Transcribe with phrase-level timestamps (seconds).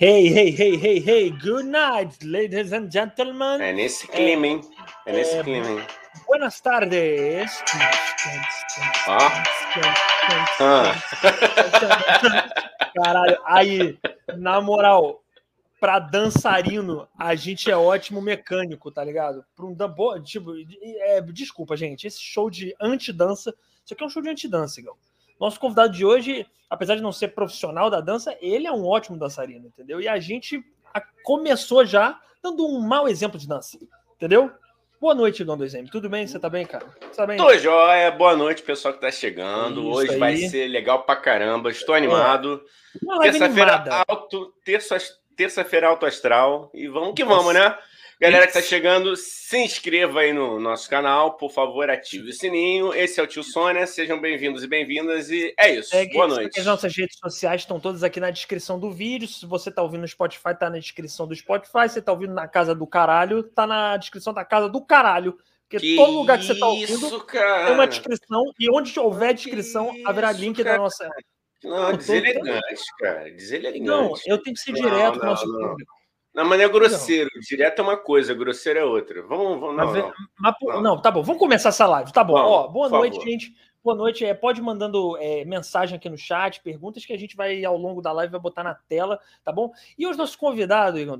[0.00, 3.60] Hey, hey, hey, hey, hey, good night, ladies and gentlemen.
[3.60, 4.60] É nesse clima, hein?
[5.04, 5.84] É nesse é, clima, hein?
[6.24, 7.64] Buenas tardes.
[9.08, 9.42] Ah.
[10.60, 10.94] ah.
[12.94, 13.98] Caralho, aí,
[14.36, 15.20] na moral,
[15.80, 19.44] para dançarino, a gente é ótimo mecânico, tá ligado?
[19.56, 19.74] Para um
[20.22, 23.52] tipo, é, desculpa, gente, esse show de anti-dança,
[23.84, 24.94] isso aqui é um show de anti-dança, Igão.
[25.38, 29.16] Nosso convidado de hoje, apesar de não ser profissional da dança, ele é um ótimo
[29.16, 30.00] dançarino, entendeu?
[30.00, 30.64] E a gente
[31.22, 33.78] começou já dando um mau exemplo de dança,
[34.16, 34.50] entendeu?
[35.00, 35.88] Boa noite, Igão 2M.
[35.88, 36.26] Tudo bem?
[36.26, 36.84] Você tá bem, cara?
[37.00, 37.36] Você tá bem?
[37.36, 38.10] Tô joia.
[38.10, 39.80] Boa noite, pessoal que tá chegando.
[39.80, 40.18] Isso Hoje aí.
[40.18, 41.70] vai ser legal pra caramba.
[41.70, 42.60] Estou animado.
[43.22, 44.98] Terça-feira alto, terça,
[45.36, 46.68] terça-feira alto astral.
[46.74, 47.78] E vamos que vamos, né?
[48.20, 52.92] Galera que está chegando, se inscreva aí no nosso canal, por favor, ative o sininho.
[52.92, 55.30] Esse é o Tio Sônia, sejam bem-vindos e bem-vindas.
[55.30, 55.94] E é isso.
[55.94, 56.58] É, Boa noite.
[56.58, 59.28] As nossas redes sociais estão todas aqui na descrição do vídeo.
[59.28, 61.86] Se você está ouvindo no Spotify, está na descrição do Spotify.
[61.86, 65.38] Se você está ouvindo na casa do caralho, está na descrição da casa do caralho.
[65.68, 67.66] Porque que todo lugar que você está ouvindo cara?
[67.66, 70.76] tem uma descrição, e onde houver descrição, que haverá link cara?
[70.76, 71.08] da nossa.
[71.62, 73.30] Não, deselegante, cara.
[73.30, 73.80] Deselegante.
[73.80, 75.97] Não, eu tenho que ser direto com o nosso público.
[76.34, 77.30] Não, mas não é grosseiro.
[77.34, 77.40] Não.
[77.40, 79.22] Direto é uma coisa, grosseiro é outra.
[79.22, 80.82] Vamos, vamos não, não, mas, não.
[80.82, 81.22] não, tá bom.
[81.22, 82.12] Vamos começar essa live.
[82.12, 82.34] Tá bom.
[82.34, 83.28] Vamos, Ó, boa noite, favor.
[83.28, 83.54] gente.
[83.82, 84.24] Boa noite.
[84.24, 87.76] É, pode ir mandando é, mensagem aqui no chat, perguntas que a gente vai, ao
[87.76, 89.72] longo da live, vai botar na tela, tá bom?
[89.96, 91.18] E os nossos convidados, Igor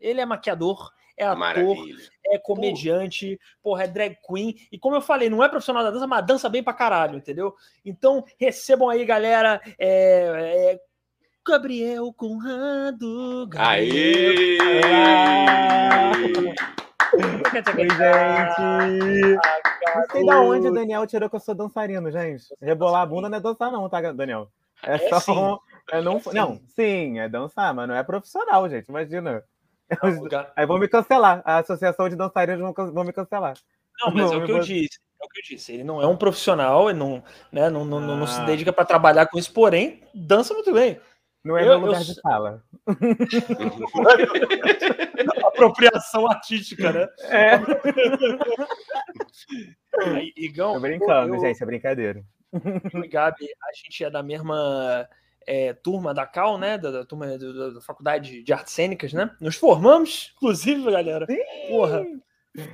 [0.00, 1.98] ele é maquiador, é ator, Maravilha.
[2.26, 4.56] é comediante, porra, é drag queen.
[4.72, 7.54] E como eu falei, não é profissional da dança, mas dança bem pra caralho, entendeu?
[7.84, 9.60] Então, recebam aí, galera.
[9.78, 10.80] É, é,
[11.46, 13.48] Gabriel Conrado.
[13.56, 14.58] Aê!
[17.12, 18.60] Oi, gente!
[19.96, 22.44] Não sei da onde o Daniel tirou que eu sou dançarino, gente.
[22.60, 24.48] Rebolar a bunda não é dançar, não, tá, Daniel?
[24.82, 25.20] É, é só.
[25.20, 25.58] Sim.
[25.90, 28.88] É não, é não, sim, é dançar, mas não é profissional, gente.
[28.88, 29.42] Imagina.
[30.54, 31.42] Aí vão me cancelar.
[31.44, 33.54] A Associação de Dançarinos vão me cancelar.
[34.00, 34.98] Não, mas é o que eu disse.
[35.20, 35.72] É o que eu disse.
[35.72, 38.16] Ele não é um profissional, ele não, né, não, não, ah.
[38.16, 38.44] não se ah.
[38.44, 41.00] dedica para trabalhar com isso, porém, dança muito bem.
[41.44, 42.04] Não é eu, meu lugar eu...
[42.04, 42.62] de fala.
[45.44, 47.08] Apropriação artística, né?
[47.28, 47.54] É.
[50.02, 51.40] Aí, Igão, Tô brincando, eu...
[51.40, 52.22] gente, é brincadeira.
[52.92, 55.08] Eu e Gabi, a gente é da mesma
[55.46, 56.76] é, turma da Cal, né?
[56.76, 59.30] Da, da turma da, da, Faculdade de Artes Cênicas, né?
[59.40, 61.26] Nos formamos, inclusive, galera.
[61.26, 61.38] Sim.
[61.68, 62.04] Porra,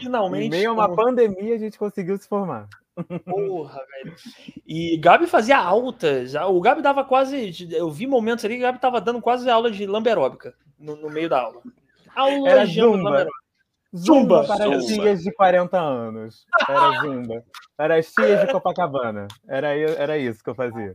[0.00, 0.46] finalmente.
[0.46, 2.68] Em meio a uma pandemia, a gente conseguiu se formar.
[3.24, 4.16] Porra, velho.
[4.66, 6.34] E Gabi fazia altas.
[6.34, 7.54] O Gabi dava quase.
[7.72, 11.10] Eu vi momentos ali que o Gabi tava dando quase aula de lamberóbica no, no
[11.10, 11.62] meio da aula.
[12.14, 13.26] Aula Era de zumba.
[13.94, 16.46] Zumba, zumba para as tias de 40 anos.
[16.68, 17.44] Era zumba.
[17.76, 19.28] Para as tias de Copacabana.
[19.46, 20.94] Era, era isso que eu fazia.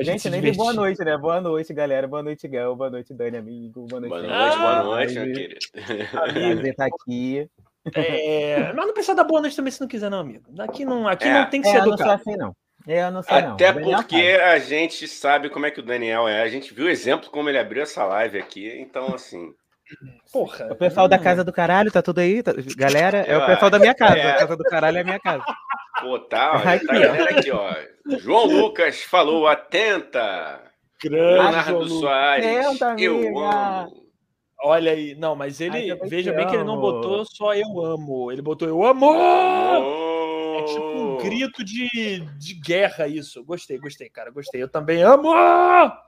[0.00, 1.16] gente, gente nem boa noite, né?
[1.16, 2.08] Boa noite, galera.
[2.08, 2.74] Boa noite, Gal.
[2.74, 3.86] Boa noite, Dani, amigo.
[3.86, 6.10] Boa noite, boa noite, boa noite, meu querido.
[6.10, 7.50] Prazer estar aqui.
[7.94, 10.44] É, mas não precisa dar boa noite também se não quiser, não, amigo.
[10.60, 12.04] Aqui não, aqui é, não tem que ser é, educado.
[12.04, 12.56] Não assim, não.
[12.86, 13.82] Eu não sei, Até não.
[13.82, 16.42] porque a gente sabe como é que o Daniel é.
[16.42, 18.68] A gente viu o exemplo como ele abriu essa live aqui.
[18.78, 19.52] Então, assim.
[20.32, 20.68] Porra.
[20.70, 22.42] O pessoal da casa do caralho, tá tudo aí?
[22.42, 22.52] Tá...
[22.76, 24.18] Galera, é o pessoal da minha casa.
[24.18, 24.30] É.
[24.30, 25.44] A casa do caralho é a minha casa.
[26.00, 27.74] Pô, tá, olha, tá galera aqui, ó.
[28.18, 30.62] João Lucas falou, atenta.
[31.02, 32.46] Grande Leonardo Soares.
[32.46, 34.05] Atenta, eu amo.
[34.62, 36.50] Olha aí, não, mas ele, Ai, veja bem amo.
[36.50, 39.14] que ele não botou só eu amo, ele botou eu amo!
[40.58, 43.44] É tipo um grito de, de guerra isso.
[43.44, 44.62] Gostei, gostei, cara, gostei.
[44.62, 45.30] Eu também amo!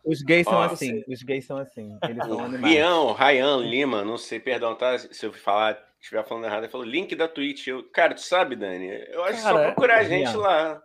[0.03, 2.75] Os gays são assim, os gays são assim, eles são animais.
[2.75, 4.99] Rian, Ryan Lima, não sei, perdão, tá?
[4.99, 7.67] Se eu falar, estiver falando errado, ele falou link da Twitch.
[7.67, 8.89] Eu, cara, tu sabe, Dani?
[9.11, 10.39] Eu acho cara, só procurar a gente Rian.
[10.39, 10.83] lá.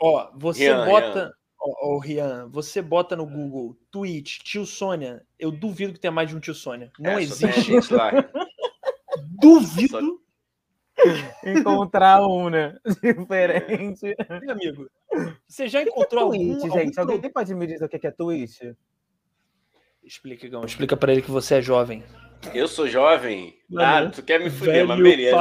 [0.00, 1.18] Ó, você Rian, bota...
[1.20, 1.37] Rian.
[1.70, 5.24] Ô, oh, Rian, você bota no Google Twitch, tio Sônia.
[5.38, 6.90] Eu duvido que tenha mais de um tio Sônia.
[6.98, 7.92] Não é, existe.
[7.92, 8.10] Lá.
[9.40, 10.20] duvido.
[11.44, 12.76] Encontrar um, né?
[13.02, 14.14] Diferente.
[14.42, 14.90] Meu amigo,
[15.46, 16.98] você já encontrou Twitch, algum, gente?
[16.98, 17.12] Algum...
[17.12, 18.60] Alguém pode me dizer o que é Twitch?
[20.02, 20.64] Explica, Gão.
[20.64, 22.02] Explica para ele que você é jovem.
[22.54, 23.58] Eu sou jovem?
[23.76, 25.36] ah, tu quer me fuder, mas beleza.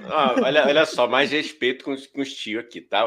[0.00, 3.04] Não, olha, olha só, mais respeito com, com os tios aqui, tá?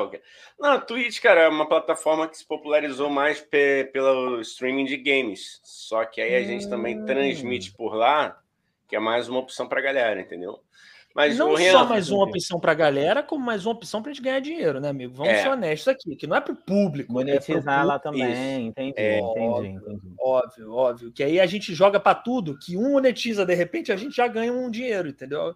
[0.60, 5.60] Não, Twitch, cara, é uma plataforma que se popularizou mais pe pelo streaming de games.
[5.64, 8.40] Só que aí a gente também transmite por lá,
[8.88, 10.60] que é mais uma opção pra galera, entendeu?
[11.13, 14.12] Mas não Renan, só mais uma opção para a galera, como mais uma opção para
[14.12, 15.13] a gente ganhar dinheiro, né, amigo?
[15.13, 15.44] Vamos é.
[15.44, 17.12] ser honestos aqui, que não é para o público.
[17.12, 20.13] É Monetizar é lá também, entendi, é, entendi, óbvio, entendi.
[20.19, 21.12] Óbvio, óbvio.
[21.12, 24.28] Que aí a gente joga para tudo, que um monetiza de repente, a gente já
[24.28, 25.56] ganha um dinheiro, entendeu?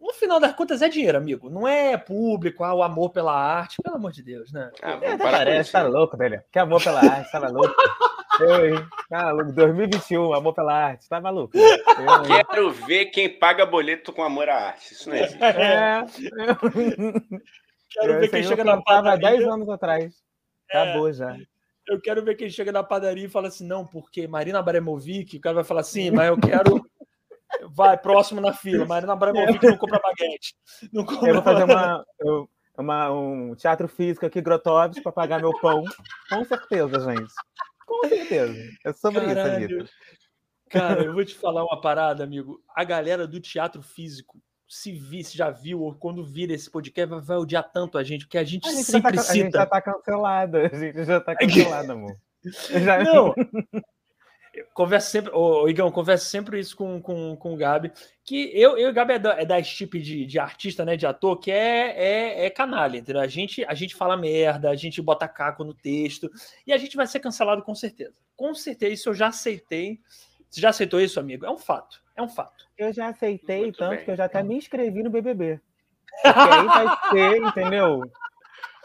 [0.00, 1.48] No final das contas é dinheiro, amigo.
[1.48, 4.70] Não é público, ah, o amor pela arte, pelo amor de Deus, né?
[4.82, 6.42] Ah, é, parece, tá louco, velho.
[6.52, 7.74] Que amor pela arte, tá louco.
[8.40, 8.86] Eu, hein?
[9.10, 11.08] Ah, 2021, amor pela arte.
[11.08, 11.56] Tá maluco?
[11.56, 14.92] Eu, Quero ver quem paga boleto com amor à arte.
[14.92, 15.38] Isso não existe.
[15.42, 16.04] É.
[17.90, 19.30] Quero ver quem chega na padaria.
[19.30, 20.14] 10 anos atrás.
[20.68, 21.12] Acabou é.
[21.12, 21.36] já.
[21.88, 25.40] Eu quero ver quem chega na padaria e fala assim, não, porque Marina Abramovic, o
[25.40, 26.84] cara vai falar assim, mas eu quero...
[27.76, 28.86] Vai, próximo na fila.
[28.86, 30.54] Marina Abramovic não compra baguete.
[30.90, 31.28] Não compra...
[31.28, 35.84] Eu vou fazer uma, eu, uma, um teatro físico aqui, Grotowski, para pagar meu pão.
[36.30, 37.32] Com certeza, gente.
[37.86, 38.54] Com certeza.
[38.84, 39.66] É sobre Caralho.
[39.66, 39.92] isso, Anitta.
[40.70, 42.62] Cara, eu vou te falar uma parada, amigo.
[42.74, 47.08] A galera do teatro físico se, vi, se já viu, ou quando vira esse podcast,
[47.08, 49.32] vai, vai odiar tanto a gente, porque a gente, a gente sempre tá, cita.
[49.32, 52.16] A gente já tá cancelada, a gente já tá cancelada, amor.
[52.70, 53.04] Já...
[53.04, 53.34] Não,
[54.74, 57.92] converso sempre, ô, Igão, converso sempre isso com, com, com o Gabi,
[58.24, 60.96] que eu, eu e o Gabi é da, é da tipo de, de artista, né,
[60.96, 63.22] de ator, que é, é, é canalha, entendeu?
[63.22, 66.30] A gente, a gente fala merda, a gente bota caco no texto,
[66.66, 68.14] e a gente vai ser cancelado com certeza.
[68.36, 70.00] Com certeza, isso eu já aceitei.
[70.48, 71.44] Você já aceitou isso, amigo?
[71.44, 72.66] É um fato, é um fato.
[72.76, 74.04] Eu já aceitei, Muito tanto bem.
[74.04, 75.60] que eu já até me inscrevi no BBB.
[76.22, 78.02] Porque aí vai ser, entendeu?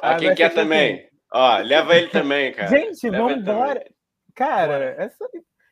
[0.02, 0.96] Ah, quem quer também.
[0.96, 1.12] Assim.
[1.34, 2.68] Ó, leva ele também, cara.
[2.68, 3.86] Gente, vamos embora.
[4.36, 5.26] Cara, é só,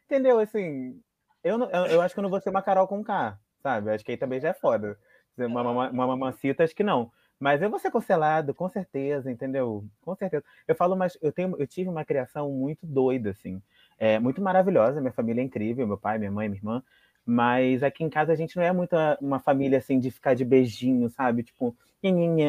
[0.09, 0.39] entendeu?
[0.39, 0.99] Assim,
[1.43, 3.91] eu, não, eu, eu, acho que eu não vou ser uma Carol com K, sabe?
[3.91, 4.97] Acho que aí também já é foda.
[5.37, 7.11] Uma, uma, uma mamancita, acho que não.
[7.39, 9.85] Mas eu vou ser cancelado, com certeza, entendeu?
[10.01, 10.43] Com certeza.
[10.67, 13.61] Eu falo, mas eu tenho, eu tive uma criação muito doida, assim,
[13.97, 14.99] é muito maravilhosa.
[14.99, 16.83] Minha família é incrível, meu pai, minha mãe, minha irmã.
[17.25, 20.43] Mas aqui em casa a gente não é muito uma família assim de ficar de
[20.43, 21.43] beijinho, sabe?
[21.43, 21.75] Tipo,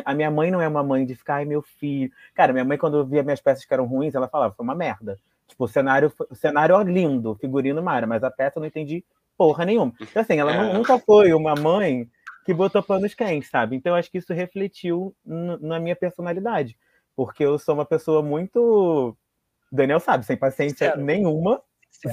[0.04, 2.10] a minha mãe não é uma mãe de ficar, ai meu filho.
[2.34, 5.18] Cara, minha mãe, quando via minhas peças que eram ruins, ela falava, foi uma merda.
[5.50, 9.04] Tipo, o cenário, o cenário lindo, figurino mara, mas a peça eu não entendi
[9.36, 9.92] porra nenhuma.
[10.00, 10.72] Então, assim, ela é.
[10.72, 12.08] nunca foi uma mãe
[12.44, 13.76] que botou panos quentes, sabe?
[13.76, 16.78] Então, acho que isso refletiu na minha personalidade.
[17.16, 19.16] Porque eu sou uma pessoa muito.
[19.70, 21.60] Daniel sabe, sem paciência nenhuma,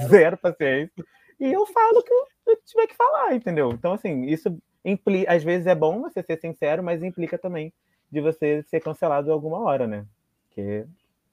[0.08, 1.04] zero paciência.
[1.40, 3.70] E eu falo que eu tiver que falar, entendeu?
[3.72, 7.72] Então, assim, isso implica, às vezes é bom você ser sincero, mas implica também
[8.10, 10.04] de você ser cancelado alguma hora, né?
[10.48, 10.86] Porque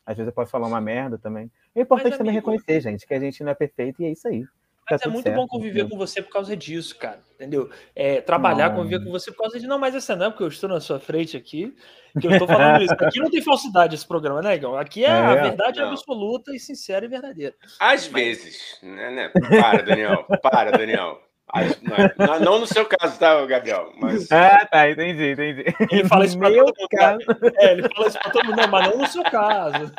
[0.06, 1.52] às vezes eu posso falar uma merda também.
[1.76, 4.12] É importante mas, também amigo, reconhecer, gente, que a gente não é perfeito e é
[4.12, 4.46] isso aí.
[4.90, 5.90] Mas tá é muito certo, bom conviver entendeu?
[5.90, 7.20] com você por causa disso, cara.
[7.34, 7.70] Entendeu?
[7.96, 8.76] É, trabalhar, não.
[8.78, 9.66] conviver com você por causa de.
[9.66, 11.76] Não, mas essa não é porque eu estou na sua frente aqui,
[12.20, 12.94] que eu estou falando isso.
[12.94, 14.80] Aqui não tem falsidade esse programa, né, Igor?
[14.80, 15.90] Aqui é, é a verdade não.
[15.90, 17.56] absoluta e sincera e verdadeira.
[17.80, 18.22] Às mas...
[18.22, 19.32] vezes, né, né?
[19.60, 20.24] Para, Daniel.
[20.42, 21.25] Para, Daniel.
[22.18, 23.94] Não, não, no seu caso, tá, Gabriel?
[24.00, 24.32] Mas...
[24.32, 25.64] Ah, tá, entendi, entendi.
[25.92, 26.88] Ele fala isso para todo mundo.
[26.90, 27.20] Caso...
[27.58, 29.92] É, ele fala isso para todo mundo, não, mas não no seu caso.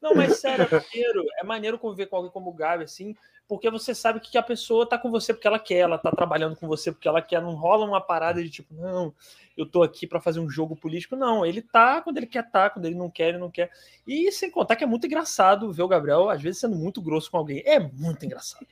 [0.00, 3.14] Não, mas sério, é maneiro, é maneiro conviver com alguém como o Gabi, assim,
[3.48, 6.56] porque você sabe que a pessoa tá com você porque ela quer, ela tá trabalhando
[6.56, 9.14] com você porque ela quer, não rola uma parada de tipo, não,
[9.56, 12.70] eu tô aqui para fazer um jogo político, não, ele tá quando ele quer tá,
[12.70, 13.70] quando ele não quer, ele não quer.
[14.06, 17.30] E sem contar que é muito engraçado ver o Gabriel, às vezes, sendo muito grosso
[17.30, 17.62] com alguém.
[17.66, 18.66] É muito engraçado.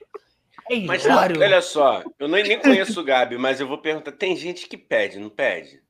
[0.69, 4.37] É mas olha só, eu nem, nem conheço o Gabi, mas eu vou perguntar: tem
[4.37, 5.81] gente que pede, não pede?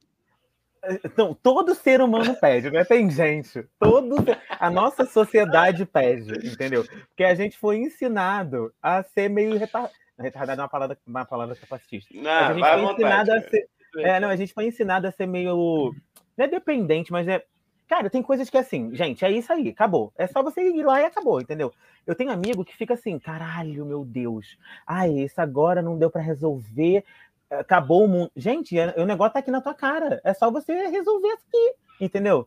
[1.05, 2.84] Então, todo ser humano pede, né?
[2.84, 3.67] Tem gente.
[3.78, 4.17] Todo,
[4.49, 6.84] a nossa sociedade pede, entendeu?
[7.08, 9.94] Porque a gente foi ensinado a ser meio retardado.
[10.19, 12.14] Retardado é uma palavra, uma palavra capacitista.
[12.14, 13.69] Não, a gente foi ensinado a ser.
[13.99, 15.94] É, não, a gente foi ensinado a ser meio.
[16.37, 17.44] Não é dependente, mas é
[17.90, 20.12] Cara, tem coisas que é assim, gente, é isso aí, acabou.
[20.16, 21.75] É só você ir lá e acabou, entendeu?
[22.06, 24.56] Eu tenho amigo que fica assim, caralho, meu Deus.
[24.87, 27.04] Ai, isso agora não deu para resolver,
[27.50, 28.30] acabou o mundo.
[28.37, 30.21] Gente, é, o negócio tá aqui na tua cara.
[30.25, 32.47] É só você resolver aqui, entendeu?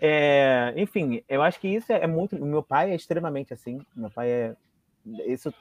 [0.00, 2.36] É, enfim, eu acho que isso é, é muito.
[2.36, 3.80] O meu pai é extremamente assim.
[3.94, 4.56] Meu pai é.
[5.26, 5.52] Isso,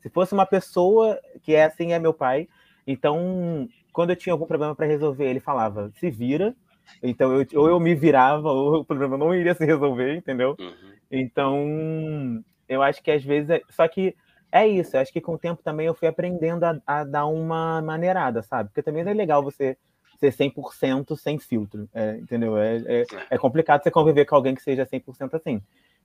[0.00, 2.48] se fosse uma pessoa que é assim, é meu pai.
[2.86, 6.54] Então, quando eu tinha algum problema para resolver, ele falava: se vira,
[7.02, 10.56] então, eu, ou eu me virava, ou o problema não iria se resolver, entendeu?
[10.58, 10.92] Uhum.
[11.10, 13.50] Então, eu acho que às vezes.
[13.50, 13.60] É...
[13.70, 14.14] Só que
[14.50, 17.26] é isso, eu acho que com o tempo também eu fui aprendendo a, a dar
[17.26, 18.70] uma maneirada, sabe?
[18.70, 19.76] Porque também é legal você
[20.18, 22.56] ser 100% sem filtro, é, entendeu?
[22.56, 25.60] É, é, é, complicado você conviver com alguém que seja 100% assim.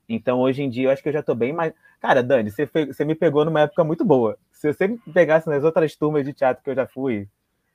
[0.10, 1.74] Então, hoje em dia, eu acho que eu já tô bem mais.
[2.02, 4.38] Cara, Dani, você, você me pegou numa época muito boa.
[4.52, 7.30] Se você me pegasse nas outras turmas de teatro que eu já fui,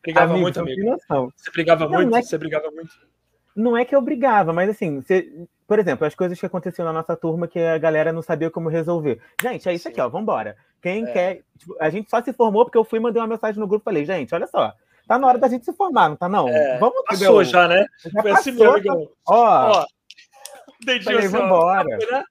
[0.07, 0.97] Brigava amigo, muito, amigo.
[1.37, 2.11] Você brigava não, muito?
[2.11, 2.29] Não é que...
[2.29, 3.07] Você brigava muito?
[3.57, 5.33] Não é que eu brigava, mas assim, você...
[5.67, 8.69] por exemplo, as coisas que aconteciam na nossa turma que a galera não sabia como
[8.69, 9.21] resolver.
[9.41, 9.89] Gente, é isso Sim.
[9.91, 10.57] aqui, ó, vambora.
[10.81, 11.13] Quem é.
[11.13, 11.43] quer.
[11.59, 13.83] Tipo, a gente só se formou porque eu fui e mandei uma mensagem no grupo
[13.83, 14.73] e falei, gente, olha só.
[15.07, 16.49] Tá na hora da gente se formar, não tá não?
[16.49, 17.87] É, Vamos Passou já, né?
[18.05, 19.87] Já Foi assim passou, assim mesmo, Ó, ó
[20.85, 21.85] dedinho assim, vambora.
[21.85, 22.25] Né?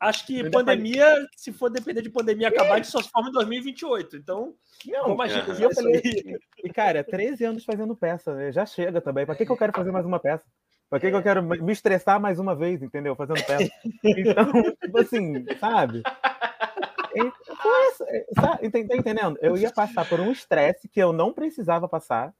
[0.00, 3.32] Acho que pandemia, se for depender de pandemia acabar, a gente só se forma em
[3.32, 4.16] 2028.
[4.16, 4.54] Então,
[4.86, 5.44] não, imagina.
[5.58, 6.00] E eu falei,
[6.64, 8.50] e cara, 13 anos fazendo peça, né?
[8.52, 9.26] já chega também.
[9.26, 10.44] Para que, que eu quero fazer mais uma peça?
[10.90, 11.10] Pra que, é.
[11.10, 13.14] que eu quero me estressar mais uma vez, entendeu?
[13.14, 13.70] Fazendo peça.
[14.04, 14.46] Então,
[14.82, 16.02] tipo assim, sabe?
[18.60, 19.38] Então, tá entendendo?
[19.40, 22.34] Eu ia passar por um estresse que eu não precisava passar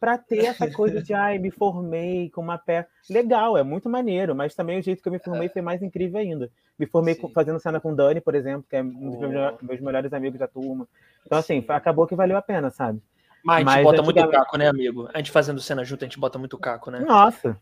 [0.00, 2.88] para ter essa coisa de, ai, me formei com uma peça.
[3.08, 6.20] Legal, é muito maneiro, mas também o jeito que eu me formei foi mais incrível
[6.20, 6.50] ainda.
[6.76, 9.80] Me formei com, fazendo cena com Dani, por exemplo, que é um dos meus, meus
[9.80, 10.88] melhores amigos da turma.
[11.24, 13.00] Então, assim, acabou que valeu a pena, sabe?
[13.44, 15.08] Mas a gente mas, bota muito caco, né, amigo?
[15.14, 17.00] A gente fazendo cena junto, a gente bota muito caco, né?
[17.00, 17.56] Nossa.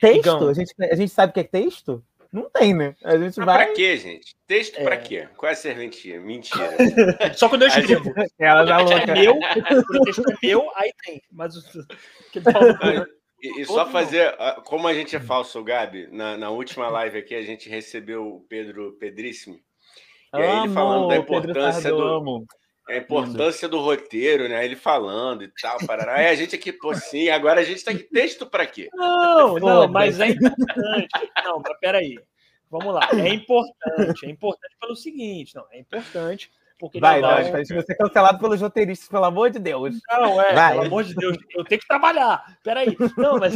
[0.00, 0.48] Texto?
[0.48, 2.04] A gente, a gente sabe o que é texto?
[2.32, 2.94] Não tem, né?
[3.02, 3.66] A gente Mas vai.
[3.66, 4.36] Pra quê, gente?
[4.46, 4.84] Texto é...
[4.84, 5.28] pra quê?
[5.36, 6.20] Qual é a serventia?
[6.20, 6.76] Mentira.
[7.34, 8.04] Só quando eu escrevo.
[8.04, 8.32] Gente...
[8.38, 9.12] Ela tá louca.
[9.12, 11.22] É meu, o texto é meu, aí tem.
[11.32, 11.62] Mas o.
[13.42, 14.34] E, e só fazer,
[14.64, 18.40] como a gente é falso, Gabi, na, na última live aqui a gente recebeu o
[18.48, 19.60] Pedro Pedríssimo.
[20.34, 22.46] E aí ele falando da importância do.
[22.88, 24.64] A importância do roteiro, né?
[24.64, 26.16] Ele falando e tal, parará.
[26.16, 28.88] Aí a gente aqui, pô, sim, agora a gente tá aqui, texto para quê?
[28.94, 31.08] Não, não, mas é importante.
[31.44, 32.16] Não, mas peraí.
[32.70, 33.08] Vamos lá.
[33.12, 38.38] É importante, é importante pelo seguinte, não, é importante porque vai, vai, vai ser cancelado
[38.38, 39.98] pelos roteiristas, pelo amor de Deus.
[40.10, 40.72] Não, é, vai.
[40.72, 42.58] pelo amor de Deus, eu tenho que trabalhar.
[42.62, 42.94] Peraí.
[43.16, 43.54] Não, mas,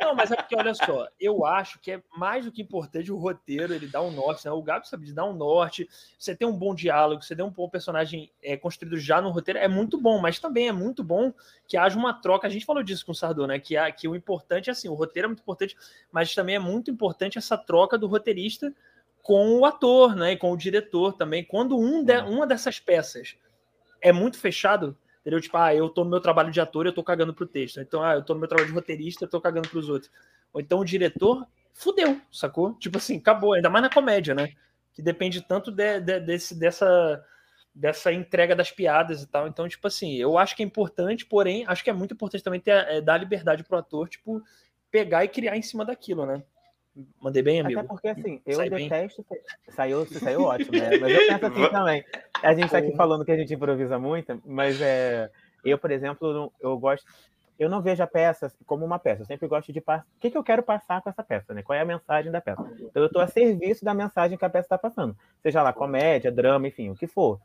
[0.00, 3.16] não, mas é porque, olha só, eu acho que é mais do que importante o
[3.16, 4.52] roteiro, ele dá um norte, né?
[4.52, 7.50] O Gabi sabe de dar um norte, você tem um bom diálogo, você tem um
[7.50, 11.32] bom personagem é, construído já no roteiro, é muito bom, mas também é muito bom
[11.66, 12.46] que haja uma troca.
[12.46, 13.58] A gente falou disso com o Sardô, né?
[13.58, 15.76] Que, a, que o importante é assim, o roteiro é muito importante,
[16.12, 18.72] mas também é muito importante essa troca do roteirista
[19.22, 21.44] com o ator, né, e com o diretor também.
[21.44, 23.36] Quando um de, uma dessas peças
[24.00, 25.40] é muito fechado, entendeu?
[25.40, 27.80] Tipo, ah, eu tô no meu trabalho de ator, eu tô cagando pro texto.
[27.80, 30.10] Então, ah, eu tô no meu trabalho de roteirista, eu tô cagando pros outros.
[30.52, 32.74] Ou então o diretor fudeu, sacou?
[32.74, 34.52] Tipo assim, acabou, ainda mais na comédia, né?
[34.92, 37.24] Que depende tanto de, de, desse, dessa,
[37.72, 39.46] dessa entrega das piadas e tal.
[39.46, 42.60] Então, tipo assim, eu acho que é importante, porém, acho que é muito importante também
[42.60, 44.42] ter, é, dar liberdade pro ator, tipo,
[44.90, 46.42] pegar e criar em cima daquilo, né?
[47.20, 47.80] Mandei bem, amigo?
[47.80, 49.24] Até porque, assim, eu Sai detesto.
[49.30, 49.40] Bem.
[49.70, 50.98] Saiu, saiu ótimo, né?
[50.98, 52.04] Mas eu penso assim também.
[52.42, 55.30] A gente tá aqui falando que a gente improvisa muito, mas é.
[55.64, 57.06] Eu, por exemplo, eu gosto.
[57.58, 59.22] Eu não vejo a peça como uma peça.
[59.22, 60.04] Eu sempre gosto de passar.
[60.16, 61.62] O que, que eu quero passar com essa peça, né?
[61.62, 62.62] Qual é a mensagem da peça?
[62.78, 65.16] Então, eu estou a serviço da mensagem que a peça está passando.
[65.42, 67.40] Seja lá comédia, drama, enfim, o que for.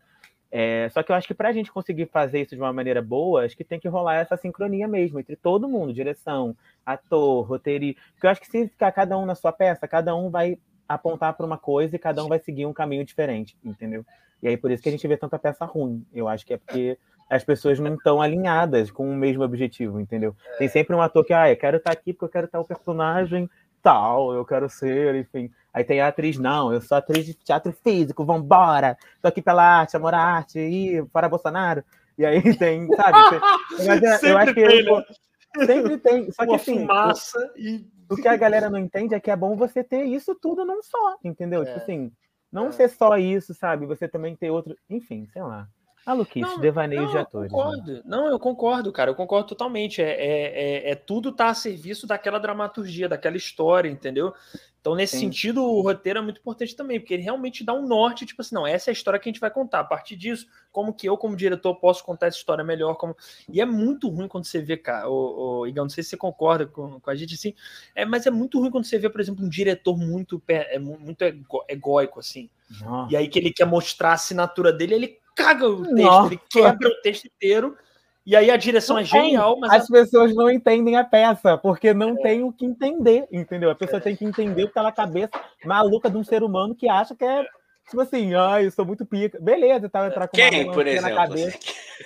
[0.51, 3.01] É, só que eu acho que para a gente conseguir fazer isso de uma maneira
[3.01, 8.01] boa, acho que tem que rolar essa sincronia mesmo entre todo mundo, direção, ator, roteirista.
[8.13, 11.33] Porque eu acho que se ficar cada um na sua peça, cada um vai apontar
[11.33, 14.05] para uma coisa e cada um vai seguir um caminho diferente, entendeu?
[14.41, 16.05] E aí por isso que a gente vê tanta peça ruim.
[16.13, 16.97] Eu acho que é porque
[17.29, 20.35] as pessoas não estão alinhadas com o mesmo objetivo, entendeu?
[20.57, 22.65] Tem sempre um ator que, ah, eu quero estar aqui porque eu quero estar o
[22.65, 23.49] personagem
[23.87, 25.49] tal, eu quero ser, enfim.
[25.73, 29.63] Aí tem a atriz, não, eu sou atriz de teatro físico, vambora, tô aqui pela
[29.63, 31.81] arte, amor à arte, e para Bolsonaro.
[32.17, 33.39] E aí tem, sabe?
[33.85, 36.31] Mas é, eu acho que tem, eu, sempre tem.
[36.31, 37.87] Só que assim, fumaça o, e...
[38.09, 40.83] o que a galera não entende é que é bom você ter isso tudo num
[40.83, 41.61] só, entendeu?
[41.61, 41.79] Tipo é.
[41.79, 42.11] Tipo assim,
[42.51, 42.71] não é.
[42.73, 43.85] ser só isso, sabe?
[43.85, 44.75] Você também ter outro.
[44.89, 45.69] Enfim, sei lá.
[46.07, 47.51] Maluquice, não, devaneios não, de atores.
[47.51, 47.63] Eu né?
[47.63, 47.93] concordo.
[47.93, 48.01] Né?
[48.05, 49.11] Não, eu concordo, cara.
[49.11, 50.01] Eu concordo totalmente.
[50.01, 54.33] É, é, é, é tudo tá a serviço daquela dramaturgia, daquela história, entendeu?
[54.79, 55.25] Então, nesse Sim.
[55.25, 58.55] sentido, o roteiro é muito importante também, porque ele realmente dá um norte, tipo assim,
[58.55, 59.81] não, essa é a história que a gente vai contar.
[59.81, 62.95] A partir disso, como que eu, como diretor, posso contar essa história melhor?
[62.95, 63.13] Como...
[63.49, 66.17] E é muito ruim quando você vê, cara, o, o Igão, não sei se você
[66.17, 67.53] concorda com, com a gente, assim,
[67.93, 71.21] é, mas é muito ruim quando você vê, por exemplo, um diretor muito, é, muito
[71.67, 72.49] egóico, assim.
[72.79, 73.11] Nossa.
[73.11, 76.33] E aí que ele quer mostrar a assinatura dele, ele caga o texto, Nossa.
[76.33, 77.77] ele quebra o texto inteiro.
[78.25, 79.71] E aí a direção não é genial, mas.
[79.71, 82.21] As pessoas não entendem a peça, porque não é.
[82.21, 83.69] tem o que entender, entendeu?
[83.69, 84.01] A pessoa é.
[84.01, 85.31] tem que entender o que tá na cabeça
[85.63, 87.45] maluca de um ser humano que acha que é.
[87.89, 89.39] Tipo assim, ai, eu sou muito pica.
[89.39, 91.09] Beleza, tá entrar com Quem, uma por exemplo?
[91.09, 91.57] na cabeça.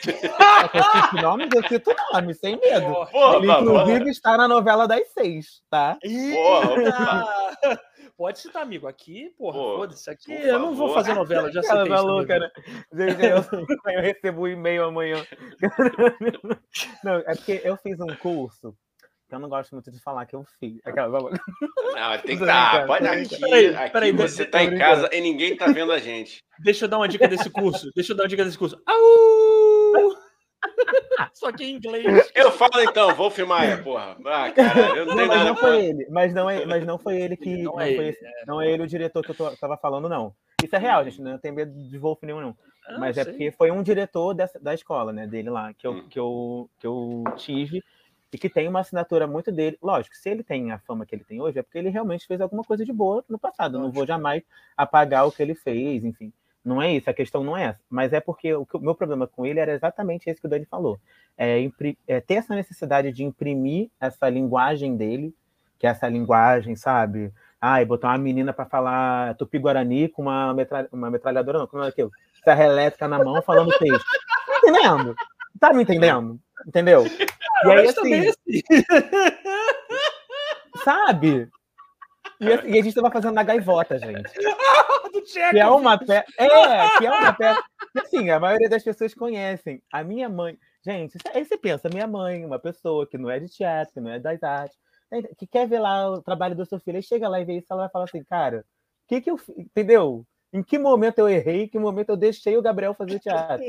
[0.05, 2.85] eu cito nomes, eu cito nomes, sem medo.
[3.11, 4.11] Porra, Ele, inclusive, porra.
[4.11, 5.97] está na novela das seis, tá?
[6.35, 7.79] Porra,
[8.21, 8.85] Pode citar, amigo.
[8.85, 10.07] Aqui, porra, Pô, foda-se.
[10.07, 11.85] Aqui eu não vou fazer novela, já sei.
[11.85, 12.51] maluca, né?
[12.93, 15.25] Gente, eu, eu recebo um e-mail amanhã.
[17.03, 18.75] Não, é porque eu fiz um curso
[19.27, 20.79] que eu não gosto muito de falar que eu fiz.
[20.85, 23.39] Aquela, não, tem que tá, pode aqui.
[23.39, 26.43] Peraí, aqui peraí, você tá em casa e ninguém tá vendo a gente.
[26.59, 27.89] Deixa eu dar uma dica desse curso.
[27.95, 28.79] Deixa eu dar uma dica desse curso.
[28.85, 30.30] Au!
[31.33, 32.31] Só que em inglês.
[32.35, 34.17] Eu falo então, vou filmar, é, porra.
[34.25, 37.21] Ah, cara, eu não, não mas não foi ele, mas não é, mas não foi
[37.21, 38.45] ele que não, não é, ele, é.
[38.45, 40.33] não é ele o diretor que eu tô, tava falando não.
[40.63, 42.57] Isso é real, gente, não tem medo de Wolf nenhum não.
[42.87, 45.93] Ah, mas é porque foi um diretor dessa, da escola, né, dele lá, que eu,
[45.93, 46.07] hum.
[46.09, 47.83] que eu que eu tive
[48.33, 49.77] e que tem uma assinatura muito dele.
[49.81, 52.39] Lógico, se ele tem a fama que ele tem hoje, é porque ele realmente fez
[52.39, 53.75] alguma coisa de boa no passado.
[53.75, 54.41] Eu não vou jamais
[54.77, 56.31] apagar o que ele fez, enfim.
[56.63, 57.79] Não é isso, a questão não é essa.
[57.89, 60.49] Mas é porque o, que, o meu problema com ele era exatamente esse que o
[60.49, 60.99] Dani falou.
[61.37, 61.57] É,
[62.07, 65.33] é, ter essa necessidade de imprimir essa linguagem dele,
[65.79, 67.33] que é essa linguagem, sabe?
[67.59, 71.83] Ah, e botar uma menina para falar tupi-guarani com uma, metralha, uma metralhadora, não, como
[71.83, 72.11] é aquilo?
[72.43, 74.05] Serra elétrica na mão falando texto.
[74.45, 75.15] Tá entendendo?
[75.59, 76.39] Tá me entendendo?
[76.67, 77.05] Entendeu?
[77.65, 78.63] E aí, assim, assim.
[80.83, 81.49] Sabe?
[82.41, 84.33] E, e, a gente tava fazendo na gaivota, gente.
[85.13, 86.25] Do que é uma peça.
[86.37, 87.63] É, que é uma peça.
[87.97, 89.81] Assim, a maioria das pessoas conhecem.
[89.93, 90.57] A minha mãe.
[90.83, 94.09] Gente, aí você pensa, minha mãe, uma pessoa que não é de teatro, que não
[94.09, 94.75] é das artes,
[95.37, 97.67] que quer ver lá o trabalho do seu filho, aí chega lá e vê isso,
[97.69, 98.63] ela vai falar assim, cara, o
[99.07, 99.39] que que eu.
[99.55, 100.25] Entendeu?
[100.51, 103.63] Em que momento eu errei, em que momento eu deixei o Gabriel fazer teatro?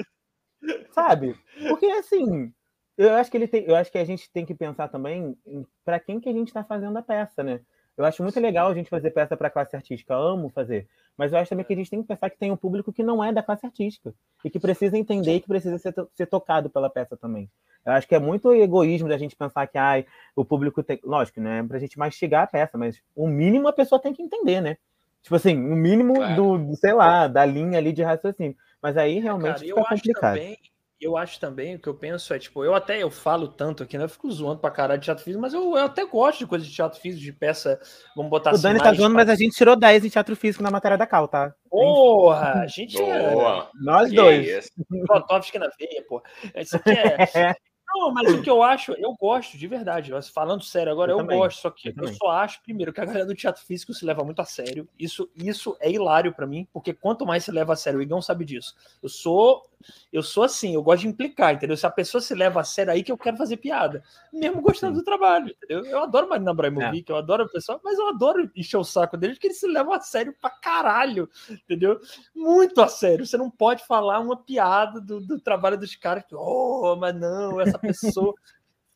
[0.91, 1.37] Sabe?
[1.69, 2.53] Porque assim,
[2.97, 5.37] eu acho que ele tem, eu acho que a gente tem que pensar também
[5.85, 7.61] para quem que a gente está fazendo a peça, né?
[7.97, 11.39] Eu acho muito legal a gente fazer peça para classe artística, amo fazer, mas eu
[11.39, 13.33] acho também que a gente tem que pensar que tem um público que não é
[13.33, 17.17] da classe artística e que precisa entender e que precisa ser, ser tocado pela peça
[17.17, 17.51] também.
[17.85, 20.07] Eu acho que é muito egoísmo da gente pensar que ai,
[20.37, 21.01] o público tem.
[21.03, 21.63] Lógico, né?
[21.65, 24.77] Pra gente mastigar a peça, mas o mínimo a pessoa tem que entender, né?
[25.21, 26.59] Tipo assim, o mínimo claro.
[26.59, 28.57] do, sei lá, da linha ali de raciocínio.
[28.81, 30.37] Mas aí realmente Cara, fica complicado.
[30.37, 30.59] Também,
[31.05, 33.99] eu acho também, o que eu penso é, tipo, eu até eu falo tanto aqui,
[33.99, 34.05] né?
[34.05, 36.65] Eu fico zoando pra caralho de teatro físico, mas eu, eu até gosto de coisa
[36.65, 37.81] de teatro físico, de peça,
[38.17, 38.61] vamos botar o assim.
[38.61, 41.07] O Dani tá zoando, mas a gente tirou 10 em teatro físico na matéria da
[41.07, 41.55] Cal, tá?
[41.69, 43.15] Porra, a gente Boa.
[43.15, 43.85] é.
[43.85, 44.71] Nós que dois.
[45.07, 46.23] Protóvic na veia, pô.
[46.55, 47.55] Isso aqui é.
[47.95, 50.13] Não, mas o que eu acho, eu gosto, de verdade.
[50.33, 51.61] Falando sério agora, eu, eu gosto.
[51.61, 54.25] Só que eu, eu, só acho, primeiro, que a galera do teatro físico se leva
[54.25, 54.89] muito a sério.
[54.99, 58.23] Isso, isso é hilário para mim, porque quanto mais se leva a sério, o Igão
[58.23, 58.75] sabe disso.
[59.03, 59.69] Eu sou
[60.13, 61.77] eu sou assim, eu gosto de implicar, entendeu?
[61.77, 64.95] Se a pessoa se leva a sério aí que eu quero fazer piada, mesmo gostando
[64.95, 65.01] Sim.
[65.01, 65.85] do trabalho, entendeu?
[65.85, 67.13] Eu adoro Marina Abraimovic, é.
[67.13, 69.93] eu adoro o pessoal, mas eu adoro encher o saco deles, porque eles se levam
[69.93, 71.99] a sério pra caralho, entendeu?
[72.35, 73.27] Muito a sério.
[73.27, 77.61] Você não pode falar uma piada do, do trabalho dos caras que, oh, mas não,
[77.61, 78.35] essa pessoa.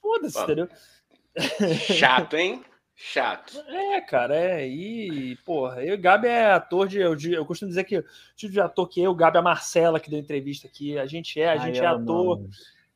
[0.00, 0.68] Foda-se, entendeu?
[1.98, 2.64] Chato, hein?
[2.94, 3.60] Chato.
[3.68, 4.66] É, cara, é.
[4.66, 6.98] E, porra, eu, o Gabi é ator de.
[6.98, 10.00] Eu, eu costumo dizer que o tipo de ator que eu, o Gabi, a Marcela,
[10.00, 12.38] que deu entrevista aqui, a gente é, a gente Ai, é ator.
[12.38, 12.50] Mano.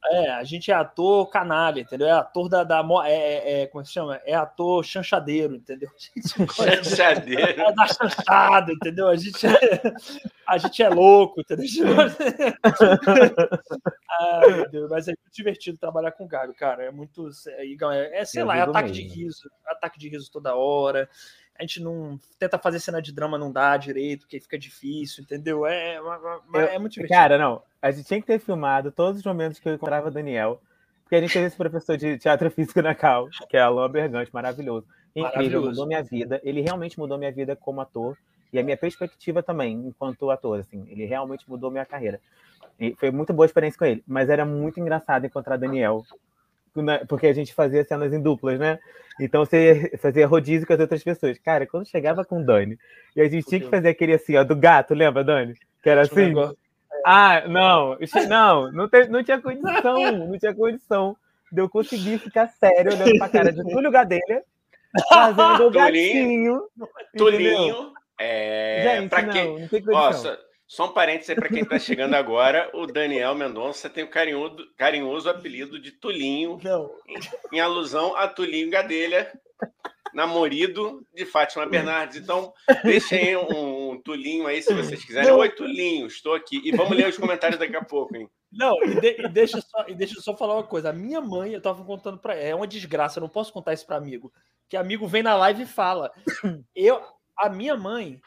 [0.06, 2.08] É, a gente é ator canalha, entendeu?
[2.08, 2.64] É ator da.
[2.64, 4.18] da é, é, é como é se chama?
[4.24, 5.90] É ator chanchadeiro, entendeu?
[6.56, 7.42] chanchadeiro.
[7.42, 9.08] É da chanchada, entendeu?
[9.08, 9.92] A gente é,
[10.46, 11.66] a gente é louco, entendeu?
[14.10, 16.84] ah, meu Deus, mas é muito divertido trabalhar com o Gabi, cara.
[16.84, 17.28] É muito.
[17.48, 19.08] É, é sei Eu lá, é ataque mesmo.
[19.08, 21.08] de riso, ataque de riso toda hora
[21.60, 25.66] a gente não tenta fazer cena de drama, não dá direito, porque fica difícil, entendeu?
[25.66, 25.96] É,
[26.54, 27.08] é, é, muito divertido.
[27.08, 30.58] Cara, não, a gente tinha que ter filmado todos os momentos que eu encontrava Daniel,
[31.02, 34.32] porque a gente teve esse professor de teatro físico na Cal, que é Alan Bergante,
[34.32, 34.86] maravilhoso.
[35.14, 35.68] Incrível, maravilhoso.
[35.68, 36.40] mudou minha vida.
[36.42, 38.16] Ele realmente mudou minha vida como ator
[38.50, 40.86] e a minha perspectiva também, enquanto ator, assim.
[40.88, 42.20] Ele realmente mudou minha carreira.
[42.78, 46.02] E foi muito boa experiência com ele, mas era muito engraçado encontrar Daniel,
[47.08, 48.78] porque a gente fazia cenas em duplas, né?
[49.20, 51.38] Então você fazia rodízio com as outras pessoas.
[51.38, 52.78] Cara, quando chegava com o Dani,
[53.14, 55.54] e a gente tinha que fazer aquele assim, ó, do gato, lembra, Dani?
[55.82, 56.34] Que era assim.
[57.04, 57.96] Ah, não,
[58.28, 61.16] não, não, te, não tinha condição, não tinha condição
[61.50, 64.42] de eu conseguir ficar sério olhando pra cara de Túlio Gadelha,
[65.08, 66.62] fazendo o gatinho.
[67.16, 67.92] Tulinho.
[68.18, 69.60] É, Gente, pra não, quem...
[69.60, 69.92] não tem condição.
[69.92, 70.38] Nossa,
[70.70, 74.72] só um parênteses aí para quem está chegando agora: o Daniel Mendonça tem o carinhoso,
[74.76, 76.60] carinhoso apelido de Tulinho,
[77.08, 79.36] em, em, alusão a Tulinho Gadelha,
[80.14, 82.18] namorado de Fátima Bernardes.
[82.18, 82.52] Então,
[82.84, 85.32] deixem um, um Tulinho aí se vocês quiserem.
[85.32, 86.60] Oi, Tulinho, estou aqui.
[86.64, 88.30] E vamos ler os comentários daqui a pouco, hein?
[88.52, 90.90] Não, e, de, e, deixa só, e deixa eu só falar uma coisa.
[90.90, 93.72] A minha mãe, eu estava contando para ela, é uma desgraça, eu não posso contar
[93.72, 94.32] isso para amigo.
[94.68, 96.12] Que amigo vem na live e fala.
[96.76, 97.02] Eu,
[97.36, 98.20] a minha mãe,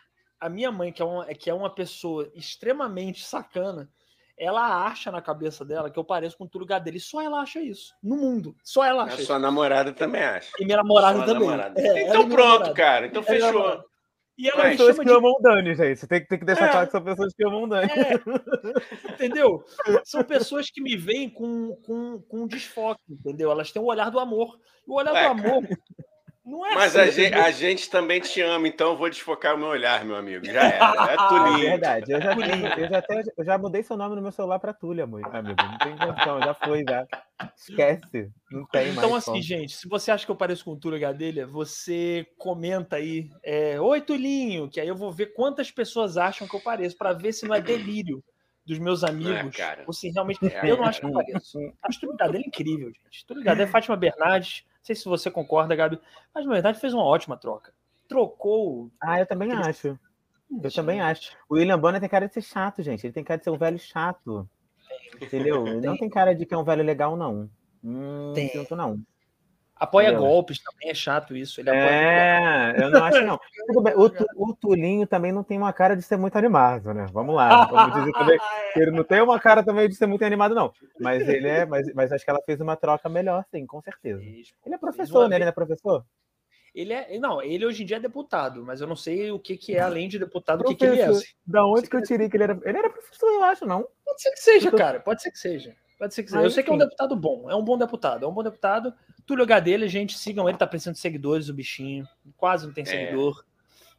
[0.43, 3.89] a minha mãe, que é, uma, que é uma pessoa extremamente sacana,
[4.37, 6.97] ela acha na cabeça dela que eu pareço com o Túlio Gadelha.
[6.97, 7.93] E só ela acha isso.
[8.03, 8.53] No mundo.
[8.61, 9.21] Só ela acha.
[9.21, 10.51] A sua namorada também acha.
[10.59, 11.47] E minha namorada sua também.
[11.47, 11.79] Namorada.
[11.79, 12.73] É, então pronto, namorada.
[12.73, 13.05] cara.
[13.07, 13.85] Então fechou.
[14.37, 15.11] E ela Mas, pessoas que de...
[15.11, 15.99] amam o Dani, gente.
[15.99, 16.71] Você tem, tem que deixar é.
[16.71, 17.89] claro que são pessoas que amam o Dani.
[17.91, 19.13] É.
[19.13, 19.63] Entendeu?
[20.03, 23.49] São pessoas que me veem com, com, com um desfoque, entendeu?
[23.49, 24.59] Elas têm o olhar do amor.
[24.85, 25.63] O olhar Ué, do amor
[26.45, 29.55] não é Mas assim, a, gente, a, gente, também te ama, então eu vou desfocar
[29.55, 30.45] o meu olhar, meu amigo.
[30.45, 30.83] Já era.
[31.13, 31.67] É Tulinho.
[31.67, 32.11] É verdade.
[32.11, 35.05] Eu já, eu já, até, eu já mudei seu nome no meu celular para Túlia,
[35.05, 35.29] amigo.
[35.31, 37.07] Não tem condição, já foi, já.
[37.55, 38.29] Esquece.
[38.51, 39.23] Não tem então, mais.
[39.23, 39.41] assim, como.
[39.41, 43.29] gente, se você acha que eu pareço com o Túlio Gadelha, você comenta aí.
[43.41, 47.13] É, Oi, Tulinho, que aí eu vou ver quantas pessoas acham que eu pareço, para
[47.13, 48.21] ver se não é delírio
[48.65, 49.57] dos meus é, amigos.
[49.57, 50.45] É, ou se realmente.
[50.45, 51.57] É, eu não acho que eu pareço.
[51.81, 53.25] Acho o Túlio Gadelha incrível, gente.
[53.25, 55.99] Túlio Gadelha, Fátima Bernardes sei se você concorda, Gabi,
[56.33, 57.73] mas na verdade fez uma ótima troca.
[58.07, 58.91] Trocou.
[59.01, 59.69] Ah, eu também aquele...
[59.69, 59.99] acho.
[60.61, 61.35] Eu também acho.
[61.49, 63.05] O William Bonner tem cara de ser chato, gente.
[63.05, 64.47] Ele tem cara de ser um velho chato.
[65.19, 65.65] Entendeu?
[65.65, 67.49] Ele não tem cara de que é um velho legal, não.
[67.83, 68.51] Hum, tem.
[68.71, 69.01] Não.
[69.83, 70.27] Apoia Entendeu?
[70.27, 71.59] golpes também, é chato isso.
[71.59, 73.37] Ele é, eu não acho não.
[73.95, 77.05] O, o, Tulinho também não tem uma cara de ser muito animado, né?
[77.11, 77.65] Vamos lá.
[77.65, 78.37] Vamos dizer também.
[78.75, 80.71] Ele não tem uma cara também de ser muito animado, não.
[80.99, 84.21] Mas ele é, mas, mas acho que ela fez uma troca melhor, sim, com certeza.
[84.21, 85.35] Ele é professor, né?
[85.35, 86.05] Ele é professor?
[86.73, 87.19] Ele é.
[87.19, 89.81] Não, ele hoje em dia é deputado, mas eu não sei o que, que é,
[89.81, 91.09] além de deputado, o que, que ele é.
[91.45, 92.59] Da onde que eu tirei que ele era.
[92.63, 93.85] Ele era professor, eu acho, não?
[94.05, 94.99] Pode ser que seja, cara.
[94.99, 95.75] Pode ser que seja.
[96.03, 96.43] Pode ser que seja.
[96.43, 97.49] eu sei que é um deputado bom.
[97.49, 98.25] É um bom deputado.
[98.25, 98.93] É um bom deputado.
[99.25, 102.05] Túlio dele, gente, sigam ele, tá precisando de seguidores, o bichinho.
[102.35, 102.85] Quase não tem é.
[102.85, 103.45] seguidor.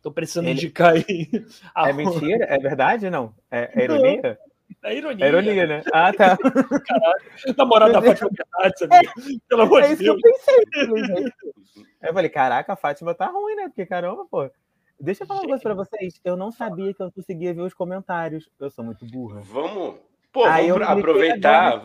[0.03, 0.53] Tô precisando ele...
[0.53, 1.03] indicar aí.
[1.75, 2.45] É mentira?
[2.45, 3.09] É verdade?
[3.09, 3.35] Não.
[3.51, 4.38] É, é ironia?
[4.83, 5.25] É ironia.
[5.25, 5.83] É ironia, né?
[5.95, 6.37] Ah, tá.
[6.87, 7.57] Caralho.
[7.57, 9.40] Namorada da Fátima Bernardes, amigo.
[9.49, 10.21] Pelo amor é de Deus.
[10.21, 11.33] Que eu pensei.
[12.03, 13.69] Eu falei, caraca, a Fátima tá ruim, né?
[13.69, 14.51] Porque caramba, pô.
[15.01, 16.21] Deixa eu falar uma coisa pra vocês.
[16.23, 18.51] Eu não sabia que eu conseguia ver os comentários.
[18.61, 19.40] Eu sou muito burra.
[19.40, 20.13] Vamos.
[20.35, 21.81] Pô, Aí vamos aproveitar.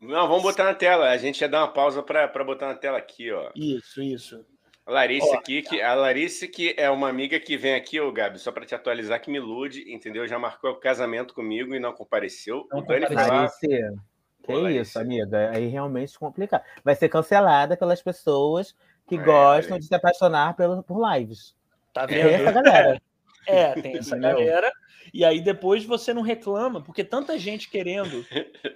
[0.00, 1.10] Não, vamos botar na tela.
[1.10, 3.50] A gente ia dar uma pausa para botar na tela aqui, ó.
[3.56, 4.46] Isso, isso.
[4.86, 8.38] A Larissa aqui, que, a Larissa, que é uma amiga que vem aqui, ô Gabi,
[8.38, 10.28] só para te atualizar, que me ilude, entendeu?
[10.28, 12.68] Já marcou o casamento comigo e não compareceu.
[12.70, 13.16] Não o compareceu.
[13.16, 15.50] Larissa, que Pô, isso, amiga?
[15.50, 16.62] Aí realmente complica.
[16.84, 18.76] Vai ser cancelada pelas pessoas
[19.08, 19.80] que é, gostam é.
[19.80, 21.56] de se apaixonar pelo, por lives.
[21.92, 22.28] Tá vendo?
[22.28, 23.02] Tem essa galera.
[23.46, 24.72] É, tem essa galera.
[25.12, 28.24] E aí depois você não reclama, porque tanta gente querendo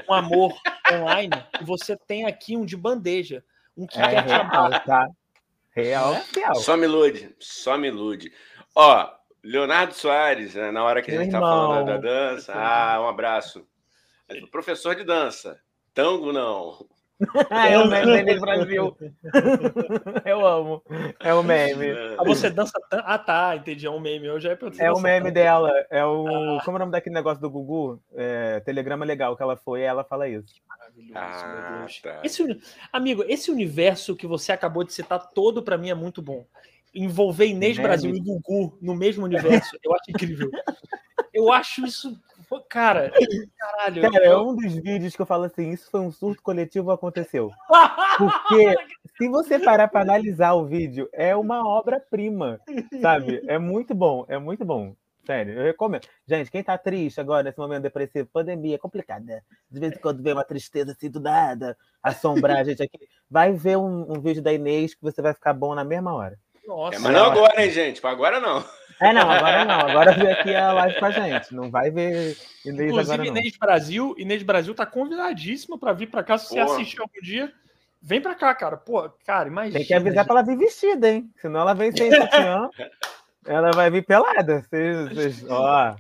[0.09, 0.55] um amor
[0.93, 3.43] online, e você tem aqui um de bandeja.
[3.77, 4.85] Um que é, quer te amar.
[4.85, 5.09] Tá?
[5.71, 6.25] Real, é?
[6.35, 6.55] real.
[6.57, 8.33] Só me ilude, só me ilude.
[8.75, 9.11] Ó,
[9.43, 12.53] Leonardo Soares, né, na hora que Meu a gente tá falando da dança.
[12.55, 13.67] Ah, um abraço.
[14.51, 15.61] Professor de dança.
[15.95, 16.87] Tango não.
[17.51, 18.97] É o meme do Brasil.
[20.25, 20.83] Eu amo.
[21.21, 21.91] É o meme.
[22.17, 22.73] Ah, você dança.
[22.93, 23.57] Ah, tá.
[23.57, 23.87] Entendi.
[23.87, 24.27] É um meme.
[24.27, 25.73] Eu já é o meme dela.
[25.91, 26.59] É o.
[26.59, 26.63] Ah.
[26.65, 28.01] Como é o nome daquele negócio do Gugu?
[28.15, 29.83] É, telegrama legal que ela foi.
[29.83, 30.55] Ela fala isso.
[30.69, 32.01] Maravilhoso, ah, meu Deus.
[32.01, 32.21] Tá.
[32.23, 32.61] Esse,
[32.93, 36.47] amigo, esse universo que você acabou de citar todo para mim é muito bom.
[36.95, 37.89] Envolver Inês meme.
[37.89, 39.77] Brasil e Gugu no mesmo universo.
[39.83, 40.51] Eu acho incrível.
[41.35, 42.19] Eu acho isso
[42.69, 43.13] Cara,
[43.59, 44.11] caralho.
[44.11, 47.51] Cara, é um dos vídeos que eu falo assim: isso foi um surto coletivo aconteceu.
[48.19, 48.75] Porque
[49.17, 52.61] se você parar para analisar o vídeo, é uma obra-prima,
[53.01, 53.43] sabe?
[53.47, 54.95] É muito bom, é muito bom.
[55.29, 56.09] Sério, eu recomendo.
[56.27, 59.23] Gente, quem tá triste agora, nesse momento depressivo, pandemia, é complicada.
[59.27, 59.43] Né?
[59.71, 62.99] De vez em quando vem uma tristeza assim do nada, assombrar a gente aqui.
[63.31, 66.39] Vai ver um, um vídeo da Inês que você vai ficar bom na mesma hora.
[66.67, 66.97] Nossa.
[66.97, 68.07] É, mas não agora, hein, gente?
[68.07, 68.65] Agora não.
[69.01, 69.79] É, não, agora não.
[69.79, 71.55] Agora vem aqui a live com a gente.
[71.55, 76.25] Não vai ver Inês Inclusive, agora, Inês Brasil, Inês Brasil tá convidadíssima para vir para
[76.25, 76.37] cá.
[76.37, 77.53] Se você assistir algum dia,
[78.03, 78.77] vem para cá, cara.
[78.77, 79.79] Pô, cara, imagina.
[79.79, 81.31] Tem que avisar para ela vir vestida, hein?
[81.41, 82.69] Senão ela vem sem sutiã.
[83.47, 84.65] ela vai vir pelada.
[84.69, 85.97] Vocês, vocês, ó.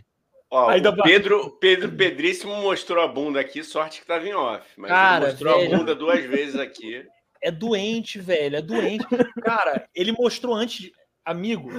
[0.50, 4.64] Ó, Ainda o Pedro, Pedro Pedríssimo mostrou a bunda aqui, sorte que tava em off.
[4.78, 5.74] Mas cara, ele mostrou velho.
[5.74, 7.06] a bunda duas vezes aqui.
[7.40, 9.06] É doente, velho, é doente.
[9.42, 10.90] Cara, ele mostrou antes,
[11.28, 11.70] amigo,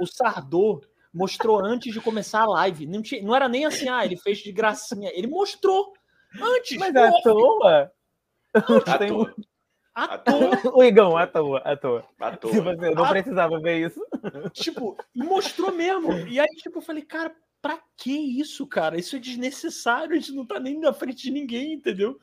[0.00, 0.80] o Sardô
[1.12, 2.86] mostrou antes de começar a live.
[2.86, 5.10] Não, tinha, não era nem assim, ah, ele fez de gracinha.
[5.14, 5.92] Ele mostrou
[6.40, 6.76] antes.
[6.78, 7.92] Mas à toa?
[8.52, 9.34] À toa.
[9.94, 10.72] À toa.
[10.74, 12.04] O Igão, à toa, à toa.
[12.18, 12.52] À toa.
[12.52, 14.00] Tipo assim, eu não precisava ver isso.
[14.52, 16.12] Tipo, mostrou mesmo.
[16.28, 18.98] E aí, tipo, eu falei, cara, pra que isso, cara?
[18.98, 22.18] Isso é desnecessário, a gente não tá nem na frente de ninguém, entendeu?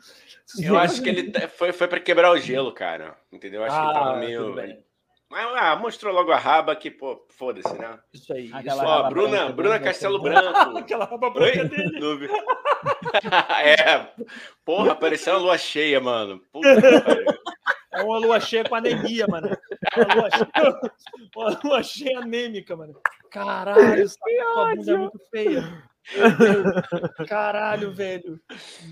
[0.60, 3.18] Eu acho que ele foi, foi para quebrar o gelo, cara.
[3.32, 3.62] Entendeu?
[3.62, 4.84] Eu acho ah, que ele tava ah, meio.
[5.34, 7.98] Mas ah, mostrou logo a raba que, pô, foda-se, né?
[8.14, 8.52] Isso aí.
[8.52, 10.78] Isso, ó, Bruna, Bruna Castelo Branco.
[10.78, 11.98] Aquela raba branca dele.
[13.66, 14.14] é,
[14.64, 16.40] porra, parecia uma lua cheia, mano.
[16.52, 16.68] Puta
[17.94, 19.50] é uma lua cheia com anemia, mano.
[19.98, 20.82] Uma lua cheia,
[21.36, 23.02] uma lua cheia anêmica, mano.
[23.32, 25.84] Caralho, tua bunda é muito feia.
[27.28, 28.40] Caralho, velho.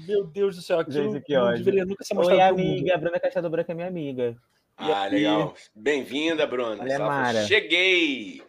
[0.07, 0.79] Meu Deus do céu.
[0.79, 1.37] Aquilo Gente, que
[2.15, 2.95] mostrado Oi, amiga.
[2.95, 4.35] A Bruna Castelo Branco é minha amiga.
[4.83, 5.53] Ah, legal.
[5.75, 6.83] Bem-vinda, Bruna.
[6.97, 7.45] Mara.
[7.45, 8.41] Cheguei!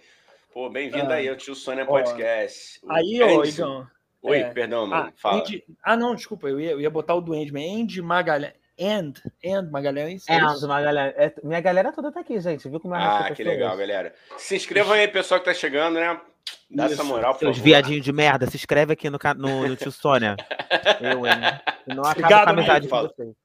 [0.50, 2.80] Pô, bem-vinda ah, aí ao Tio Sônia Podcast.
[2.88, 3.86] Aí, ô, Igão.
[4.22, 5.08] Oi, é, perdão, mano.
[5.08, 5.40] Ah, fala.
[5.42, 7.82] Andy, ah, não, desculpa, eu ia, eu ia botar o do Endman.
[7.82, 8.54] Andy Magalhães.
[8.80, 9.12] And,
[9.44, 10.24] and Magalhães.
[10.26, 11.14] É, And Magalhães.
[11.18, 12.66] É, minha galera toda tá aqui, gente.
[12.66, 14.14] Viu como é Ah, que legal, galera.
[14.38, 16.18] Se inscrevam aí, pessoal que tá chegando, né?
[16.70, 16.94] Dá Isso.
[16.94, 20.36] essa moral, por Seus viadinhos de merda, se inscreve aqui no, no, no Tio Sônia.
[20.98, 21.34] eu, hein?
[21.86, 23.41] Não acaba a amizade com vocês.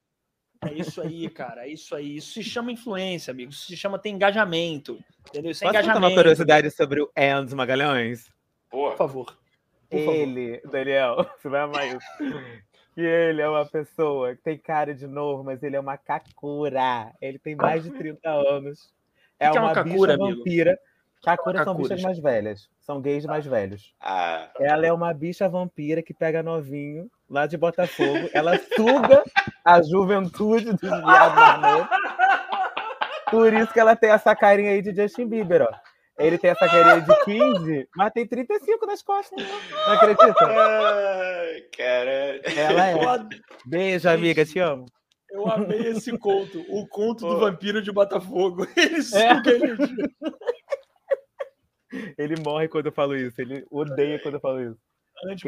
[0.62, 1.66] É isso aí, cara.
[1.66, 2.18] É isso aí.
[2.18, 3.52] Isso se chama influência, amigo.
[3.52, 5.00] Isso se chama ter engajamento.
[5.30, 5.52] Entendeu?
[5.52, 6.06] Isso é Posso engajamento.
[6.06, 8.30] uma curiosidade sobre o Enzo Magalhães?
[8.70, 9.38] Por favor.
[9.90, 10.72] Por ele, favor.
[10.72, 12.08] Daniel, você vai amar isso.
[12.94, 17.14] que ele é uma pessoa que tem cara de novo, mas ele é uma kakura.
[17.22, 18.94] Ele tem mais de 30 anos.
[19.40, 20.80] É, que uma, é uma kakura, bicha vampira.
[21.28, 22.70] Kakura são bichas mais velhas.
[22.80, 23.94] São gays mais velhos.
[24.00, 24.50] Ah.
[24.62, 28.30] Ela é uma bicha vampira que pega novinho lá de Botafogo.
[28.32, 29.26] Ela suga
[29.66, 31.90] a juventude dos viados
[33.30, 35.70] Por isso que ela tem essa carinha aí de Justin Bieber, ó.
[36.18, 39.46] Ele tem essa carinha de 15, mas tem 35 nas costas.
[39.86, 40.46] Não acredita?
[40.46, 42.42] Ai, cara.
[42.56, 43.28] Ela é.
[43.66, 44.86] Beijo, amiga, te amo.
[45.30, 46.66] Eu amei esse conto.
[46.70, 47.34] O conto Pô.
[47.34, 48.66] do vampiro de Botafogo.
[48.78, 49.56] Ele suga é.
[49.56, 50.10] energia.
[52.18, 53.42] Ele morre quando eu falo isso.
[53.42, 54.78] Ele odeia quando eu falo isso.
[55.26, 55.44] Antes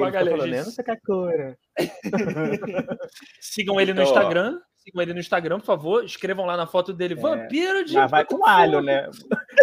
[0.72, 1.58] Sakakura.
[3.40, 4.60] Sigam ele no então, Instagram.
[4.78, 6.04] Sigam ele no Instagram, por favor.
[6.04, 7.14] Escrevam lá na foto dele.
[7.14, 7.94] É, vampiro de.
[7.94, 9.10] Mas vai com alho, né?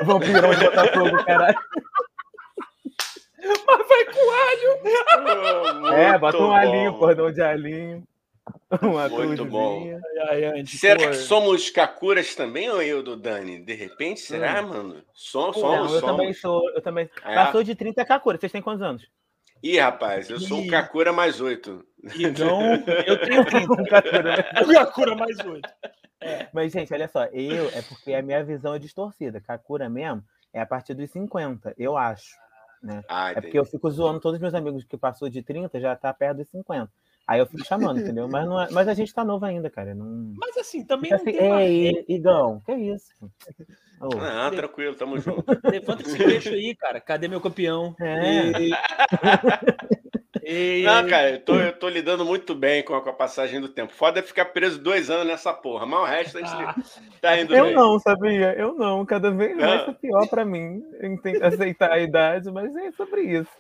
[0.05, 1.59] Vampirão de Botafogo, caralho.
[3.67, 5.93] Mas vai com alho.
[5.93, 8.03] é, bota um alhinho, cordão de alhinho.
[8.83, 10.01] Uma Muito bom.
[10.29, 13.59] Ai, ai, será que somos Kakuras também, ou eu do Dani?
[13.61, 14.69] De repente, será, hum.
[14.69, 15.03] mano?
[15.13, 16.69] Somos, somos, Não, eu também sou.
[16.71, 17.11] Eu também...
[17.25, 17.35] É.
[17.35, 18.39] Passou de 30 Kakura.
[18.39, 19.09] Vocês têm quantos anos?
[19.63, 21.85] Ih, rapaz, eu sou um Kakura mais oito.
[22.19, 22.75] Então,
[23.07, 23.73] eu tenho 30.
[23.73, 25.69] um Kakura, um Kakura mais oito.
[26.21, 26.49] É.
[26.53, 29.41] Mas, gente, olha só, eu é porque a minha visão é distorcida.
[29.41, 32.37] Kakura mesmo é a partir dos 50, eu acho.
[32.83, 33.03] Né?
[33.09, 35.97] Ah, é porque eu fico zoando todos os meus amigos que passou de 30 já
[35.97, 36.91] tá perto dos 50.
[37.27, 38.29] Aí eu fico chamando, entendeu?
[38.29, 39.95] Mas, não é, mas a gente tá novo ainda, cara.
[39.95, 40.33] Não...
[40.37, 43.11] Mas assim, também não assim, tem Ei, Igão, que isso?
[44.01, 45.45] Oh, não, tranquilo, tamo junto.
[45.65, 47.01] Levanta esse queixo aí, cara.
[47.01, 47.97] Cadê meu campeão?
[48.01, 48.63] É.
[48.63, 48.71] E...
[50.49, 50.85] E...
[50.85, 53.69] Não, cara, eu tô, eu tô lidando muito bem com a, com a, passagem do
[53.69, 53.93] tempo.
[53.93, 56.75] Foda é ficar preso dois anos nessa porra, mas o resto a gente ah.
[57.21, 57.75] tá indo Eu bem.
[57.75, 58.55] não, sabia?
[58.57, 59.05] Eu não.
[59.05, 60.85] Cada vez mais tá pior pra mim.
[61.01, 63.51] Eu tento aceitar a idade, mas é sobre isso.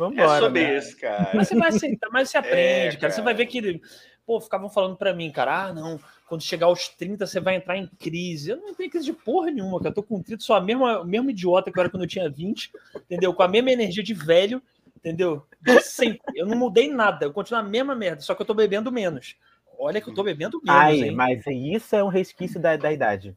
[0.00, 0.78] Vambora, é sobre né?
[0.78, 1.30] isso, cara.
[1.34, 2.96] Mas você vai aceitar, mas você aprende, é, cara.
[2.96, 3.12] cara.
[3.12, 3.80] Você vai ver que.
[4.26, 7.76] Pô, ficavam falando pra mim, cara, ah, não, quando chegar aos 30 você vai entrar
[7.76, 8.50] em crise.
[8.50, 9.90] Eu não entrei em crise de porra nenhuma, cara.
[9.90, 12.08] Eu tô com 30, sou a mesma, o mesmo idiota que eu era quando eu
[12.08, 13.34] tinha 20, entendeu?
[13.34, 14.62] Com a mesma energia de velho,
[14.96, 15.44] entendeu?
[15.82, 16.20] sempre.
[16.34, 19.36] Eu não mudei nada, eu continuo a mesma merda, só que eu tô bebendo menos.
[19.78, 20.80] Olha que eu tô bebendo menos.
[20.80, 21.10] Ai, hein?
[21.10, 23.34] mas isso é um resquício da, da idade.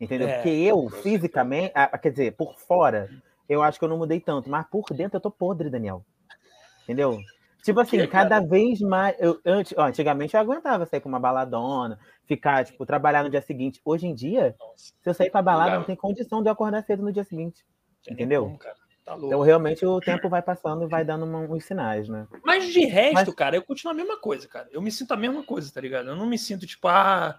[0.00, 0.26] Entendeu?
[0.26, 0.34] É.
[0.34, 3.08] Porque eu, fisicamente, ah, quer dizer, por fora,
[3.48, 6.04] eu acho que eu não mudei tanto, mas por dentro eu tô podre, Daniel.
[6.84, 7.18] Entendeu?
[7.62, 8.46] Tipo assim, que, cada cara?
[8.46, 9.16] vez mais.
[9.20, 13.40] Eu, antes, ó, antigamente eu aguentava sair com uma baladona, ficar, tipo, trabalhar no dia
[13.40, 13.80] seguinte.
[13.84, 16.82] Hoje em dia, se eu sair pra balada, não, não tem condição de eu acordar
[16.82, 17.64] cedo no dia seguinte.
[18.10, 18.48] Entendeu?
[18.48, 22.26] Bom, tá então, realmente, o tempo vai passando e vai dando uns sinais, né?
[22.44, 23.34] Mas de resto, Mas...
[23.34, 24.68] cara, eu continuo a mesma coisa, cara.
[24.72, 26.08] Eu me sinto a mesma coisa, tá ligado?
[26.08, 27.38] Eu não me sinto, tipo, ah.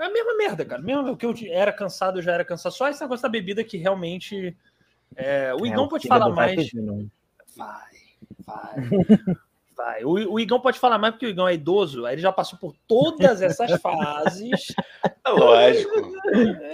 [0.00, 0.80] É a mesma merda, cara.
[0.80, 2.72] Mesmo que eu era cansado, eu já era cansado.
[2.72, 4.56] Só esse negócio da bebida que realmente
[5.16, 6.70] é, o é, Igão é, pode falar mais.
[7.56, 7.86] Vai,
[8.46, 8.74] vai.
[9.76, 10.04] vai.
[10.04, 12.58] O, o, Igão pode falar mais porque o Igão é idoso, aí ele já passou
[12.58, 14.74] por todas essas fases.
[15.24, 16.12] É lógico.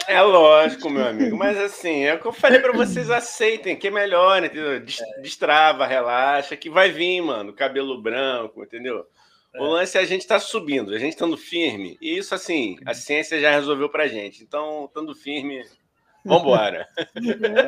[0.08, 1.36] É lógico, meu amigo.
[1.36, 4.80] Mas assim, é o que eu falei para vocês aceitem, que é melhor, entendeu?
[5.20, 7.52] Destrava, relaxa, que vai vir, mano.
[7.52, 9.06] Cabelo branco, entendeu?
[9.54, 9.60] É.
[9.60, 11.96] O lance é a gente estar tá subindo, a gente estando firme.
[12.00, 14.42] E isso, assim, a ciência já resolveu pra gente.
[14.42, 15.64] Então, estando firme,
[16.24, 16.88] Vambora.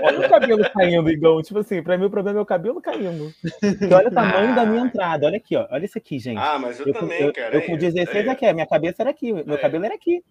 [0.03, 1.43] Olha o cabelo caindo, Igão.
[1.43, 3.33] Tipo assim, pra mim o problema é o cabelo caindo.
[3.63, 4.55] E olha o tamanho ah.
[4.55, 5.27] da minha entrada.
[5.27, 5.67] Olha aqui, ó.
[5.71, 6.39] Olha isso aqui, gente.
[6.39, 7.55] Ah, mas eu, eu também, eu, cara.
[7.55, 9.33] Eu, com 16 aqui, a minha cabeça era aqui.
[9.33, 9.59] Meu é.
[9.59, 10.25] cabelo era aqui.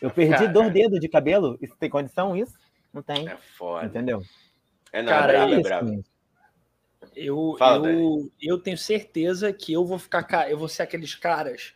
[0.00, 0.48] Eu perdi cara.
[0.48, 1.58] dois dedos de cabelo.
[1.60, 2.54] Isso tem condição, isso?
[2.94, 3.28] Não tem.
[3.28, 3.86] É foda.
[3.86, 4.22] Entendeu?
[4.92, 6.04] É não, cara, é brabo, é, é brabo.
[7.16, 10.48] Eu, Fala, eu, eu tenho certeza que eu vou ficar.
[10.48, 11.74] Eu vou ser aqueles caras.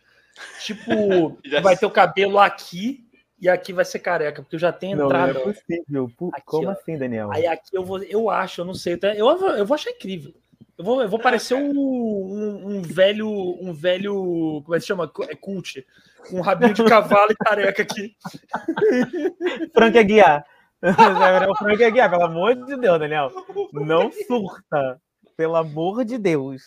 [0.61, 3.05] Tipo, vai ter o cabelo aqui
[3.43, 5.33] e aqui vai ser careca, porque eu já tenho não, entrada.
[5.33, 6.11] Não é possível.
[6.31, 6.71] Aqui, Como ó.
[6.71, 7.29] assim, Daniel?
[7.29, 10.33] Aí aqui eu vou, eu acho, eu não sei, eu, eu vou achar incrível.
[10.77, 14.87] Eu vou, eu vou parecer um, um, um, velho, um velho, como é que se
[14.87, 15.11] chama?
[15.27, 15.85] É cult,
[16.31, 18.15] um rabinho de cavalo e careca aqui.
[19.75, 20.45] Frank Aguiar.
[21.49, 23.29] o Frank Aguiar, pelo amor de Deus, Daniel.
[23.73, 25.01] Não surta.
[25.35, 26.63] Pelo amor de Deus.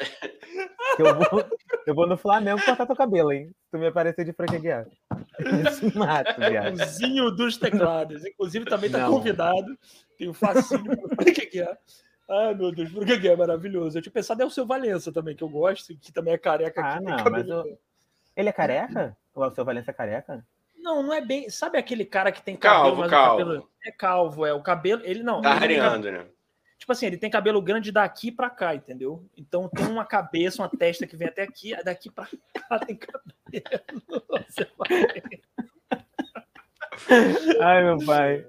[0.98, 1.44] Eu vou,
[1.86, 3.48] eu vou no Flamengo cortar teu cabelo, hein?
[3.64, 4.86] Se tu me aparecer de Frank Aguiar.
[5.94, 6.78] Mato, viado.
[6.78, 8.24] Cozinho dos teclados.
[8.24, 9.10] Inclusive, também tá Não.
[9.10, 9.78] convidado.
[10.18, 11.78] Tem o fascínio pro Frank Aguiar.
[12.28, 13.98] Ai, meu Deus, Frank Aguiar é maravilhoso.
[13.98, 16.82] Eu tinha pensado é o seu Valença também, que eu gosto, que também é careca.
[16.82, 17.78] Ah, não, mas eu...
[18.34, 19.16] ele é careca?
[19.34, 20.44] Ou é o seu Valença é careca?
[20.76, 21.50] Não, não é bem.
[21.50, 23.34] Sabe aquele cara que tem cabelo, calvo, mas calvo.
[23.34, 25.02] o cabelo é calvo, é o cabelo.
[25.04, 25.42] Ele não.
[25.42, 26.26] Tá rareando, né?
[26.78, 29.24] Tipo assim, ele tem cabelo grande daqui para cá, entendeu?
[29.36, 33.32] Então tem uma cabeça, uma testa que vem até aqui, daqui para cá tem cabelo.
[37.60, 38.44] Ai, meu pai.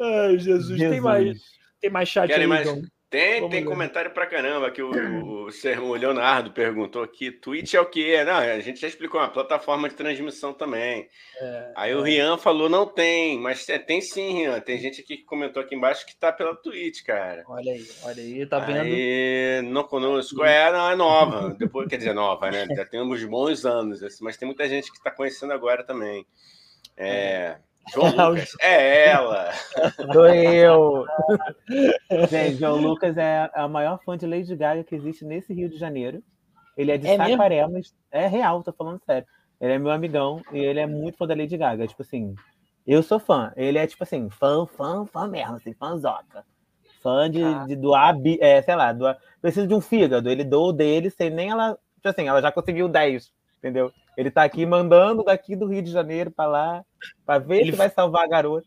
[0.00, 0.78] Ai, Jesus.
[0.78, 0.90] Jesus.
[0.90, 1.40] Tem mais,
[1.80, 2.66] tem mais chat Querem aí, mais...
[2.66, 2.82] Então.
[3.14, 7.30] Tem, tem comentário pra caramba que o, o, o, Leonardo perguntou aqui.
[7.30, 8.24] Twitch é o que?
[8.24, 11.08] Não, a gente já explicou, uma plataforma de transmissão também.
[11.40, 11.96] É, aí é.
[11.96, 14.58] o Rian falou, não tem, mas é, tem sim, Rian.
[14.58, 17.44] Tem gente aqui que comentou aqui embaixo que tá pela Twitch, cara.
[17.46, 18.80] Olha aí, olha aí, tá vendo?
[18.80, 21.54] Aí, não conosco, é, não, é nova.
[21.56, 22.66] Depois, quer dizer, nova, né?
[22.74, 26.26] Já temos bons anos, assim, mas tem muita gente que tá conhecendo agora também.
[26.96, 27.58] É,
[27.92, 29.52] João Lucas, é ela.
[30.12, 31.06] Sou eu.
[32.30, 35.76] Gente, João Lucas é a maior fã de Lady Gaga que existe nesse Rio de
[35.76, 36.22] Janeiro.
[36.76, 39.26] Ele é de é Saquaré, mas é real, tô falando sério.
[39.60, 41.86] Ele é meu amigão e ele é muito fã da Lady Gaga.
[41.86, 42.34] Tipo assim,
[42.86, 43.52] eu sou fã.
[43.56, 46.44] Ele é tipo assim, fã, fã, fã mesmo, assim, fãzoca.
[47.02, 47.64] Fã de, ah.
[47.66, 49.18] de doar, é, sei lá, doar.
[49.40, 50.28] Precisa de um fígado.
[50.28, 51.78] Ele doou dele sem nem ela.
[51.96, 53.30] Tipo assim, ela já conseguiu 10,
[53.64, 53.90] entendeu?
[54.16, 56.84] Ele tá aqui mandando daqui do Rio de Janeiro para lá,
[57.24, 58.66] para ver ele se vai salvar a garota.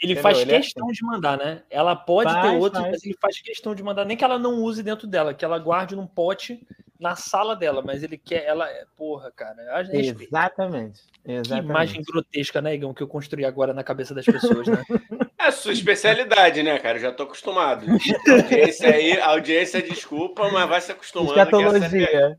[0.00, 0.22] Ele Entendeu?
[0.22, 0.92] faz ele é questão é...
[0.92, 1.62] de mandar, né?
[1.68, 2.92] Ela pode faz, ter outro, faz.
[2.92, 5.58] mas ele faz questão de mandar, nem que ela não use dentro dela, que ela
[5.58, 6.64] guarde num pote
[6.98, 9.56] na sala dela, mas ele quer, ela, é, porra, cara.
[9.92, 11.02] Exatamente.
[11.24, 11.66] Exatamente.
[11.66, 14.82] Que imagem grotesca, né, Igão, que eu construí agora na cabeça das pessoas, né?
[15.40, 16.98] É a sua especialidade, né, cara?
[16.98, 17.86] Eu já tô acostumado.
[17.86, 21.38] A audiência aí, a audiência desculpa, mas vai se acostumando.
[21.38, 22.08] Escatologia.
[22.12, 22.36] É.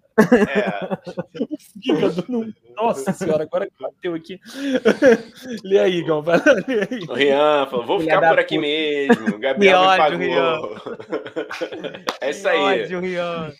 [2.75, 4.37] Nossa senhora, agora bateu aqui.
[5.63, 6.99] Lê aí, Igão, vai lá, lê aí.
[7.07, 8.67] O Rian falou, vou ficar por aqui puta.
[8.67, 9.39] mesmo.
[9.39, 10.73] Gabriel me, ódio, me pagou.
[10.75, 12.05] Rian.
[12.19, 12.83] É isso aí.
[12.83, 13.53] ódio, Rian.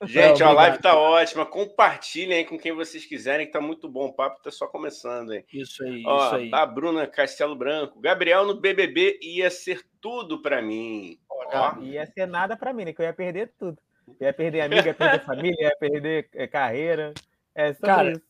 [0.06, 1.44] Gente, a live tá ótima.
[1.44, 4.06] Compartilhem aí com quem vocês quiserem, que tá muito bom.
[4.06, 5.44] O papo tá só começando, hein?
[5.52, 6.50] Isso aí, Ó, isso aí.
[6.52, 8.00] A Bruna Castelo Branco.
[8.00, 11.18] Gabriel no BBB ia ser tudo para mim.
[11.28, 11.80] Ó.
[11.80, 12.92] Ia ser nada para mim, né?
[12.92, 13.76] Que eu ia perder tudo.
[14.20, 17.12] Ia perder amiga, ia perder família, ia perder é, carreira.
[17.54, 18.22] É só Cara, isso.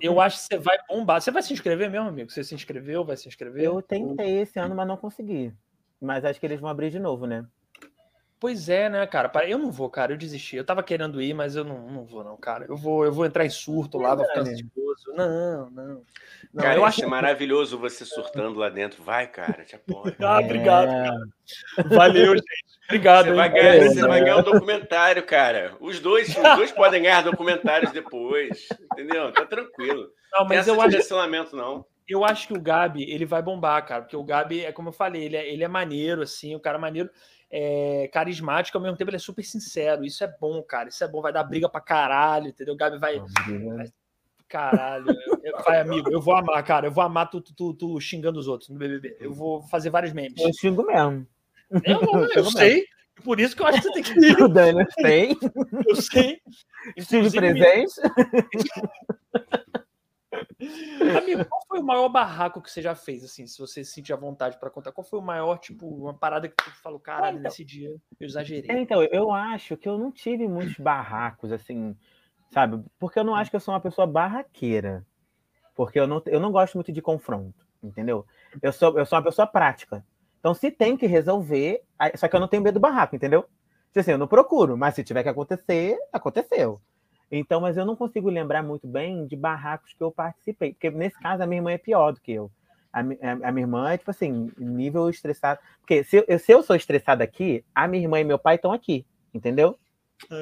[0.00, 1.20] Eu acho que você vai bombar.
[1.20, 2.30] Você vai se inscrever mesmo, amigo?
[2.30, 3.04] Você se inscreveu?
[3.04, 3.62] Vai se inscrever?
[3.62, 5.52] Eu tentei esse ano, mas não consegui.
[6.00, 7.44] Mas acho que eles vão abrir de novo, né?
[8.40, 9.30] Pois é, né, cara?
[9.46, 10.14] Eu não vou, cara.
[10.14, 10.56] Eu desisti.
[10.56, 12.64] Eu tava querendo ir, mas eu não, não vou, não, cara.
[12.66, 15.12] Eu vou, eu vou entrar em surto lá, vou ficar ansioso.
[15.14, 16.02] Não, não.
[16.54, 19.02] não cara, eu acho maravilhoso você surtando lá dentro.
[19.02, 20.16] Vai, cara, te apoio.
[20.24, 20.88] ah, obrigado.
[20.88, 21.82] É...
[21.94, 22.80] Valeu, gente.
[22.86, 23.26] Obrigado.
[23.26, 25.76] Você, vai ganhar, você vai ganhar um documentário, cara.
[25.78, 28.68] Os dois, os dois podem ganhar documentários depois.
[28.90, 29.30] Entendeu?
[29.32, 30.08] Tá tranquilo.
[30.32, 31.54] Não, mas eu acho.
[31.54, 31.84] não.
[32.08, 34.00] Eu acho que o Gabi, ele vai bombar, cara.
[34.00, 36.78] Porque o Gabi, é como eu falei, ele é, ele é maneiro, assim, o cara
[36.78, 37.10] é maneiro
[37.50, 40.04] é, carismático, ao mesmo tempo ele é super sincero.
[40.04, 40.88] Isso é bom, cara.
[40.88, 42.74] Isso é bom, vai dar briga pra caralho, entendeu?
[42.74, 43.18] O Gabi vai.
[43.18, 43.92] vai
[44.48, 45.06] caralho,
[45.64, 46.88] vai, amigo, eu vou amar, cara.
[46.88, 49.16] Eu vou amar tu, tu, tu, tu, xingando os outros no BBB.
[49.20, 50.40] Eu vou fazer vários memes.
[50.40, 51.26] Eu xingo mesmo.
[51.84, 52.84] Eu, eu, eu sei.
[53.22, 54.42] Por isso que eu acho que você tem que ir.
[54.42, 55.36] O Daniel tem.
[55.86, 56.40] Eu sei.
[56.96, 58.00] Estive presente.
[61.22, 64.12] Amigo, qual foi o maior barraco que você já fez, assim, se você se sentir
[64.12, 64.92] à vontade para contar?
[64.92, 68.26] Qual foi o maior, tipo, uma parada que tu falou, caralho, então, nesse dia eu
[68.26, 68.70] exagerei?
[68.70, 71.96] É, então, eu acho que eu não tive muitos barracos, assim,
[72.50, 72.84] sabe?
[72.98, 75.06] Porque eu não acho que eu sou uma pessoa barraqueira.
[75.74, 78.26] Porque eu não, eu não gosto muito de confronto, entendeu?
[78.60, 80.04] Eu sou, eu sou uma pessoa prática.
[80.38, 81.82] Então, se tem que resolver,
[82.16, 83.42] só que eu não tenho medo do barraco, entendeu?
[83.88, 86.80] Tipo assim, eu não procuro, mas se tiver que acontecer, aconteceu.
[87.30, 91.18] Então, mas eu não consigo lembrar muito bem de barracos que eu participei, porque nesse
[91.20, 92.50] caso a minha irmã é pior do que eu.
[92.92, 95.60] A, a, a minha irmã é tipo assim, nível estressado.
[95.80, 98.72] Porque se eu, se eu sou estressado aqui, a minha irmã e meu pai estão
[98.72, 99.78] aqui, entendeu?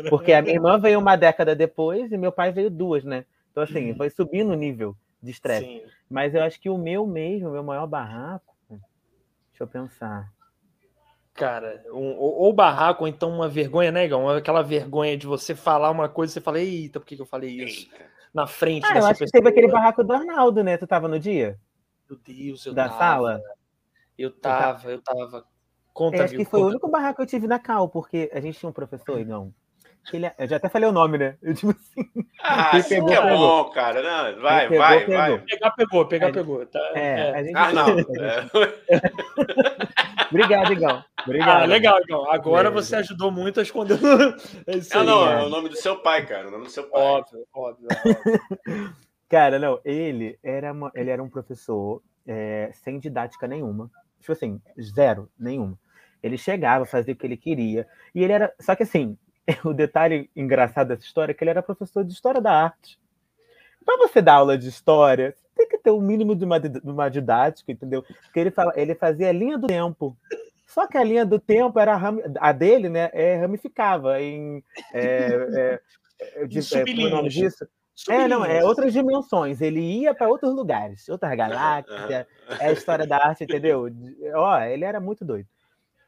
[0.08, 3.26] Porque a minha irmã veio uma década depois e meu pai veio duas, né?
[3.50, 3.96] Então, assim, uhum.
[3.96, 5.84] foi subindo o nível de estresse.
[6.10, 8.56] Mas eu acho que o meu mesmo, o meu maior barraco.
[8.68, 10.32] Deixa eu pensar.
[11.38, 14.28] Cara, um, ou, ou, barraco, ou então uma vergonha, né, Igão?
[14.28, 17.26] Aquela vergonha de você falar uma coisa e você fala, eita, por que, que eu
[17.26, 17.88] falei isso?
[17.92, 18.04] Eita.
[18.34, 19.26] Na frente ah, eu acho pessoa.
[19.26, 20.76] que teve aquele barraco do Arnaldo, né?
[20.76, 21.56] Tu tava no dia?
[22.10, 22.98] Meu Deus, eu da tava.
[22.98, 23.40] sala?
[24.18, 25.44] Eu tava, eu tava.
[25.94, 26.64] Conta, acho que foi conta.
[26.64, 29.54] o único barraco que eu tive na Cal, porque a gente tinha um professor, Igão,
[30.12, 31.36] ele, eu já até falei o nome, né?
[31.40, 32.10] Eu tipo assim.
[32.42, 33.38] Ah, pegou, é pegou.
[33.38, 34.02] bom, cara.
[34.02, 35.16] Não, vai, pegou, vai, pegou.
[35.16, 35.38] vai.
[35.38, 36.66] Pegar, pegou, pegar, pegou.
[36.66, 37.44] Tá, é, é.
[37.44, 37.56] Gente...
[37.56, 37.96] Ah, não.
[40.30, 41.04] Obrigado, Igão.
[41.24, 41.62] Obrigado.
[41.62, 42.30] Ah, legal, Igão.
[42.30, 43.98] Agora é, você ajudou muito a esconder.
[44.66, 46.48] É isso não, não, é o nome do seu pai, cara.
[46.48, 47.00] O nome do seu pai.
[47.00, 47.88] Óbvio, óbvio.
[47.90, 48.94] óbvio.
[49.28, 53.90] cara, não, ele era, uma, ele era um professor é, sem didática nenhuma.
[54.20, 55.78] Tipo assim, zero, nenhuma.
[56.22, 57.86] Ele chegava, fazia o que ele queria.
[58.14, 58.52] E ele era.
[58.60, 59.16] Só que assim,
[59.64, 62.98] o detalhe engraçado dessa história é que ele era professor de história da arte.
[63.84, 65.34] Para você dar aula de história,
[65.68, 68.02] que ter o um mínimo de uma, de uma didática, entendeu?
[68.02, 70.16] Porque ele, fala, ele fazia a linha do tempo.
[70.66, 71.98] Só que a linha do tempo era
[72.40, 73.10] a dele, né?
[73.12, 74.62] É, ramificava em.
[74.92, 75.80] É,
[76.20, 77.66] é, de, é, como é o nome disso?
[78.08, 79.60] É, não, é outras dimensões.
[79.60, 82.10] Ele ia para outros lugares, outras galáxias.
[82.10, 82.26] É
[82.68, 83.88] a história da arte, entendeu?
[84.34, 85.48] Ó, ele era muito doido.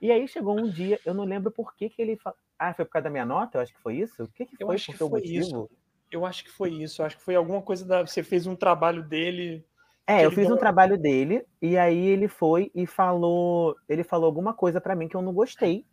[0.00, 2.18] E aí chegou um dia, eu não lembro por que, que ele.
[2.58, 3.58] Ah, foi por causa da minha nota?
[3.58, 4.24] Eu acho que foi isso?
[4.24, 5.40] O que, que foi eu acho que foi motivo?
[5.40, 5.70] Isso.
[6.10, 7.00] Eu acho que foi isso.
[7.00, 8.04] Eu acho que foi alguma coisa da.
[8.04, 9.64] Você fez um trabalho dele.
[10.06, 10.56] É, eu fiz deu...
[10.56, 13.76] um trabalho dele, e aí ele foi e falou.
[13.88, 15.84] Ele falou alguma coisa para mim que eu não gostei.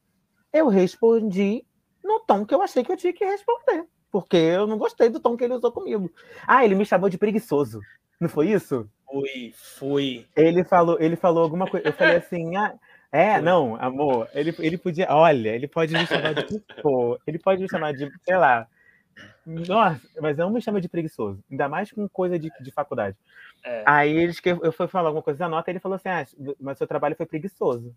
[0.51, 1.63] Eu respondi
[2.03, 3.85] no tom que eu achei que eu tinha que responder.
[4.11, 6.11] Porque eu não gostei do tom que ele usou comigo.
[6.47, 7.79] Ah, ele me chamou de preguiçoso.
[8.19, 8.89] Não foi isso?
[9.05, 10.25] Foi, foi.
[10.35, 11.87] Ele falou, ele falou alguma coisa.
[11.87, 12.73] Eu falei assim, ah,
[13.11, 17.61] é, não, amor, ele, ele podia, olha, ele pode me chamar de pô, ele pode
[17.61, 18.67] me chamar de, sei lá.
[19.45, 23.15] Nossa, mas não me chama de preguiçoso, ainda mais com coisa de, de faculdade.
[23.63, 23.83] É.
[23.85, 26.25] Aí eles que eu fui falar alguma coisa da nota, ele falou assim: ah,
[26.59, 27.95] mas seu trabalho foi preguiçoso.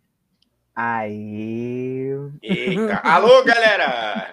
[0.75, 2.11] Aí.
[2.43, 2.97] Eita.
[3.05, 4.33] Alô, galera!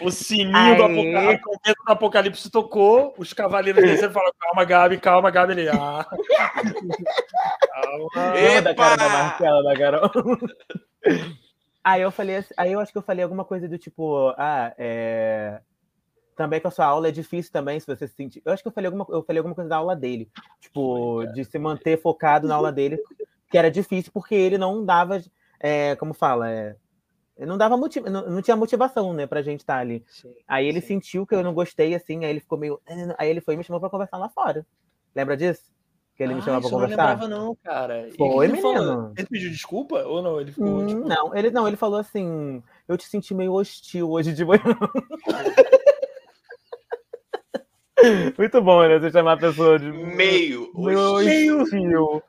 [0.00, 1.44] O sininho do apocalipse,
[1.86, 5.52] do apocalipse, tocou, os cavaleiros desceram e falaram: calma, Gabi, calma, Gabi.
[5.52, 6.06] Ele, ah.
[7.68, 8.62] calma.
[8.62, 10.10] da cara da Marcela, da Carol.
[11.84, 14.72] Aí eu falei, assim, aí eu acho que eu falei alguma coisa do tipo, ah,
[14.78, 15.60] é...
[16.36, 18.42] também que a sua aula é difícil também, se você se sentir.
[18.44, 20.30] Eu acho que eu falei alguma, eu falei alguma coisa da aula dele,
[20.60, 22.98] tipo, de se manter focado na aula dele,
[23.50, 25.20] que era difícil porque ele não dava,
[25.58, 26.76] é, como fala, é,
[27.38, 28.04] não dava motiv...
[28.04, 30.04] não, não, tinha motivação, né, pra gente estar tá ali.
[30.06, 30.88] Sim, aí ele sim.
[30.88, 32.80] sentiu que eu não gostei, assim, aí ele ficou meio.
[33.18, 34.64] Aí ele foi e me chamou pra conversar lá fora.
[35.14, 35.72] Lembra disso?
[36.16, 36.92] Que ele ah, me chamou pra conversar?
[36.92, 38.08] Eu não lembrava, não, cara.
[38.16, 38.74] Foi, ele menino.
[38.74, 39.12] Falou...
[39.16, 40.40] Ele pediu desculpa ou não?
[40.40, 40.66] Ele ficou.
[40.66, 41.08] Hum, tipo...
[41.08, 44.62] Não, ele não, ele falou assim: eu te senti meio hostil hoje de manhã.
[48.36, 48.98] Muito bom, né?
[48.98, 49.90] Você chamar a pessoa de.
[49.90, 50.70] Meio.
[50.74, 51.64] Meio hostil.
[51.72, 52.22] Meio.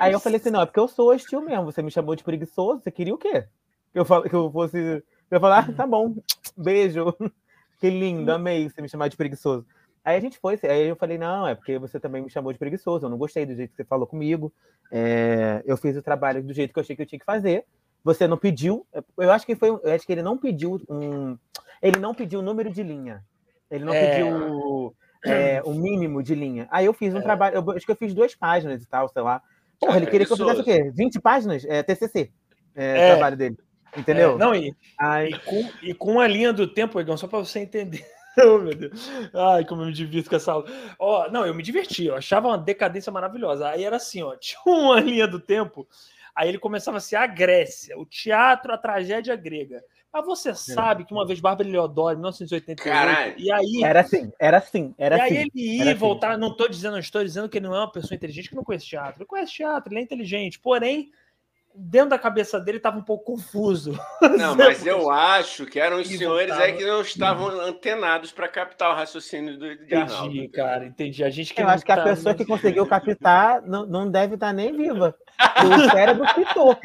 [0.00, 1.66] Aí eu falei assim: não, é porque eu sou hostil mesmo.
[1.66, 3.46] Você me chamou de preguiçoso, você queria o quê?
[3.94, 5.02] que eu, falo, que eu fosse.
[5.30, 6.14] Eu falar, ah, tá bom,
[6.56, 7.14] beijo.
[7.80, 9.66] Que lindo, amei você me chamar de preguiçoso.
[10.04, 12.58] Aí a gente foi, aí eu falei, não, é porque você também me chamou de
[12.58, 14.52] preguiçoso, eu não gostei do jeito que você falou comigo.
[14.92, 17.64] É, eu fiz o trabalho do jeito que eu achei que eu tinha que fazer.
[18.04, 18.86] Você não pediu,
[19.16, 21.38] eu acho que foi, eu acho que ele não pediu um,
[21.80, 23.24] ele não pediu o número de linha.
[23.70, 24.10] Ele não é...
[24.10, 24.94] pediu
[25.24, 26.68] é, o mínimo de linha.
[26.70, 27.22] Aí eu fiz um é.
[27.22, 29.40] trabalho, eu, acho que eu fiz duas páginas e tal, sei lá.
[29.80, 30.92] Porra, ele queria que eu fizesse o quê?
[30.94, 31.64] 20 páginas?
[31.64, 32.30] É, TCC,
[32.74, 33.58] é, é, trabalho dele.
[33.96, 34.34] Entendeu?
[34.34, 35.28] É, não, e, Ai.
[35.28, 38.04] e, com, e com a linha do tempo, Egão, só para você entender.
[38.42, 39.10] oh, meu Deus.
[39.32, 40.66] Ai, como eu me divirto com essa aula.
[40.98, 43.68] Ó, não, eu me diverti, eu achava uma decadência maravilhosa.
[43.68, 45.86] Aí era assim, ó, tinha uma linha do tempo,
[46.34, 49.82] aí ele começava assim, a Grécia, o teatro, a tragédia grega.
[50.12, 50.54] Mas você é.
[50.54, 53.34] sabe que uma vez Bárbara Leodoro, em 1988, Caralho.
[53.36, 53.82] e aí...
[53.82, 55.34] Era assim, era assim, era e assim.
[55.34, 55.94] E aí ele ia assim.
[55.94, 58.54] voltar, não estou dizendo, não estou dizendo que ele não é uma pessoa inteligente que
[58.54, 59.22] não conhece teatro.
[59.22, 61.10] Ele conhece teatro, ele é inteligente, porém
[61.74, 63.98] dentro da cabeça dele estava um pouco confuso.
[64.38, 66.62] Não, mas eu acho que eram os senhores voltava.
[66.62, 70.28] aí que não estavam antenados para captar o raciocínio do de Arnaldo.
[70.28, 71.24] Entendi, cara, entendi.
[71.24, 74.34] A gente que eu acho que a tá pessoa que conseguiu captar não, não deve
[74.34, 75.16] estar tá nem viva.
[75.36, 76.76] O cérebro pitou.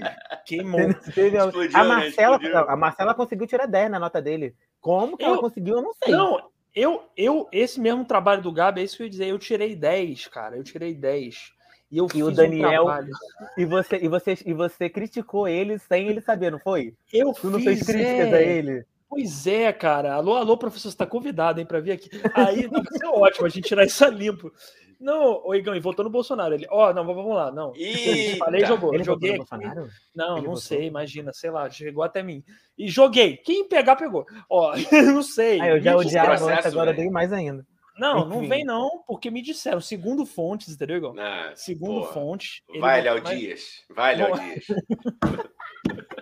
[0.45, 0.79] Queimou.
[0.79, 1.87] Explodiu, a, né?
[1.87, 2.65] Marcela, né?
[2.67, 4.55] a Marcela conseguiu tirar 10 na nota dele.
[4.81, 6.13] Como que eu, ela conseguiu, eu não sei.
[6.13, 9.27] Não, eu, eu, esse mesmo trabalho do Gabi, é isso que eu ia dizer.
[9.27, 10.55] Eu tirei 10, cara.
[10.55, 11.58] Eu tirei 10.
[11.91, 13.09] E eu e o Daniel um
[13.57, 16.93] e você e você e você criticou ele sem ele saber, não foi?
[17.11, 18.35] Eu tu não fez críticas é.
[18.35, 18.85] a ele?
[19.09, 20.13] Pois é, cara.
[20.13, 22.09] Alô, alô, professor, você está convidado, hein, para vir aqui.
[22.35, 24.51] Aí vai ser ótimo a gente tirar isso a limpo.
[24.99, 26.53] Não, o Igão, e voltou no Bolsonaro.
[26.53, 27.73] Ele, ó, oh, não, vamos lá, não.
[27.75, 28.37] Eita.
[28.37, 28.93] Falei, jogou.
[28.93, 29.47] Ele joguei aqui.
[30.13, 30.57] Não, ele não votou?
[30.57, 32.43] sei, imagina, sei lá, chegou até mim.
[32.77, 33.37] E joguei.
[33.37, 34.25] Quem pegar, pegou.
[34.49, 35.61] Ó, não sei.
[35.61, 37.65] Ah, eu já odiava agora dei mais ainda.
[37.99, 38.29] Não, Enfim.
[38.29, 41.13] não vem não, porque me disseram, segundo fontes, entendeu?
[41.19, 42.13] Ah, segundo porra.
[42.13, 42.61] fontes.
[42.79, 43.83] Vai, Léo Dias.
[43.89, 44.65] Vai, Léo Dias.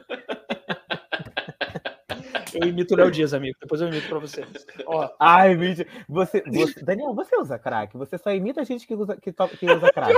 [2.54, 3.58] Eu imito o Léo Dias, amigo.
[3.60, 4.46] Depois eu imito pra você.
[4.86, 5.10] Ó.
[5.20, 5.56] Ai,
[6.08, 7.96] você, você, Daniel, você usa crack.
[7.98, 10.14] Você só imita a gente que usa, que, que usa crack.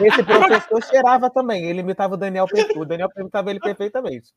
[0.00, 1.64] Esse professor cheirava também.
[1.64, 2.80] Ele imitava o Daniel perfeito.
[2.80, 4.32] O Daniel imitava ele perfeitamente.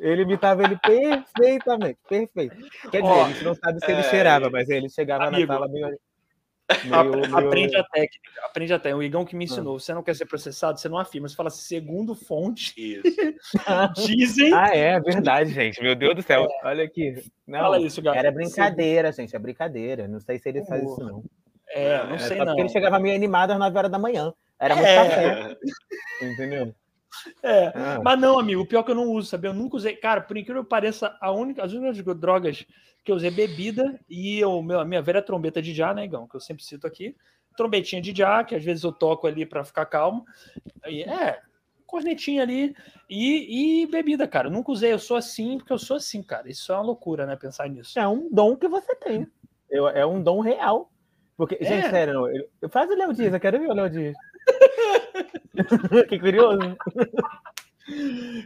[0.00, 2.56] Ele imitava ele perfeitamente, perfeito.
[2.90, 4.04] Quer dizer, oh, a gente não sabe se ele é...
[4.04, 5.98] cheirava, mas ele chegava amigo, na sala meio.
[6.84, 7.36] Meio, meio...
[7.36, 8.98] Aprende a técnica, aprende a técnica.
[8.98, 9.78] O Igão que me ensinou.
[9.78, 11.28] Você não quer ser processado, você não afirma.
[11.28, 13.02] Você fala assim, segundo fonte.
[13.96, 14.52] Dizem.
[14.52, 15.82] Ah, é, é verdade, gente.
[15.82, 16.48] Meu Deus do céu.
[16.62, 16.68] É.
[16.68, 17.22] Olha aqui.
[17.46, 18.28] Não, fala isso, galera.
[18.28, 19.34] Era brincadeira, gente.
[19.34, 20.08] É brincadeira.
[20.08, 21.22] Não sei se ele faz isso, não.
[21.70, 22.46] É, não é, sei, não.
[22.46, 24.32] Porque ele chegava meio animado às 9 horas da manhã.
[24.58, 24.96] Era muito é.
[24.96, 25.56] café.
[26.22, 26.74] Entendeu?
[27.42, 28.00] É, ah.
[28.04, 29.48] mas não, amigo, o pior que eu não uso, sabe?
[29.48, 29.96] Eu nunca usei.
[29.96, 32.64] Cara, por incrível que pareça, a única, as únicas drogas
[33.04, 36.04] que eu usei é bebida e o meu, a minha velha trombeta de já, né,
[36.04, 36.28] Igão?
[36.28, 37.16] Que eu sempre cito aqui.
[37.56, 40.24] Trombetinha de já, que às vezes eu toco ali para ficar calmo.
[40.86, 41.40] E, é,
[41.90, 42.74] cornetinha ali
[43.08, 44.46] e, e, bebida, cara.
[44.46, 46.48] Eu nunca usei, eu sou assim porque eu sou assim, cara.
[46.48, 47.34] Isso é uma loucura, né?
[47.34, 47.98] Pensar nisso.
[47.98, 49.26] É um dom que você tem.
[49.68, 50.90] Eu, é um dom real.
[51.36, 51.64] Porque, é.
[51.64, 54.14] gente, sério, não, eu, eu, faz o Léo Dias, eu quero ver o Léo Dias.
[56.08, 56.76] que curioso.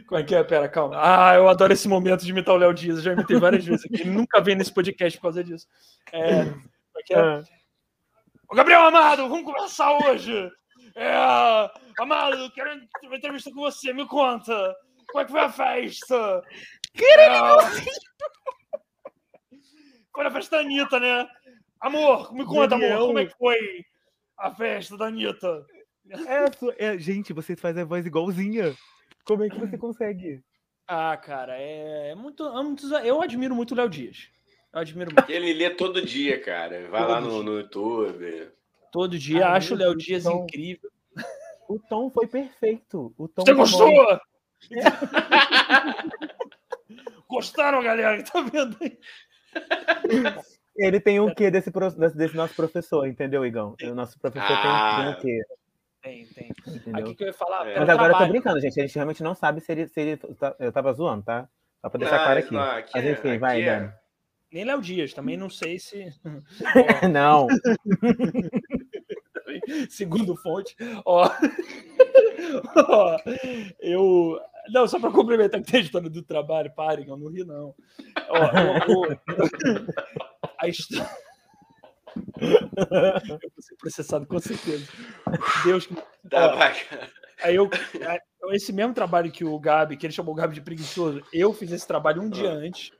[0.07, 0.43] Como é que é?
[0.43, 0.95] Pera, calma.
[0.97, 2.97] Ah, eu adoro esse momento de imitar o Léo Dias.
[2.97, 4.01] Eu já imitei várias vezes aqui.
[4.01, 5.67] Ele nunca vem nesse podcast por causa disso.
[6.11, 7.19] É, como é que é?
[7.19, 7.43] Ah.
[8.49, 10.51] Ô, Gabriel Amado, vamos conversar hoje.
[10.95, 11.13] É,
[11.99, 13.93] Amado, quero uma entrevista com você.
[13.93, 14.75] Me conta.
[15.07, 16.43] Como é que foi a festa?
[16.93, 17.59] Querido!
[17.61, 18.05] É...
[20.13, 21.27] Foi na festa da Anitta, né?
[21.81, 23.85] Amor, me conta, amor, como é que foi?
[24.37, 25.65] A festa da Anitta.
[26.09, 28.75] É, é, gente, você faz a voz igualzinha.
[29.25, 30.41] Como é que você consegue?
[30.87, 32.85] Ah, cara, é, é muito, é muito.
[32.97, 34.29] Eu admiro muito o Léo Dias.
[34.71, 35.29] Eu admiro muito.
[35.29, 36.87] Ele lê todo dia, cara.
[36.89, 38.51] Vai todo lá no, no, YouTube.
[38.91, 39.49] Todo dia.
[39.49, 40.91] Acho o Léo Dias tom, incrível.
[41.67, 43.11] O tom foi perfeito.
[43.17, 43.91] O tom Você gostou?
[43.91, 44.19] É.
[47.27, 48.21] Gostaram, galera?
[48.21, 48.99] Tá vendo aí?
[50.77, 51.71] Ele tem um quê desse,
[52.15, 53.75] desse nosso professor, entendeu, Igão?
[53.81, 54.97] O nosso professor ah.
[54.97, 55.41] tem um quê.
[56.05, 56.51] Tem, tem.
[56.67, 57.05] Entendeu?
[57.05, 57.67] Aqui que eu ia falar.
[57.67, 57.79] É.
[57.79, 58.13] Mas agora trabalho.
[58.13, 58.79] eu tô brincando, gente.
[58.79, 59.87] A gente realmente não sabe se ele.
[59.87, 61.49] Se ele tá, eu tava zoando, tá?
[61.81, 62.53] Só pra deixar não, claro aqui.
[62.53, 63.91] Não, aqui Mas enfim, é, vai, é...
[64.51, 66.13] Nem Léo Dias, também não sei se.
[67.11, 67.47] não.
[69.89, 71.25] Segundo fonte, ó.
[72.87, 73.17] ó.
[73.79, 74.39] Eu.
[74.69, 77.73] Não, só para complementar que tem a história do trabalho, parem, eu não ri, não.
[78.29, 79.17] Ó, eu, eu...
[80.59, 81.24] A história.
[82.39, 84.87] Eu vou ser processado com certeza.
[85.63, 85.95] Deus que.
[86.27, 86.73] Tá,
[87.43, 87.69] aí eu,
[88.51, 91.71] esse mesmo trabalho que o Gabi, que ele chamou o Gabi de preguiçoso, eu fiz
[91.71, 92.91] esse trabalho um dia antes,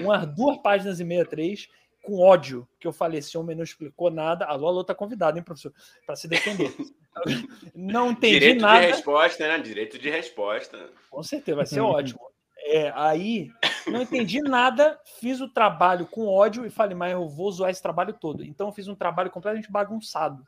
[0.00, 1.66] umas duas páginas e meia, três,
[2.04, 4.44] com ódio, que eu falei, esse homem não explicou nada.
[4.44, 5.72] Alô, alô, tá convidado, hein, professor?
[6.06, 6.70] Para se defender.
[7.74, 8.74] Não entendi Direito nada.
[8.74, 9.58] Direito de resposta, né?
[9.58, 10.90] Direito de resposta.
[11.10, 12.20] Com certeza, vai ser ótimo.
[12.66, 13.50] É, aí,
[13.86, 17.82] não entendi nada, fiz o trabalho com ódio e falei, mas eu vou zoar esse
[17.82, 18.42] trabalho todo.
[18.42, 20.42] Então, eu fiz um trabalho completamente bagunçado,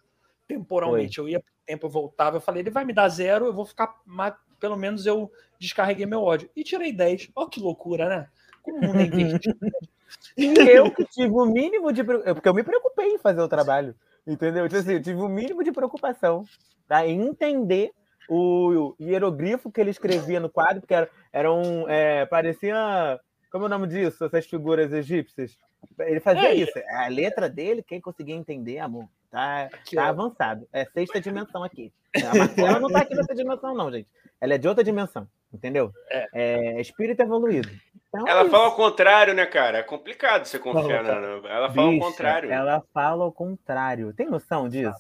[0.49, 1.17] temporalmente.
[1.17, 1.25] Foi.
[1.25, 3.67] Eu ia pro tempo, eu voltava, eu falei, ele vai me dar zero, eu vou
[3.67, 6.49] ficar, mas pelo menos eu descarreguei meu ódio.
[6.57, 7.31] E tirei 10.
[7.35, 8.29] Olha que loucura, né?
[8.63, 9.07] Como o mundo é
[10.37, 12.03] E eu que tive o mínimo de.
[12.05, 13.95] Porque eu me preocupei em fazer o trabalho.
[14.27, 14.69] Entendeu?
[14.69, 16.45] Tipo assim, eu tive o mínimo de preocupação
[16.89, 17.07] tá?
[17.07, 17.93] em entender
[18.29, 21.89] o hierogrifo que ele escrevia no quadro, porque era, era um.
[21.89, 23.21] É, parecia.
[23.51, 24.25] Como é o nome disso?
[24.25, 25.57] Essas figuras egípcias.
[26.01, 26.73] Ele fazia é, isso.
[26.91, 30.67] A letra dele, quem conseguia entender, amor, tá, tá avançado.
[30.73, 31.93] É sexta dimensão aqui.
[32.15, 34.09] A Marcela não tá aqui nessa dimensão, não, gente.
[34.41, 35.93] Ela é de outra dimensão, entendeu?
[36.11, 37.71] É, é espírito evoluído.
[38.09, 39.79] Então, ela é fala ao contrário, né, cara?
[39.79, 41.13] É complicado você confiar na.
[41.49, 42.51] Ela fala Bicha, ao contrário.
[42.51, 44.13] Ela fala ao contrário.
[44.13, 44.99] Tem noção disso?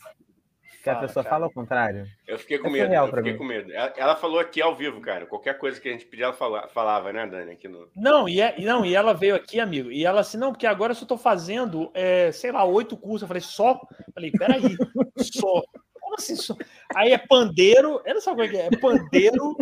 [0.86, 1.34] Que a pessoa cara.
[1.34, 2.06] fala ao contrário.
[2.26, 2.94] Eu fiquei com medo.
[2.94, 3.38] eu fiquei mim.
[3.38, 3.72] com medo.
[3.72, 5.26] Ela, ela, falou aqui ao vivo, cara.
[5.26, 7.52] Qualquer coisa que a gente pedia, ela falava, falava né, Dani?
[7.52, 7.88] Aqui no...
[7.96, 9.90] Não, e, é, não, e ela veio aqui, amigo.
[9.90, 13.22] E ela assim, não, porque agora eu só tô fazendo, é, sei lá, oito cursos.
[13.22, 13.72] Eu falei, só?
[14.06, 14.76] Eu falei, peraí,
[15.18, 15.62] só.
[16.00, 16.54] Como assim só?
[16.94, 18.00] Aí é pandeiro.
[18.04, 18.66] Eu não sabe o que é.
[18.66, 19.56] É pandeiro,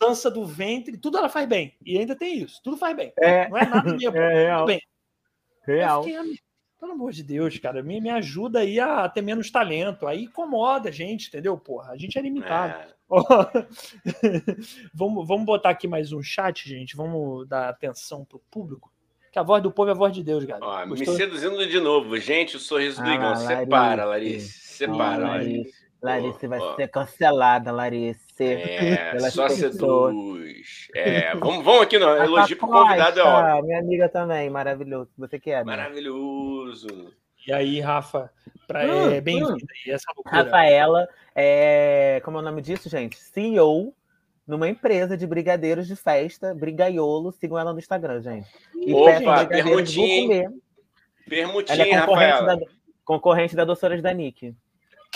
[0.00, 1.76] dança do ventre, tudo ela faz bem.
[1.84, 3.12] E ainda tem isso, tudo faz bem.
[3.20, 4.66] É, não é nada minha, é real.
[4.66, 4.80] bem.
[5.64, 6.02] Real.
[6.02, 6.36] Fiquei,
[6.78, 10.06] pelo amor de Deus, cara, me, me ajuda aí a ter menos talento.
[10.06, 11.56] Aí incomoda a gente, entendeu?
[11.56, 12.74] Porra, a gente é limitado.
[12.74, 12.96] É.
[14.92, 16.96] vamos, vamos botar aqui mais um chat, gente.
[16.96, 18.92] Vamos dar atenção pro público.
[19.32, 20.86] Que a voz do povo é a voz de Deus, galera.
[20.86, 22.16] Me seduzindo de novo.
[22.18, 23.36] Gente, o sorriso do ah, Igão.
[23.36, 24.58] Separa, Larissa.
[24.76, 25.86] Separa, Larissa.
[26.02, 28.25] Larissa vai ser cancelada, Larissa.
[28.44, 30.88] É, só seduz.
[30.94, 33.20] É, vamos, vamos aqui no elogio pro convidado.
[33.24, 33.62] Ó.
[33.62, 35.10] Minha amiga também, maravilhoso.
[35.16, 35.64] Você que é?
[35.64, 37.12] Maravilhoso.
[37.46, 38.30] E aí, Rafa,
[38.66, 39.58] pra, hum, é, bem-vinda hum.
[39.88, 43.16] essa Rafaela, é, como é o nome disso, gente?
[43.16, 43.94] CEO
[44.46, 47.32] numa empresa de brigadeiros de festa, Brigaiolo.
[47.32, 48.48] Sigam ela no Instagram, gente.
[48.74, 49.46] E Opa.
[49.46, 50.62] Permutinho,
[51.68, 52.56] ela é concorrente Rafaela.
[52.56, 52.66] Da,
[53.04, 54.54] concorrente da Doçoras da Nick.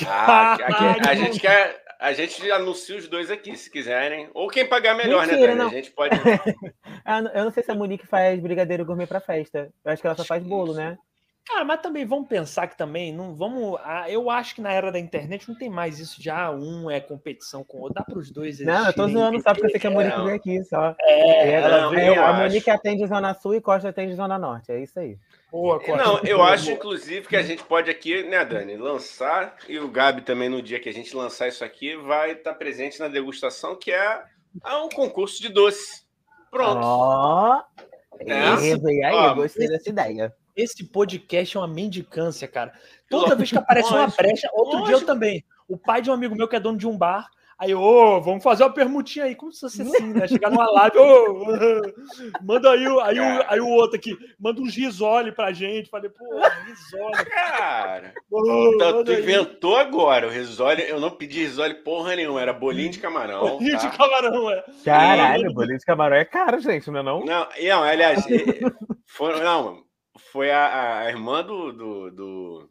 [0.09, 1.81] Ah, aqui, a gente quer.
[1.99, 4.31] A gente anuncia os dois aqui, se quiserem.
[4.33, 5.59] Ou quem pagar melhor, né, Mentira, né, Dani?
[5.59, 5.69] Não.
[5.69, 6.17] A gente pode.
[7.05, 9.71] Ah, eu não sei se a Monique faz brigadeiro gourmet para festa.
[9.85, 10.97] Eu acho que ela só faz bolo, né?
[11.51, 13.79] Cara, mas também vamos pensar que também não vamos.
[14.09, 17.01] Eu acho que na era da internet não tem mais isso de ah, um é
[17.01, 17.95] competição com o outro.
[17.95, 18.61] Dá para os dois.
[18.61, 20.95] Não, eu tô zoando só porque eu sei que a Monique vem aqui só.
[21.01, 24.71] É, ela, não, é, a Monique atende Zona Sul e Costa atende Zona Norte.
[24.71, 25.19] É isso aí.
[25.51, 29.89] Boa, Não, eu acho, inclusive, que a gente pode aqui, né, Dani, lançar, e o
[29.89, 33.75] Gabi também, no dia que a gente lançar isso aqui, vai estar presente na degustação,
[33.75, 34.23] que é
[34.85, 36.05] um concurso de doce.
[36.51, 36.81] Pronto.
[36.83, 37.83] Ó, oh,
[38.21, 38.93] é.
[38.93, 40.35] e aí, ó, gostei dessa ideia.
[40.57, 42.73] Esse podcast é uma mendicância, cara.
[43.09, 44.87] Toda vez que aparece uma brecha, outro lógico.
[44.87, 45.45] dia eu também.
[45.69, 47.29] O pai de um amigo meu que é dono de um bar,
[47.61, 50.27] Aí, ô, oh, vamos fazer uma permutinha aí, como se fosse assim, né?
[50.27, 54.75] Chegar numa live, ô, oh, manda aí, aí, o, aí o outro aqui, manda uns
[54.75, 55.91] risole pra gente.
[55.91, 56.25] Falei, pô,
[56.65, 57.25] risole.
[57.27, 60.89] Cara, oh, então, tu inventou agora o risole.
[60.89, 63.59] Eu não pedi risole porra nenhuma, era bolinho de camarão.
[63.59, 63.89] Bolinho tá?
[63.89, 64.65] de camarão, é.
[64.83, 65.53] Caralho, e...
[65.53, 67.21] bolinho de camarão é caro, gente, não é não?
[67.27, 68.25] Não, não aliás,
[69.05, 69.85] foi, não,
[70.33, 72.70] foi a, a irmã do, do, do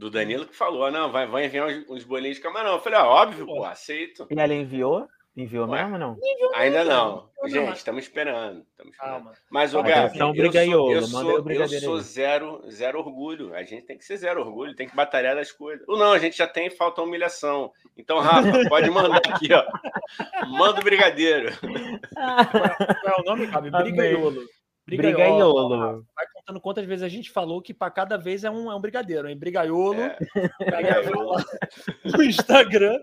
[0.00, 2.72] do Danilo que falou: não, vai, vai enviar uns, uns bolinhos de camarão.
[2.72, 4.26] Eu falei, ah, óbvio, pô, aceito.
[4.30, 5.06] E ela enviou?
[5.36, 6.16] Enviou Ué, mesmo ou não?
[6.54, 7.28] Ainda não.
[7.46, 8.66] Gente, estamos esperando.
[8.70, 9.30] Estamos esperando.
[9.50, 13.54] Mas, o Gabi, eu, sou, eu, sou, eu sou zero, zero orgulho.
[13.54, 15.86] A gente tem que ser zero orgulho, tem que batalhar das coisas.
[15.86, 17.70] Ou não, a gente já tem falta humilhação.
[17.96, 19.64] Então, Rafa, pode mandar aqui, ó.
[20.48, 21.52] Manda o brigadeiro.
[22.12, 23.70] Qual é o nome, Gabi?
[23.70, 24.46] Brigaiolo.
[24.86, 26.06] Brigaiolo.
[26.14, 28.80] Vai contando quantas vezes a gente falou que para cada vez é um, é um
[28.80, 29.36] brigadeiro, hein?
[29.36, 30.00] Brigaiolo.
[30.00, 30.18] É.
[30.58, 31.36] Brigaiolo.
[32.04, 33.00] No Instagram.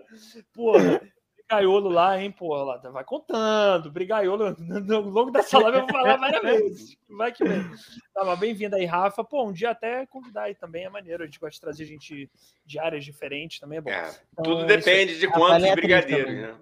[0.52, 1.00] Porra.
[1.48, 3.90] Brigaiolo lá, hein, pô, lá, vai contando.
[3.90, 6.96] Brigaiolo, no longo dessa live eu vou falar várias vezes.
[7.08, 7.64] Vai que vem.
[8.12, 9.24] Tá, bem-vindo aí, Rafa.
[9.24, 11.22] Pô, um dia até convidar aí também é maneiro.
[11.22, 12.30] A gente gosta de trazer gente
[12.66, 13.90] de áreas diferentes também, é bom.
[13.90, 15.20] É, então, tudo depende isso...
[15.20, 16.54] de quantos é brigadeiros, né?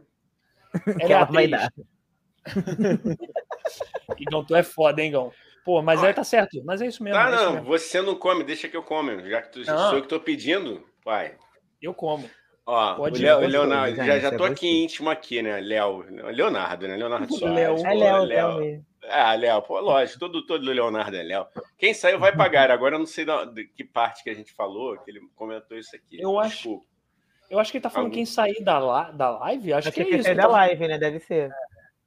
[1.00, 1.72] Ela é vai dar.
[4.18, 5.32] Igão, tu é foda, hein, Igão?
[5.66, 6.62] Pô, mas aí tá certo.
[6.64, 7.18] Mas é isso mesmo.
[7.18, 7.66] Tá, é não, mesmo.
[7.66, 9.28] você não come, deixa que eu come.
[9.28, 11.34] Já que tu, sou eu que tô pedindo, vai.
[11.82, 12.30] Eu como.
[12.64, 15.60] Ó, pode o, Leo, o Leonardo, já, já tô aqui íntimo aqui, né?
[15.60, 16.96] Léo, Leonardo, né?
[16.96, 17.56] Leonardo Soares.
[17.56, 18.84] Léo, é Léo, Léo.
[19.08, 21.46] Ah, Léo, pô, lógico, todo, todo Leonardo é Léo.
[21.76, 22.70] Quem saiu vai pagar.
[22.70, 25.96] Agora eu não sei de que parte que a gente falou, que ele comentou isso
[25.96, 26.20] aqui.
[26.20, 26.80] Eu acho.
[27.50, 28.14] Eu acho que ele tá falando Algum...
[28.14, 29.72] quem sair da, da live.
[29.72, 30.28] Acho, acho que, que é isso.
[30.28, 30.96] É da live, né?
[30.96, 31.50] Deve ser.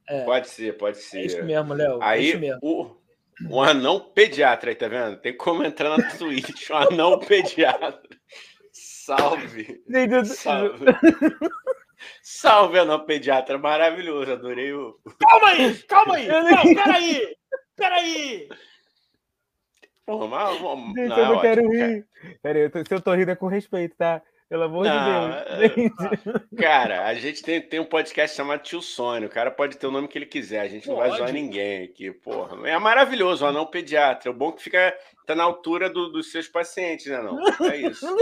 [0.08, 0.24] É.
[0.24, 1.18] Pode ser, pode ser.
[1.20, 2.02] É isso mesmo, Léo.
[2.02, 2.58] É aí, mesmo.
[2.62, 2.99] O,
[3.48, 5.16] o anão pediatra aí, tá vendo?
[5.20, 8.00] Tem como entrar na Twitch, o anão pediatra.
[8.72, 9.82] Salve!
[10.24, 10.84] Salve!
[12.22, 14.98] Salve, anão pediatra, maravilhoso, adorei o.
[15.18, 16.28] Calma aí, calma aí!
[16.28, 17.36] Não, peraí!
[17.76, 18.48] Peraí!
[20.06, 22.06] Porra, mas, Gente, não, eu não quero rir.
[22.42, 24.22] Peraí, se eu tô rindo é com respeito, tá?
[24.50, 25.92] Pelo amor não, de Deus.
[26.56, 29.28] É, cara, a gente tem, tem um podcast chamado Tio Sônia.
[29.28, 30.62] O cara pode ter o nome que ele quiser.
[30.62, 31.10] A gente não pode.
[31.10, 32.68] vai zoar ninguém aqui, porra.
[32.68, 34.28] É maravilhoso o anão pediatra.
[34.28, 34.92] O bom é que fica
[35.24, 37.22] tá na altura do, dos seus pacientes, né?
[37.22, 37.38] Não?
[37.70, 38.04] É isso.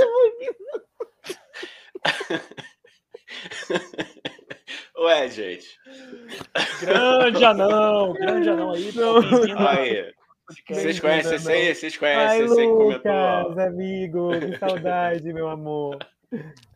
[4.99, 5.79] Ué, gente.
[6.83, 8.93] Grande anão, grande anão aí.
[9.57, 10.12] aí.
[10.68, 11.74] Vocês conhecem esse aí?
[11.74, 13.61] Vocês conhecem esse aí que comentou?
[13.62, 15.97] amigo, que saudade, meu amor.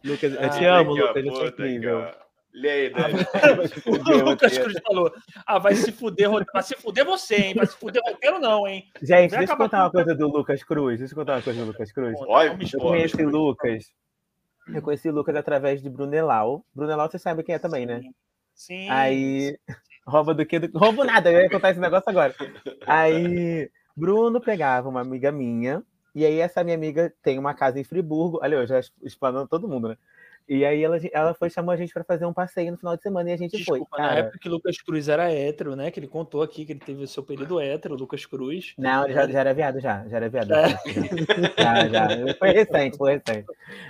[0.05, 2.11] Lucas, eu te amo, Lucas, você é incrível.
[2.55, 3.15] Lê aí, Dani.
[3.87, 5.13] o Lucas Cruz falou:
[5.47, 7.55] Ah, vai se fuder, vai se fuder você, hein?
[7.55, 8.85] Vai se fuder roteiro, não, hein?
[9.01, 10.99] Gente, vai deixa eu contar uma coisa do Lucas Cruz.
[10.99, 12.15] Deixa eu contar uma coisa do Lucas Cruz.
[12.21, 13.85] Olha, eu conheci o Lucas.
[14.69, 16.65] Eu conheci o Lucas através de Brunelau.
[16.75, 18.03] Brunelau, você sabe quem é também, né?
[18.55, 18.89] Sim.
[18.91, 19.57] Aí.
[20.07, 20.59] Rouba do que?
[20.59, 20.79] Do...
[20.79, 22.35] Roubo nada, eu ia contar esse negócio agora.
[22.87, 25.83] Aí, Bruno pegava uma amiga minha
[26.15, 28.41] e aí essa minha amiga tem uma casa em Friburgo.
[28.43, 29.97] Olha, eu já explanando todo mundo, né?
[30.49, 33.03] E aí ela, ela foi chamou a gente para fazer um passeio no final de
[33.03, 33.99] semana e a gente Desculpa, foi.
[33.99, 34.13] Cara.
[34.13, 35.91] Na época que Lucas Cruz era hétero, né?
[35.91, 38.75] Que ele contou aqui que ele teve o seu período hétero, Lucas Cruz.
[38.77, 40.07] Não, ele já, já era viado, já.
[40.09, 40.53] Já era viado.
[40.53, 40.69] É.
[41.63, 42.35] Já, já.
[42.39, 43.47] Foi recente, foi recente.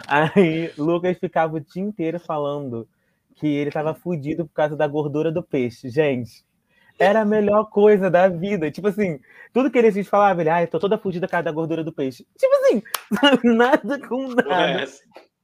[0.06, 2.86] Aí Lucas ficava o dia inteiro falando
[3.34, 5.88] que ele tava fudido por causa da gordura do peixe.
[5.88, 6.44] Gente,
[7.03, 8.70] era a melhor coisa da vida.
[8.70, 9.20] Tipo assim,
[9.53, 11.92] tudo que ele falava, ele, ah, eu tô toda fudida por causa da gordura do
[11.92, 12.26] peixe.
[12.38, 12.82] Tipo assim,
[13.44, 14.84] nada com nada.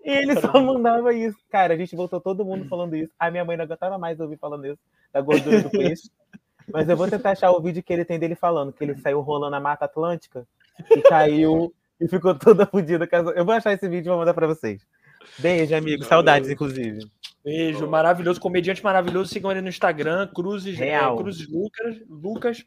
[0.04, 1.38] E ele só mandava isso.
[1.50, 3.12] Cara, a gente voltou todo mundo falando isso.
[3.18, 4.78] A minha mãe não aguentava mais ouvir falando isso,
[5.12, 6.08] da gordura do peixe.
[6.72, 9.20] Mas eu vou tentar achar o vídeo que ele tem dele falando, que ele saiu
[9.20, 10.46] rolando a Mata Atlântica
[10.90, 13.08] e caiu e ficou toda fodida.
[13.34, 14.86] Eu vou achar esse vídeo e vou mandar para vocês.
[15.38, 16.04] Beijo, amigo.
[16.04, 17.08] Saudades, inclusive.
[17.44, 19.32] Beijo, maravilhoso, comediante maravilhoso.
[19.32, 22.64] Sigam ele no Instagram, Cruzes, é, Cruzes Lucas, Lucas.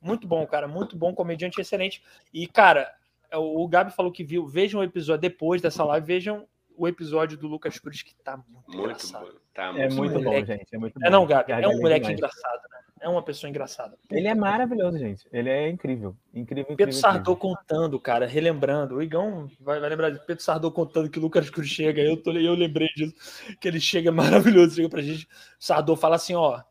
[0.00, 2.02] Muito bom, cara, muito bom, comediante excelente.
[2.32, 2.90] E, cara,
[3.34, 4.46] o Gabi falou que viu.
[4.46, 6.46] Vejam o episódio depois dessa live, vejam
[6.76, 9.26] o episódio do Lucas Cruz, que tá muito, muito engraçado.
[9.26, 10.66] Bom, tá é muito é muito bom, gente.
[10.72, 11.06] É, muito bom.
[11.06, 12.18] é não, Gabi, é um moleque demais.
[12.18, 12.79] engraçado, né?
[13.00, 13.96] É uma pessoa engraçada.
[14.10, 15.26] Ele é maravilhoso, gente.
[15.32, 16.14] Ele é incrível.
[16.34, 18.96] Incrível, incrível Pedro Sardô contando, cara, relembrando.
[18.96, 22.02] O Igão vai, vai lembrar de Pedro Sardô contando que o Lucas Cruz chega.
[22.02, 23.14] Eu, tô, eu lembrei disso.
[23.58, 25.24] Que ele chega maravilhoso, chega pra gente.
[25.24, 25.28] O
[25.58, 26.62] Sardô fala assim: ó.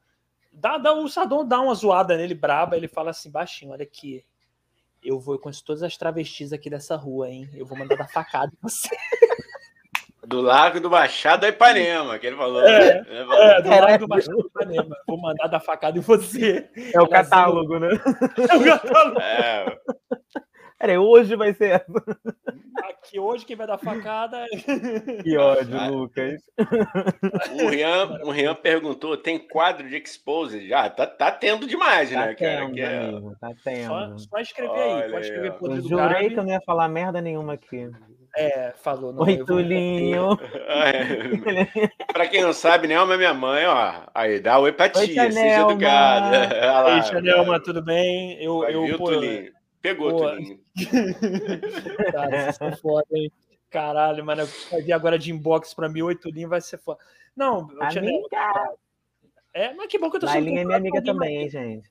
[0.54, 2.78] Dá, dá, o Sardô dá uma zoada nele braba.
[2.78, 4.24] Ele fala assim, baixinho: olha aqui.
[5.02, 7.50] Eu vou com todas as travestis aqui dessa rua, hein?
[7.54, 8.90] Eu vou mandar dar facada em você.
[10.26, 12.62] Do Lago do Machado a Ipanema, que ele falou.
[12.62, 13.44] É, falou.
[13.44, 14.98] é do Lago do Machado a Ipanema.
[15.08, 16.70] Vou mandar dar facada em você.
[16.94, 17.90] É o catálogo, né?
[18.50, 19.20] É o catálogo.
[19.22, 19.78] É.
[20.80, 21.86] Peraí, hoje vai ser
[22.84, 25.22] Aqui hoje quem vai dar facada é.
[25.22, 26.42] Que ódio, ah, Lucas.
[27.62, 30.66] O Rian, o Rian perguntou: tem quadro de Exposed?
[30.68, 32.72] Já, ah, tá, tá tendo demais, tá né, tendo, cara?
[32.72, 33.12] Que é...
[33.42, 33.88] tá tendo.
[33.88, 36.88] Só, só escrever Olha aí, pode escrever por Eu jurei que eu não ia falar
[36.88, 37.90] merda nenhuma aqui.
[38.36, 39.12] É, falou.
[39.12, 40.38] Não, Oi, Tulinho.
[40.68, 42.04] É.
[42.14, 44.04] Para quem não sabe, Nelma é minha mãe, ó.
[44.14, 46.94] Aí, dá oi pra tia, seja educada.
[46.94, 48.42] Oi, Tia Nelma, tudo bem?
[48.42, 49.52] Eu, eu, viu, pô, Tulinho?
[49.82, 50.60] Pegou, pô, Tulinho.
[52.12, 53.32] Cara, vocês são foda, hein?
[53.70, 57.00] Caralho, mano, vai vir agora de inbox pra mim, oi, Tulinho vai ser foda.
[57.36, 58.28] Não, Tia Nelma,
[59.54, 61.90] É, mas que bom que eu tô Lailinha é minha amiga também, hein, gente.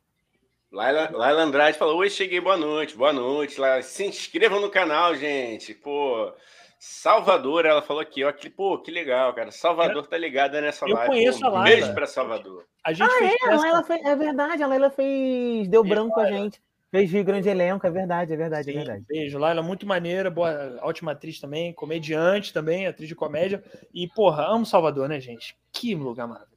[0.70, 3.60] Laila, Laila Andrade falou: Oi, cheguei, boa noite, boa noite.
[3.60, 5.74] Lá, se inscrevam no canal, gente.
[5.74, 6.32] Pô,
[6.78, 9.50] Salvador, ela falou aqui, ó, que, pô, que legal, cara.
[9.50, 11.06] Salvador tá ligada nessa eu live.
[11.06, 11.76] Eu conheço pô, a Laila.
[11.76, 12.64] Beijo pra Salvador.
[12.84, 16.20] A gente ah, é, a Laila fez, é verdade, a Laila fez, deu branco com
[16.20, 16.60] a gente.
[16.90, 19.04] Fez Rio Grande Elenco, é verdade, é verdade, é Sim, é verdade.
[19.06, 23.62] Beijo, Laila, muito maneira, boa, ótima atriz também, comediante também, atriz de comédia.
[23.92, 25.54] E, porra, amo Salvador, né, gente?
[25.70, 26.47] Que lugar maravilhoso.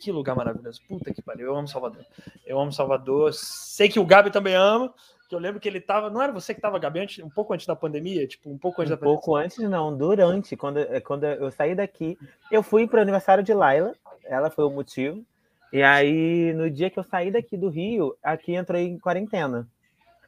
[0.00, 0.80] Que lugar maravilhoso.
[0.88, 2.04] Puta que pariu, eu amo Salvador.
[2.44, 3.32] Eu amo Salvador.
[3.32, 4.92] Sei que o Gabi também ama,
[5.28, 6.10] que eu lembro que ele tava.
[6.10, 8.26] Não era você que tava, Gabi, antes, um pouco antes da pandemia?
[8.26, 9.12] Tipo, um pouco antes um da pandemia.
[9.12, 10.56] Um pouco antes, não, durante.
[10.56, 12.18] Quando, é, quando eu saí daqui,
[12.50, 13.94] eu fui para o aniversário de Laila,
[14.24, 15.24] ela foi o motivo.
[15.72, 19.66] E aí, no dia que eu saí daqui do Rio, aqui entrou em quarentena.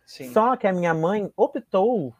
[0.07, 0.33] Sim.
[0.33, 2.15] Só que a minha mãe optou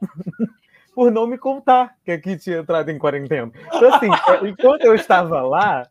[0.94, 3.50] por não me contar que aqui tinha entrado em quarentena.
[3.74, 5.88] Então, assim, é, enquanto eu estava lá,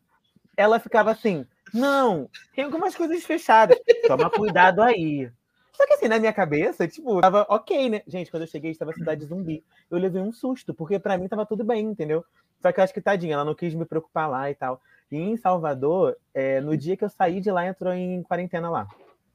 [0.57, 3.77] ela ficava assim: não, tem algumas coisas fechadas,
[4.07, 5.29] toma cuidado aí.
[5.73, 8.01] Só que assim, na minha cabeça, tipo, tava ok, né?
[8.07, 9.63] Gente, quando eu cheguei, estava cidade zumbi.
[9.91, 12.23] Eu levei um susto, porque para mim tava tudo bem, entendeu?
[12.61, 14.81] Só que eu acho que tadinha, ela não quis me preocupar lá e tal.
[15.11, 18.87] E em Salvador, é, no dia que eu saí de lá, entrou em quarentena lá.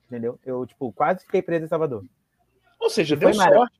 [0.06, 0.38] Entendeu?
[0.44, 2.04] Eu, tipo, quase fiquei preso em Salvador.
[2.80, 3.79] Ou seja, deu sorte.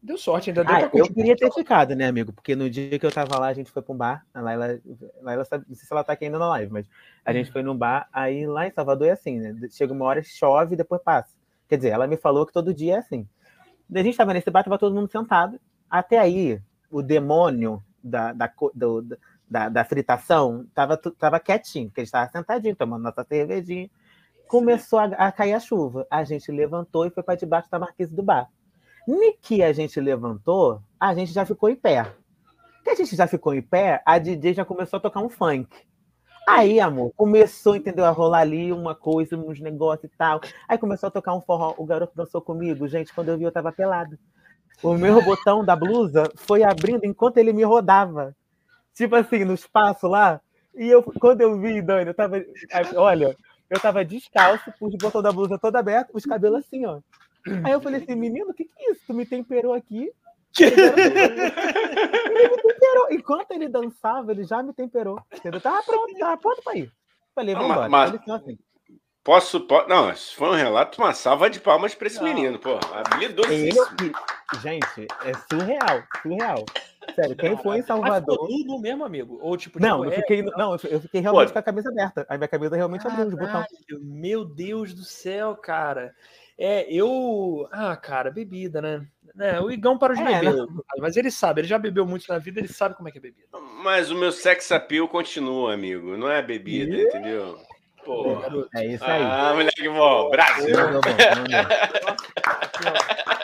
[0.00, 2.32] Deu sorte, ainda deu ah, Eu queria ter ficado, né, amigo?
[2.32, 4.24] Porque no dia que eu tava lá, a gente foi pra um bar.
[4.32, 4.80] A Laila,
[5.20, 6.88] Laila sabe, não sei se ela tá aqui ainda na live, mas
[7.24, 8.08] a gente foi num bar.
[8.12, 9.56] Aí lá em Salvador é assim, né?
[9.70, 11.36] Chega uma hora, chove e depois passa.
[11.68, 13.28] Quer dizer, ela me falou que todo dia é assim.
[13.92, 15.60] A gente tava nesse bar, tava todo mundo sentado.
[15.90, 19.18] Até aí, o demônio da, da, do,
[19.50, 23.90] da, da fritação tava, tava quietinho, porque a gente tava sentadinho, tomando nossa cervejinha.
[24.46, 26.06] Começou a, a cair a chuva.
[26.08, 28.48] A gente levantou e foi para debaixo da marquise do bar.
[29.08, 32.12] No que a gente levantou, a gente já ficou em pé.
[32.84, 35.66] Que a gente já ficou em pé, a DJ já começou a tocar um funk.
[36.46, 38.04] Aí, amor, começou, entendeu?
[38.04, 40.42] A rolar ali uma coisa, uns negócios e tal.
[40.68, 41.74] Aí começou a tocar um forró.
[41.78, 42.86] O garoto dançou comigo.
[42.86, 44.18] Gente, quando eu vi, eu tava pelado.
[44.82, 48.36] O meu botão da blusa foi abrindo enquanto ele me rodava.
[48.92, 50.38] Tipo assim, no espaço lá.
[50.74, 52.44] E eu, quando eu vi, Dani, eu tava.
[52.94, 53.34] Olha,
[53.70, 57.00] eu tava descalço, com o botão da blusa todo aberto, os cabelos assim, ó.
[57.64, 59.00] Aí eu falei assim, menino, o que, que é isso?
[59.06, 60.10] Tu me temperou aqui?
[60.58, 63.06] ele me temperou.
[63.10, 65.20] Enquanto ele dançava, ele já me temperou.
[65.32, 65.60] Entendeu?
[65.60, 66.92] Tava pronto, tava pronto pra ir.
[67.34, 67.88] Falei, vamos embora.
[67.88, 68.58] Mas, assim.
[69.22, 69.88] Posso, posso.
[69.88, 72.24] Não, se for um relato, uma salva de palmas pra esse não.
[72.24, 72.78] menino, pô.
[72.92, 73.84] Habilidosíssimo.
[74.62, 76.64] Gente, é surreal, surreal.
[77.14, 78.48] Sério, quem foi em Salvador.
[78.48, 79.38] Mas no mesmo, amigo?
[79.42, 81.52] Ou tipo, não, eu fiquei, não, eu fiquei realmente Pô.
[81.52, 82.26] com a cabeça aberta.
[82.28, 83.64] A minha cabeça realmente abriu de botão.
[84.00, 86.14] Meu Deus do céu, cara.
[86.58, 87.68] É, eu.
[87.70, 89.06] Ah, cara, bebida, né?
[89.38, 90.54] É, o Igão para de é, beber.
[90.54, 90.66] Né?
[90.98, 93.20] Mas ele sabe, ele já bebeu muito na vida, ele sabe como é que é
[93.20, 93.46] bebida.
[93.84, 96.16] Mas o meu sex appeal continua, amigo.
[96.16, 97.04] Não é bebida, e...
[97.04, 97.56] entendeu?
[98.04, 98.42] Pô.
[98.74, 99.22] É isso aí.
[99.22, 100.30] Ah, moleque bom.
[100.30, 100.74] Brasil.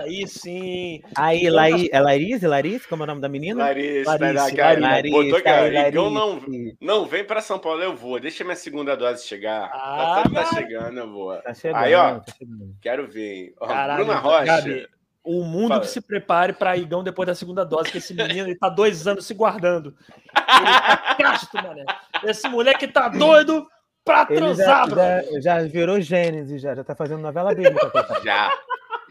[0.00, 1.02] aí sim.
[1.16, 2.46] Aí, Lai, é Larice?
[2.46, 2.88] Larice?
[2.88, 3.64] Como é o nome da menina?
[3.64, 6.40] Larice, Larice, Larice, Larice, Larice botou cara, aí, não,
[6.80, 8.20] não vem para São Paulo, eu vou.
[8.20, 9.70] Deixa minha segunda dose chegar.
[9.70, 11.36] Tá, tá, ah, tá, tá chegando, eu vou.
[11.36, 12.76] Tá chegando, aí, ó, tá chegando.
[12.80, 13.54] quero ver.
[13.60, 14.44] Ó, Caralho, Bruna Rocha.
[14.44, 14.88] Gabi,
[15.22, 15.80] o mundo Fala.
[15.80, 19.06] que se prepare para Igão depois da segunda dose, que esse menino ele tá dois
[19.06, 19.94] anos se guardando.
[20.34, 21.84] Ele tá casto, mané.
[22.24, 23.66] Esse moleque tá doido
[24.04, 27.90] pra transar, já, já, já, virou Gênesis, já, já tá fazendo novela bíblica.
[28.24, 28.50] Já.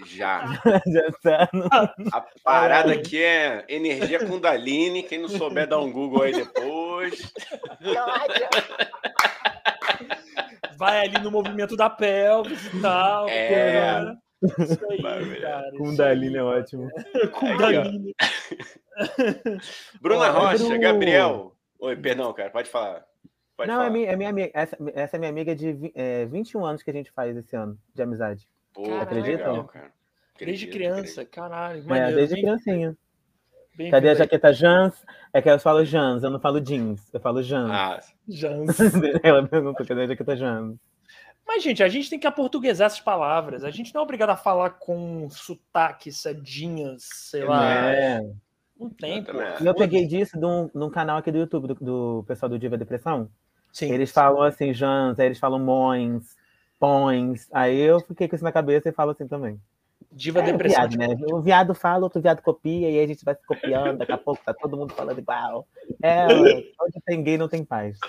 [0.05, 0.45] Já.
[0.87, 1.65] Já tá no...
[2.11, 5.03] A parada aqui é energia Kundalini.
[5.03, 7.33] Quem não souber, dá um Google aí depois.
[10.77, 13.27] Vai ali no movimento da pelvis e tal.
[13.27, 14.15] É.
[14.41, 15.71] Isso aí, cara.
[15.77, 16.89] Kundalini é ótimo.
[17.33, 18.15] Kundalini.
[20.01, 21.55] Bruna Rocha, Gabriel.
[21.79, 23.05] Oi, perdão, cara, pode falar.
[23.55, 23.87] Pode não, falar.
[23.87, 24.51] É, minha, é minha amiga.
[24.53, 27.77] Essa, essa é minha amiga de é, 21 anos que a gente faz esse ano
[27.93, 28.47] de amizade.
[28.73, 29.49] Pô, acredita?
[29.49, 29.91] Legal, cara.
[30.37, 31.83] Desde criança, caralho.
[31.85, 32.43] Maneiro, é, desde bem...
[32.43, 32.97] criancinha.
[33.75, 34.93] Bem Cadê a jaqueta Jans?
[35.33, 37.71] É que eu falo Jans, eu não falo jeans, eu falo Jans.
[37.71, 38.77] Ah, Jans.
[39.23, 40.77] Ela perguntou cadê a jaqueta Jans.
[41.47, 43.63] Mas, gente, a gente tem que aportuguesar essas palavras.
[43.63, 47.91] A gente não é obrigado a falar com sotaque, sadinhas, sei lá.
[47.91, 48.21] É.
[48.79, 49.31] Não tem, pô.
[49.41, 53.29] Eu peguei disso num, num canal aqui do YouTube, do, do pessoal do Diva Depressão.
[53.73, 53.91] Sim.
[53.91, 56.35] Eles falam assim, Jans, aí eles falam Mões,
[56.79, 57.47] Pões.
[57.51, 59.59] Aí eu fiquei com isso na cabeça e falo assim também.
[60.11, 60.87] Diva é, depressão.
[60.87, 61.15] Viado, né?
[61.31, 64.17] O viado fala, outro viado copia, e aí a gente vai se copiando, daqui a
[64.17, 65.67] pouco tá todo mundo falando igual.
[66.01, 67.99] É, onde tem gay não tem paz.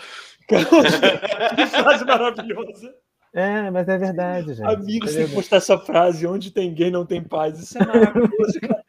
[0.49, 2.95] que frase maravilhosa.
[3.33, 4.67] É, mas é verdade, gente.
[4.67, 7.59] Amigo, é você postar essa frase, onde tem gay não tem paz.
[7.61, 8.85] Isso é maravilhoso, cara.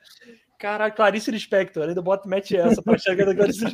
[0.58, 3.66] Caralho, Clarice Lispector, ainda bota, mete essa pra chegar da Clarice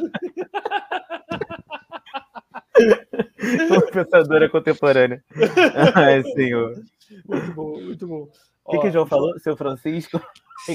[3.70, 5.24] Uma pensadora contemporânea.
[5.96, 6.82] Ai, senhor.
[7.26, 8.30] Muito bom, muito bom.
[8.66, 9.40] O que, que o João falou?
[9.40, 10.22] Seu Francisco?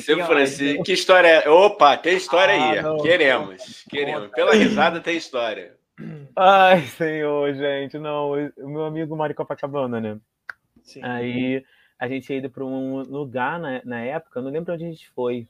[0.01, 1.51] Seu Francisco, que história é?
[1.51, 2.83] Opa, tem história ah, aí.
[2.83, 4.31] Não, queremos, queremos.
[4.31, 5.77] Pela risada tem história.
[6.35, 8.33] Ai, senhor, gente, não.
[8.59, 10.19] O meu amigo em Copacabana, né?
[10.83, 11.01] Sim.
[11.03, 11.65] Aí
[11.99, 15.11] a gente ia ido para um lugar na, na época, não lembro onde a gente
[15.11, 15.47] foi.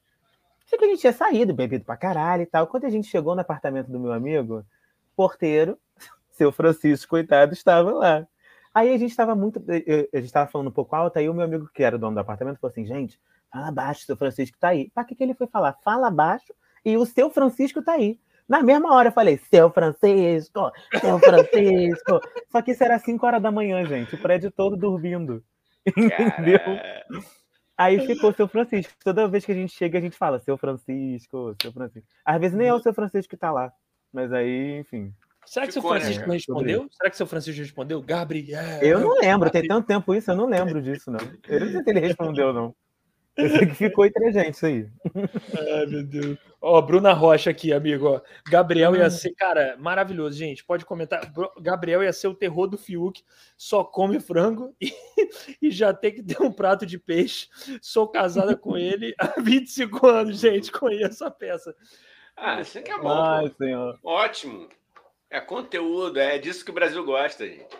[0.66, 2.66] Sei que a gente tinha saído, bebido pra caralho e tal.
[2.66, 4.64] Quando a gente chegou no apartamento do meu amigo,
[5.14, 5.78] porteiro,
[6.42, 8.26] seu Francisco, coitado, estava lá.
[8.74, 9.62] Aí a gente estava muito.
[9.68, 12.14] A gente estava falando um pouco alto, aí o meu amigo, que era o dono
[12.14, 13.20] do apartamento, falou assim: gente,
[13.52, 14.90] fala baixo, seu Francisco tá aí.
[14.90, 15.78] Para que, que ele foi falar?
[15.84, 16.52] Fala baixo
[16.84, 18.18] e o seu Francisco tá aí.
[18.48, 22.20] Na mesma hora eu falei, seu Francisco, seu Francisco.
[22.50, 24.14] Só que isso era 5 horas da manhã, gente.
[24.14, 25.44] O prédio todo dormindo.
[25.86, 26.58] Entendeu?
[27.78, 28.92] Aí ficou seu Francisco.
[29.04, 32.08] Toda vez que a gente chega, a gente fala, seu Francisco, seu Francisco.
[32.24, 33.72] Às vezes nem é o seu Francisco que tá lá.
[34.12, 35.14] Mas aí, enfim.
[35.44, 36.34] Será que o seu Francisco né?
[36.34, 36.88] respondeu?
[36.90, 38.00] Será que seu Francisco respondeu?
[38.00, 38.80] Gabriel.
[38.80, 41.20] Eu não lembro, tem tanto tempo isso, eu não lembro disso, não.
[41.48, 42.74] Eu não sei se ele respondeu, não.
[43.34, 44.86] Eu sei que ficou entre a gente isso aí.
[45.74, 46.38] Ai, meu Deus.
[46.60, 48.06] Ó, Bruna Rocha aqui, amigo.
[48.06, 48.20] Ó.
[48.48, 49.10] Gabriel ia hum.
[49.10, 50.62] ser, cara, maravilhoso, gente.
[50.62, 51.32] Pode comentar.
[51.60, 53.22] Gabriel ia ser o terror do Fiuk.
[53.56, 54.92] Só come frango e,
[55.62, 57.48] e já tem que ter um prato de peixe.
[57.80, 60.70] Sou casada com ele há 25 anos, gente.
[60.70, 61.74] Conheço a peça.
[62.36, 63.08] Ah, isso aqui é bom.
[63.08, 63.98] Ai, senhor.
[64.04, 64.68] Ótimo.
[65.32, 67.74] É conteúdo, é disso que o Brasil gosta, gente.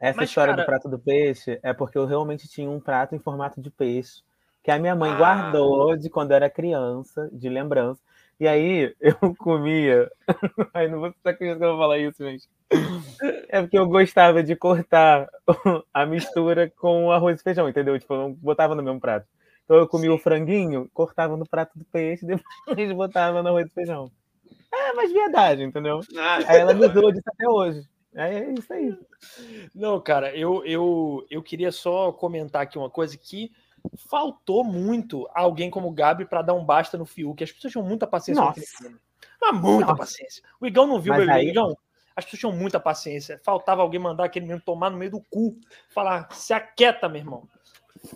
[0.00, 0.62] Essa Mas, história cara...
[0.62, 4.22] do prato do peixe é porque eu realmente tinha um prato em formato de peixe
[4.62, 5.16] que a minha mãe ah.
[5.16, 8.00] guardou de quando eu era criança, de lembrança.
[8.40, 10.10] E aí eu comia.
[10.72, 12.48] Ai, não vou estar que eu vou falar isso, gente.
[13.50, 15.28] É porque eu gostava de cortar
[15.92, 17.98] a mistura com arroz e feijão, entendeu?
[17.98, 19.26] Tipo, eu não botava no mesmo prato.
[19.64, 20.16] Então eu comia Sim.
[20.16, 24.10] o franguinho, cortava no prato do peixe, depois botava no arroz e feijão.
[24.72, 26.00] É, mas verdade, entendeu?
[26.16, 26.38] Ah.
[26.46, 27.88] Aí ela me usou disso até hoje.
[28.14, 28.96] É isso aí.
[29.74, 33.50] Não, cara, eu, eu, eu queria só comentar aqui uma coisa que
[34.08, 37.42] faltou muito alguém como o Gabi para dar um basta no Fiuk.
[37.42, 38.60] As pessoas tinham muita paciência Nossa.
[39.40, 39.96] Mas muita Nossa.
[39.96, 40.42] paciência.
[40.60, 41.48] O Igão não viu o aí...
[41.48, 41.76] Igão?
[42.16, 43.40] As pessoas tinham muita paciência.
[43.42, 45.58] Faltava alguém mandar aquele mesmo tomar no meio do cu.
[45.88, 47.48] Falar, se aquieta, meu irmão.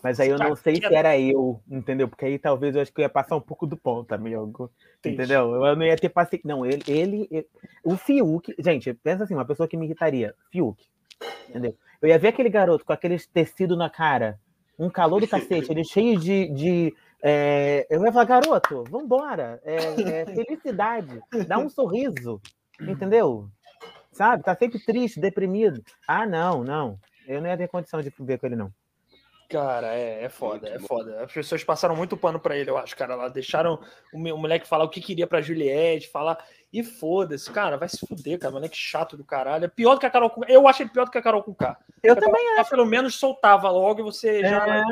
[0.02, 2.08] Mas aí eu não sei se era eu, entendeu?
[2.08, 4.70] Porque aí talvez eu acho que eu ia passar um pouco do ponto, amigo.
[5.04, 5.64] Entendeu?
[5.64, 6.46] Eu não ia ter paciência.
[6.46, 7.46] Não, ele, ele, ele,
[7.82, 8.54] O Fiuk.
[8.58, 10.34] Gente, pensa assim, uma pessoa que me irritaria.
[10.50, 10.84] Fiuk.
[11.48, 11.76] Entendeu?
[12.00, 14.38] Eu ia ver aquele garoto com aquele tecido na cara
[14.78, 16.48] um calor do cacete, ele cheio de.
[16.50, 17.84] de é...
[17.90, 19.60] Eu ia falar, garoto, vambora.
[19.64, 22.40] É, é felicidade, dá um sorriso,
[22.80, 23.48] entendeu?
[24.12, 24.44] Sabe?
[24.44, 25.82] Tá sempre triste, deprimido.
[26.06, 26.98] Ah, não, não.
[27.26, 28.72] Eu não ia ter condição de ver com ele, não.
[29.48, 31.24] Cara, é, é foda, é foda.
[31.24, 33.14] As pessoas passaram muito pano para ele, eu acho, cara.
[33.14, 33.80] Lá deixaram
[34.12, 36.38] o, o moleque falar o que queria pra Juliette, falar.
[36.70, 38.52] E foda-se, cara, vai se fuder, cara.
[38.52, 39.64] Moleque chato do caralho.
[39.64, 41.42] É pior do que a Carol com Eu acho ele pior do que a Carol
[41.42, 41.78] com K.
[42.02, 42.70] Eu também Carol, acho.
[42.70, 44.80] Pelo menos soltava logo e você já.
[44.80, 44.84] É,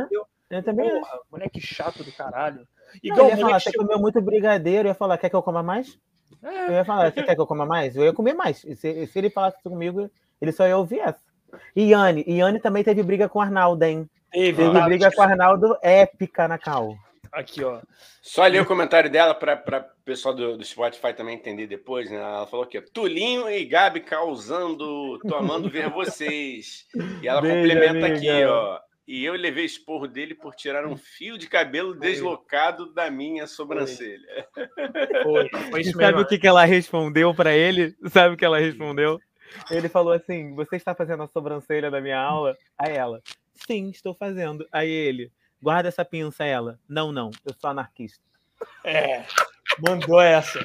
[0.51, 1.23] eu também Porra, acho.
[1.31, 2.67] Moleque chato do caralho.
[3.03, 5.63] Igual, não, ia falar, você comeu muito brigadeiro, eu ia falar, quer que eu coma
[5.63, 5.99] mais?
[6.43, 6.69] É.
[6.69, 7.95] Eu ia falar, você quer que eu coma mais?
[7.95, 8.59] Eu ia comer mais.
[8.59, 11.21] Se, se ele falasse comigo, ele só ia ouvir essa.
[11.75, 14.09] E Yane, Yane também teve briga com o Arnaldo, hein?
[14.33, 16.97] Teve, teve briga com o Arnaldo épica na cal.
[17.33, 17.81] Aqui, ó.
[18.23, 22.11] Só ler o comentário dela para o pessoal do, do, Spotify também entender depois.
[22.11, 22.17] Né?
[22.17, 26.87] Ela falou que Tulinho e Gabi causando, tô amando ver vocês.
[27.23, 28.17] E ela Beijo, complementa amiga.
[28.17, 28.81] aqui, ó.
[29.07, 34.49] E eu levei esporro dele por tirar um fio de cabelo deslocado da minha sobrancelha.
[35.23, 37.95] Foi, foi Sabe o que, que ela respondeu para ele?
[38.09, 39.21] Sabe o que ela respondeu?
[39.71, 42.57] Ele falou assim: Você está fazendo a sobrancelha da minha aula?
[42.77, 43.23] Aí ela:
[43.57, 44.67] Sim, estou fazendo.
[44.71, 46.79] Aí ele: Guarda essa pinça, ela.
[46.89, 48.25] Não, não, eu sou anarquista.
[48.85, 49.25] É,
[49.81, 50.65] mandou essa.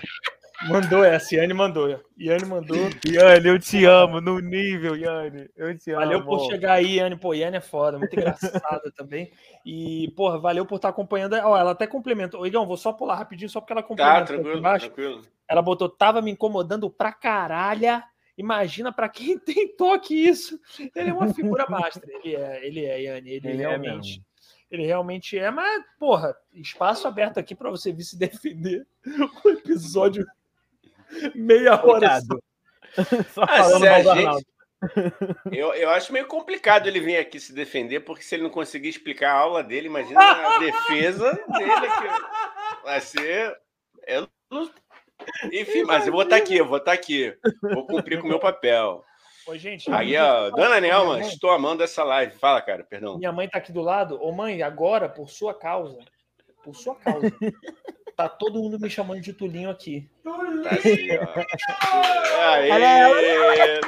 [0.67, 1.99] Mandou essa, Yane mandou.
[2.19, 2.77] Yane mandou.
[3.03, 5.49] Yane, eu te amo no nível, Yane.
[5.57, 6.25] Eu te valeu amo.
[6.25, 7.15] Valeu por chegar aí, Yane.
[7.15, 9.31] Pô, Yane é foda, muito engraçada também.
[9.65, 11.33] E, porra, valeu por estar acompanhando.
[11.33, 12.45] Ó, ela até complementou.
[12.45, 14.19] Igão, vou só pular rapidinho, só porque ela complementou.
[14.19, 15.21] Tá, tranquilo, tranquilo.
[15.47, 18.03] Ela botou, tava me incomodando pra caralho
[18.41, 20.59] Imagina para quem tem toque isso.
[20.95, 22.03] Ele é uma figura master.
[22.23, 23.29] Ele é, ele é, Yane.
[23.31, 24.19] Ele, ele é realmente.
[24.27, 24.31] É
[24.71, 28.87] ele realmente é, mas, porra, espaço aberto aqui para você vir se defender.
[29.43, 30.25] O episódio
[31.35, 32.21] meia hora.
[32.21, 32.39] Só,
[33.33, 34.45] só ah, falando mal do gente...
[35.51, 38.87] Eu, eu acho meio complicado ele vir aqui se defender, porque se ele não conseguir
[38.87, 42.83] explicar a aula dele, imagina a defesa dele aqui.
[42.83, 43.57] Vai ser.
[44.07, 44.71] Eu não
[45.51, 47.35] enfim, mas eu vou estar tá aqui, eu vou estar tá aqui.
[47.61, 49.03] Vou cumprir com o meu papel.
[49.47, 49.91] Oi, gente.
[49.91, 52.37] Aí, ó, Dona Nelma, estou amando essa live.
[52.37, 53.17] Fala, cara, perdão.
[53.17, 54.21] Minha mãe está aqui do lado.
[54.21, 55.97] Ô, mãe, agora, por sua causa,
[56.63, 57.27] por sua causa,
[58.15, 60.07] tá todo mundo me chamando de Tulinho aqui.
[60.23, 61.41] Tá assim, ó.
[62.51, 63.81] Aê!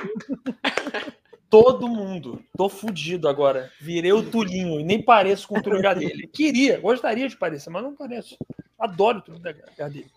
[1.53, 2.43] todo mundo.
[2.57, 3.71] Tô fudido agora.
[3.79, 6.25] Virei o Tulinho e nem pareço com o Tulinho dele.
[6.25, 8.35] Queria, gostaria de parecer, mas não pareço.
[8.79, 10.07] Adoro o Tulinho dele.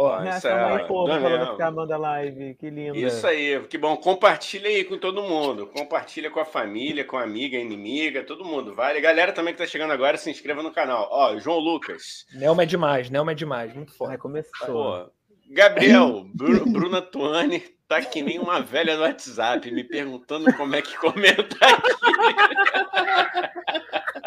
[0.00, 2.96] Ó, isso é, falando que Amanda Live, que lindo.
[2.96, 3.96] Isso aí, que bom.
[3.96, 5.66] Compartilha aí com todo mundo.
[5.66, 8.72] Compartilha com a família, com a amiga, inimiga, todo mundo.
[8.72, 9.00] Vale.
[9.00, 11.08] Galera também que tá chegando agora, se inscreva no canal.
[11.10, 12.24] Ó, João Lucas.
[12.32, 14.12] Nelma é demais, Nelma é demais, muito forte.
[14.12, 14.66] Ai, começou.
[14.66, 15.10] Pô,
[15.50, 20.96] Gabriel, Bruna Tuane tá que nem uma velha no WhatsApp, me perguntando como é que
[20.96, 21.82] comenta aqui.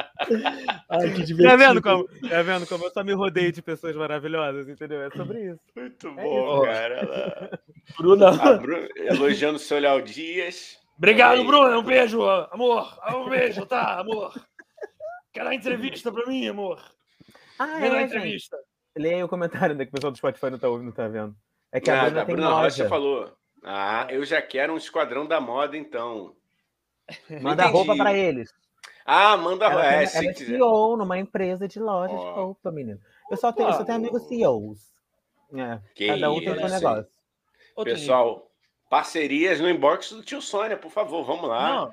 [0.89, 1.43] Ai, que divertido.
[1.43, 5.01] Tá vendo, como, tá vendo como eu só me rodei de pessoas maravilhosas, entendeu?
[5.01, 5.59] É sobre isso.
[5.75, 6.71] Muito é bom, isso.
[6.71, 7.61] cara.
[7.97, 8.57] Bruna.
[8.57, 8.89] Bruna.
[8.95, 10.79] Elogiando o seu Léo Dias.
[10.97, 11.77] Obrigado, Bruna.
[11.77, 12.97] Um beijo, amor.
[13.15, 14.33] Um beijo, tá, amor.
[15.33, 16.81] Quer dar entrevista pra mim, amor?
[17.57, 18.57] Ah, Quer é, entrevista.
[18.97, 21.35] Leia aí o comentário né, que o pessoal do Spotify não tá, não tá vendo.
[21.71, 22.63] É que a Bruna tem Bruna loja.
[22.63, 23.33] Rocha falou.
[23.63, 26.35] Ah, eu já quero um esquadrão da moda, então.
[27.41, 28.51] Manda roupa para eles.
[29.05, 32.17] Ah, manda ela, é, ela é CEO numa empresa de loja oh.
[32.17, 32.99] de roupa, menino.
[33.29, 33.73] Eu só tenho, oh.
[33.73, 34.91] só tenho amigos CEOs.
[35.53, 37.11] É, cada um tem seu negócio.
[37.83, 38.51] Pessoal,
[38.89, 41.75] parcerias no inbox do tio Sônia, por favor, vamos lá.
[41.75, 41.91] Não.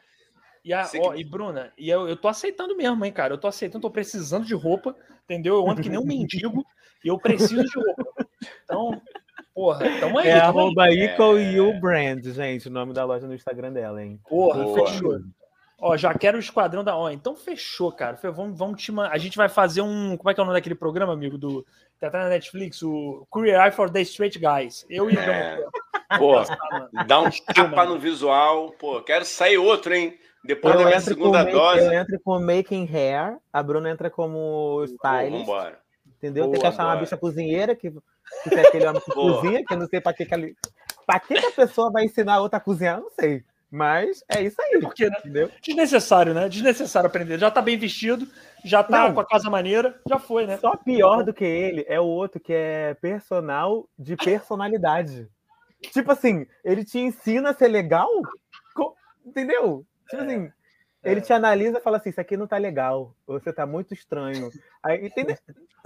[0.65, 3.33] E, a, ó, e Bruna, e eu, eu tô aceitando mesmo, hein, cara.
[3.33, 4.95] Eu tô aceitando, tô precisando de roupa,
[5.25, 5.55] entendeu?
[5.55, 6.65] Eu ando que nem um mendigo
[7.05, 8.27] e eu preciso de roupa.
[8.65, 9.01] Então,
[9.55, 10.29] porra, tamo aí.
[10.29, 14.21] É arroba Equal You Brand, gente, o nome da loja no Instagram dela, hein?
[14.29, 14.87] Porra, Boa.
[14.87, 15.21] fechou.
[15.81, 16.97] Ó, já quero o esquadrão da.
[16.97, 18.19] Ó, então fechou, cara.
[18.33, 20.17] Vamos, vamos te A gente vai fazer um.
[20.17, 21.39] Como é que é o nome daquele programa, amigo?
[21.39, 21.65] Do.
[22.01, 24.87] Tá na Netflix, o Career Eye for the Straight Guys.
[24.89, 25.65] Eu e o é.
[26.17, 26.35] Pô,
[27.07, 28.71] dá um tapa no visual.
[28.79, 30.17] Pô, quero sair outro, hein?
[30.45, 31.85] Depois eu da minha segunda dose.
[31.85, 35.33] Eu entro com Making Hair, a Bruna entra como stylist.
[35.33, 35.79] Pô, vambora.
[36.07, 36.45] Entendeu?
[36.45, 39.41] Boa, Tem que achar uma bicha cozinheira que, que tem aquele homem que Boa.
[39.41, 40.49] cozinha, que eu não sei pra que, que, ela...
[41.07, 43.45] pra que, que a pessoa vai ensinar a outra a cozinhar, eu não sei.
[43.71, 44.81] Mas é isso aí.
[44.81, 45.17] Porque, né?
[45.19, 45.51] Entendeu?
[45.63, 46.49] Desnecessário, né?
[46.49, 47.39] Desnecessário aprender.
[47.39, 48.27] Já tá bem vestido,
[48.65, 50.57] já tá não, com a casa maneira, já foi, né?
[50.57, 55.29] Só pior do que ele é o outro que é personal de personalidade.
[55.93, 58.09] tipo assim, ele te ensina a ser legal,
[59.25, 59.85] entendeu?
[60.09, 60.53] Tipo assim, é.
[61.03, 64.51] Ele te analisa e fala assim: Isso aqui não tá legal, você tá muito estranho.
[64.83, 65.37] Aí, entendeu?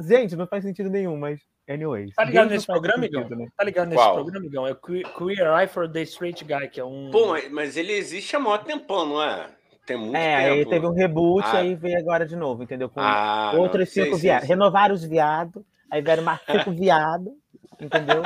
[0.00, 2.14] Gente, não faz sentido nenhum, mas anyways.
[2.14, 3.28] Tá ligado nesse programa, Igão?
[3.28, 3.48] Né?
[3.56, 4.14] Tá ligado nesse Qual?
[4.14, 4.66] programa, Igão?
[4.66, 7.10] É o Queer Eye for the Straight Guy, que é um.
[7.10, 9.48] Pô, mas ele existe há muito tempão, não é?
[9.84, 10.54] Tem muito é, tempo.
[10.54, 11.58] aí teve um reboot, ah.
[11.58, 12.88] aí veio agora de novo, entendeu?
[12.88, 14.48] Com ah, outros cinco viados.
[14.48, 17.32] Renovaram os viados, aí vieram mais cinco viados,
[17.80, 18.22] entendeu?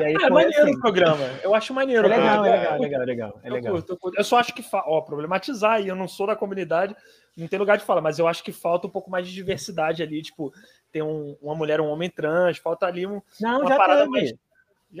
[0.00, 0.74] E aí é maneiro assim.
[0.74, 1.24] o programa.
[1.42, 2.06] Eu acho maneiro.
[2.06, 3.40] É legal, é legal, é legal, é legal.
[3.42, 3.74] É legal.
[3.74, 4.18] Eu, curto, eu, curto.
[4.18, 6.94] eu, só acho que, ó, problematizar, e eu não sou da comunidade,
[7.36, 10.02] não tem lugar de falar, mas eu acho que falta um pouco mais de diversidade
[10.02, 10.52] ali, tipo,
[10.92, 14.10] ter um, uma mulher, um homem trans, falta ali um, não, uma já parada teve.
[14.10, 14.34] mais.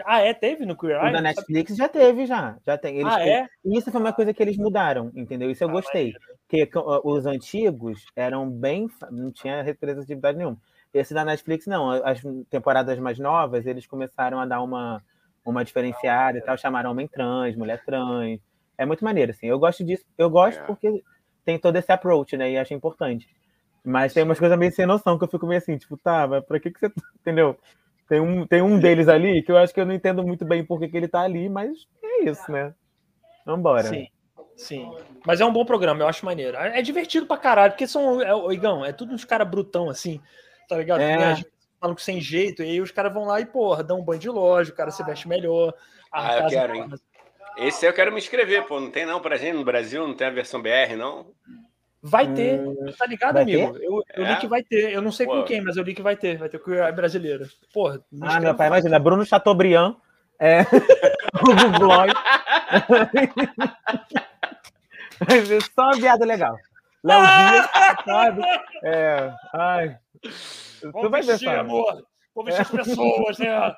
[0.04, 0.34] Ah, é?
[0.34, 1.12] Teve no Queer Eye?
[1.12, 2.56] Na Netflix já teve, já.
[2.66, 2.98] já tem.
[2.98, 3.46] Eles, ah, é?
[3.64, 5.50] Isso foi uma coisa que eles mudaram, entendeu?
[5.50, 6.12] Isso eu ah, gostei.
[6.48, 6.68] Porque
[7.04, 8.88] os antigos eram bem.
[9.10, 10.58] Não tinha representatividade nenhuma.
[10.92, 11.90] Esse da Netflix, não.
[11.90, 12.20] As
[12.50, 15.02] temporadas mais novas, eles começaram a dar uma,
[15.44, 16.56] uma diferenciada e tal.
[16.56, 18.40] Chamaram homem trans, mulher trans.
[18.78, 19.46] É muito maneiro, assim.
[19.46, 20.04] Eu gosto disso.
[20.16, 20.64] Eu gosto é.
[20.64, 21.02] porque
[21.44, 22.50] tem todo esse approach, né?
[22.50, 23.28] E acho importante.
[23.84, 26.44] Mas tem umas coisas meio sem noção que eu fico meio assim, tipo, tá, mas
[26.44, 26.90] pra que, que você.
[27.20, 27.56] Entendeu?
[28.08, 30.64] Tem um, tem um deles ali que eu acho que eu não entendo muito bem
[30.64, 32.74] por que, que ele tá ali, mas é isso, né?
[33.44, 33.84] Vambora.
[33.84, 34.08] Sim.
[34.56, 34.90] Sim.
[35.24, 36.56] Mas é um bom programa, eu acho maneiro.
[36.56, 38.20] É divertido pra caralho, porque são.
[38.22, 40.20] É, Igão, é tudo uns caras brutão assim,
[40.68, 41.00] tá ligado?
[41.00, 41.36] É.
[41.80, 44.28] Falam sem jeito, e aí os caras vão lá e, porra, dão um banho de
[44.28, 45.74] loja, o cara se veste melhor.
[46.12, 46.88] Ah, eu quero, hein?
[47.58, 48.80] Esse eu quero me inscrever, pô.
[48.80, 51.26] Não tem não pra gente no Brasil, não tem a versão BR, não?
[52.02, 53.76] Vai ter, hum, tá ligado, amigo?
[53.78, 54.32] Eu, eu é?
[54.32, 54.92] li que vai ter.
[54.92, 55.32] Eu não sei Pô.
[55.32, 56.38] com quem, mas eu li que vai ter.
[56.38, 57.48] Vai ter com a brasileira.
[57.74, 58.00] Porra.
[58.22, 58.96] Ah, meu pai, imagina.
[59.00, 59.96] Bruno Chateaubriand.
[60.38, 60.62] É.
[61.42, 62.12] Google Blog.
[65.74, 66.56] Só um viado legal.
[67.02, 67.66] Léo Dias,
[68.04, 68.42] sabe?
[68.84, 69.32] É.
[69.52, 69.98] Ai.
[70.82, 72.06] Vamos tu vai vestir, ver, amor.
[72.34, 73.76] Vamos vestir as pessoas, né?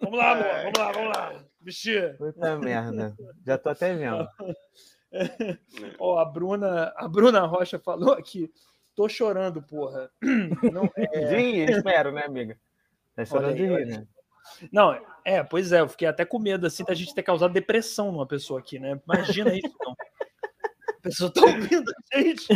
[0.00, 0.44] Vamos lá, amor.
[0.62, 1.44] Vamos lá, vamos lá.
[1.60, 2.16] Vestir.
[2.16, 3.16] Puta merda.
[3.44, 4.28] Já tô até vendo.
[5.98, 8.50] Ó, a Bruna, a Bruna Rocha falou aqui.
[8.94, 10.10] Tô chorando, porra.
[10.72, 11.28] Não, é...
[11.28, 12.58] Sim, espero, né, amiga?
[13.14, 14.06] Tá chorando de rir, né?
[14.72, 18.12] Não, é, pois é, eu fiquei até com medo assim da gente ter causado depressão
[18.12, 19.00] numa pessoa aqui, né?
[19.04, 19.92] Imagina isso, não.
[19.92, 22.46] A pessoa tá ouvindo a gente.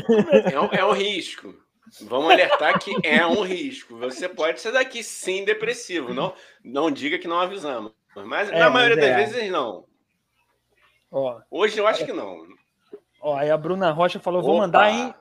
[0.52, 1.54] É um, é um risco.
[2.02, 3.96] Vamos alertar que é um risco.
[3.98, 6.14] Você pode ser daqui sim depressivo.
[6.14, 6.34] Não,
[6.64, 7.92] não diga que não avisamos.
[8.14, 9.16] Mas é, na maioria das é.
[9.16, 9.84] vezes não.
[11.10, 12.46] Ó, Hoje eu acho que não.
[13.20, 15.14] Ó, aí a Bruna Rocha falou: vou mandar em.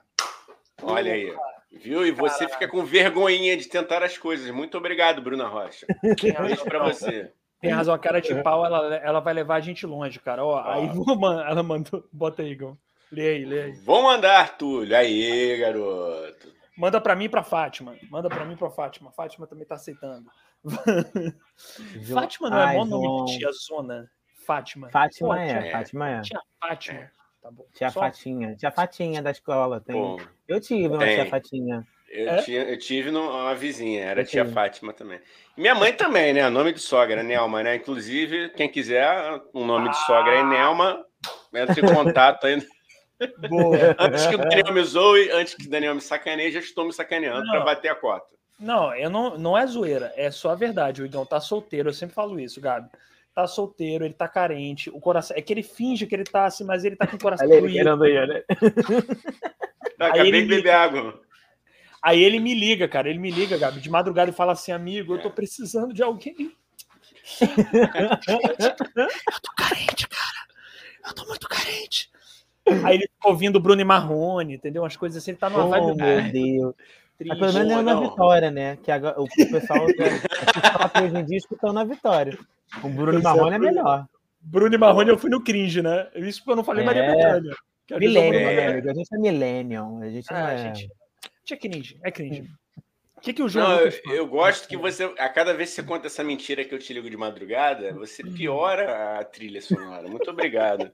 [0.84, 1.34] Olha aí.
[1.72, 2.06] Viu?
[2.06, 4.50] E você fica com vergonhinha de tentar as coisas.
[4.52, 5.86] Muito obrigado, Bruna Rocha.
[6.02, 7.32] Beijo para você.
[7.62, 10.46] Tem razão, a cara de pau, ela, ela vai levar a gente longe, cara.
[10.46, 10.76] Ó, ah.
[10.76, 10.90] aí
[11.50, 12.04] ela mandou.
[12.12, 12.78] Bota aí, Igor.
[13.12, 13.72] Lê aí, lê aí.
[13.84, 14.96] Vou mandar, Túlio.
[14.96, 16.59] Aí, garoto.
[16.80, 17.98] Manda para mim e para Fátima.
[18.10, 19.12] Manda para mim e para Fátima.
[19.12, 20.32] Fátima também tá aceitando.
[22.14, 24.10] Fátima não é bom nome de tia Zona?
[24.48, 24.90] Fátima.
[24.90, 26.22] Fátima Pô, é, tia, Fátima é.
[26.22, 27.00] Tia Fátima.
[27.00, 27.12] É.
[27.42, 27.66] Tá bom.
[27.74, 28.00] Tia Só...
[28.00, 28.56] Fatinha.
[28.56, 29.82] Tia Fatinha da escola.
[29.82, 30.18] Tem...
[30.48, 31.16] Eu tive uma tem.
[31.16, 31.88] tia Fatinha.
[32.08, 32.42] Eu, é?
[32.44, 34.54] tinha, eu tive uma vizinha, era eu tia tive.
[34.54, 35.20] Fátima também.
[35.58, 36.48] Minha mãe também, né?
[36.50, 37.76] Nome de sogra, Nelma, né?
[37.76, 39.12] Inclusive, quem quiser,
[39.54, 41.06] um nome de sogra é Nelma.
[41.54, 42.66] Entre em contato aí.
[43.50, 43.96] Boa.
[44.00, 46.94] antes que o Daniel me zoe, antes que o Daniel me sacaneie, já estou me
[46.94, 48.34] sacaneando para bater a cota.
[48.60, 51.02] Não, eu não, não é zoeira, é só a verdade.
[51.02, 52.90] O Igão tá solteiro, eu sempre falo isso, Gabi.
[53.34, 55.38] Tá solteiro, ele tá carente, o coração.
[55.38, 57.50] É que ele finge que ele tá assim, mas ele tá com o coração.
[57.50, 58.44] Ele querendo ir, né?
[59.98, 61.22] Não, acabei de beber água.
[62.02, 63.10] Aí ele me liga, cara.
[63.10, 66.54] Ele me liga, Gabi, de madrugada e fala assim: amigo, eu tô precisando de alguém.
[67.42, 70.48] eu tô carente, cara.
[71.06, 72.10] Eu tô muito carente.
[72.84, 74.84] Aí ele ficou ouvindo Bruno e Marrone, entendeu?
[74.84, 75.98] Umas coisas assim, ele tá numa oh, vibe.
[75.98, 76.76] Meu Deus.
[77.18, 77.38] Triste.
[77.38, 78.78] Mas pelo menos é na vitória, né?
[78.78, 79.86] Que agora, o pessoal
[80.94, 82.38] tá hoje em dia escutando na vitória.
[82.82, 84.06] O Bruno e Marrone é melhor.
[84.40, 86.08] Bruno e Marrone eu fui no cringe, né?
[86.16, 86.86] Isso porque eu não falei é...
[86.86, 87.56] Maria Bethânia.
[87.92, 88.90] Millennium, né, amigo?
[88.90, 90.02] A gente é millennium.
[90.02, 90.58] A gente ah, não é...
[90.58, 90.90] Gente...
[91.52, 92.44] É cringe, é cringe.
[93.18, 93.68] O que, que o João.
[93.68, 96.74] Não, eu, eu, gosto que você, a cada vez que você conta essa mentira que
[96.74, 100.08] eu te ligo de madrugada, você piora a trilha sonora.
[100.08, 100.90] Muito obrigado.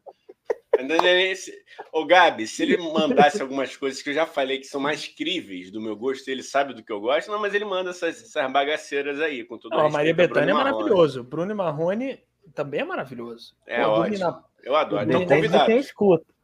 [1.91, 5.71] Ô, Gabi, se ele mandasse algumas coisas que eu já falei que são mais críveis
[5.71, 8.51] do meu gosto, ele sabe do que eu gosto, não, mas ele manda essas, essas
[8.51, 11.23] bagaceiras aí, com todo não, Maria Bethânia é maravilhoso.
[11.23, 12.19] Bruno e Marrone
[12.53, 13.55] também é maravilhoso.
[13.65, 14.19] É Pô, ótimo.
[14.19, 14.43] Na...
[14.63, 15.03] Eu adoro.
[15.03, 15.65] Então, convidado.
[15.65, 16.34] Quem escuta.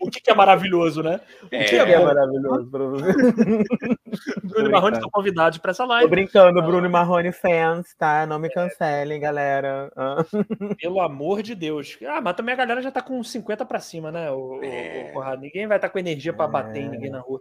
[0.00, 1.20] O que, que, é maravilhoso, né?
[1.42, 3.12] O que é, é, é maravilhoso para você?
[4.44, 6.04] Bruno e Marrone estão convidados para essa live.
[6.04, 6.62] Tô brincando, ah.
[6.62, 8.24] Bruno e Marrone fans, tá?
[8.24, 9.90] Não me cancelem, galera.
[9.96, 10.24] Ah.
[10.80, 11.98] Pelo amor de Deus.
[12.06, 14.30] Ah, mas também a galera já tá com 50 para cima, né?
[14.30, 15.12] O, é.
[15.14, 17.40] o, o, ninguém vai estar tá com energia para bater em ninguém na rua.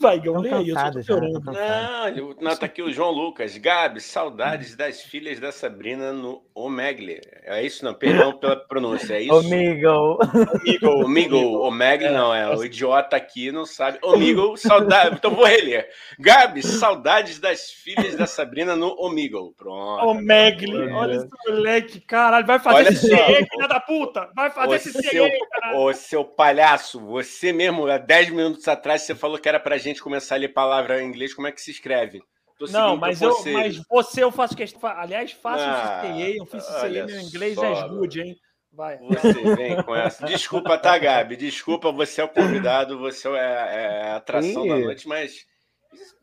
[0.00, 1.42] Vai, Gão, lê aí, eu tô chorando.
[1.44, 3.54] Não, não, tá aqui o João Lucas.
[3.58, 7.20] Gabi, saudades das filhas da Sabrina no Omegle.
[7.44, 7.92] É isso, não?
[7.92, 9.34] Perdão pela pronúncia, é isso?
[9.34, 10.18] Omigo.
[10.64, 11.36] Omigo, Omigo.
[11.36, 12.48] Omegle não, é.
[12.56, 13.98] O idiota aqui não sabe.
[14.02, 15.18] Omigo, saudades.
[15.18, 15.86] Então vou reler.
[16.18, 19.52] Gabi, saudades das filhas da Sabrina no Omigo.
[19.54, 20.06] Pronto.
[20.06, 20.92] Omegle.
[20.92, 22.46] Olha esse moleque, caralho.
[22.46, 24.30] Vai fazer Olha esse CE, filha da puta.
[24.34, 25.78] Vai fazer esse CE, caralho.
[25.78, 29.89] Ô, seu palhaço, você mesmo, há 10 minutos atrás, você falou que era pra gente
[29.90, 32.22] gente começar a ler palavra em inglês, como é que se escreve?
[32.70, 34.80] não, mas eu, mas você eu faço questão.
[34.90, 38.36] Aliás, faço ah, um CCA, eu fiz CCA, meu inglês só, é good, hein?
[38.72, 38.98] Vai.
[38.98, 40.26] Você vem com essa.
[40.26, 41.36] Desculpa, tá, Gabi?
[41.36, 44.68] Desculpa, você é o convidado, você é, é a atração Ih.
[44.68, 45.46] da noite, mas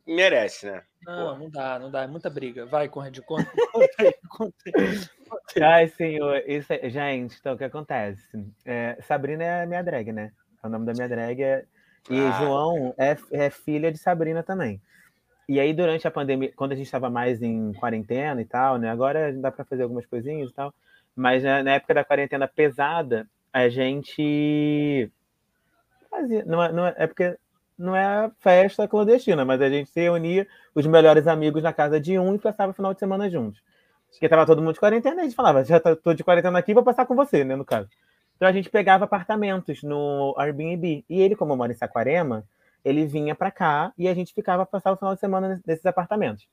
[0.05, 0.83] merece, né?
[1.03, 1.39] Não, Pô.
[1.39, 2.03] não dá, não dá.
[2.03, 2.65] É muita briga.
[2.65, 3.51] Vai, corre conta.
[5.61, 6.41] Ai, senhor.
[6.47, 6.89] Isso é...
[6.89, 8.23] Gente, então o que acontece?
[8.65, 10.31] É, Sabrina é a minha drag, né?
[10.63, 11.65] O nome da minha drag é
[12.09, 14.81] e ah, João é, é filha de Sabrina também.
[15.49, 18.89] E aí, durante a pandemia, quando a gente estava mais em quarentena e tal, né?
[18.89, 20.73] Agora dá para fazer algumas coisinhas e tal.
[21.15, 25.09] Mas né, na época da quarentena pesada, a gente
[26.09, 26.43] fazia.
[26.45, 27.37] Não é, não é, é porque
[27.77, 32.17] não é festa clandestina, mas a gente se reunia, os melhores amigos na casa de
[32.19, 33.61] um e passava o final de semana juntos.
[34.09, 36.83] Porque tava todo mundo de quarentena, a gente falava, já tô de quarentena aqui, vou
[36.83, 37.89] passar com você, né, no caso.
[38.37, 41.03] Então a gente pegava apartamentos no Airbnb.
[41.09, 42.45] E ele, como mora em Saquarema,
[42.85, 46.47] ele vinha para cá e a gente ficava passar o final de semana nesses apartamentos.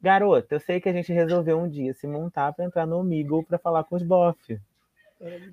[0.00, 3.42] Garota, eu sei que a gente resolveu um dia se montar para entrar no Omegle
[3.42, 4.60] para falar com os bof.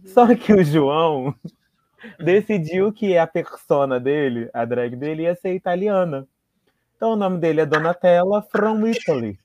[0.06, 1.34] Só que o João
[2.20, 6.28] decidiu que a persona dele, a drag dele, ia ser italiana.
[6.96, 9.40] Então o nome dele é Donatella from Italy.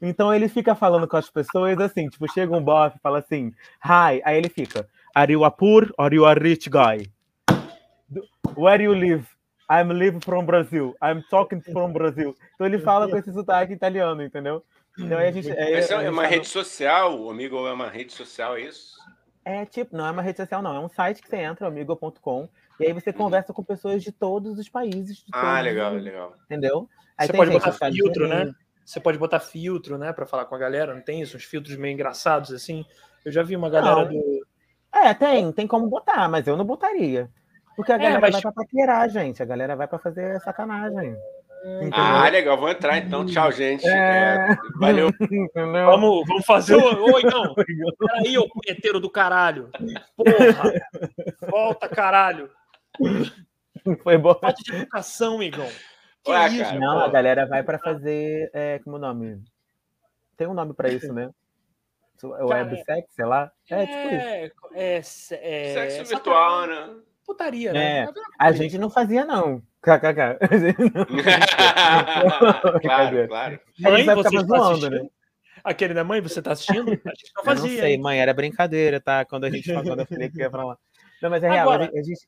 [0.00, 3.48] Então ele fica falando com as pessoas assim, tipo, chega um bofe e fala assim,
[3.84, 7.06] hi, aí ele fica, Are you a poor or you a rich guy?
[8.54, 9.26] Where you live?
[9.70, 10.94] I'm live from Brazil.
[11.02, 12.34] I'm talking from Brazil.
[12.54, 14.64] Então ele fala com esse sotaque italiano, entendeu?
[14.98, 15.50] Então a gente.
[15.50, 18.96] É, é, é uma rede social, o Amigo é uma rede social, é isso?
[19.44, 20.74] É tipo, não é uma rede social, não.
[20.74, 22.48] É um site que você entra, amigo.com,
[22.80, 25.24] e aí você conversa com pessoas de todos os países.
[25.32, 26.34] ah, legal, legal.
[26.44, 26.88] Entendeu?
[27.16, 28.52] Aí você pode botar filtro, né?
[28.84, 30.94] Você pode botar filtro, né, para falar com a galera.
[30.94, 31.36] Não tem isso?
[31.36, 32.84] Uns filtros meio engraçados assim.
[33.24, 34.08] Eu já vi uma galera não.
[34.08, 34.46] do
[34.92, 37.30] é, tem, tem como botar, mas eu não botaria.
[37.76, 38.32] Porque a é, galera mas...
[38.32, 39.42] vai pra paquerar, gente.
[39.42, 41.16] A galera vai pra fazer sacanagem.
[41.64, 41.90] Entendeu?
[41.92, 43.26] Ah, legal, vou entrar então.
[43.26, 43.86] Tchau, gente.
[43.86, 44.52] É...
[44.52, 45.10] É, valeu.
[45.54, 46.76] Vamos, vamos fazer.
[46.76, 47.54] Oi, não.
[47.98, 49.70] Peraí, ô punheteiro do caralho.
[50.16, 50.72] Porra.
[51.48, 52.50] Volta, caralho.
[54.02, 54.34] Foi bom.
[54.34, 55.68] Falta de educação, Igão.
[56.24, 56.64] Que Ué, isso?
[56.64, 57.04] Cara, não, pô.
[57.04, 58.50] a galera vai para fazer.
[58.52, 59.42] É, como o nome?
[60.36, 61.30] Tem um nome para isso, né?
[62.24, 63.50] Websex, sei lá.
[63.70, 65.34] É, tipo isso.
[65.34, 66.96] É, é, é Sexo virtual, né?
[67.24, 68.04] Putaria, né?
[68.04, 68.08] É,
[68.38, 69.62] a gente não fazia, não.
[69.82, 70.38] KKK.
[72.82, 73.60] claro, claro.
[73.78, 75.06] Mãe, você tá zoando, né?
[75.62, 76.90] Aquele da mãe, você tá assistindo?
[76.90, 77.68] A gente não fazia.
[77.68, 78.00] Eu não sei, hein?
[78.00, 79.24] mãe, era brincadeira, tá?
[79.24, 80.78] Quando a gente quando eu falei que ia pra lá.
[81.20, 82.26] Não, mas é real, Agora, a gente.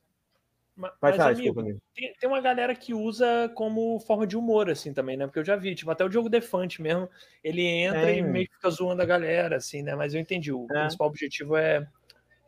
[0.80, 1.62] Mas, falar, amigo,
[1.94, 5.26] tem, tem, uma galera que usa como forma de humor, assim, também, né?
[5.26, 7.08] Porque eu já vi, tipo, até o Diogo Defante mesmo,
[7.44, 8.18] ele entra é.
[8.18, 9.94] e meio que fica zoando a galera, assim, né?
[9.94, 10.80] Mas eu entendi, o é.
[10.80, 11.86] principal objetivo é,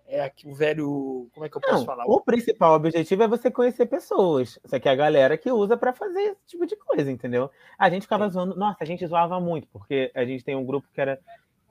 [0.06, 1.28] é aqui o velho.
[1.32, 2.04] Como é que eu posso Não, falar?
[2.06, 4.58] O principal objetivo é você conhecer pessoas.
[4.64, 7.50] Isso aqui é a galera que usa para fazer esse tipo de coisa, entendeu?
[7.78, 8.32] A gente ficava Sim.
[8.32, 8.56] zoando.
[8.56, 11.18] Nossa, a gente zoava muito, porque a gente tem um grupo que era.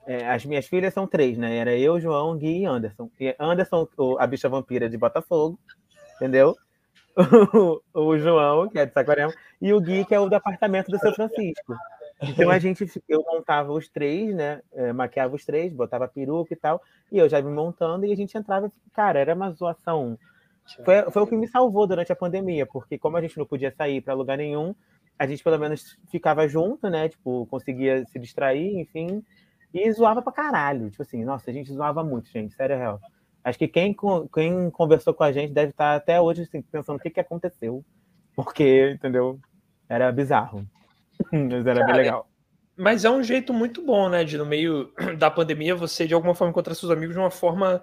[0.04, 1.56] É, as minhas filhas são três, né?
[1.56, 3.08] Era eu, João, Gui e Anderson.
[3.20, 3.86] E Anderson,
[4.18, 5.56] a bicha vampira de Botafogo,
[6.22, 6.56] entendeu?
[7.52, 7.82] O,
[8.14, 10.98] o João, que é de Saquarema, e o Gui, que é o do apartamento do
[10.98, 11.74] São Francisco.
[12.22, 14.62] Então a gente, eu montava os três, né?
[14.72, 16.80] É, maquiava os três, botava peruca e tal,
[17.10, 18.70] e eu já me montando e a gente entrava.
[18.94, 20.16] Cara, era uma zoação.
[20.84, 23.72] Foi, foi o que me salvou durante a pandemia, porque como a gente não podia
[23.72, 24.72] sair para lugar nenhum,
[25.18, 27.08] a gente pelo menos ficava junto, né?
[27.08, 29.24] Tipo, conseguia se distrair, enfim,
[29.74, 30.88] e zoava pra caralho.
[30.88, 33.00] Tipo assim, nossa, a gente zoava muito, gente, sério, real.
[33.44, 33.94] Acho que quem,
[34.32, 37.84] quem conversou com a gente deve estar até hoje assim, pensando o que, que aconteceu,
[38.36, 39.38] porque, entendeu?
[39.88, 40.66] Era bizarro.
[41.32, 42.28] Mas era Cara, bem legal.
[42.76, 44.24] Mas é um jeito muito bom, né?
[44.24, 47.82] De no meio da pandemia você de alguma forma encontrar seus amigos de uma forma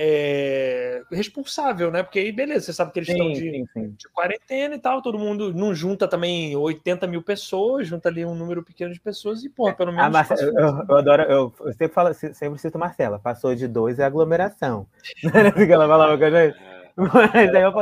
[0.00, 2.04] é, responsável, né?
[2.04, 3.90] Porque aí, beleza, você sabe que eles sim, estão de, sim, sim.
[3.98, 8.32] de, quarentena e tal, todo mundo não junta também 80 mil pessoas, junta ali um
[8.32, 10.12] número pequeno de pessoas e, pô, pelo menos.
[10.12, 10.40] Marce...
[10.40, 14.86] eu, eu, adoro, eu, eu, sempre, falo, sempre cito Marcela, passou de dois é aglomeração.
[15.52, 16.56] Assim ela falava com a gente?
[16.56, 16.92] É.
[16.96, 17.72] Mas aí eu,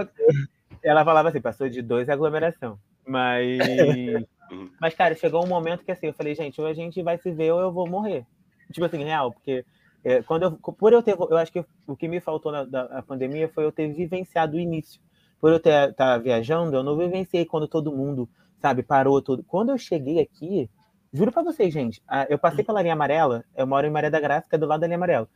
[0.82, 2.78] ela falava assim, passou de dois é aglomeração.
[3.06, 3.58] Mas.
[4.80, 7.30] Mas, cara, chegou um momento que assim, eu falei, gente, ou a gente vai se
[7.32, 8.24] ver ou eu vou morrer.
[8.72, 9.64] Tipo assim, real, porque
[10.06, 13.48] é, quando eu, por eu ter, eu acho que o que me faltou na pandemia
[13.48, 15.00] foi eu ter vivenciado o início.
[15.40, 18.28] Por eu estar tá viajando, eu não vivenciei quando todo mundo,
[18.60, 19.42] sabe, parou tudo.
[19.42, 20.70] Quando eu cheguei aqui,
[21.12, 24.48] juro para vocês, gente, eu passei pela linha amarela, eu moro em Maré da Graça,
[24.48, 25.28] que é do lado da linha amarela.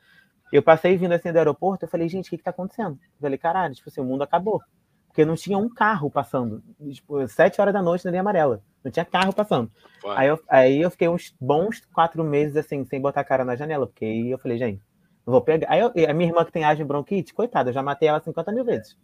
[0.52, 2.92] Eu passei vindo assim do aeroporto, eu falei, gente, o que, que tá acontecendo?
[2.92, 4.62] Eu falei, caralho, tipo assim, o mundo acabou.
[5.08, 6.62] Porque não tinha um carro passando.
[6.92, 8.62] Tipo, sete horas da noite na linha amarela.
[8.82, 9.70] Não tinha carro passando.
[10.16, 13.56] Aí eu, aí eu fiquei uns bons quatro meses assim, sem botar a cara na
[13.56, 14.82] janela, porque aí eu falei, gente,
[15.24, 15.70] vou pegar.
[15.70, 18.52] Aí eu, a minha irmã que tem asma bronquite, coitada, eu já matei ela 50
[18.52, 18.96] mil vezes.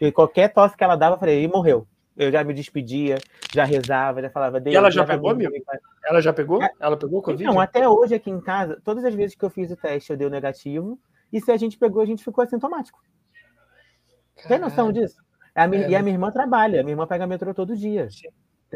[0.00, 1.86] E qualquer tosse que ela dava, eu falei, e morreu.
[2.16, 3.18] Eu já me despedia,
[3.52, 4.62] já rezava, já falava.
[4.64, 5.52] E ela já pegou, amigo?
[6.04, 6.62] Ela já pegou?
[6.62, 6.70] É.
[6.78, 7.44] Ela pegou Covid?
[7.44, 10.16] Não, até hoje aqui em casa, todas as vezes que eu fiz o teste, eu
[10.16, 10.98] dei o negativo.
[11.32, 13.02] E se a gente pegou, a gente ficou assintomático.
[14.36, 14.48] Caralho.
[14.48, 15.16] Tem noção disso?
[15.54, 18.08] A minha, é, e a minha irmã trabalha, a minha irmã pega metrô todo dia.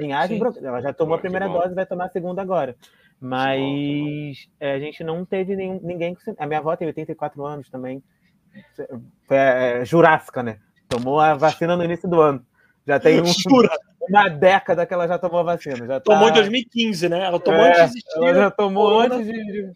[0.00, 0.08] Sim.
[0.08, 2.76] Tem asma, ela já tomou a primeira dose, vai tomar a segunda agora.
[3.20, 6.16] Mas é, a gente não teve nenhum, ninguém.
[6.38, 8.02] A minha avó tem 84 anos também.
[9.26, 10.58] Foi é, jurássica, né?
[10.88, 12.44] Tomou a vacina no início do ano.
[12.86, 13.24] Já tem um,
[14.08, 15.86] uma década que ela já tomou a vacina.
[15.86, 16.12] Já tá...
[16.12, 17.24] Tomou em 2015, né?
[17.24, 18.16] Ela tomou é, antes de existir.
[18.16, 19.32] Ela já tomou antes de.
[19.32, 19.72] de...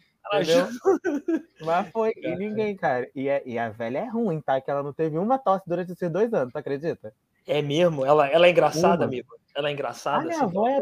[1.60, 3.06] Mas foi, e ninguém, cara.
[3.14, 4.60] E a, e a velha é ruim, tá?
[4.60, 7.12] Que ela não teve uma tosse durante esses dois anos, tu acredita?
[7.46, 8.06] É mesmo?
[8.06, 9.06] Ela, ela é engraçada, uma.
[9.06, 9.28] amigo?
[9.54, 10.18] Ela é engraçada?
[10.18, 10.80] A minha assim, avó é...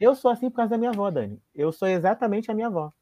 [0.00, 1.40] Eu sou assim por causa da minha avó, Dani.
[1.54, 2.92] Eu sou exatamente a minha avó.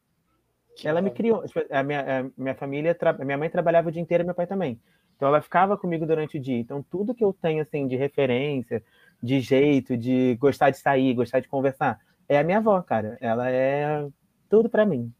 [0.75, 1.43] Que ela me criou.
[1.45, 3.13] Tipo, a minha, a minha família, tra...
[3.13, 4.79] minha mãe trabalhava o dia inteiro e meu pai também.
[5.15, 6.57] Então ela ficava comigo durante o dia.
[6.57, 8.83] Então tudo que eu tenho assim de referência,
[9.21, 13.17] de jeito, de gostar de sair, gostar de conversar, é a minha avó, cara.
[13.21, 14.07] Ela é
[14.49, 15.11] tudo para mim.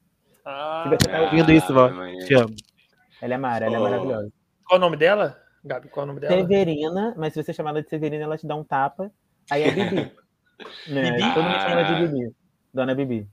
[0.45, 1.90] Ah, Se você tá ouvindo isso, vó,
[2.26, 2.56] te amo.
[3.22, 4.32] Ela é Mara, ela é maravilhosa.
[4.65, 5.40] Qual o nome dela?
[5.64, 6.36] Gabi, qual é o nome dela?
[6.36, 9.11] Severina, mas se você chamar ela de Severina, ela te dá um tapa.
[9.49, 9.95] Aí é Bibi.
[10.88, 11.11] né?
[11.11, 11.34] Bibi?
[11.34, 12.36] Todo mundo chama de Bibi.
[12.74, 13.28] Dona Bibi.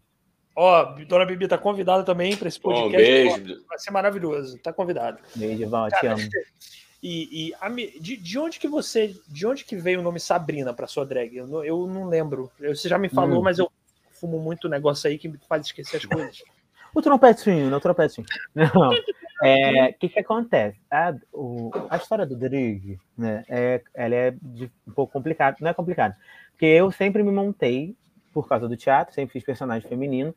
[0.55, 2.97] Ó, Dona Bibi tá convidada também para esse podcast.
[2.97, 3.65] Um beijo.
[3.69, 4.59] Vai ser maravilhoso.
[4.59, 5.19] Tá convidado.
[5.35, 6.23] Beijo, Val, te amo.
[7.03, 10.75] E, e a, de, de, onde que você, de onde que veio o nome Sabrina
[10.75, 11.35] para sua drag?
[11.35, 12.53] Eu não, eu não lembro.
[12.61, 13.43] Você já me falou, hum.
[13.43, 13.73] mas eu
[14.13, 16.43] fumo muito negócio aí que me faz esquecer as coisas.
[16.95, 18.27] O trompetinho, o trompetinho.
[18.55, 18.91] Não.
[19.43, 20.79] É, o que que acontece?
[20.91, 25.57] A, o, a história do drag, né, é, ela é de, um pouco complicada.
[25.61, 26.15] Não é complicado,
[26.51, 27.97] porque eu sempre me montei
[28.33, 30.35] por causa do teatro, sempre fiz personagem feminino,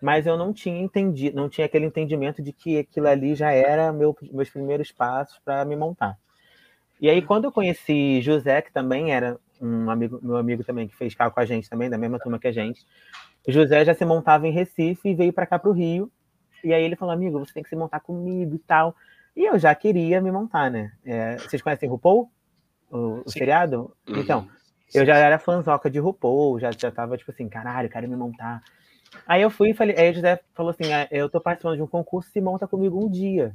[0.00, 3.92] mas eu não tinha entendido, não tinha aquele entendimento de que aquilo ali já era
[3.92, 6.16] meu, meus primeiros passos para me montar.
[7.00, 10.96] E aí, quando eu conheci José, que também era um amigo, meu amigo também, que
[10.96, 12.86] fez carro com a gente também, da mesma turma que a gente,
[13.46, 16.10] José já se montava em Recife e veio para cá para o Rio.
[16.62, 18.94] E aí ele falou, amigo, você tem que se montar comigo e tal.
[19.34, 20.92] E eu já queria me montar, né?
[21.04, 22.30] É, vocês conhecem RuPaul?
[22.90, 23.94] O, o seriado?
[24.08, 24.18] Uhum.
[24.18, 24.48] Então,
[24.92, 28.62] eu já era fãzoca de RuPaul, já, já tava tipo assim, caralho, quero me montar.
[29.26, 31.82] Aí eu fui e falei, aí o José falou assim: ah, eu tô participando de
[31.82, 33.54] um concurso, se monta comigo um dia.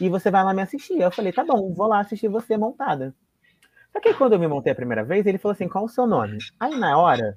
[0.00, 1.00] E você vai lá me assistir.
[1.00, 3.14] Eu falei, tá bom, vou lá assistir você montada.
[3.92, 5.88] Só que aí, quando eu me montei a primeira vez, ele falou assim: qual o
[5.88, 6.38] seu nome?
[6.60, 7.36] Aí na hora,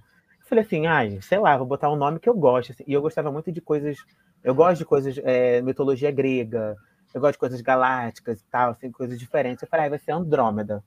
[0.51, 2.73] falei assim, ai, sei lá, vou botar um nome que eu gosto.
[2.73, 2.83] Assim.
[2.85, 3.97] E eu gostava muito de coisas.
[4.43, 6.75] Eu gosto de coisas, é, mitologia grega,
[7.13, 9.61] eu gosto de coisas galácticas e tal, assim, coisas diferentes.
[9.61, 10.83] Eu falei, ah, vai ser Andrômeda.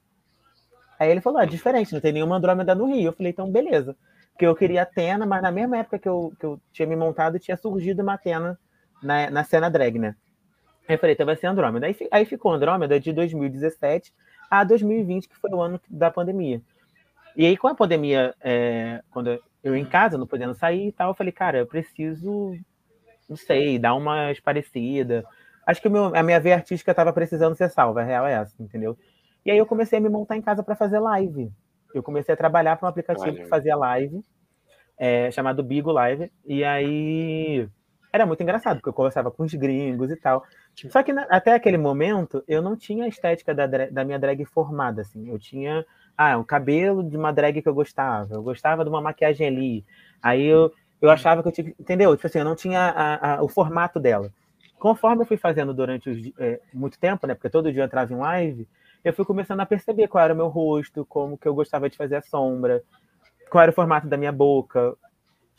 [0.99, 3.09] Aí ele falou, ah, diferente, não tem nenhuma Andrômeda no Rio.
[3.09, 3.97] Eu falei, então beleza.
[4.33, 7.39] Porque eu queria Atena, mas na mesma época que eu, que eu tinha me montado,
[7.39, 8.59] tinha surgido uma Atena
[9.03, 10.17] na, na cena drag, né?
[10.87, 11.87] Aí eu falei, então vai ser Andrômeda.
[11.87, 14.13] Aí, aí ficou Andrômeda de 2017
[14.51, 16.61] a 2020, que foi o ano da pandemia.
[17.37, 21.11] E aí, com a pandemia, é, quando eu em casa, não podendo sair e tal,
[21.11, 22.53] eu falei, cara, eu preciso,
[23.29, 25.25] não sei, dar uma esparecida.
[25.67, 28.55] Acho que meu, a minha veia artística estava precisando ser salva, a real é essa,
[28.63, 28.97] entendeu?
[29.45, 31.51] E aí eu comecei a me montar em casa para fazer live.
[31.95, 33.43] Eu comecei a trabalhar para um aplicativo Olha.
[33.43, 34.23] que fazia live,
[34.99, 37.69] é, chamado Bigo Live, e aí
[38.13, 40.45] era muito engraçado, porque eu conversava com os gringos e tal.
[40.89, 44.45] Só que na, até aquele momento eu não tinha a estética da, da minha drag
[44.45, 45.29] formada, assim.
[45.29, 45.85] Eu tinha
[46.17, 49.85] ah, o cabelo de uma drag que eu gostava, eu gostava de uma maquiagem ali.
[50.23, 51.75] Aí eu, eu achava que eu tinha.
[51.79, 52.15] Entendeu?
[52.17, 54.31] Tipo assim, eu não tinha a, a, o formato dela.
[54.79, 57.35] Conforme eu fui fazendo durante os, é, muito tempo, né?
[57.35, 58.69] Porque todo dia eu entrava em live,
[59.05, 61.97] eu fui começando a perceber qual era o meu rosto, como que eu gostava de
[61.97, 62.83] fazer a sombra,
[63.51, 64.97] qual era o formato da minha boca,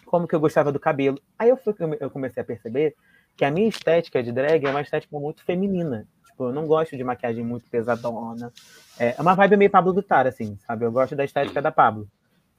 [0.05, 1.19] como que eu gostava do cabelo.
[1.37, 2.95] Aí eu, fui, eu comecei a perceber
[3.35, 6.07] que a minha estética de drag é uma estética muito feminina.
[6.35, 8.51] Tipo, eu não gosto de maquiagem muito pesadona.
[8.99, 10.85] É uma vibe meio Pablo Vittar, assim, sabe?
[10.85, 12.09] Eu gosto da estética da Pablo,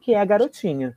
[0.01, 0.97] que é a garotinha.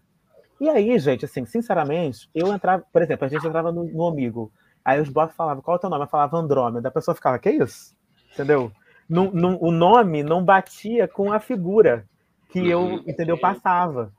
[0.62, 4.50] E aí, gente, assim, sinceramente, eu entrava, por exemplo, a gente entrava no, no Amigo,
[4.84, 6.06] aí os bots falavam, qual é o teu nome?
[6.06, 7.94] Eu falava Andrômeda, a pessoa ficava, que isso?
[8.32, 8.72] Entendeu?
[9.10, 12.06] não, não, o nome não batia com a figura
[12.50, 13.04] que eu, uhum.
[13.06, 14.14] entendeu, passava.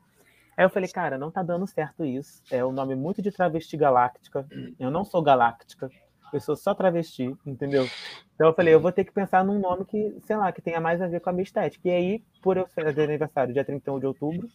[0.55, 2.43] Aí eu falei, cara, não tá dando certo isso.
[2.51, 4.47] É um nome muito de travesti galáctica.
[4.79, 5.91] Eu não sou galáctica,
[6.33, 7.87] eu sou só travesti, entendeu?
[8.35, 10.81] Então eu falei, eu vou ter que pensar num nome que, sei lá, que tenha
[10.81, 11.89] mais a ver com a minha estética.
[11.89, 14.49] E aí, por eu ser de aniversário dia 31 de outubro,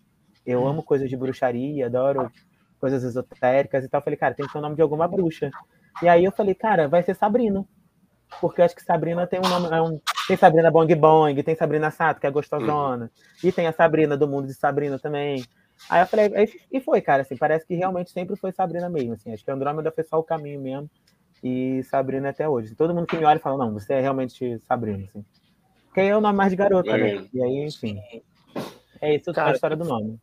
[0.46, 2.32] eu amo coisas de bruxaria, adoro
[2.80, 4.00] coisas esotéricas e tal.
[4.00, 5.52] Eu falei, cara, tem que ter o nome de alguma bruxa.
[6.02, 7.66] E aí eu falei, cara, vai ser Sabrina.
[8.42, 11.56] Porque eu acho que Sabrina tem um nome, é um, tem Sabrina Bong Bong, tem
[11.56, 13.10] Sabrina Sato, que é gostosona.
[13.44, 15.44] E tem a Sabrina do mundo de Sabrina também.
[15.90, 16.32] Aí eu falei,
[16.72, 19.34] e foi, cara, assim, parece que realmente sempre foi Sabrina mesmo, assim.
[19.34, 20.90] Acho que Andrômeda foi só o caminho mesmo.
[21.48, 22.74] E Sabrina até hoje.
[22.74, 25.24] Todo mundo que me olha fala, não, você é realmente Sabrina, assim.
[25.86, 27.24] Porque aí é o nome mais de garota, né?
[27.32, 28.00] E aí, enfim.
[29.00, 30.20] É isso cara, a história do nome.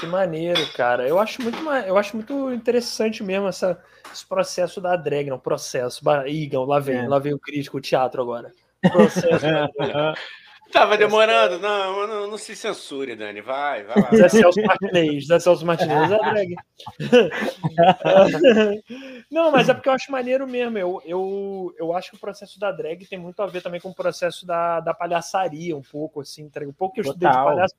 [0.00, 1.06] Que maneiro, cara.
[1.06, 3.78] Eu acho muito, eu acho muito interessante mesmo essa,
[4.10, 6.02] esse processo da drag, não, processo.
[6.26, 7.06] Igão, lá vem, é.
[7.06, 8.50] lá vem o crítico, o teatro agora.
[8.90, 9.44] Processo.
[10.74, 11.60] Tava demorando.
[11.60, 13.40] Não, não, não, se censure, Dani.
[13.40, 14.10] Vai, vai lá.
[14.12, 15.26] Zé Celso Martinez.
[15.28, 16.56] Zé Celso Martinez é drag.
[19.30, 20.76] não, mas é porque eu acho maneiro mesmo.
[20.76, 23.90] Eu, eu, eu acho que o processo da drag tem muito a ver também com
[23.90, 26.50] o processo da, da palhaçaria, um pouco, assim.
[26.66, 27.44] Um pouco que eu estudei Total.
[27.44, 27.74] de palhaço,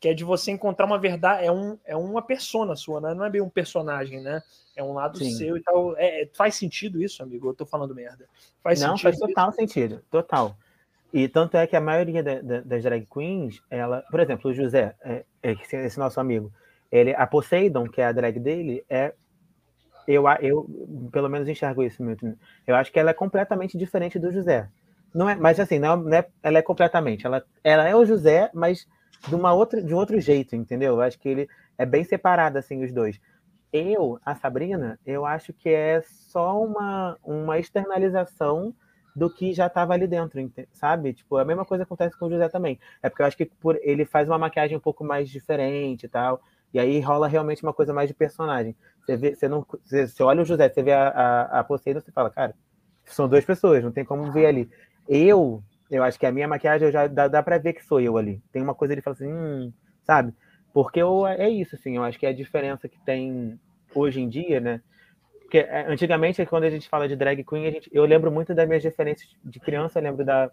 [0.00, 1.44] que é de você encontrar uma verdade.
[1.44, 3.12] É, um, é uma persona sua, né?
[3.12, 4.42] Não é bem um personagem, né?
[4.74, 5.30] É um lado Sim.
[5.32, 5.94] seu e tal.
[5.98, 7.50] É, faz sentido isso, amigo?
[7.50, 8.26] Eu tô falando merda.
[8.62, 9.56] Faz Não, faz total isso?
[9.56, 10.02] sentido.
[10.10, 10.56] Total.
[11.12, 14.54] E tanto é que a maioria da, da, das drag queens, ela, por exemplo, o
[14.54, 16.52] José, é, é esse nosso amigo,
[16.90, 19.12] ele, a Poseidon, que é a drag dele, é
[20.06, 20.66] eu, eu
[21.12, 22.26] pelo menos enxergo isso muito.
[22.66, 24.68] Eu acho que ela é completamente diferente do José.
[25.14, 27.26] Não é, mas assim, não, não é, ela é completamente.
[27.26, 28.86] Ela, ela é o José, mas
[29.28, 30.94] de uma outra, de um outro jeito, entendeu?
[30.94, 33.20] Eu acho que ele é bem separado assim os dois.
[33.72, 38.74] Eu, a Sabrina, eu acho que é só uma, uma externalização
[39.14, 40.40] do que já estava ali dentro,
[40.72, 41.12] sabe?
[41.12, 42.78] Tipo, a mesma coisa acontece com o José também.
[43.02, 46.08] É porque eu acho que por ele faz uma maquiagem um pouco mais diferente e
[46.08, 46.42] tal,
[46.72, 48.74] e aí rola realmente uma coisa mais de personagem.
[49.04, 52.00] Você vê, você não, você, você olha o José, você vê a, a, a Poseidon,
[52.00, 52.54] você fala, cara,
[53.04, 54.70] são duas pessoas, não tem como ver ali.
[55.08, 58.16] Eu, eu acho que a minha maquiagem já dá, dá para ver que sou eu
[58.16, 58.40] ali.
[58.52, 59.72] Tem uma coisa ele fala assim, hum,
[60.04, 60.32] sabe?
[60.72, 63.58] Porque eu, é isso, assim, eu acho que é a diferença que tem
[63.94, 64.80] hoje em dia, né?
[65.50, 68.54] Porque é, antigamente, quando a gente fala de drag queen, a gente, eu lembro muito
[68.54, 70.48] das minhas referências de criança, eu lembro da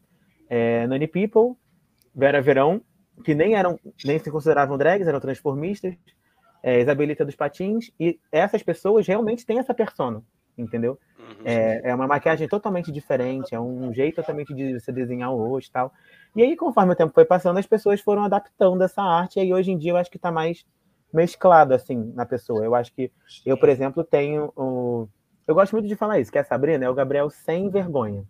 [0.49, 1.55] é, Nani People,
[2.15, 2.81] Vera Verão,
[3.23, 5.93] que nem eram, nem se consideravam drags, eram transformistas,
[6.63, 10.23] é, Isabelita dos Patins, e essas pessoas realmente têm essa persona,
[10.57, 10.97] entendeu?
[11.19, 11.45] Uhum.
[11.45, 15.69] É, é, uma maquiagem totalmente diferente, é um jeito totalmente de você desenhar o rosto
[15.69, 15.93] e tal.
[16.35, 19.53] E aí, conforme o tempo foi passando, as pessoas foram adaptando essa arte, e aí
[19.53, 20.65] hoje em dia eu acho que está mais
[21.13, 22.63] mesclado assim na pessoa.
[22.63, 23.11] Eu acho que
[23.45, 25.07] eu, por exemplo, tenho o
[25.47, 28.25] eu gosto muito de falar isso, que a Sabrina é o Gabriel sem vergonha.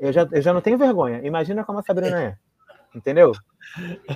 [0.00, 1.20] Eu já, eu já não tenho vergonha.
[1.22, 2.36] Imagina como a Sabrina é.
[2.94, 3.32] Entendeu?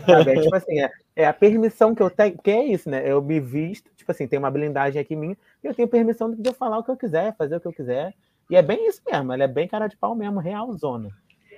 [0.07, 0.31] Sabe?
[0.31, 3.03] É, tipo assim, é, é, a permissão que eu tenho, porque é isso, né?
[3.05, 6.49] Eu me visto, tipo assim, tem uma blindagem aqui minha, e eu tenho permissão de
[6.49, 8.15] eu falar o que eu quiser, fazer o que eu quiser.
[8.49, 11.11] E é bem isso mesmo, ela é bem cara de pau mesmo, real zona.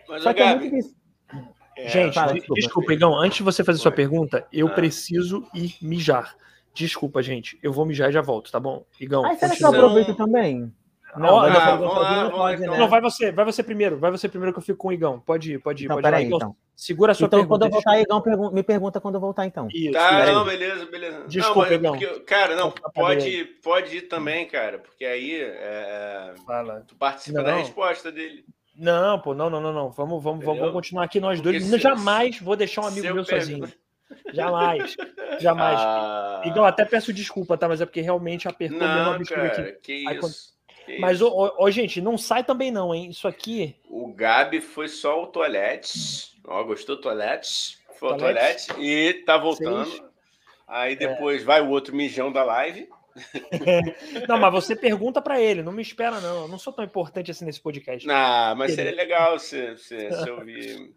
[0.08, 0.94] Mas, Só que Gabi, é muito
[1.84, 3.82] é, Gente, fala, desculpa, desculpa Igão, antes de você fazer Foi.
[3.82, 4.70] sua pergunta, eu ah.
[4.70, 6.36] preciso ir mijar.
[6.72, 7.58] Desculpa, gente.
[7.62, 8.84] Eu vou mijar e já volto, tá bom?
[9.00, 9.24] Igão.
[9.24, 10.72] Ah, será que eu aproveito também?
[11.16, 12.78] Não, ah, vamos lá, vamos lá, então.
[12.78, 15.18] Não, vai você, vai você primeiro, vai você primeiro que eu fico com o Igão.
[15.18, 16.14] Pode ir, pode ir, então, pode ir.
[16.14, 16.54] Aí, então.
[16.76, 17.58] Segura a sua então, pergunta.
[17.58, 19.68] quando eu voltar, Igão, pergun me pergunta quando eu voltar, então.
[19.72, 21.26] Isso, tá, não, beleza, beleza.
[21.26, 21.98] Desculpa, não, Igão.
[21.98, 26.84] Porque, cara, não, pode, pode ir também, cara, porque aí é, Fala.
[26.86, 27.44] tu participa não.
[27.44, 28.44] da resposta dele.
[28.80, 29.90] Não, pô, não, não, não, não.
[29.90, 31.62] Vamos, vamos, vamos continuar aqui nós dois.
[31.62, 33.70] Se, jamais vou deixar um amigo meu sozinho.
[34.32, 34.96] Jamais.
[35.38, 35.78] Jamais.
[35.78, 36.40] Ah...
[36.46, 37.68] Igão, até peço desculpa, tá?
[37.68, 39.72] Mas é porque realmente apertou não, mesmo a mistura aqui.
[39.82, 40.20] Que isso.
[40.20, 40.98] Quando...
[40.98, 43.10] Mas, ô, ô, gente, não sai também não, hein?
[43.10, 43.76] Isso aqui.
[43.88, 46.40] O Gabi foi só o toalete.
[46.46, 47.78] Ó, gostou do toalete?
[47.98, 49.84] Foi o toalete e tá voltando.
[49.90, 50.02] Seis.
[50.66, 51.44] Aí depois é.
[51.44, 52.88] vai o outro mijão da live.
[54.28, 56.42] não, mas você pergunta para ele, não me espera, não.
[56.42, 58.06] Eu não sou tão importante assim nesse podcast.
[58.06, 60.92] Não, mas seria legal se, se, se ouvir.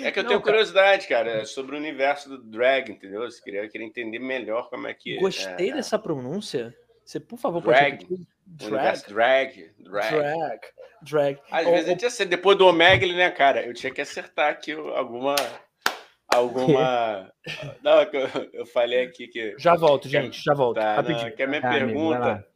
[0.00, 3.22] É que eu não, tenho curiosidade, cara, sobre o universo do drag, entendeu?
[3.22, 5.16] Eu queria, queria entender melhor como é que.
[5.18, 6.74] Gostei é, dessa pronúncia.
[7.04, 8.06] Você, por favor, drag.
[8.06, 8.26] pode.
[8.46, 9.02] Drag.
[9.08, 9.70] Drag.
[9.78, 10.10] Drag.
[10.10, 10.60] Drag.
[11.02, 11.38] Drag.
[11.50, 13.64] Às vezes a gente depois do Omegle, né, cara?
[13.64, 15.34] Eu tinha que acertar aqui alguma
[16.32, 17.32] alguma.
[17.82, 19.54] Não, eu, eu falei aqui que.
[19.58, 20.76] Já volto, gente, já volto.
[20.76, 22.46] Tá, não, que a minha ah, pergunta,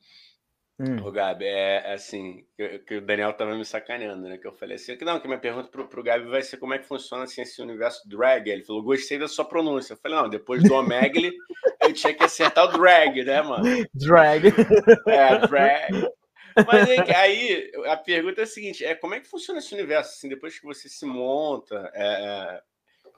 [0.78, 1.12] amigo, hum.
[1.12, 4.38] Gabi, é, é assim, que, que, o Daniel tava me sacaneando, né?
[4.38, 6.74] Que eu falei assim, que não, que minha pergunta pro, pro Gabi vai ser como
[6.74, 8.48] é que funciona assim, esse universo drag.
[8.48, 9.94] Ele falou, gostei da sua pronúncia.
[9.94, 11.32] Eu falei, não, depois do Omegle,
[11.80, 13.64] eu tinha que acertar o drag, né, mano?
[13.94, 14.46] Drag.
[15.09, 16.09] É, drag.
[16.66, 20.10] Mas aí, a pergunta é a seguinte: é como é que funciona esse universo?
[20.10, 22.62] Assim, depois que você se monta, é, é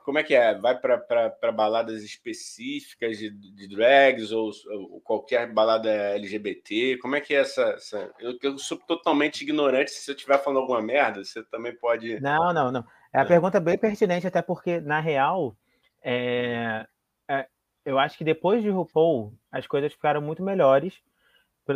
[0.07, 0.57] como é que é?
[0.57, 6.97] Vai para baladas específicas de, de drags ou, ou, qualquer balada LGBT?
[6.99, 7.63] Como é que é essa.
[7.71, 8.15] essa...
[8.21, 9.91] Eu, eu, sou totalmente ignorante.
[9.91, 12.21] Se eu estiver falando alguma merda, você também pode.
[12.21, 12.85] Não, não, não.
[13.13, 13.27] É a é.
[13.27, 15.57] pergunta bem pertinente, até porque, na real,
[16.01, 16.87] é...
[17.29, 17.49] É...
[17.85, 20.95] eu acho que depois de RuPaul, as coisas ficaram muito melhores,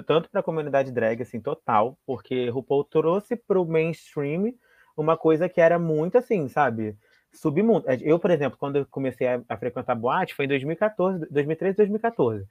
[0.07, 4.55] tanto para a comunidade drag, assim, total, porque RuPaul trouxe para o mainstream
[4.97, 6.97] uma coisa que era muito assim, sabe?
[7.32, 7.89] Submundo.
[7.89, 11.77] É, eu, por exemplo, quando eu comecei a, a frequentar boate, foi em 2014, 2013,
[11.77, 12.47] 2014.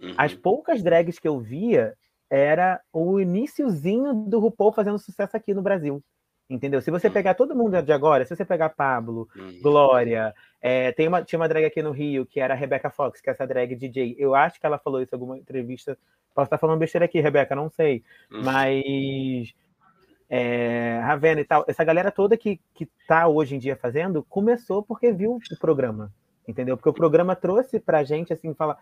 [0.00, 0.14] Uhum.
[0.16, 1.94] As poucas drags que eu via
[2.28, 6.02] era o iníciozinho do RuPaul fazendo sucesso aqui no Brasil.
[6.48, 6.80] Entendeu?
[6.80, 7.12] Se você uhum.
[7.12, 9.60] pegar todo mundo de agora, se você pegar Pablo, uhum.
[9.62, 13.20] Glória, é, tem uma, tinha uma drag aqui no Rio, que era a Rebecca Fox,
[13.20, 14.16] que é essa drag DJ.
[14.18, 15.96] Eu acho que ela falou isso em alguma entrevista.
[16.34, 18.02] Posso estar falando besteira aqui, Rebeca, não sei.
[18.32, 18.42] Uhum.
[18.42, 19.54] Mas
[20.30, 24.80] é, Ravena e tal, essa galera toda que, que tá hoje em dia fazendo, começou
[24.82, 26.12] porque viu o programa,
[26.46, 26.76] entendeu?
[26.76, 28.78] Porque o programa trouxe pra gente, assim, falar...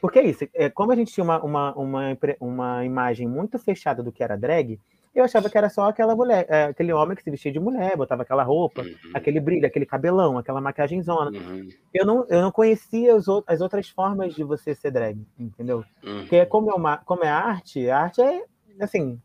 [0.00, 4.02] Porque é isso, é, como a gente tinha uma, uma, uma, uma imagem muito fechada
[4.02, 4.78] do que era drag,
[5.14, 7.96] eu achava que era só aquela mulher, é, aquele homem que se vestia de mulher,
[7.96, 9.10] botava aquela roupa, uhum.
[9.14, 11.36] aquele brilho, aquele cabelão, aquela maquiagem zona.
[11.36, 11.68] Uhum.
[11.92, 15.84] Eu, não, eu não conhecia as, as outras formas de você ser drag, entendeu?
[16.04, 16.20] Uhum.
[16.20, 18.44] Porque como é, uma, como é arte, a arte é,
[18.80, 19.20] assim,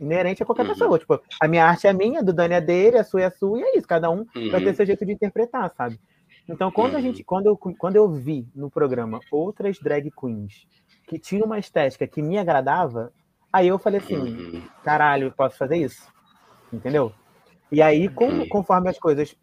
[0.00, 0.72] inerente a qualquer uhum.
[0.72, 0.98] pessoa.
[0.98, 3.58] Tipo, a minha arte é minha, do Dani é dele, a sua é a sua,
[3.58, 3.86] e é isso.
[3.86, 4.50] Cada um uhum.
[4.50, 5.98] vai ter seu jeito de interpretar, sabe?
[6.48, 7.24] Então, quando a gente, uhum.
[7.26, 10.66] quando eu, quando eu vi no programa outras drag queens
[11.06, 13.12] que tinham uma estética que me agradava,
[13.52, 14.62] aí eu falei assim, uhum.
[14.82, 16.06] caralho, posso fazer isso?
[16.72, 17.12] Entendeu?
[17.70, 18.48] E aí, com, uhum.
[18.48, 19.36] conforme as coisas,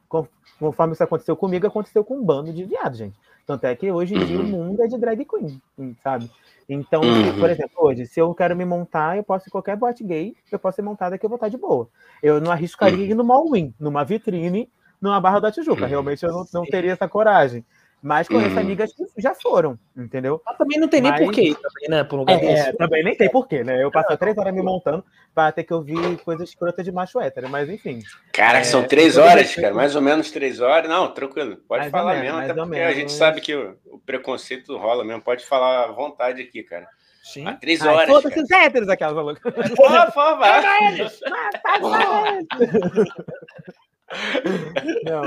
[0.60, 3.20] conforme isso aconteceu comigo, aconteceu com um bando de viados, gente.
[3.46, 5.62] Tanto é que hoje em dia o mundo é de drag queen,
[6.04, 6.30] sabe?
[6.68, 7.40] Então, uhum.
[7.40, 10.58] por exemplo, hoje, se eu quero me montar, eu posso ir qualquer boate gay, eu
[10.58, 11.88] posso ser montada que eu vou estar de boa.
[12.24, 13.12] Eu não arriscaria uhum.
[13.12, 14.68] ir numa win, numa vitrine,
[15.00, 15.84] numa Barra da Tijuca.
[15.84, 15.90] Uhum.
[15.90, 17.64] Realmente eu não, não teria essa coragem.
[18.06, 18.62] Mas conheço uhum.
[18.62, 20.40] amigas que já foram, entendeu?
[20.46, 21.22] Mas também não tem nem Mas...
[21.22, 22.04] porquê, também, né?
[22.04, 23.82] Por um lugar é, é, também nem tem porquê, né?
[23.82, 25.04] Eu passo três horas me montando
[25.34, 28.04] para ter que ouvir coisas escrotas de macho hétero, mas enfim.
[28.32, 30.88] Cara, é, são três horas, cara, mais ou menos três horas.
[30.88, 32.94] Não, tranquilo, pode mais falar menos, mesmo, até porque menos.
[32.94, 36.88] a gente sabe que o, o, preconceito rola mesmo, pode falar à vontade aqui, cara.
[37.24, 37.48] Sim.
[37.48, 38.08] Há três horas.
[38.08, 39.42] Foda-se os héteros, aquelas malucas.
[39.76, 40.46] Por favor,
[45.04, 45.24] Não,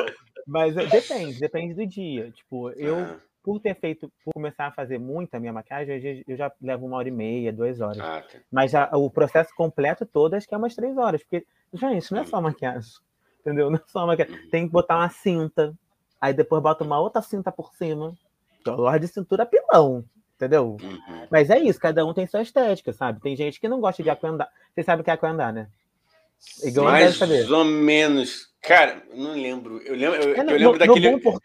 [0.48, 2.30] mas é, depende, depende do dia.
[2.30, 3.16] Tipo, eu, ah.
[3.42, 7.08] por ter feito, por começar a fazer muita minha maquiagem, eu já levo uma hora
[7.08, 8.00] e meia, duas horas.
[8.00, 8.38] Ah, tá.
[8.50, 11.22] Mas já, o processo completo todo acho que é umas três horas.
[11.22, 12.92] Porque, gente, não é só maquiagem.
[13.40, 13.68] Entendeu?
[13.68, 14.34] Não é só maquiagem.
[14.34, 14.50] Uhum.
[14.50, 15.74] Tem que botar uma cinta,
[16.18, 18.16] aí depois bota uma outra cinta por cima.
[18.64, 20.02] Dolor de cintura pilão.
[20.36, 20.78] Entendeu?
[20.80, 21.26] Uhum.
[21.30, 23.20] Mas é isso, cada um tem sua estética, sabe?
[23.20, 24.48] Tem gente que não gosta de aquandar.
[24.74, 25.68] Você sabe o que é aquandar, né?
[26.62, 27.20] Igão Mais
[27.50, 28.48] ou menos.
[28.62, 29.80] Cara, não lembro.
[29.82, 31.10] Eu lembro, eu, é, eu lembro no, daquele.
[31.10, 31.40] No.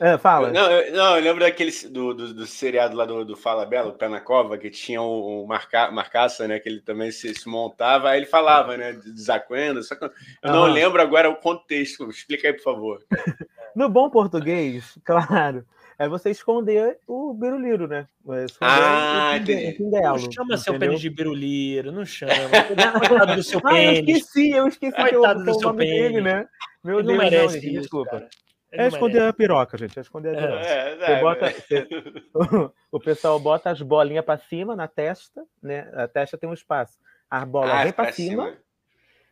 [0.00, 0.50] É, fala.
[0.50, 3.92] Não eu, não, eu lembro daquele do, do, do seriado lá do, do Fala Belo,
[3.92, 6.58] Pé na Cova, que tinha o, o Marca, Marcaça, né?
[6.58, 8.92] Que ele também se, se montava, aí ele falava, né?
[8.92, 10.10] De desacuendo, só que eu
[10.44, 10.52] uhum.
[10.52, 12.08] não lembro agora o contexto.
[12.08, 13.04] Explica aí, por favor.
[13.76, 15.64] no bom português, claro,
[15.98, 18.08] é você esconder o biruliro, né?
[18.44, 19.76] Esconder ah, o entendi.
[19.80, 22.32] Não chama seu pênis de biruliro, não chama.
[22.98, 23.78] Coitado do seu pênis.
[23.78, 25.94] Ah, eu esqueci, eu esqueci Coitado que eu, do seu pênis.
[25.94, 26.46] Dele, né?
[26.82, 28.10] Meu Deus, não merece não, isso, desculpa.
[28.10, 28.28] Cara.
[28.76, 29.96] É esconder a piroca, gente.
[29.98, 30.66] É esconder a piroca.
[30.66, 31.88] É, é, bota, você,
[32.90, 35.90] o pessoal bota as bolinhas para cima na testa, né?
[35.94, 36.98] A testa tem um espaço.
[37.30, 38.58] A bola ah, vem para cima, cima,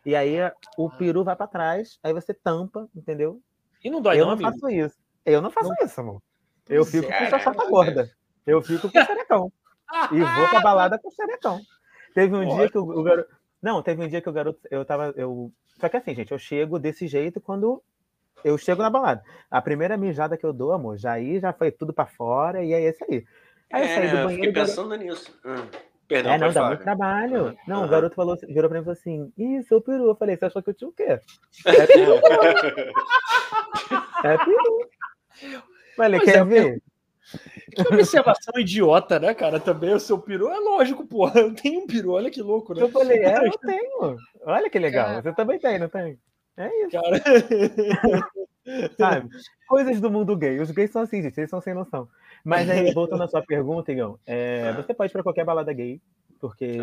[0.06, 0.36] e aí
[0.76, 3.40] o peru vai para trás, aí você tampa, entendeu?
[3.84, 4.97] E não dói, eu não, não faço isso.
[5.24, 5.86] Eu não faço não...
[5.86, 6.22] isso, amor.
[6.73, 8.11] Eu fico com chachata gorda.
[8.47, 9.53] Eu fico com xerecão.
[10.11, 11.61] e vou pra balada com xerecão.
[12.15, 13.31] Teve um dia que o, o garoto.
[13.61, 14.61] Não, teve um dia que o garoto.
[14.70, 15.12] Eu tava.
[15.16, 15.53] Eu...
[15.81, 17.82] Só que assim, gente, eu chego desse jeito quando
[18.44, 19.23] eu chego na balada.
[19.51, 22.73] A primeira mijada que eu dou, amor, já aí já foi tudo para fora e
[22.73, 23.24] é esse aí.
[23.73, 24.44] Aí eu saí do é, banheiro.
[24.44, 25.09] Fiquei pensando garoto...
[25.09, 25.40] nisso.
[25.44, 25.66] Hum.
[26.09, 26.69] Perdão, é, não, dá falar.
[26.69, 27.57] muito trabalho.
[27.66, 27.86] Não, uhum.
[27.86, 30.09] o garoto falou, virou pra mim e falou assim: Ih, seu peru.
[30.09, 31.19] Eu falei, você achou que eu tinha o quê?
[31.65, 32.20] É peru.
[34.24, 35.62] é peru.
[35.97, 36.82] Falei, quer é, ver?
[37.74, 39.59] Que observação idiota, né, cara?
[39.59, 41.40] Também o seu peru é lógico, porra.
[41.40, 42.82] Eu tenho um peru, olha que louco, né?
[42.82, 44.16] Eu falei, é, eu tenho.
[44.44, 45.06] Olha que legal.
[45.06, 45.23] Cara...
[45.23, 46.19] Você também tem, não tem?
[46.56, 46.90] É isso.
[46.90, 47.23] Cara...
[48.97, 49.28] Sabe?
[49.66, 50.60] Coisas do mundo gay.
[50.60, 52.09] Os gays são assim, gente, eles são sem noção.
[52.44, 56.01] Mas aí, voltando à sua pergunta, Igão, é, você pode ir para qualquer balada gay,
[56.40, 56.77] porque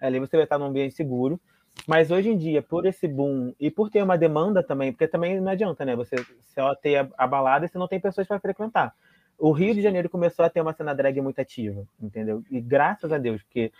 [0.00, 1.40] ali você vai estar num ambiente seguro.
[1.86, 5.40] Mas hoje em dia, por esse boom e por ter uma demanda também, porque também
[5.40, 5.96] não adianta, né?
[5.96, 6.16] Você
[6.54, 8.94] só ter a, a balada e você não tem pessoas para frequentar.
[9.38, 12.44] O Rio de Janeiro começou a ter uma cena drag muito ativa, entendeu?
[12.50, 13.72] E graças a Deus, porque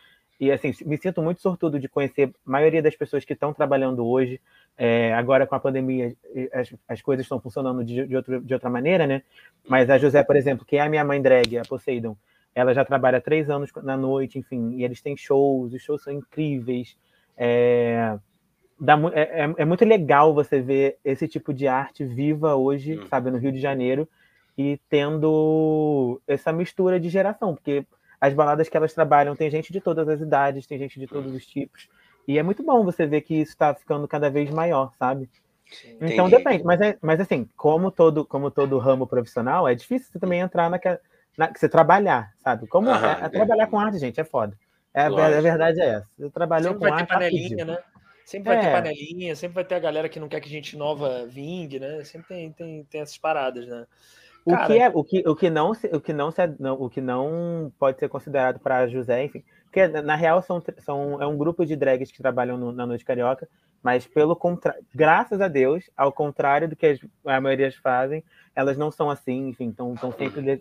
[0.43, 4.05] e assim, me sinto muito sortudo de conhecer a maioria das pessoas que estão trabalhando
[4.05, 4.41] hoje.
[4.77, 6.17] É, agora com a pandemia,
[6.53, 9.23] as, as coisas estão funcionando de, de, outro, de outra maneira, né?
[9.69, 12.17] Mas a José, por exemplo, que é a minha mãe drag, a Poseidon,
[12.57, 16.13] ela já trabalha três anos na noite, enfim, e eles têm shows, os shows são
[16.13, 16.97] incríveis.
[17.37, 18.17] É,
[18.79, 23.07] dá, é, é, é muito legal você ver esse tipo de arte viva hoje, hum.
[23.09, 24.09] sabe, no Rio de Janeiro,
[24.57, 27.87] e tendo essa mistura de geração, porque
[28.21, 31.35] as baladas que elas trabalham tem gente de todas as idades, tem gente de todos
[31.35, 31.89] os tipos.
[32.27, 35.29] E é muito bom você ver que isso está ficando cada vez maior, sabe?
[36.01, 40.19] então depende, mas, é, mas assim, como todo, como todo ramo profissional, é difícil você
[40.19, 41.01] também entrar naquela.
[41.37, 42.67] Na, você trabalhar, sabe?
[42.67, 44.57] Como é, é, trabalhar com arte, gente, é foda.
[44.95, 46.09] É, a, a verdade é essa.
[46.19, 47.07] Você trabalhou sempre com vai.
[47.07, 47.79] Ter panelinha, né?
[48.25, 48.61] Sempre vai é.
[48.61, 52.05] ter panelinha, sempre vai ter a galera que não quer que gente nova vingue, né?
[52.05, 53.87] Sempre tem, tem, tem essas paradas, né?
[54.45, 56.33] O que, é, o, que, o, que não, o, que não,
[56.81, 61.27] o que não pode ser considerado para José, enfim, porque na real são, são, é
[61.27, 63.49] um grupo de drags que trabalham no, na Noite Carioca,
[63.81, 68.25] mas pelo contrário, graças a Deus, ao contrário do que as, a maioria fazem,
[68.55, 70.61] elas não são assim, enfim, estão sempre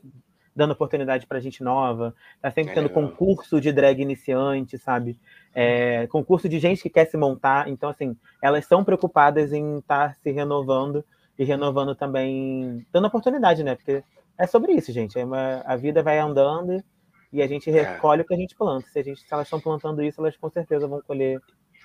[0.56, 5.18] dando oportunidade para gente nova, tá sempre tendo concurso de drag iniciante, sabe?
[5.54, 10.10] É, concurso de gente que quer se montar, então assim, elas são preocupadas em estar
[10.10, 11.04] tá se renovando
[11.38, 13.76] e renovando também, dando oportunidade, né?
[13.76, 14.04] Porque
[14.38, 15.18] é sobre isso, gente.
[15.18, 16.84] É uma, a vida vai andando
[17.32, 17.74] e a gente é.
[17.74, 18.24] recolhe é.
[18.24, 18.88] o que a gente planta.
[18.90, 21.40] Se, a gente, se elas estão plantando isso, elas com certeza vão colher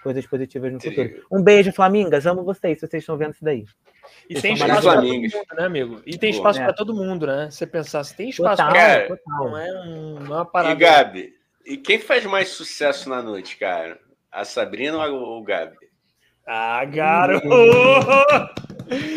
[0.07, 1.27] coisas positivas no futuro.
[1.33, 2.27] Um beijo, Flamingas.
[2.27, 3.65] Amo vocês, se vocês estão vendo isso daí.
[4.31, 6.03] E vocês tem espaço para todo mundo, né, amigo?
[6.07, 6.65] E tem espaço é.
[6.65, 7.49] para todo mundo, né?
[7.51, 10.75] Você pensar, se tem espaço para não é, um, não é uma parada.
[10.75, 11.35] E Gabi,
[11.65, 13.99] e quem faz mais sucesso na noite, cara?
[14.31, 15.77] A Sabrina ou o Gabi?
[16.47, 17.49] Ah, garoto!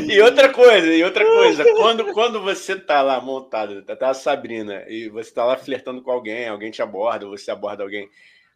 [0.07, 4.16] E outra coisa, e outra coisa, quando, quando você tá lá montado, tá, tá a
[4.16, 8.10] Sabrina, e você tá lá flertando com alguém, alguém te aborda, ou você aborda alguém,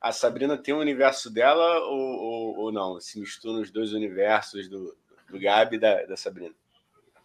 [0.04, 3.00] a Sabrina tem o um universo dela ou, ou, ou, não?
[3.00, 4.96] Se mistura os dois universos do,
[5.30, 6.54] do Gabi e da, da Sabrina?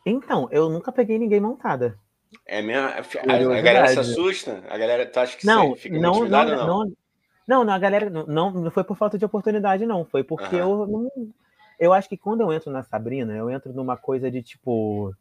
[0.06, 1.98] Então, eu nunca peguei ninguém montada.
[2.46, 2.86] É mesmo?
[2.86, 2.98] A,
[3.32, 4.62] a, a galera se assusta?
[4.68, 6.92] A galera, tu acha que não, fica não, não, não, não?
[7.46, 10.04] Não, não, a galera não, não foi por falta de oportunidade, não.
[10.04, 10.82] Foi porque uhum.
[10.82, 11.32] eu não
[11.78, 15.14] eu acho que quando eu entro na Sabrina, eu entro numa coisa de tipo.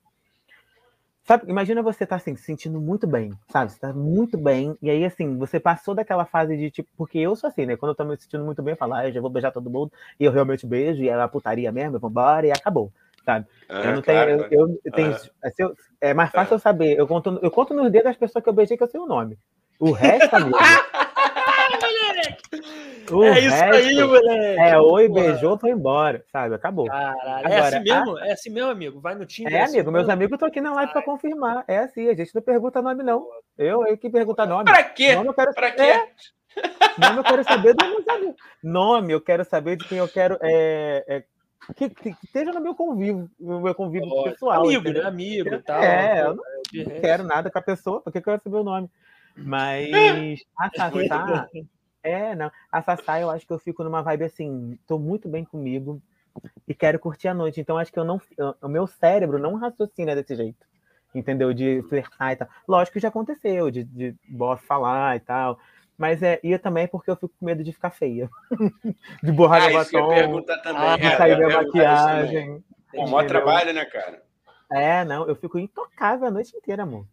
[1.27, 3.73] Sabe, imagina você tá assim, se sentindo muito bem, sabe?
[3.73, 7.35] Você tá muito bem, e aí assim, você passou daquela fase de tipo, porque eu
[7.35, 7.75] sou assim, né?
[7.75, 9.69] Quando eu tô me sentindo muito bem, eu falo, ah, eu já vou beijar todo
[9.69, 12.93] mundo, e eu realmente beijo, e é a putaria mesmo, eu vou embora, e acabou,
[13.25, 13.45] sabe?
[13.67, 15.13] Ah, eu não claro, tenho, eu, eu, tenho,
[15.43, 15.73] ah.
[15.99, 18.53] é mais fácil eu saber, eu conto, eu conto nos dedos das pessoas que eu
[18.53, 19.37] beijei que eu sei o nome.
[19.81, 20.57] O resto, amigo.
[23.11, 24.59] O é isso aí, moleque.
[24.59, 26.55] É, oi, beijou, foi embora, sabe?
[26.55, 26.87] Acabou.
[26.87, 28.17] Caralho, é assim mesmo?
[28.17, 28.27] A...
[28.27, 28.99] É assim mesmo, amigo?
[28.99, 29.53] Vai no Tinder.
[29.53, 31.63] É, é assim amigo, meus amigos estão aqui na live para confirmar.
[31.67, 33.25] É assim, a gente não pergunta nome, não.
[33.57, 34.65] Eu, eu que pergunta nome.
[34.65, 35.15] Pra quê?
[35.15, 35.53] Nome eu quero...
[35.53, 35.81] Pra quê?
[35.81, 36.09] É.
[36.97, 38.35] Nome eu quero saber dos meus amigos.
[38.63, 40.37] Nome eu quero saber de quem eu quero.
[40.41, 41.23] É, é,
[41.75, 44.63] que, que, esteja no meu convívio, no meu convívio oh, pessoal.
[44.63, 45.01] Amigo, né?
[45.01, 45.81] Amigo e tal.
[45.81, 46.43] É, eu não,
[46.73, 48.89] não quero nada com a pessoa, porque eu quero saber o nome.
[49.37, 51.47] Mas a Sassá.
[52.03, 52.51] É, não.
[52.71, 56.01] A Sassá, eu acho que eu fico numa vibe assim, tô muito bem comigo
[56.67, 57.59] e quero curtir a noite.
[57.59, 58.21] Então, acho que eu não.
[58.61, 60.65] O meu cérebro não raciocina desse jeito.
[61.13, 61.53] Entendeu?
[61.53, 62.47] De flertar e tal.
[62.67, 65.59] Lógico que já aconteceu, de, de boss falar e tal.
[65.97, 68.29] Mas é, e também é porque eu fico com medo de ficar feia.
[69.23, 70.99] de borrar ah, batom, também.
[70.99, 72.63] de sair minha maquiagem.
[72.93, 74.21] É um maior trabalho, né, cara?
[74.71, 77.05] É, não, eu fico intocável a noite inteira, amor.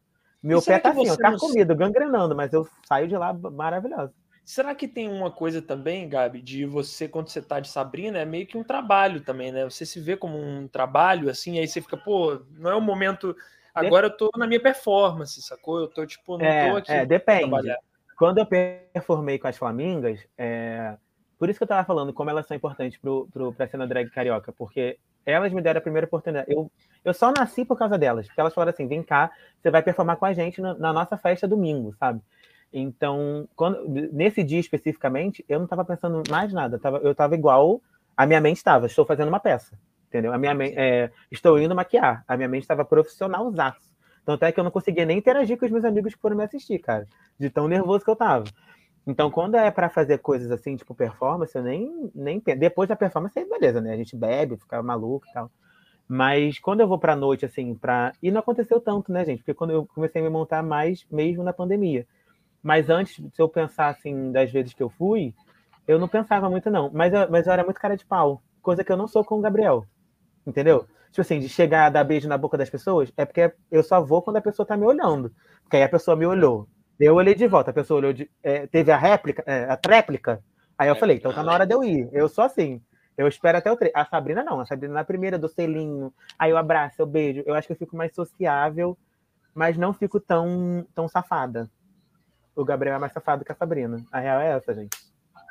[0.43, 4.13] Meu pé tá assim, ó, tá comido, gangrenando, mas eu saio de lá maravilhoso.
[4.45, 8.25] Será que tem uma coisa também, Gabi, de você, quando você tá de Sabrina, é
[8.27, 9.65] meio que um trabalho também, né?
[9.65, 13.35] Você se vê como um trabalho, assim, aí você fica, pô, não é o momento.
[13.75, 15.81] Agora eu tô na minha performance, sacou?
[15.81, 16.93] Eu tô, tipo, não é, tô aqui.
[16.93, 17.75] É, depende.
[18.19, 20.95] Quando eu performei com as Flamingas, é...
[21.39, 24.11] por isso que eu tava falando como elas são importantes pro, pro, pra cena drag
[24.11, 26.53] carioca, porque elas me deram a primeira oportunidade.
[26.53, 26.71] Eu,
[27.03, 29.31] eu só nasci por causa delas, porque elas falaram assim: vem cá,
[29.61, 32.21] você vai performar com a gente na, na nossa festa domingo, sabe?
[32.77, 36.75] Então, quando, nesse dia especificamente, eu não estava pensando mais nada.
[36.75, 37.81] Eu tava, eu estava igual
[38.17, 38.87] a minha mente estava.
[38.87, 39.79] Estou fazendo uma peça,
[40.09, 40.33] entendeu?
[40.33, 42.25] A minha é, estou indo maquiar.
[42.27, 43.95] A minha mente estava profissional zaço.
[44.25, 46.43] Tanto é que eu não conseguia nem interagir com os meus amigos que foram me
[46.43, 47.07] assistir, cara.
[47.39, 48.45] De tão nervoso que eu tava.
[49.07, 53.39] Então, quando é para fazer coisas assim, tipo performance, eu nem, nem Depois da performance,
[53.39, 53.93] aí beleza, né?
[53.93, 55.49] A gente bebe, fica maluco e tal.
[56.09, 58.13] Mas quando eu vou pra noite, assim, pra.
[58.21, 59.39] E não aconteceu tanto, né, gente?
[59.39, 62.05] Porque quando eu comecei a me montar mais mesmo na pandemia.
[62.65, 65.35] Mas antes, se eu pensar assim, das vezes que eu fui,
[65.87, 66.91] eu não pensava muito, não.
[66.91, 68.43] Mas eu, mas eu era muito cara de pau.
[68.63, 69.85] Coisa que eu não sou com o Gabriel.
[70.47, 70.87] Entendeu?
[71.11, 74.01] Tipo assim, de chegar a dar beijo na boca das pessoas, é porque eu só
[74.03, 75.31] vou quando a pessoa tá me olhando.
[75.63, 76.67] Porque aí a pessoa me olhou.
[76.99, 78.31] Eu olhei de volta, a pessoa olhou de.
[78.43, 80.43] É, teve a réplica, é, a tréplica.
[80.79, 82.09] Aí eu falei, então tá na hora de eu ir.
[82.13, 82.81] Eu sou assim.
[83.17, 83.93] Eu espero até o tre...
[83.95, 86.13] A Sabrina não, a Sabrina na primeira do selinho.
[86.39, 87.43] Aí eu abraço, eu beijo.
[87.45, 88.97] Eu acho que eu fico mais sociável,
[89.55, 91.71] mas não fico tão, tão safada
[92.55, 94.05] o Gabriel é mais safado que a Sabrina.
[94.13, 94.97] A real é essa, gente.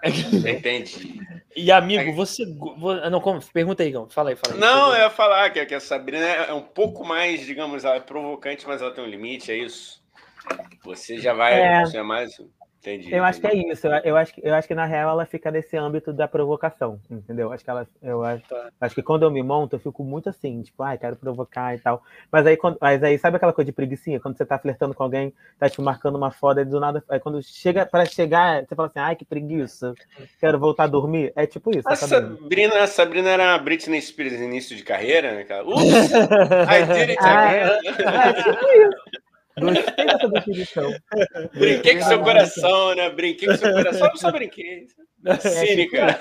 [0.49, 1.21] Entendi.
[1.55, 2.43] E amigo, você.
[3.09, 4.09] Não, como, pergunta aí, Gão.
[4.09, 4.59] Fala aí, fala aí.
[4.59, 8.01] Não, eu ia falar que, que a Sabrina é um pouco mais, digamos, ela é
[8.01, 10.03] provocante, mas ela tem um limite, é isso?
[10.83, 11.53] Você já vai.
[11.53, 12.33] É, você é mais.
[12.83, 13.05] Entendi.
[13.05, 13.19] Eu entendi.
[13.19, 13.87] acho que é isso.
[14.03, 17.53] Eu acho, eu acho que na real ela fica nesse âmbito da provocação, entendeu?
[17.53, 18.69] Acho que ela, eu acho, tá.
[18.81, 21.73] acho que quando eu me monto, eu fico muito assim, tipo, ai, ah, quero provocar
[21.73, 22.03] e tal.
[22.29, 24.19] Mas aí, quando, mas aí sabe aquela coisa de preguicinha?
[24.19, 27.21] Quando você tá flertando com alguém, tá tipo marcando uma foda e do nada, aí
[27.21, 29.93] quando chega para chegar, você fala assim, ai, que preguiça,
[30.37, 31.31] quero voltar a dormir.
[31.37, 31.87] É tipo isso.
[31.87, 35.63] A Sabrina, a Sabrina era a Britney Spears no início de carreira, né, cara?
[35.71, 37.79] Ups, I did it again.
[38.05, 39.22] Ah, é tipo isso.
[39.59, 40.91] Gostei dessa definição.
[41.53, 43.09] Brinquei com seu coração, né?
[43.09, 44.87] Brinquei com seu coração, eu só brinquei.
[45.25, 46.19] É, Cínica.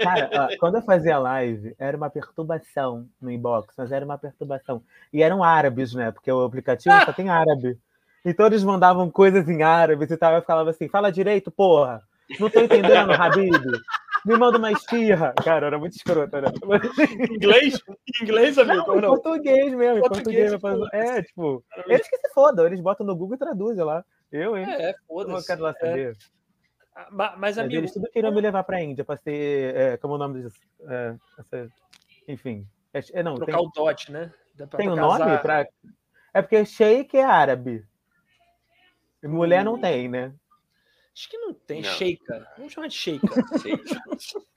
[0.00, 4.80] Cara, ó, quando eu fazia live, era uma perturbação no inbox, mas era uma perturbação.
[5.12, 6.12] E eram árabes, né?
[6.12, 7.04] Porque o aplicativo ah!
[7.04, 7.76] só tem árabe.
[8.24, 10.34] Então eles mandavam coisas em árabe e tal.
[10.34, 12.00] Eu falava assim: fala direito, porra.
[12.38, 13.52] Não tô entendendo, Habib
[14.24, 15.32] me manda uma esfirra.
[15.42, 16.48] Cara, era muito escroto, né?
[17.30, 17.78] inglês?
[18.22, 18.86] Inglês, amigo?
[18.86, 19.08] Não, não?
[19.10, 20.08] português mesmo.
[20.08, 24.04] Português, português É, tipo, eles que se fodam, eles botam no Google e traduzem lá.
[24.32, 24.64] Eu, hein?
[24.68, 25.38] É, foda-se.
[25.38, 25.72] Eu quero lá é.
[25.74, 26.12] saber.
[26.12, 26.34] É.
[27.36, 27.80] Mas, amigo...
[27.80, 30.60] Eles tudo queriam me levar pra Índia pra ser, é, como é o nome disso?
[30.88, 31.68] É, essa,
[32.28, 32.66] enfim.
[32.92, 34.32] É, não, Trocar tem, o dote, né?
[34.76, 35.66] Tem um nome pra...
[36.32, 37.84] É porque Sheik é árabe.
[39.22, 40.32] Mulher não tem, né?
[41.14, 41.80] Acho que não tem.
[41.80, 41.90] Não.
[41.90, 42.48] Sheika.
[42.56, 43.28] Vamos chamar de Sheika.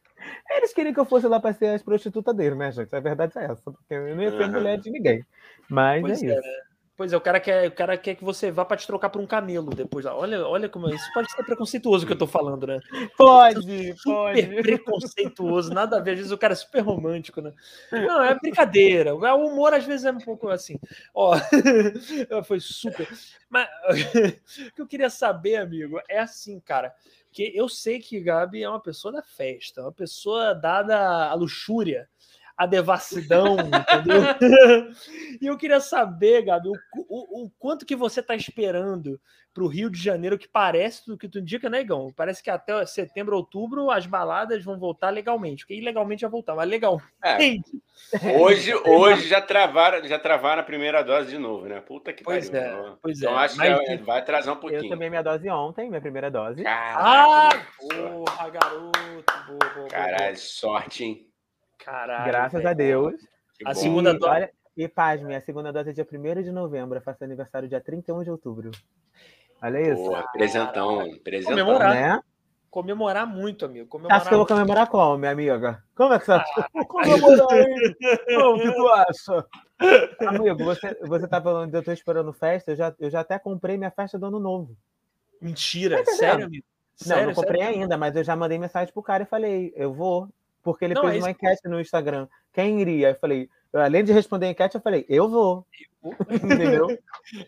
[0.50, 2.94] Eles queriam que eu fosse lá para ser as prostitutas dele, né, gente?
[2.96, 3.62] A verdade é essa.
[3.72, 4.52] Porque eu não ia ser uhum.
[4.52, 5.24] mulher de ninguém.
[5.70, 6.50] Mas pois é, é isso.
[6.98, 9.22] Pois é, o cara quer, o cara quer que você vá para te trocar por
[9.22, 10.04] um camelo depois.
[10.08, 10.96] Olha, olha como é.
[10.96, 12.80] isso pode ser preconceituoso que eu tô falando, né?
[13.16, 14.62] Pode, super pode.
[14.64, 16.14] preconceituoso, nada a ver.
[16.14, 17.54] Às vezes o cara é super romântico, né?
[17.92, 19.14] Não, é brincadeira.
[19.14, 20.80] O humor às vezes é um pouco assim.
[21.14, 21.38] Ó,
[22.46, 23.08] foi super.
[23.48, 23.70] Mas
[24.68, 26.92] o que eu queria saber, amigo, é assim, cara.
[27.32, 32.10] Que eu sei que Gabi é uma pessoa da festa, uma pessoa dada à luxúria
[32.58, 34.22] a devassidão, entendeu?
[35.40, 39.20] e eu queria saber, Gabi, o, o, o quanto que você está esperando
[39.54, 42.12] para o Rio de Janeiro, que parece do que tu indica, né, Igão?
[42.16, 46.68] Parece que até setembro, outubro, as baladas vão voltar legalmente, porque ilegalmente já voltar, mas
[46.68, 47.02] legal.
[47.24, 47.38] É.
[48.40, 51.82] Hoje, hoje já travaram, já travaram a primeira dose de novo, né?
[51.82, 52.90] Puta que pois pariu.
[52.90, 53.44] É, pois então é.
[53.44, 54.84] acho mas, que vai atrasar um pouquinho.
[54.84, 56.62] Eu tomei minha dose ontem, minha primeira dose.
[56.62, 59.34] Caraca, ah, porra, garoto.
[59.48, 60.36] Boa, boa, Caralho, boa.
[60.36, 61.28] sorte, hein?
[61.78, 62.26] Caralho.
[62.26, 62.70] Graças véio.
[62.70, 63.16] a Deus.
[63.66, 64.32] A segunda dose.
[64.32, 66.98] Olha, e pasme, a segunda dose é dia 1 de novembro.
[66.98, 68.72] Eu faço aniversário dia 31 de outubro.
[69.62, 70.04] Olha isso.
[70.04, 71.58] Pô, presentão, presentão.
[71.58, 71.96] Comemorar.
[71.96, 72.22] Né?
[72.70, 73.88] Comemorar muito, amigo.
[73.88, 75.84] Comemorar acho que eu vou comemorar como, minha amiga?
[75.96, 76.46] Como é que você ah.
[76.88, 77.96] comemorar, hein?
[78.36, 79.46] Como que tu acha?
[80.28, 83.40] Amigo, você, você tá falando de eu tô esperando festa, eu já, eu já até
[83.40, 84.76] comprei minha festa do ano novo.
[85.42, 86.66] Mentira, tá sério, amigo?
[86.96, 87.80] Sério, não, não comprei sério?
[87.80, 90.28] ainda, mas eu já mandei mensagem pro cara e falei, eu vou.
[90.68, 92.28] Porque ele não, fez é uma enquete no Instagram.
[92.52, 93.12] Quem iria?
[93.12, 95.66] Eu falei, além de responder a enquete, eu falei, eu vou.
[96.30, 97.00] Entendeu?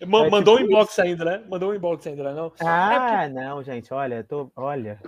[0.08, 1.02] Mandou é, tipo um inbox isso.
[1.02, 1.44] ainda, né?
[1.50, 2.34] Mandou um inbox ainda, né?
[2.34, 2.54] não?
[2.62, 3.41] Ah, é porque...
[3.41, 5.02] não, gente, olha, tô, olha.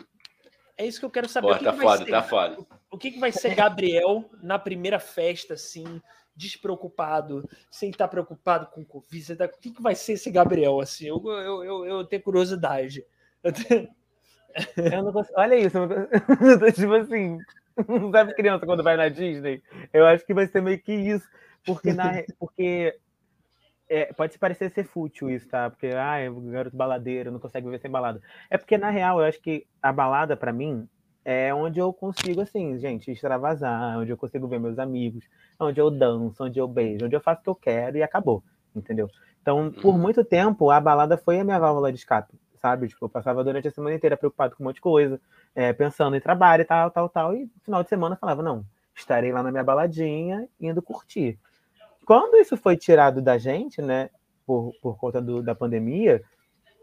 [0.78, 1.58] É isso que eu quero saber.
[1.58, 2.58] Pô, tá foda, ser, tá foda.
[2.92, 6.02] O que, que vai ser Gabriel na primeira festa, assim,
[6.36, 9.38] despreocupado, sem estar preocupado com Covid?
[9.38, 9.46] Tá...
[9.46, 11.08] O que, que vai ser esse Gabriel, assim?
[11.08, 13.06] Eu, eu, eu, eu tenho curiosidade.
[13.42, 13.88] Eu tenho...
[14.76, 15.40] Eu não consigo...
[15.40, 15.78] Olha isso,
[16.76, 17.38] tipo assim,
[18.12, 19.62] sabe criança quando vai na Disney?
[19.94, 21.28] Eu acho que vai ser meio que isso,
[21.66, 22.24] porque, na...
[22.40, 22.98] porque
[23.90, 25.70] é, pode parecer ser fútil isso, tá?
[25.70, 28.22] Porque, ah, é garoto baladeiro, não consegue viver sem balada.
[28.50, 30.88] É porque, na real, eu acho que a balada, para mim,
[31.26, 35.26] é onde eu consigo, assim, gente, extravasar, onde eu consigo ver meus amigos,
[35.60, 38.44] onde eu danço, onde eu beijo, onde eu faço o que eu quero e acabou,
[38.76, 39.08] entendeu?
[39.42, 40.00] Então, por uhum.
[40.00, 42.88] muito tempo, a balada foi a minha válvula de escape, sabe?
[42.88, 45.20] Tipo, eu passava durante a semana inteira preocupado com um monte de coisa,
[45.56, 48.44] é, pensando em trabalho e tal, tal, tal, e no final de semana eu falava,
[48.44, 48.64] não,
[48.96, 51.40] estarei lá na minha baladinha, indo curtir.
[52.06, 54.10] Quando isso foi tirado da gente, né,
[54.46, 56.22] por, por conta do, da pandemia,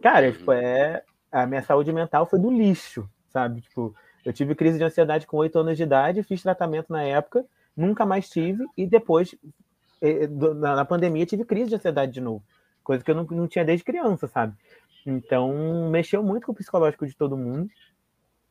[0.03, 0.59] cara, tipo, uhum.
[0.59, 3.61] é, a minha saúde mental foi do lixo, sabe?
[3.61, 3.95] Tipo,
[4.25, 7.45] eu tive crise de ansiedade com oito anos de idade, fiz tratamento na época,
[7.77, 9.35] nunca mais tive, e depois,
[10.01, 12.43] eh, na pandemia, tive crise de ansiedade de novo.
[12.83, 14.55] Coisa que eu não, não tinha desde criança, sabe?
[15.07, 17.69] Então, mexeu muito com o psicológico de todo mundo.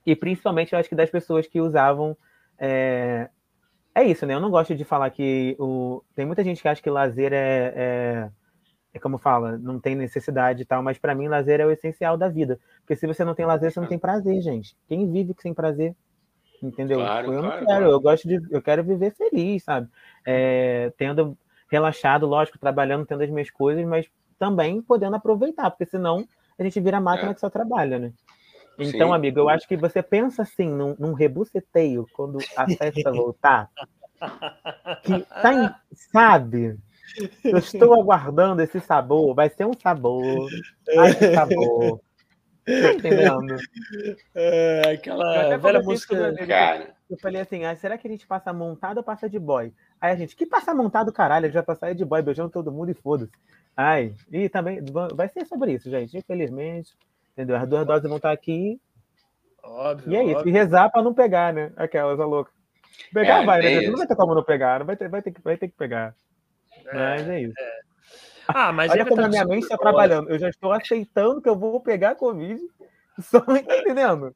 [0.06, 2.18] E principalmente, eu acho que das pessoas que usavam.
[2.58, 3.30] É,
[3.94, 4.34] é isso, né?
[4.34, 6.02] Eu não gosto de falar que o.
[6.16, 8.30] Tem muita gente que acha que lazer é, é,
[8.94, 12.18] é como fala, não tem necessidade e tal, mas para mim lazer é o essencial
[12.18, 12.60] da vida.
[12.80, 14.78] Porque se você não tem lazer, você não tem prazer, gente.
[14.88, 15.96] Quem vive sem prazer?
[16.64, 17.00] Entendeu?
[17.00, 17.86] Claro, eu não quero, claro.
[17.86, 18.40] eu gosto de.
[18.50, 19.90] Eu quero viver feliz, sabe?
[20.26, 21.38] É, tendo
[21.70, 26.28] relaxado, lógico, trabalhando, tendo as minhas coisas, mas também podendo aproveitar, porque senão
[26.58, 27.34] a gente vira máquina é.
[27.34, 28.14] que só trabalha, né?
[28.80, 29.14] Então, Sim.
[29.14, 33.70] amigo, eu acho que você pensa assim num, num rebuceteio quando a festa voltar.
[35.04, 35.70] Que tá em,
[36.12, 36.78] sabe?
[37.44, 39.34] Eu estou aguardando esse sabor.
[39.34, 40.48] Vai ser um sabor.
[40.98, 42.00] Ai, que sabor.
[42.68, 43.56] Tá entendendo?
[44.36, 46.36] É, aquela velha música.
[46.46, 46.96] Cara.
[47.10, 49.72] Eu falei assim: ah, será que a gente passa montado ou passa de boy?
[50.02, 51.46] Aí a gente, que passa montado, caralho?
[51.46, 53.32] A gente vai passar de boy beijando todo mundo e foda-se.
[53.76, 54.84] Ai, e também
[55.16, 56.18] vai ser sobre isso, gente.
[56.18, 56.94] Infelizmente,
[57.32, 57.56] entendeu?
[57.56, 58.82] As duas doses vão estar aqui.
[59.64, 60.12] Óbvio.
[60.12, 60.38] E é isso.
[60.40, 60.50] Óbvio.
[60.50, 61.72] E rezar para não pegar, né?
[61.78, 62.52] Aquelas, a louca.
[63.14, 63.88] Pegar é, vai, né?
[63.88, 66.14] Não vai ter como não pegar, vai ter, vai ter, vai ter que pegar.
[66.86, 67.54] É, Mas é isso.
[67.58, 67.80] É.
[68.48, 70.30] Ah, mas Olha é como a minha mente está trabalhando.
[70.30, 72.60] Eu já estou aceitando que eu vou pegar a Covid.
[73.20, 74.36] Só não tá entendendo.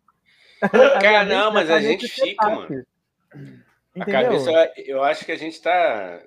[1.01, 2.85] Cara, não, mas a gente fica, mano.
[3.95, 4.19] Entendeu?
[4.19, 6.21] A cabeça, eu acho que a gente está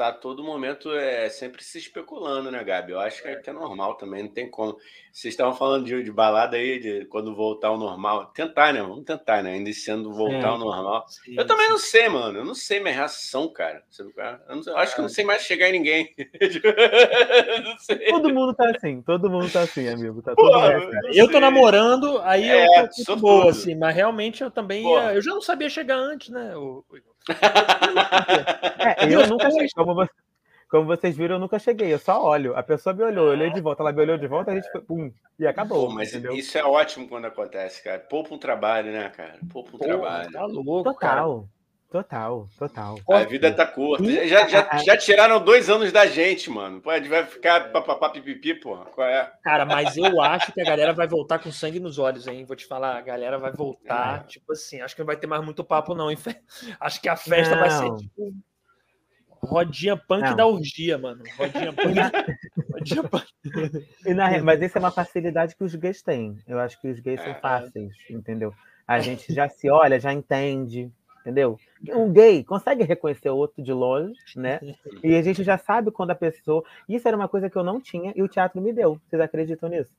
[0.00, 2.92] tá todo momento é sempre se especulando, né, Gabi?
[2.92, 4.78] Eu acho que é, que é normal também, não tem como.
[5.12, 8.26] Vocês estavam falando de, de balada aí, de quando voltar ao normal.
[8.26, 8.80] Tentar, né?
[8.80, 9.52] Vamos tentar, né?
[9.52, 11.04] Ainda esse ano voltar ao normal.
[11.06, 11.72] Sim, eu também sim.
[11.72, 12.38] não sei, mano.
[12.38, 13.82] Eu não sei minha reação, cara.
[13.98, 14.10] Eu,
[14.66, 16.14] eu acho que eu não sei mais chegar em ninguém.
[18.08, 20.22] todo mundo tá assim, todo mundo tá assim, amigo.
[20.22, 20.48] Tá Pô,
[21.12, 24.88] eu tô namorando, aí é, eu tô sou boa, assim, mas realmente eu também.
[24.90, 26.52] Ia, eu já não sabia chegar antes, né?
[26.54, 26.84] Eu,
[28.78, 29.68] é, eu nunca cheguei.
[29.74, 30.10] Como, você,
[30.68, 31.92] como, vocês viram, eu nunca cheguei.
[31.92, 32.56] Eu só olho.
[32.56, 34.70] A pessoa me olhou, eu olhei de volta, ela me olhou de volta, a gente
[34.70, 35.88] foi, pum, e acabou.
[35.88, 36.32] Pô, mas entendeu?
[36.34, 37.98] isso é ótimo quando acontece, cara.
[37.98, 39.38] Poupa um trabalho, né, cara?
[39.52, 40.32] Poupa um Pô, trabalho.
[40.32, 41.40] Tá louco, Total.
[41.40, 41.59] Cara.
[41.90, 42.98] Total, total.
[43.10, 44.04] A vida tá curta.
[44.28, 46.80] Já, já, já tiraram dois anos da gente, mano.
[46.80, 48.76] Pô, a gente vai ficar papapá pipipi, pô.
[48.76, 49.32] Qual é?
[49.42, 52.44] Cara, mas eu acho que a galera vai voltar com sangue nos olhos, hein?
[52.44, 54.28] Vou te falar, a galera vai voltar, é.
[54.28, 56.10] tipo assim, acho que não vai ter mais muito papo, não.
[56.80, 57.60] Acho que a festa não.
[57.60, 58.32] vai ser tipo
[59.42, 60.36] rodinha punk não.
[60.36, 61.22] da urgia, mano.
[61.36, 61.96] Rodinha punk.
[62.72, 63.26] rodinha punk.
[64.14, 66.38] Na, mas isso é uma facilidade que os gays têm.
[66.46, 67.24] Eu acho que os gays é.
[67.24, 68.54] são fáceis, entendeu?
[68.86, 71.58] A gente já se olha, já entende entendeu?
[71.88, 74.60] Um gay consegue reconhecer o outro de longe, né?
[75.02, 76.62] E a gente já sabe quando a pessoa.
[76.88, 79.00] Isso era uma coisa que eu não tinha e o teatro me deu.
[79.08, 79.90] Vocês acreditam nisso?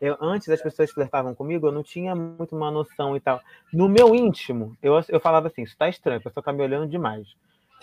[0.00, 3.40] Eu, antes as pessoas flertavam comigo, eu não tinha muito uma noção e tal.
[3.72, 6.88] No meu íntimo, eu, eu falava assim: isso tá estranho, a pessoa tá me olhando
[6.88, 7.28] demais.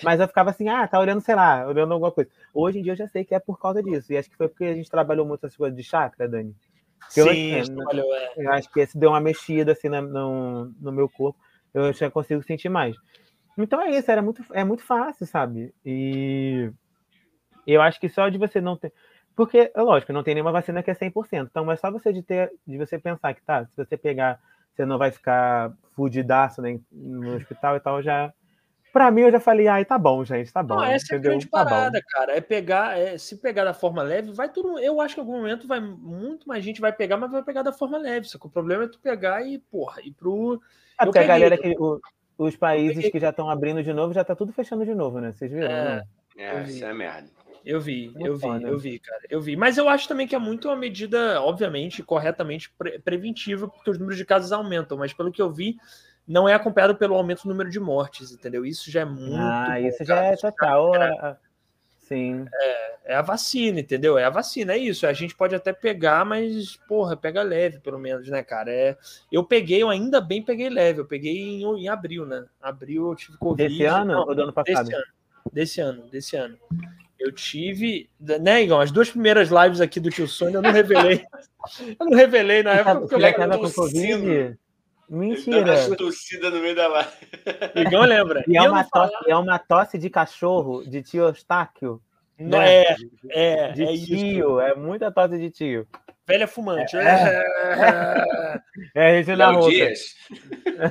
[0.03, 2.30] Mas eu ficava assim, ah, tá olhando, sei lá, olhando alguma coisa.
[2.53, 4.14] Hoje em dia eu já sei que é por causa disso.
[4.14, 6.56] E acho que foi porque a gente trabalhou muito essas coisas de chakra, Dani.
[7.10, 8.34] Sim, eu, trabalhou, é.
[8.38, 11.40] eu acho que esse deu uma mexida assim no, no, no meu corpo
[11.86, 12.95] eu já consigo sentir mais.
[13.58, 15.74] Então é isso, era muito, é muito fácil, sabe?
[15.86, 16.72] E
[17.66, 18.94] eu acho que só de você não ter.
[19.36, 21.48] Porque, é lógico, não tem nenhuma vacina que é 100%.
[21.52, 24.40] Então, é só você de ter, de você pensar que, tá, se você pegar,
[24.76, 28.34] você não vai ficar fudidaço né, no hospital e tal, já
[28.98, 30.76] Pra mim, eu já falei, ai, tá bom, gente, tá bom.
[30.76, 31.18] Não, essa entendeu?
[31.18, 32.06] é a grande tá parada, bom.
[32.10, 32.36] cara.
[32.36, 34.80] É pegar, é, se pegar da forma leve, vai tudo.
[34.80, 37.62] Eu acho que em algum momento vai muito mais gente vai pegar, mas vai pegar
[37.62, 38.28] da forma leve.
[38.28, 40.60] Só que o problema é tu pegar e, porra, e pro.
[40.99, 41.76] É porque a galera que.
[41.78, 41.99] O,
[42.38, 45.32] os países que já estão abrindo de novo, já tá tudo fechando de novo, né?
[45.32, 45.72] Vocês viram?
[45.72, 46.03] É,
[46.38, 47.28] é isso é merda.
[47.65, 49.22] Eu vi, eu vi, eu vi, cara.
[49.30, 49.57] Eu vi.
[49.57, 53.98] Mas eu acho também que é muito uma medida, obviamente, corretamente pre preventiva, porque os
[53.98, 54.98] números de casos aumentam.
[54.98, 55.76] Mas pelo que eu vi,
[56.26, 58.65] não é acompanhado pelo aumento do número de mortes, entendeu?
[58.65, 59.36] Isso já é muito.
[59.36, 60.22] Ah, bom, isso cara.
[60.22, 60.91] já é total.
[60.91, 61.40] Cara,
[62.07, 62.45] Sim.
[62.53, 64.17] É, é, a vacina, entendeu?
[64.17, 65.05] É a vacina, é isso.
[65.05, 68.71] A gente pode até pegar, mas, porra, pega leve, pelo menos, né, cara?
[68.71, 68.97] É,
[69.29, 71.01] eu peguei, eu ainda bem peguei leve.
[71.01, 72.45] Eu peguei em, em abril, né?
[72.61, 73.69] Abril eu tive Covid.
[73.69, 74.85] Desse ano não, ou do ano passado?
[74.85, 75.05] Desse ano,
[75.51, 76.57] desse ano, desse ano.
[77.19, 78.81] Eu tive, né, Igor?
[78.81, 81.25] As duas primeiras lives aqui do Tio Sônia eu não revelei.
[81.99, 84.57] eu não revelei na época porque eu com Covid.
[85.09, 85.95] Mentira.
[85.95, 87.11] tossida no meio da live.
[87.75, 88.43] Igão lembra.
[88.47, 92.01] E, é uma, tosse, é uma tosse de cachorro, de tio Eustáquio.
[92.38, 92.84] Não, né?
[92.84, 92.95] é,
[93.29, 93.71] é.
[93.71, 94.59] De é tio, isso.
[94.59, 95.88] é muita tosse de tio.
[96.27, 96.97] Velha fumante.
[96.97, 97.43] É, é.
[98.95, 100.15] é a gente Léo Dias.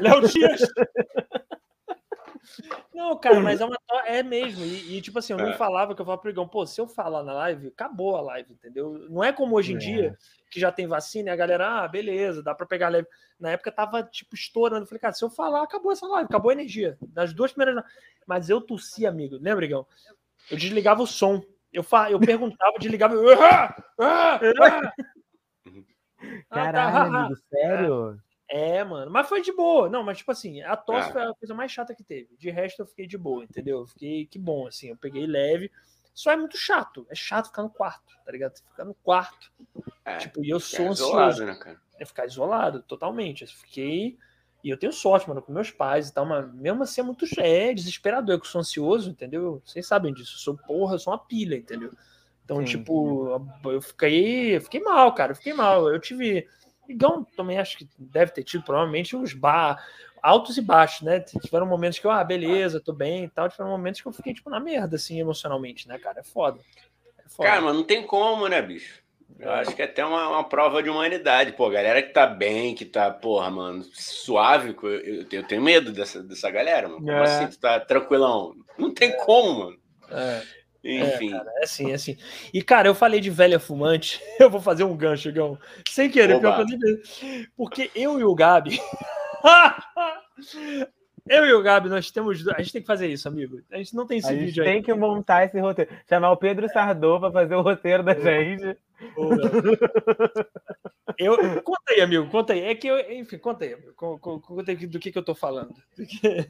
[0.01, 0.63] Léo Dias.
[2.97, 4.65] Não, cara, mas é uma é mesmo.
[4.65, 5.57] E, e tipo assim, eu não é.
[5.57, 8.55] falava que eu falava pro Igão, pô, se eu falar na live, acabou a live,
[8.55, 9.07] entendeu?
[9.11, 9.79] Não é como hoje em é.
[9.79, 10.19] dia,
[10.51, 13.07] que já tem vacina, e a galera, ah, beleza, dá para pegar leve.
[13.39, 14.85] Na época tava, tipo, estourando.
[14.85, 16.97] Eu falei, cara, se eu falar, acabou essa live, acabou a energia.
[17.15, 17.85] Nas duas primeiras.
[18.27, 19.37] Mas eu tossi, amigo.
[19.39, 19.87] Lembra, Igão?
[20.51, 21.43] Eu desligava o som.
[21.71, 22.11] Eu, fa...
[22.11, 23.15] eu perguntava, desligava.
[23.15, 23.43] Eu...
[23.43, 24.93] Ah, ah, ah.
[26.49, 28.19] Caralho, amigo, sério?
[28.49, 29.11] É, mano.
[29.11, 29.89] Mas foi de boa.
[29.89, 32.37] Não, mas tipo assim, a tosse foi a coisa mais chata que teve.
[32.37, 33.81] De resto, eu fiquei de boa, entendeu?
[33.81, 34.89] Eu fiquei que bom, assim.
[34.89, 35.71] Eu peguei leve.
[36.15, 37.07] Só é muito chato.
[37.11, 38.57] É chato ficar no quarto, tá ligado?
[38.57, 39.53] Ficar no quarto.
[40.05, 41.11] É, tipo, e eu sou ansioso.
[41.11, 41.81] Isolado, né, cara?
[41.99, 43.43] É ficar isolado, totalmente.
[43.43, 44.17] Eu fiquei.
[44.65, 47.27] E eu tenho sorte, mano, com meus pais e tal, mas mesmo assim é muito
[47.39, 48.35] é desesperador.
[48.35, 49.63] Eu que sou ansioso, entendeu?
[49.65, 50.37] Vocês sabem disso.
[50.37, 51.93] Eu sou porra, eu sou uma pilha, entendeu?
[52.45, 52.65] Então, Sim.
[52.65, 55.33] tipo, eu fiquei, eu fiquei mal, cara.
[55.33, 55.89] Eu fiquei mal.
[55.93, 56.49] Eu tive.
[56.93, 59.85] Igão também acho que deve ter tido, provavelmente, uns bar,
[60.23, 61.21] altos e baixos, né?
[61.21, 63.49] Tiveram momentos que eu, ah, beleza, tô bem e tal.
[63.49, 66.21] Tiveram momentos que eu fiquei, tipo, na merda, assim, emocionalmente, né, cara?
[66.21, 66.61] É foda.
[67.19, 67.49] É foda.
[67.49, 69.05] Cara, mas não tem como, né, bicho?
[69.39, 71.53] Eu acho que é até uma, uma prova de humanidade.
[71.53, 76.23] Pô, galera que tá bem, que tá, porra, mano, suave, eu, eu tenho medo dessa,
[76.23, 77.01] dessa galera, mano.
[77.01, 77.23] Como é.
[77.23, 78.55] assim tu tá tranquilão?
[78.79, 79.79] Não tem como, mano.
[80.11, 80.43] É.
[80.87, 81.35] Enfim.
[81.35, 82.17] É, cara, é assim, é assim.
[82.55, 84.21] E, cara, eu falei de velha fumante.
[84.39, 85.59] Eu vou fazer um gancho, Gão.
[85.89, 86.41] Sem querer,
[87.57, 88.79] porque eu e o Gabi.
[91.29, 92.47] Eu e o Gabi, nós temos.
[92.49, 93.61] A gente tem que fazer isso, amigo.
[93.71, 94.71] A gente não tem esse a vídeo aí.
[94.71, 95.91] Tem que montar esse roteiro.
[96.09, 98.77] Chamar o Pedro Sardô para fazer o roteiro da gente.
[101.19, 102.63] Eu, conta aí, amigo, conta aí.
[102.63, 103.95] É que eu, enfim, conta aí, amigo.
[103.95, 105.75] Conta aí do que, que eu tô falando.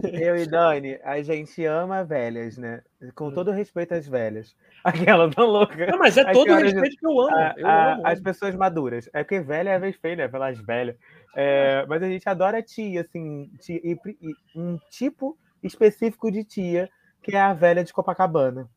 [0.02, 2.82] Eu e Dani, a gente ama velhas, né?
[3.14, 4.54] Com todo respeito às velhas.
[4.84, 5.86] Aquela tão louca.
[5.86, 7.36] Não, mas é todo o respeito que eu amo.
[7.36, 8.06] A, eu a, amo.
[8.06, 9.08] As pessoas maduras.
[9.12, 10.28] É porque velha é a vez feia, né?
[10.28, 10.96] Pelas velhas.
[11.38, 16.88] É, mas a gente adora tia, assim, tia, e, e um tipo específico de tia,
[17.22, 18.70] que é a velha de Copacabana.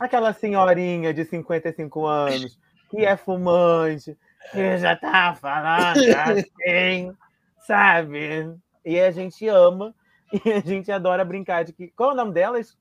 [0.00, 2.58] Aquela senhorinha de 55 anos,
[2.90, 4.18] que é fumante,
[4.50, 7.12] que já tá falando assim,
[7.60, 8.52] sabe?
[8.84, 9.94] E a gente ama
[10.44, 11.88] e a gente adora brincar de que.
[11.88, 12.76] Qual é o nome delas?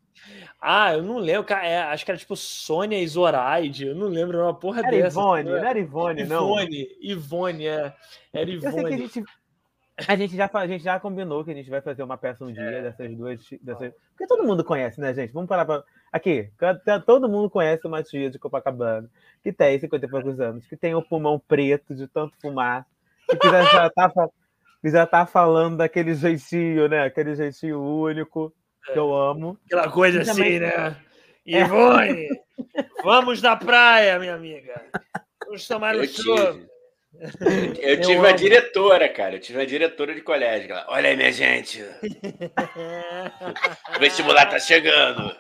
[0.60, 4.42] Ah, eu não lembro, é, acho que era tipo Sônia e Zoraide, eu não lembro
[4.42, 5.20] uma porra era dessa.
[5.20, 6.46] Ivone, não era Ivone, não.
[6.46, 7.94] Ivone, Ivone, é.
[8.34, 8.66] Era Ivone.
[8.66, 9.24] Eu sei que a gente,
[10.08, 12.52] a gente, já, a gente já combinou que a gente vai fazer uma peça um
[12.52, 12.82] dia é.
[12.84, 13.40] dessas duas.
[13.62, 13.94] Dessas...
[14.12, 15.34] Porque todo mundo conhece, né, gente?
[15.34, 15.84] Vamos parar pra.
[16.12, 16.52] Aqui,
[17.06, 19.10] todo mundo conhece uma tia de Copacabana,
[19.44, 22.86] que tem 50 e poucos anos, que tem o pulmão preto de tanto fumar,
[23.30, 24.12] que já, já, tá,
[24.84, 27.04] já tá falando daquele jeitinho, né?
[27.04, 28.54] Aquele jeitinho único
[28.92, 29.58] que eu amo.
[29.66, 30.60] Aquela coisa assim, também...
[30.60, 30.96] né?
[31.48, 31.62] É.
[31.62, 32.28] Ivone,
[33.04, 34.84] vamos na praia, minha amiga.
[35.46, 36.68] Vamos tomar um chope.
[37.20, 39.36] Eu, eu tive a diretora, cara.
[39.36, 40.72] Eu tive a diretora de colégio.
[40.72, 41.82] Ela, Olha aí, minha gente.
[43.96, 45.36] o vestibular tá chegando.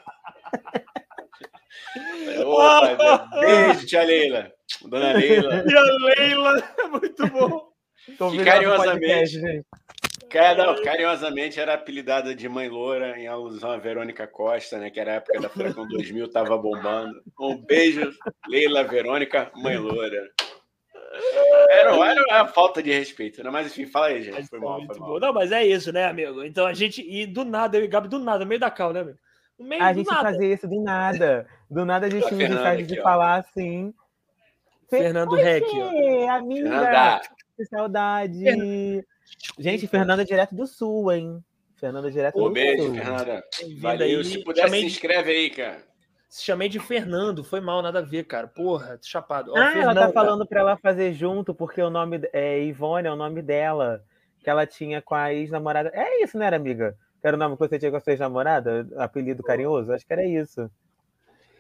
[2.45, 4.51] Opa, beijo, tia Leila.
[4.85, 5.63] Dona Leila.
[5.63, 7.67] Tia Leila, muito bom.
[8.31, 9.39] Que carinhosamente,
[10.29, 14.89] Cara, carinhosamente era apelidada de Mãe Loura, em alusão a Verônica Costa, né?
[14.89, 17.21] Que era a época da Furacão 2000, tava bombando.
[17.39, 18.11] Um beijo,
[18.47, 20.29] Leila Verônica, Mãe Loura.
[21.69, 23.49] Era, era uma falta de respeito, né?
[23.49, 24.47] Mas enfim, fala aí, gente.
[24.47, 25.19] Foi mal, foi mal.
[25.19, 26.43] Não, mas é isso, né, amigo?
[26.43, 28.91] Então a gente, e do nada, eu e Gabi, do nada, no meio da cal,
[28.91, 29.17] né, amigo?
[29.79, 30.21] a gente nada.
[30.21, 31.47] fazia isso do nada.
[31.69, 33.93] Do nada a gente tinha mensagem de falar assim.
[34.89, 35.65] Fernando Reck.
[36.29, 36.69] Amiga.
[36.69, 37.21] Fernanda.
[37.55, 38.43] Que saudade.
[39.59, 41.43] Gente, Fernanda é direto do sul, hein?
[41.75, 42.95] Fernanda é direto Pô, do beijo, sul.
[42.95, 43.43] Fernanda.
[43.79, 44.19] Valeu.
[44.19, 44.25] Aí.
[44.25, 44.81] Se puder, Chamei...
[44.81, 45.87] se inscreve aí, cara.
[46.29, 48.47] Se chamei de Fernando, foi mal, nada a ver, cara.
[48.47, 49.51] Porra, chapado.
[49.53, 50.01] Ó, ah, Fernanda.
[50.01, 53.41] ela tá falando pra ela fazer junto, porque o nome é Ivone, é o nome
[53.41, 54.03] dela.
[54.43, 55.89] Que ela tinha com a ex-namorada.
[55.93, 56.97] É isso, né, era, amiga?
[57.21, 58.87] Que era o nome que você tinha com a sua ex-namorada?
[58.97, 59.91] Apelido carinhoso?
[59.93, 60.69] Acho que era isso.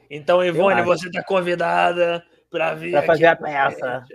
[0.09, 2.91] Então, Ivone, você tá convidada para vir.
[2.91, 4.03] Pra fazer a peça.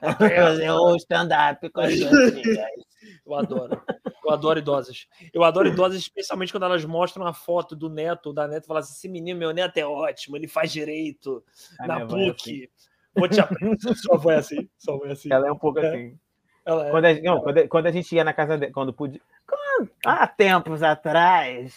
[0.00, 1.92] Fazer o stand-up com as
[3.28, 3.82] Eu adoro.
[4.24, 5.06] Eu adoro idosas.
[5.34, 8.66] Eu adoro idosas, especialmente quando elas mostram a foto do neto ou da neta e
[8.66, 11.44] falam assim: esse menino, meu neto é ótimo, ele faz direito
[11.80, 12.18] na PUC.
[12.18, 12.68] É assim.
[13.14, 13.76] Vou te aprender.
[13.96, 14.68] Só foi assim.
[14.78, 15.28] Só foi assim.
[15.30, 15.88] Ela é um pouco é.
[15.88, 16.18] assim.
[16.64, 16.90] É.
[16.90, 19.20] Quando, a, não, quando, quando, a gente ia na casa dela, quando podia.
[19.46, 21.74] Quando, há tempos atrás,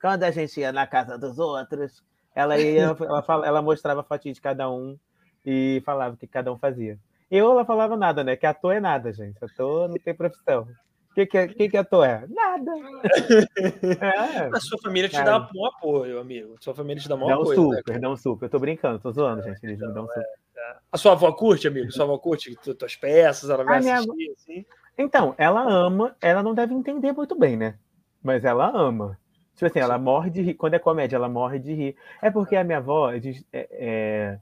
[0.00, 2.02] quando a gente ia na casa dos outros,
[2.34, 4.98] ela ia, ela, fala, ela mostrava a fotinha de cada um
[5.44, 6.98] e falava o que cada um fazia.
[7.30, 8.36] Eu ela falava nada, né?
[8.36, 9.42] Que ator é nada, gente.
[9.42, 10.68] Ator não tem profissão.
[11.14, 11.84] O que, que, é, que, que é?
[11.84, 12.72] Nada.
[14.02, 14.50] É.
[14.52, 16.56] A sua família te dá um apoio, amigo.
[16.60, 17.36] Sua família te dá um apoio.
[17.36, 17.98] Dá um super, né?
[18.00, 18.46] dá um super.
[18.46, 19.62] Eu tô brincando, tô zoando, gente.
[19.62, 20.24] Eles me dão um super.
[20.56, 20.76] É, é.
[20.90, 21.92] A sua avó curte, amigo?
[21.92, 23.48] Sua avó curte tuas peças?
[23.48, 24.32] Ela vai assistir, minha...
[24.32, 24.66] assim?
[24.98, 27.78] Então, ela ama, ela não deve entender muito bem, né?
[28.20, 29.16] Mas ela ama.
[29.54, 30.54] Tipo assim, ela morre de rir.
[30.54, 31.96] Quando é comédia, ela morre de rir.
[32.20, 33.20] É porque a minha avó é,
[33.52, 34.38] é,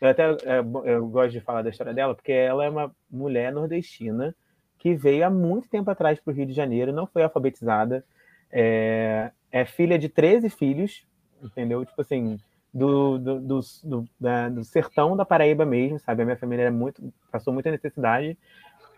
[0.00, 3.52] eu até é, eu gosto de falar da história dela, porque ela é uma mulher
[3.52, 4.32] nordestina
[4.78, 8.04] que veio há muito tempo atrás para o Rio de Janeiro, não foi alfabetizada,
[8.50, 11.06] é, é, filha de 13 filhos,
[11.42, 11.84] entendeu?
[11.84, 12.38] Tipo assim,
[12.72, 16.22] do, do, do, do, da, do sertão da Paraíba mesmo, sabe?
[16.22, 18.36] A minha família é muito, passou muita necessidade.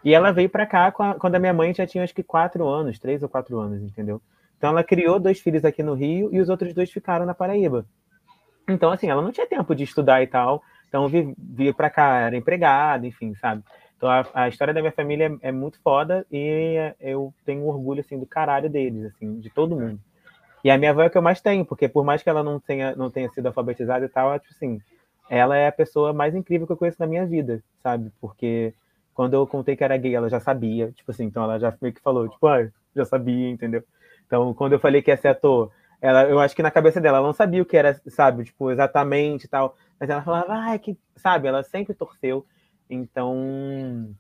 [0.05, 2.99] E ela veio para cá quando a minha mãe já tinha acho que quatro anos,
[2.99, 4.21] três ou quatro anos, entendeu?
[4.57, 7.87] Então ela criou dois filhos aqui no Rio e os outros dois ficaram na Paraíba.
[8.69, 10.63] Então, assim, ela não tinha tempo de estudar e tal.
[10.89, 13.63] Então, via para cá, era empregado, enfim, sabe?
[13.99, 18.01] Então, a, a história da minha família é, é, muito foda e eu tenho orgulho,
[18.01, 20.01] assim, do caralho deles, assim, de todo mundo.
[20.63, 22.43] E a minha avó é o que eu mais tenho, porque por mais que ela
[22.43, 24.81] não tenha, não tenha sido alfabetizada e tal, tipo assim,
[25.29, 28.13] ela é a pessoa mais incrível que eu conheço na minha vida, sabe?
[28.21, 28.73] Porque
[29.15, 31.93] quando eu contei que era gay, ela já sabia, tipo assim, então ela já meio
[31.93, 33.83] que falou, tipo, ah, já sabia, entendeu?
[34.27, 37.19] Então, quando eu falei que ia ser ator, ela, eu acho que na cabeça dela,
[37.19, 39.77] ela não sabia o que era, sabe, tipo, exatamente e tal.
[39.99, 42.47] Mas ela falava, ah, que, sabe, ela sempre torceu.
[42.89, 44.15] Então,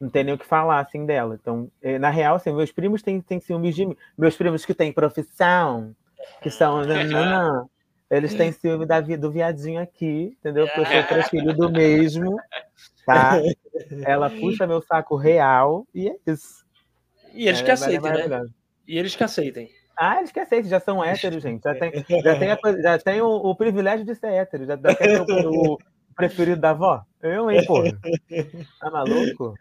[0.00, 1.38] não tem nem o que falar, assim, dela.
[1.40, 3.96] Então, eh, na real, assim, meus primos têm, têm ciúmes de mim.
[4.16, 5.94] Meus primos que têm profissão,
[6.42, 7.70] que são, não, não, não.
[8.10, 10.66] Eles têm ciúme da, do viadinho aqui, entendeu?
[10.68, 12.36] Porque eu sou preferido mesmo,
[13.04, 13.40] tá?
[14.06, 16.64] Ela puxa meu saco real e é isso.
[17.34, 18.46] E eles é, que aceitem, né?
[18.86, 19.68] E eles que aceitem.
[19.96, 21.64] Ah, eles que aceitem, já são héteros, gente.
[21.64, 24.66] Já tem, já tem, a, já tem o, o, privilégio de ser hétero.
[24.66, 25.78] Já, já quer o, o,
[26.14, 27.02] preferido da avó?
[27.26, 27.82] Eu, hein, pô?
[28.80, 29.54] Tá maluco?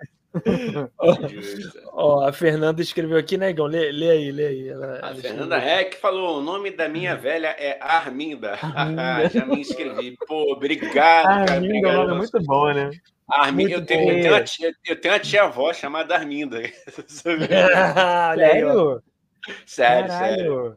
[1.94, 3.66] Ó, oh, a Fernanda escreveu aqui, né, Igão?
[3.66, 4.70] Lê, lê aí, lê aí.
[4.70, 8.58] Ela, a Fernanda Reck falou: o nome da minha velha é Arminda.
[8.62, 9.30] Arminda.
[9.32, 10.18] Já me inscrevi.
[10.28, 11.60] Pô, obrigado, Arminda cara.
[11.60, 12.92] Obrigado, é um nome muito bom, né?
[13.30, 16.62] Arminda, eu tenho, eu, tenho uma tia, eu tenho uma tia-avó chamada Arminda.
[17.08, 19.02] Sério?
[19.66, 20.76] Sério, sério.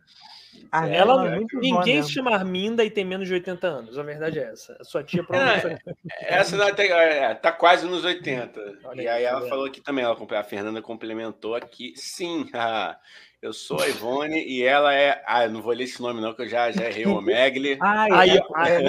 [0.70, 3.98] A ela, é ninguém se chama Arminda e tem menos de 80 anos.
[3.98, 4.76] A verdade é essa.
[4.80, 5.82] A sua tia provavelmente.
[6.20, 8.78] É, essa tá, é, tá quase nos 80.
[8.84, 9.48] Olha e aí ela é.
[9.48, 11.92] falou aqui também, ela, a Fernanda complementou aqui.
[11.96, 12.98] Sim, ah,
[13.40, 15.22] eu sou a Ivone e ela é.
[15.26, 17.78] Ah, eu não vou ler esse nome, não, que eu já, já errei o Megli.
[17.82, 18.86] Ai, ai, ai, ai,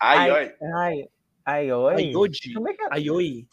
[0.00, 1.08] ai, ai, ai,
[1.44, 1.94] ai, oi.
[1.94, 2.54] Aiodi.
[2.54, 2.88] Como é que é?
[2.90, 3.46] Aioi.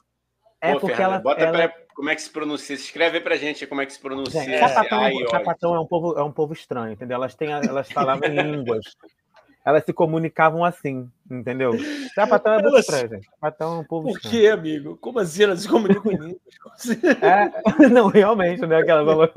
[0.63, 1.23] É Pô, porque Fernanda, ela.
[1.23, 1.67] Bota ela...
[1.67, 2.73] Pra como é que se pronuncia?
[2.73, 4.41] Escreve pra gente como é que se pronuncia.
[4.41, 7.15] Gente, sapatão, Ai, sapatão é, um povo, é um povo estranho, entendeu?
[7.15, 8.95] Elas, têm, elas falavam em línguas.
[9.65, 11.73] Elas se comunicavam assim, entendeu?
[12.15, 12.85] Sapatão é muito elas...
[12.85, 13.29] estranho, gente.
[13.29, 14.41] Sapatão é um povo Por estranho.
[14.41, 14.97] quê, amigo?
[14.97, 17.03] Como assim elas se comunicam em línguas?
[17.21, 17.51] É,
[17.89, 18.77] não, realmente, né?
[18.77, 19.31] Aquela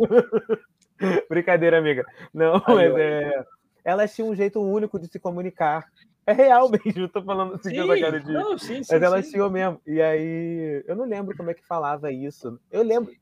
[1.28, 2.06] Brincadeira, amiga.
[2.32, 3.44] Não, mas é...
[3.84, 5.84] elas tinham um jeito único de se comunicar.
[6.26, 8.32] É real mesmo, eu tô falando assim sim, essa cara de.
[8.32, 9.48] Não, sim, sim, Mas ela sim.
[9.48, 9.80] mesmo.
[9.86, 12.58] E aí, eu não lembro como é que falava isso.
[12.70, 13.14] Eu lembro.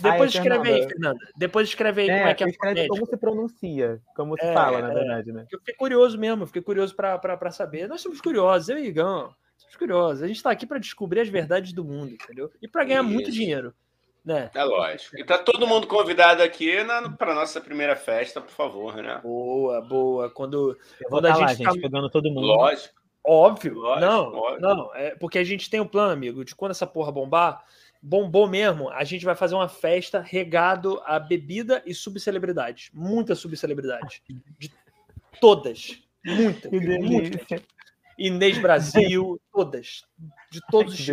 [0.00, 1.18] Depois escreve aí, Fernanda.
[1.36, 4.54] Depois escreve aí é, como é que é escreve como se pronuncia, como se é,
[4.54, 4.94] fala, na é.
[4.94, 5.46] verdade, né?
[5.52, 7.88] Eu fiquei curioso mesmo, fiquei curioso para saber.
[7.88, 9.32] Nós somos curiosos, eu e Igão.
[9.58, 10.22] Somos curiosos.
[10.22, 12.50] A gente está aqui para descobrir as verdades do mundo, entendeu?
[12.60, 13.12] E para ganhar Isso.
[13.12, 13.74] muito dinheiro.
[14.24, 14.50] Né?
[14.54, 15.18] É lógico.
[15.18, 16.76] E tá todo mundo convidado aqui
[17.18, 19.18] para nossa primeira festa, por favor, né?
[19.22, 20.30] Boa, boa.
[20.30, 20.78] Quando,
[21.08, 22.46] quando a gente, lá, gente pegando todo mundo.
[22.46, 22.94] Lógico.
[23.24, 23.74] Óbvio.
[23.74, 24.60] Lógico, não, lógico.
[24.60, 24.94] não.
[24.94, 27.64] É porque a gente tem um plano, amigo, de quando essa porra bombar,
[28.00, 32.90] bombou mesmo, a gente vai fazer uma festa regado a bebida e subcelebridades.
[32.92, 34.20] Muitas subcelebridades.
[34.58, 34.72] De
[35.40, 36.00] todas.
[36.24, 36.70] Muitas.
[36.70, 37.62] Muitas.
[38.18, 40.04] Inês Brasil, todas.
[40.50, 41.06] De todos os.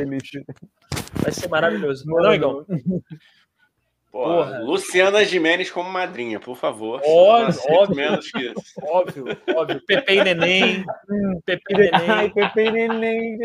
[1.22, 2.06] Vai ser maravilhoso.
[2.06, 2.66] Não, não Igão?
[4.12, 7.00] Porra, Luciana Jimenez como madrinha, por favor.
[7.06, 7.96] Óbvio, óbvio.
[7.96, 8.74] Menos que isso.
[8.82, 9.26] Óbvio,
[9.56, 9.86] óbvio.
[9.86, 10.84] Pepe e Neném.
[11.46, 12.10] Pepe e Neném.
[12.10, 13.38] Ai, Pepe e Neném.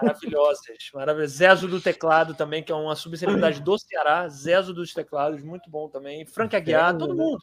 [0.00, 0.90] Maravilhosas.
[0.94, 1.36] Maravilhosas.
[1.36, 4.28] Zezo do teclado também, que é uma subcelebridade do Ceará.
[4.28, 6.24] Zezo dos teclados, muito bom também.
[6.24, 7.42] Frank Aguiar, todo mundo.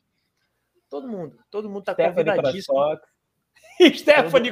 [0.89, 1.37] Todo mundo.
[1.51, 2.77] Todo mundo tá convidadíssimo.
[3.95, 4.51] Stephanie.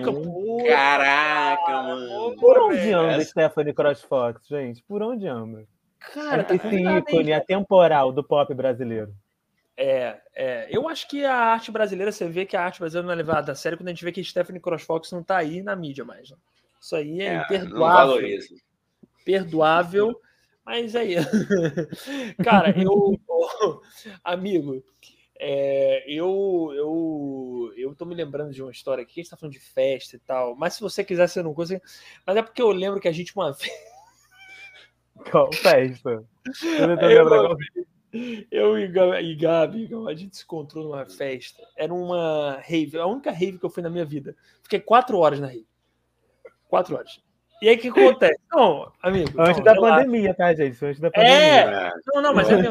[0.68, 2.36] Caraca, mano.
[2.38, 4.82] Por onde anda Stephanie Crossfox, gente?
[4.84, 5.66] Por onde anda?
[6.00, 9.14] Cara, tá esse ícone atemporal do pop brasileiro.
[9.76, 13.14] É, é, eu acho que a arte brasileira, você vê que a arte brasileira não
[13.14, 15.76] é levada a sério quando a gente vê que Stephanie Crossfox não tá aí na
[15.76, 16.32] mídia mais.
[16.32, 16.38] Né?
[16.82, 18.40] Isso aí é, é imperdoável.
[19.24, 20.22] Perdoável,
[20.66, 21.16] mas aí.
[22.44, 23.20] Cara, eu.
[24.24, 24.84] amigo,
[25.40, 29.54] é, eu, eu, eu tô me lembrando de uma história aqui, a gente tá falando
[29.54, 31.82] de festa e tal, mas se você quiser, você não consegue.
[32.26, 33.72] Mas é porque eu lembro que a gente uma vez.
[35.32, 36.24] Qual festa?
[38.52, 41.62] Eu, eu e Gabi, a gente se encontrou numa festa.
[41.76, 44.36] Era uma rave, a única rave que eu fui na minha vida.
[44.64, 45.68] Fiquei quatro horas na rave.
[46.68, 47.22] Quatro horas.
[47.62, 48.40] E aí o que acontece?
[48.52, 49.42] Não, amigo.
[49.42, 50.86] Antes não, da pandemia, tá, gente?
[50.86, 51.36] Antes da pandemia.
[51.36, 51.92] É!
[52.14, 52.62] Não, não, mas é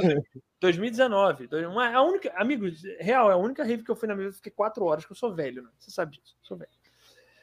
[0.61, 1.49] 2019.
[1.67, 2.67] Uma, a única, amigo,
[3.01, 4.37] real, é a única rave que eu fui na minha vida.
[4.37, 5.69] Fiquei quatro horas, que eu sou velho, né?
[5.79, 6.71] Você sabe disso, sou velho.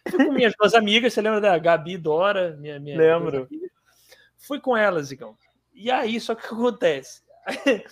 [0.10, 2.56] Fui com minhas duas amigas, você lembra da Gabi Dora?
[2.58, 3.48] Minha, minha Lembro.
[4.38, 5.38] Fui com elas, Igão.
[5.74, 7.22] E aí, só que o que acontece?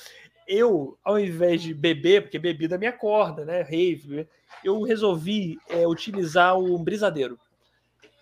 [0.47, 3.61] Eu, ao invés de beber, porque bebida me acorda, né?
[3.61, 4.27] Rave,
[4.65, 7.39] eu resolvi é, utilizar o brisadeiro.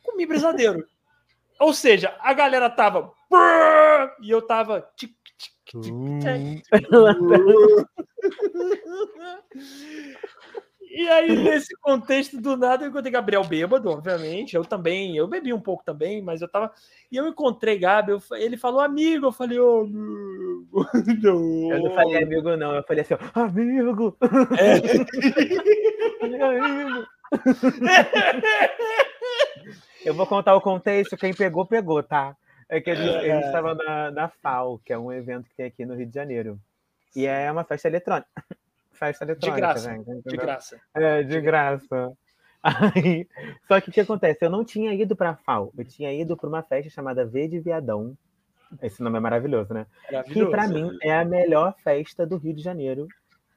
[0.04, 0.86] Comi brisadeiro.
[1.60, 3.12] Ou seja, a galera tava.
[4.22, 4.90] E eu tava.
[10.92, 14.56] E aí, nesse contexto, do nada, eu encontrei Gabriel bêbado, obviamente.
[14.56, 16.72] Eu também, eu bebi um pouco também, mas eu tava.
[17.12, 18.22] E eu encontrei Gabi, eu...
[18.32, 20.88] ele falou amigo, eu falei, ô, oh, amigo.
[21.22, 21.72] Não.
[21.72, 24.18] Eu não falei amigo, não, eu falei assim, ó, amigo.
[24.58, 24.76] É.
[26.44, 27.08] amigo.
[30.10, 32.36] eu vou contar o contexto, quem pegou, pegou, tá?
[32.68, 33.40] É que a gente é.
[33.42, 36.60] estava na, na FAO, que é um evento que tem aqui no Rio de Janeiro.
[37.16, 38.28] E é uma festa eletrônica
[38.94, 39.56] festa eletrônica.
[39.56, 39.92] De graça.
[39.92, 40.82] Gente, de graça.
[40.96, 42.12] É, de graça.
[42.62, 43.28] Aí,
[43.68, 44.44] só que o que acontece?
[44.44, 47.48] Eu não tinha ido para a FAO, eu tinha ido para uma festa chamada V
[47.48, 48.18] de Viadão.
[48.82, 49.86] Esse nome é maravilhoso, né?
[50.12, 50.46] Maravilhoso.
[50.46, 53.08] Que para mim é a melhor festa do Rio de Janeiro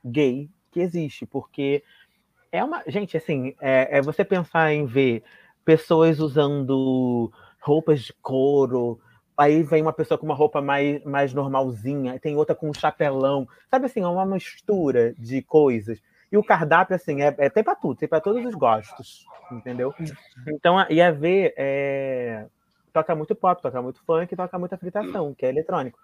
[0.05, 1.83] gay que existe, porque
[2.51, 2.83] é uma.
[2.87, 5.25] Gente, assim, é, é você pensar em ver
[5.65, 9.01] pessoas usando roupas de couro,
[9.37, 13.49] Aí vem uma pessoa com uma roupa mais, mais normalzinha, tem outra com um chapelão.
[13.71, 16.01] Sabe assim, é uma mistura de coisas.
[16.31, 19.95] E o cardápio, assim, é, é tem para tudo, tem para todos os gostos, entendeu?
[20.47, 22.47] Então, e a ver é,
[22.93, 25.99] toca muito pop, toca muito funk, toca muita fritação, que é eletrônico.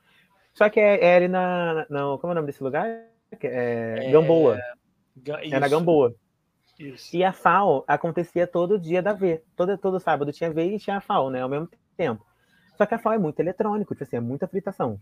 [0.53, 2.19] Só que é, é ali na, na.
[2.19, 2.87] Como é o nome desse lugar?
[2.87, 3.07] É,
[3.43, 4.11] é...
[4.11, 4.59] Gamboa.
[5.27, 6.15] É na Gamboa.
[6.79, 7.17] Isso.
[7.17, 9.43] E a FAO acontecia todo dia da V.
[9.57, 11.43] Todo, todo sábado tinha V e tinha a FAO, né?
[11.43, 12.25] Ao mesmo tempo.
[12.77, 15.01] Só que a FAO é muito eletrônico, tipo assim, é muita fritação.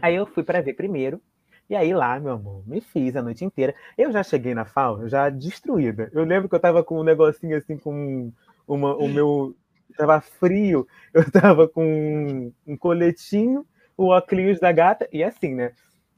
[0.00, 1.20] Aí eu fui para ver primeiro,
[1.68, 3.74] e aí lá, meu amor, me fiz a noite inteira.
[3.98, 6.08] Eu já cheguei na FAO, já destruída.
[6.12, 8.32] Eu lembro que eu tava com um negocinho assim, com
[8.66, 9.54] uma, o meu.
[9.96, 15.72] Tava frio, eu tava com um coletinho, o óculos da gata, e assim, né?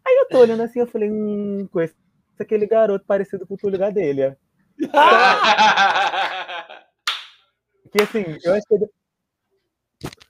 [0.05, 1.95] Aí eu tô olhando assim, eu falei, hum, com esse,
[2.39, 4.37] aquele garoto parecido com o Túlio Gadelha.
[7.93, 8.77] que assim, eu acho que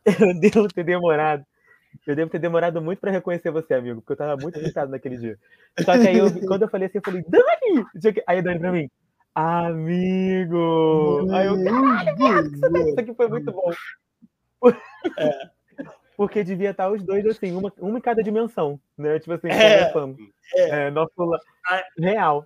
[0.24, 1.44] eu devo ter demorado.
[2.06, 5.18] Eu devo ter demorado muito para reconhecer você, amigo, porque eu tava muito irritado naquele
[5.18, 5.38] dia.
[5.80, 7.84] Só que aí, eu, quando eu falei assim, eu falei, Dani!
[8.26, 8.88] Aí a Dani pra mim,
[9.34, 11.28] amigo!
[11.32, 13.70] Aí eu, caralho, isso aqui foi muito bom.
[15.16, 15.50] É.
[16.16, 19.20] Porque devia estar os dois, assim, uma, uma em cada dimensão, né?
[19.20, 19.92] Tipo assim, é,
[20.56, 20.86] é.
[20.86, 21.12] é nosso
[21.96, 22.44] real.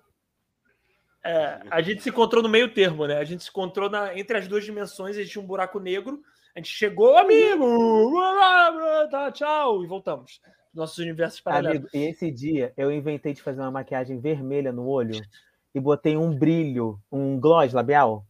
[1.23, 3.17] É, a gente se encontrou no meio termo, né?
[3.17, 6.21] A gente se encontrou na, entre as duas dimensões, a gente tinha um buraco negro,
[6.53, 8.13] a gente chegou, amigo!
[9.09, 9.83] Tá, tchau!
[9.83, 10.41] E voltamos.
[10.73, 11.77] Nossos universos paralelos.
[11.77, 15.21] Amigo, e esse dia eu inventei de fazer uma maquiagem vermelha no olho
[15.73, 18.25] e botei um brilho, um gloss labial.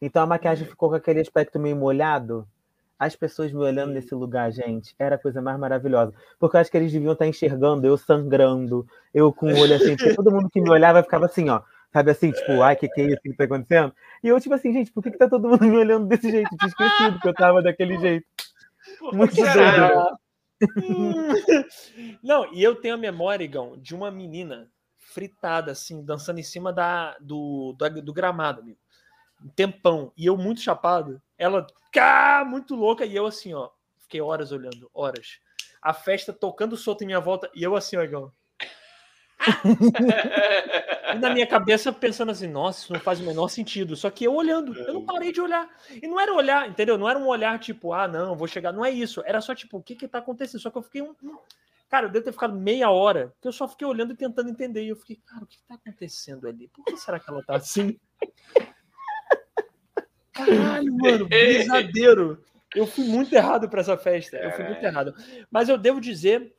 [0.00, 2.46] Então a maquiagem ficou com aquele aspecto meio molhado.
[2.98, 6.12] As pessoas me olhando nesse lugar, gente, era a coisa mais maravilhosa.
[6.38, 9.96] Porque eu acho que eles deviam estar enxergando eu sangrando, eu com o olho assim.
[10.14, 11.62] todo mundo que me olhava ficava assim, ó.
[11.92, 13.94] Sabe assim, tipo, ai, que, que é isso que tá acontecendo?
[14.22, 16.50] E eu, tipo assim, gente, por que, que tá todo mundo me olhando desse jeito?
[16.56, 18.26] Tinha esquecido que eu tava daquele jeito.
[19.12, 20.18] Muito doido.
[22.22, 26.72] Não, e eu tenho a memória, Igão, de uma menina fritada, assim, dançando em cima
[26.72, 28.78] da, do, do, do gramado, amigo.
[29.42, 30.12] Um tempão.
[30.16, 31.22] E eu muito chapado.
[31.38, 33.06] Ela, cá, muito louca.
[33.06, 33.70] E eu, assim, ó,
[34.08, 35.38] Fiquei horas olhando, horas.
[35.82, 38.34] A festa tocando solto em minha volta e eu assim, ó, igual.
[41.14, 43.96] E na minha cabeça pensando assim, nossa, isso não faz o menor sentido.
[43.96, 45.68] Só que eu olhando, eu não parei de olhar.
[46.02, 46.98] E não era olhar, entendeu?
[46.98, 48.72] Não era um olhar tipo, ah, não, vou chegar.
[48.72, 49.22] Não é isso.
[49.24, 50.60] Era só tipo, o que que tá acontecendo?
[50.60, 51.14] Só que eu fiquei um.
[51.88, 54.84] Cara, eu devo ter ficado meia hora, que eu só fiquei olhando e tentando entender.
[54.84, 56.68] E eu fiquei, cara, o que tá acontecendo ali?
[56.68, 57.98] Por que será que ela tá assim?
[60.32, 62.44] Caralho, mano, brisadeiro.
[62.74, 64.36] Eu fui muito errado para essa festa.
[64.36, 65.14] Eu fui muito errado.
[65.50, 66.54] Mas eu devo dizer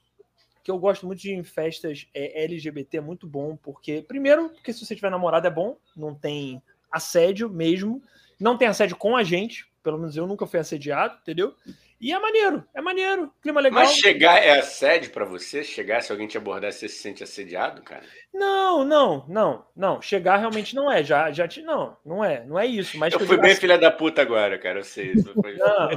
[0.69, 4.49] que eu gosto muito de ir em festas é, LGBT, é muito bom, porque, primeiro,
[4.49, 8.03] porque se você tiver namorado é bom, não tem assédio mesmo,
[8.39, 11.55] não tem assédio com a gente, pelo menos eu nunca fui assediado, entendeu?
[12.01, 13.81] E é maneiro, é maneiro, clima legal.
[13.81, 15.63] Mas chegar é assédio para você?
[15.65, 18.03] Chegar, se alguém te abordar, você se sente assediado, cara?
[18.33, 20.01] Não, não, não, não.
[20.01, 21.61] Chegar realmente não é, já, já te.
[21.61, 22.97] Não, não é, não é isso.
[22.97, 23.61] Mas eu fui bem assim...
[23.61, 25.13] filha da puta agora, cara, eu sei.
[25.21, 25.57] Foi...
[25.57, 25.89] Não,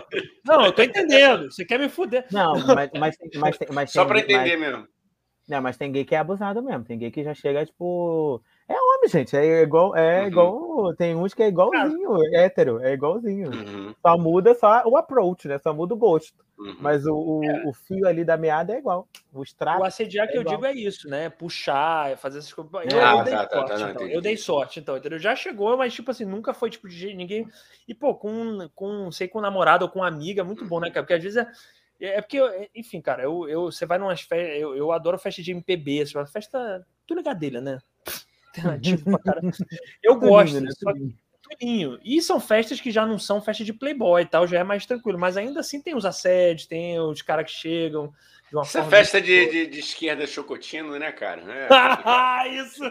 [0.45, 1.45] não, eu tô entendendo.
[1.53, 2.27] Você quer me fuder.
[2.33, 4.61] Não, mas, mas, mas, mas Só para entender mas...
[4.61, 4.89] mesmo.
[5.49, 6.85] Não, mas tem gay que é abusado mesmo.
[6.85, 8.43] Tem gay que já chega, tipo.
[8.69, 9.37] É homem, gente.
[9.37, 9.97] É igual.
[9.97, 10.27] É uhum.
[10.29, 10.95] igual.
[10.97, 13.51] Tem uns que é igualzinho, é hétero, é igualzinho.
[13.51, 13.95] Uhum.
[14.01, 15.59] Só muda só o approach, né?
[15.59, 16.43] Só muda o gosto.
[16.59, 16.77] Uhum.
[16.81, 17.65] Mas o, o, é.
[17.67, 19.09] o, fio ali da meada é igual.
[19.33, 20.55] O O assediar é que igual.
[20.55, 21.29] eu digo é isso, né?
[21.29, 22.73] Puxar, fazer essas coisas.
[22.73, 24.07] Eu, ah, eu, dei tá, tá sorte, tá, tá, então.
[24.07, 25.19] eu dei sorte, então, entendeu?
[25.19, 27.49] Já chegou, mas, tipo assim, nunca foi tipo de ninguém.
[27.87, 31.03] E, pô, com, com sei, com namorado ou com amiga, muito bom, né, cara?
[31.03, 31.51] Porque às vezes é
[32.03, 32.39] é, é porque,
[32.75, 34.61] enfim, cara, eu, eu, você vai numas festas.
[34.61, 37.79] Eu, eu adoro festa de MPB, uma festa tudo ligadelha, né?
[38.57, 39.41] Alternativo pra cara.
[40.03, 40.71] Eu gosto, né?
[40.79, 40.93] Só.
[41.61, 44.87] E são festas que já não são festa de playboy e tal, já é mais
[44.87, 45.19] tranquilo.
[45.19, 48.13] Mas ainda assim tem os assédios, tem os caras que chegam.
[48.49, 51.43] De uma Essa festa de, de, de, esquerda chocotino, né, cara?
[51.51, 52.83] É, ah, isso!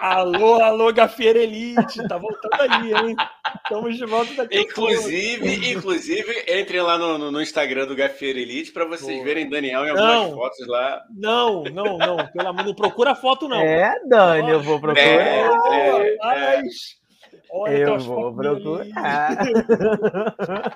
[0.00, 3.16] Alô, alô, Gafieira Elite, tá voltando aí, hein?
[3.62, 4.60] Estamos de volta daqui.
[4.60, 9.24] Inclusive, inclusive, entrem lá no, no Instagram do Gafieira Elite para vocês Pô.
[9.24, 11.02] verem Daniel em algumas não, fotos lá.
[11.10, 12.16] Não, não, não.
[12.28, 13.60] Pelo amor, não procura foto, não.
[13.60, 15.06] É, Dani, eu vou procurar.
[15.06, 16.62] É, é, é.
[17.50, 19.36] Olha, eu vou procurar.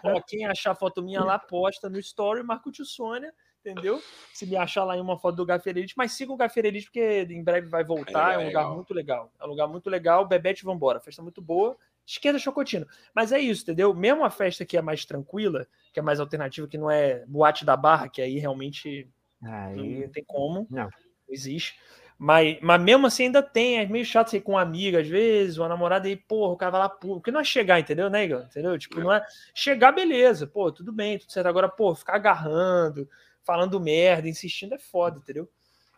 [0.05, 3.33] Ó, quem achar foto minha lá, posta no story, marca o tio Sônia
[3.65, 4.03] entendeu?
[4.33, 7.43] Se me achar lá em uma foto do Gaferelite, mas siga o Gaferelite, porque em
[7.43, 9.33] breve vai voltar, é, é um lugar muito legal.
[9.41, 11.77] É um lugar muito legal, Bebete vambora, festa muito boa,
[12.07, 12.87] esquerda chocotino.
[13.15, 13.95] Mas é isso, entendeu?
[13.95, 17.65] Mesmo a festa que é mais tranquila, que é mais alternativa, que não é boate
[17.65, 19.09] da barra, que aí realmente
[19.43, 20.01] aí...
[20.01, 20.91] não tem como, não, não
[21.29, 21.79] existe.
[22.25, 25.59] Mas, mas mesmo assim ainda tem, é meio chato ser com uma amiga, às vezes,
[25.59, 28.25] uma namorada e, porra, o cara vai lá, pô, porque não é chegar, entendeu, né,
[28.25, 28.43] Igor?
[28.43, 28.79] Entendeu?
[28.79, 31.49] Tipo, não é chegar, beleza, pô, tudo bem, tudo certo.
[31.49, 33.09] Agora, pô, ficar agarrando,
[33.45, 35.49] falando merda, insistindo é foda, entendeu?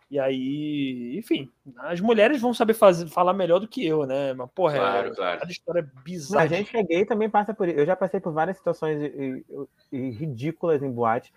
[0.09, 4.33] E aí, enfim, as mulheres vão saber fazer, falar melhor do que eu, né?
[4.33, 5.39] Mas, porra, claro, é, claro.
[5.39, 6.43] cada história é bizarra.
[6.43, 7.79] A gente que é gay também passa por isso.
[7.79, 9.43] Eu já passei por várias situações e,
[9.91, 11.33] e, e ridículas em boate.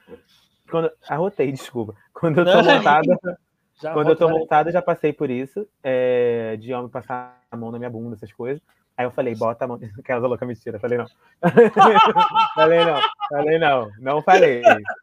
[0.70, 1.94] Quando, arrotei, desculpa.
[2.12, 3.18] Quando eu tô Não, montada.
[3.80, 5.64] Já quando eu tô montada, já passei por isso.
[5.85, 8.60] É, de homem passar a mão na minha bunda, essas coisas.
[8.99, 9.79] Aí eu falei, bota a mão.
[9.97, 10.81] Aquela louca mentira.
[10.81, 11.07] Falei, não.
[12.57, 13.01] falei, não.
[13.31, 13.91] Falei, não.
[14.01, 14.61] Não falei.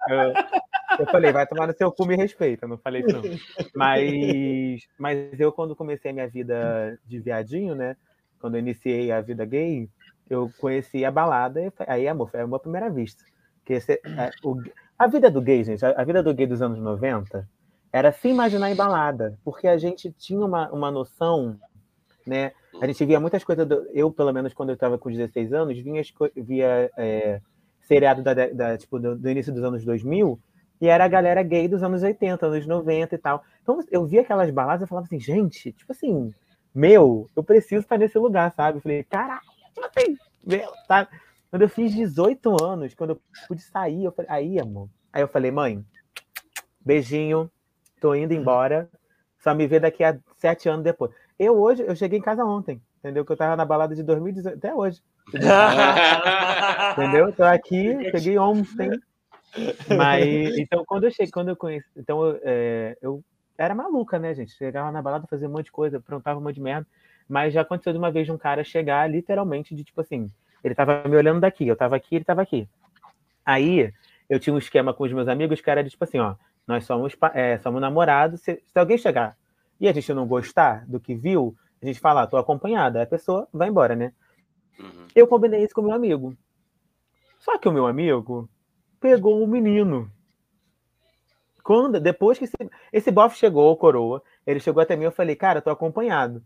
[0.09, 0.33] Eu,
[0.99, 2.67] eu falei, vai tomar no seu cu, me respeita.
[2.67, 3.23] Não falei isso, não.
[3.73, 7.95] Mas, mas eu, quando comecei a minha vida de viadinho, né?
[8.37, 9.89] Quando eu iniciei a vida gay,
[10.29, 11.61] eu conheci a balada.
[11.61, 13.23] E aí, amor, foi a minha primeira vista.
[13.63, 14.61] Que esse, a, o,
[14.99, 17.47] a vida do gay, gente, a, a, vida do gay dos anos 90
[17.93, 19.39] era se imaginar em balada.
[19.41, 21.57] Porque a gente tinha uma, uma noção,
[22.25, 22.51] né?
[22.81, 23.67] A gente via muitas coisas.
[23.67, 26.01] Do, eu, pelo menos, quando eu estava com 16 anos, vinha,
[26.35, 27.41] via é,
[27.81, 30.39] seriado da, da, tipo, do, do início dos anos 2000
[30.81, 33.43] e era a galera gay dos anos 80, anos 90 e tal.
[33.61, 36.33] Então eu via aquelas baladas e falava assim, gente, tipo assim,
[36.73, 38.77] meu, eu preciso estar nesse lugar, sabe?
[38.77, 39.41] Eu falei, caralho,
[39.73, 41.09] tipo assim, meu, sabe?
[41.49, 44.89] Quando eu fiz 18 anos, quando eu pude sair, eu falei, aí, amor.
[45.13, 45.83] Aí eu falei, mãe,
[46.81, 47.49] beijinho,
[48.01, 48.89] tô indo embora,
[49.39, 51.11] só me vê daqui a sete anos depois.
[51.37, 53.25] Eu hoje, eu cheguei em casa ontem, entendeu?
[53.25, 55.01] Que eu tava na balada de 2018, até hoje.
[56.93, 57.31] entendeu?
[57.35, 58.91] Tô aqui, cheguei ontem.
[59.97, 60.25] Mas,
[60.57, 63.21] então, quando eu cheguei, quando eu conheci, então, é, eu
[63.57, 64.53] era maluca, né, gente?
[64.53, 66.87] Chegava na balada, fazia um monte de coisa, aprontava um monte de merda.
[67.27, 70.31] Mas já aconteceu de uma vez de um cara chegar literalmente de tipo assim,
[70.63, 72.67] ele tava me olhando daqui, eu tava aqui, ele tava aqui.
[73.45, 73.91] Aí,
[74.29, 76.35] eu tinha um esquema com os meus amigos que era tipo assim, ó,
[76.67, 79.35] nós somos, é, somos namorados, se, se, alguém chegar
[79.79, 83.05] e a gente não gostar do que viu, a gente fala, ah, tô acompanhada, a
[83.05, 84.13] pessoa vai embora, né?
[84.79, 85.07] Uhum.
[85.15, 86.35] Eu combinei isso com o meu amigo.
[87.39, 88.49] Só que o meu amigo,
[88.99, 90.09] pegou o menino.
[91.63, 92.55] Quando, depois que esse,
[92.91, 96.43] esse bofe chegou, o coroa, ele chegou até mim, eu falei, cara, tô acompanhado.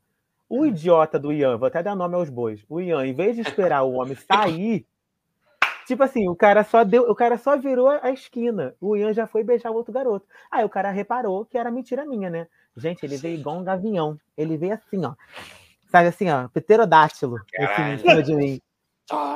[0.47, 2.65] O idiota do Ian, vou até dar nome aos bois.
[2.67, 4.85] O Ian, em vez de esperar o homem sair,
[5.89, 8.75] Tipo assim, o cara só deu, o cara só virou a esquina.
[8.79, 10.23] O Ian já foi beijar o outro garoto.
[10.51, 12.47] Aí o cara reparou que era mentira minha, né?
[12.79, 14.17] Gente, ele veio igual um gavião.
[14.37, 15.13] Ele veio assim, ó.
[15.89, 18.61] Sabe assim, ó, pterodátilo, assim, em cima de mim.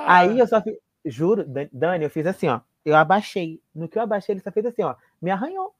[0.06, 2.61] Aí eu só fiz, juro, Dani, eu fiz assim, ó.
[2.86, 3.61] Eu abaixei.
[3.74, 4.95] No que eu abaixei, ele só fez assim, ó.
[5.22, 5.74] Me arranhou.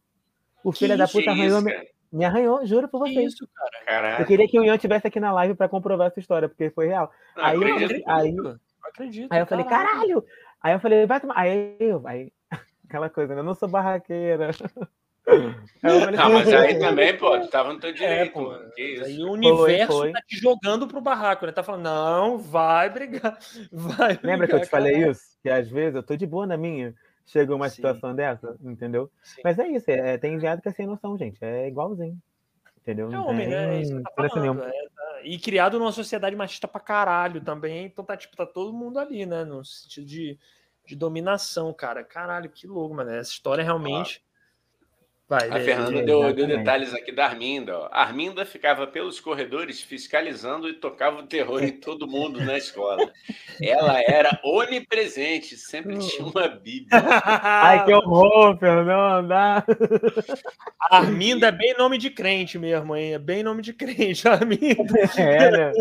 [0.64, 1.60] O filho da puta arranhou.
[1.60, 3.34] Isso, me, me, arranhou, juro por vocês.
[3.34, 3.86] Isso, cara.
[3.86, 4.24] Caraca.
[4.24, 6.88] Eu queria que o Ian tivesse aqui na live pra comprovar essa história, porque foi
[6.88, 7.12] real.
[7.36, 8.36] Não, aí, eu, falei, aí,
[8.84, 10.26] acredito, aí eu falei, caralho!
[10.62, 11.38] Aí eu falei, vai tomar.
[11.38, 12.32] Aí eu, aí,
[12.88, 13.42] aquela coisa, né?
[13.42, 14.52] Eu não sou barraqueira.
[15.26, 18.72] não, mas aí também, pô, tu tava no teu é, direito, é, pô, mano.
[18.72, 19.06] Que isso?
[19.06, 20.12] Aí o universo foi, foi.
[20.12, 21.52] tá te jogando pro barraco, né?
[21.52, 23.38] Tá falando, não, vai brigar.
[23.72, 25.22] Vai Lembra que eu te falei isso?
[25.42, 26.94] Que às vezes eu tô de boa na minha,
[27.26, 27.76] chega uma Sim.
[27.76, 29.10] situação dessa, entendeu?
[29.24, 29.42] Sim.
[29.44, 31.38] Mas é isso, é, tem enviado que é sem noção, gente.
[31.42, 32.18] É igualzinho.
[32.82, 33.12] Entendeu?
[33.12, 33.78] É homem, né?
[33.78, 35.22] É isso que tá falando, é, tá...
[35.24, 37.86] E criado numa sociedade machista pra caralho também.
[37.86, 39.46] Então tá, tipo, tá todo mundo ali, né?
[39.46, 40.38] No sentido de,
[40.86, 42.04] de dominação, cara.
[42.04, 43.10] Caralho, que louco, mano.
[43.10, 44.22] Essa história realmente.
[44.30, 44.33] Ah
[45.34, 47.76] Vai, a Fernanda deu, deu, detalhes aqui da Arminda.
[47.76, 47.90] Ó.
[47.92, 53.12] A Arminda ficava pelos corredores fiscalizando e tocava o terror em todo mundo na escola.
[53.60, 56.88] Ela era onipresente, sempre tinha uma Bíblia.
[57.44, 59.66] Ai, que horror, Fernanda!
[60.92, 63.14] Arminda é bem nome de crente mesmo, hein?
[63.16, 65.00] É bem nome de crente, Arminda.
[65.18, 65.72] É, né?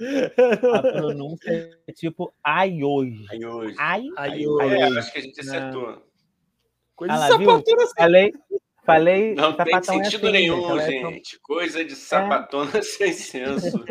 [0.74, 3.24] A pronúncia é tipo ai hoje.
[3.30, 3.76] Ai hoje.
[3.78, 4.74] Ai, ai hoje.
[4.74, 6.02] É, acho que a gente acertou.
[7.02, 8.32] Coisa ah, de sapatona sem Falei,
[8.84, 9.34] falei.
[9.34, 11.38] Não tem assim, sentido assim, nenhum, gente.
[11.40, 12.82] Coisa de sapatona é.
[12.82, 13.84] sem senso.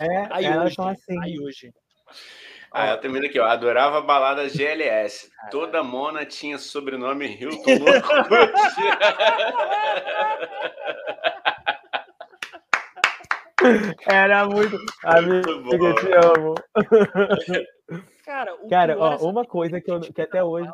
[0.00, 1.20] É, aí elas hoje, são assim.
[1.22, 1.72] Aí hoje.
[2.72, 3.46] Ah, eu termino aqui, ó.
[3.46, 5.30] Adorava balada GLS.
[5.30, 5.50] Caramba.
[5.50, 8.08] Toda Mona tinha sobrenome Hilton Louco.
[14.10, 14.76] Era muito.
[15.04, 16.54] Amigo, eu te amo.
[18.24, 20.68] Cara, Cara ó, uma coisa que, eu, que até hoje.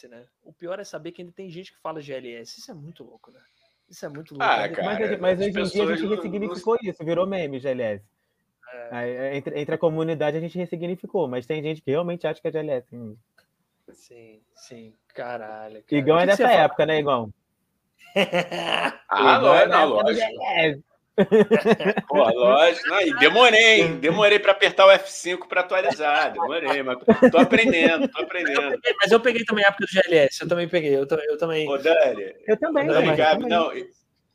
[0.00, 0.24] GLS, né?
[0.42, 2.58] O pior é saber que ainda tem gente que fala GLS.
[2.58, 3.40] Isso é muito louco, né?
[3.88, 4.44] Isso é muito louco.
[4.44, 6.90] Ah, cara, mas, mas hoje em dia a gente ressignificou não...
[6.90, 8.04] isso, virou meme, GLS.
[8.92, 9.36] É.
[9.36, 12.52] Entre, entre, a comunidade a gente ressignificou, mas tem gente que realmente acha que é
[12.52, 12.86] GLS.
[13.92, 14.94] Sim, sim.
[15.08, 15.82] Caralho.
[15.82, 16.00] Cara.
[16.00, 17.32] Igão é dessa época, né, Igão?
[19.08, 20.89] ah, lógico, é lógico.
[22.08, 22.88] Pô, lógico.
[22.88, 23.96] Não, e demorei, hein?
[23.96, 26.32] Demorei para apertar o F5 para atualizar.
[26.32, 26.98] Demorei, mas
[27.30, 28.60] tô aprendendo, tô aprendendo.
[28.60, 30.42] Eu peguei, mas eu peguei também a época do GLS.
[30.42, 30.96] Eu também peguei.
[30.96, 31.68] Eu, eu também.
[31.68, 32.34] Ô, Dani.
[32.46, 32.86] Eu também.
[32.86, 33.72] Dani, Gabi, não.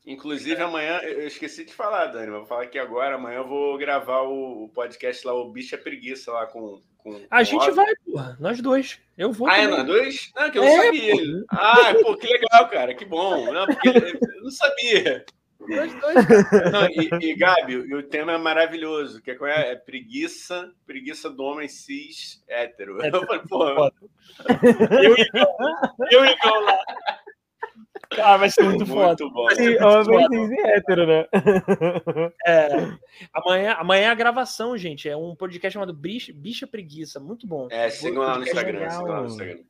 [0.06, 3.16] Inclusive, amanhã, eu esqueci de falar, Dani, vou falar aqui agora.
[3.16, 6.80] Amanhã eu vou gravar o, podcast lá, o Bicha Preguiça, lá com.
[6.99, 8.38] com a gente vai, porra.
[8.40, 8.99] Nós dois.
[9.18, 9.48] Eu vou.
[9.48, 10.32] Ah, é nós dois?
[10.36, 11.12] Não, que eu não é, sabia.
[11.12, 11.45] Porra.
[11.49, 12.94] Ah, pô, que legal, cara.
[12.94, 13.52] Que bom.
[13.52, 15.26] Não, porque eu não sabia.
[15.68, 16.16] Dois, dois.
[16.72, 21.68] Não, e, e Gabi, o tema é maravilhoso, que é, é preguiça, preguiça do homem
[21.68, 23.02] cis hétero.
[23.02, 23.92] É, eu falei, porra.
[25.02, 25.30] Eu e
[26.12, 26.36] eu e
[26.66, 26.80] lá.
[28.18, 29.30] Ah, vai ser muito, muito foda.
[29.30, 29.50] Bom.
[29.52, 31.26] Sim, homem cis e hétero, né?
[32.46, 32.68] É.
[33.34, 35.10] Amanhã, amanhã é a gravação, gente.
[35.10, 37.20] É um podcast chamado Bicha, Bicha Preguiça.
[37.20, 37.68] Muito bom.
[37.72, 38.90] É, sigam lá no Instagram.
[38.90, 39.64] Sigam lá no Instagram.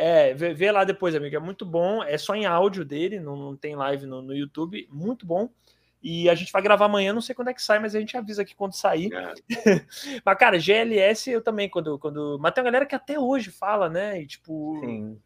[0.00, 1.34] É, vê, vê, lá depois, amigo.
[1.34, 2.04] É muito bom.
[2.04, 4.88] É só em áudio dele, não, não tem live no, no, YouTube.
[4.92, 5.50] Muito bom.
[6.00, 8.16] E a gente vai gravar amanhã, não sei quando é que sai, mas a gente
[8.16, 9.10] avisa aqui quando sair.
[9.12, 9.34] É.
[10.24, 12.38] mas, cara, GLS eu também, quando, quando.
[12.40, 14.22] Mas tem uma galera que até hoje fala, né?
[14.22, 14.80] E, tipo,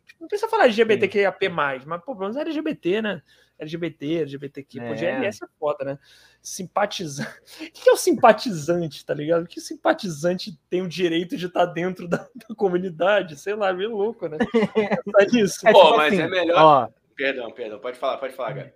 [0.07, 3.23] tipo não precisa falar LGBTQIAP, mas, pô, pelo menos é LGBT, né?
[3.63, 4.81] LGBT, LGBTQ.
[4.81, 4.89] É.
[4.89, 5.99] Pô, GLS é foda, né?
[6.41, 7.31] Simpatizante.
[7.63, 9.47] O que é o simpatizante, tá ligado?
[9.47, 13.37] Que simpatizante tem o direito de estar dentro da, da comunidade?
[13.37, 14.39] Sei lá, meio louco, né?
[15.21, 15.67] É isso.
[15.67, 16.59] É, Pô, tipo mas assim, é melhor.
[16.59, 18.75] Ó, perdão, perdão, pode falar, pode falar, cara.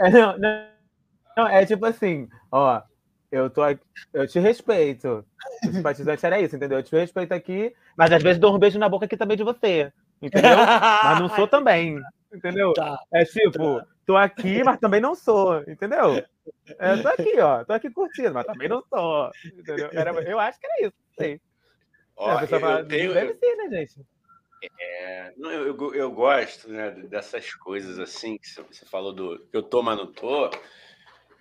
[0.00, 0.66] É, não, não,
[1.36, 2.82] não, é tipo assim, ó,
[3.30, 3.82] eu tô aqui,
[4.12, 5.24] eu te respeito.
[5.64, 6.78] O simpatizante era isso, entendeu?
[6.78, 9.44] Eu te respeito aqui, mas às vezes dou um beijo na boca aqui também de
[9.44, 9.92] você.
[10.20, 10.56] Entendeu?
[11.04, 12.00] mas não sou também.
[12.32, 12.72] Entendeu?
[12.72, 12.98] Tá.
[13.12, 16.24] É tipo, tô aqui, mas também não sou, entendeu?
[16.78, 19.90] É, tô aqui, ó, tô aqui curtindo, mas também não sou, entendeu?
[19.92, 21.38] Era, eu acho que era isso, sei.
[22.16, 24.00] Ó, é, eu fala, tenho, deve ser, né, gente?
[24.80, 29.62] É, não, eu, eu, eu, gosto né, dessas coisas assim que você falou do eu
[29.62, 30.50] tô, mas não tô.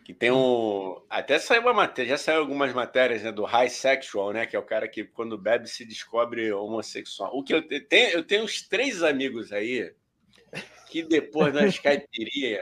[0.04, 1.02] Que tem um.
[1.10, 4.46] Até saiu uma matéria, já saiu algumas matérias né, do high sexual, né?
[4.46, 7.32] Que é o cara que, quando bebe, se descobre homossexual.
[7.34, 9.92] O que eu tenho, eu tenho uns três amigos aí
[10.90, 12.62] que depois da caipirinha.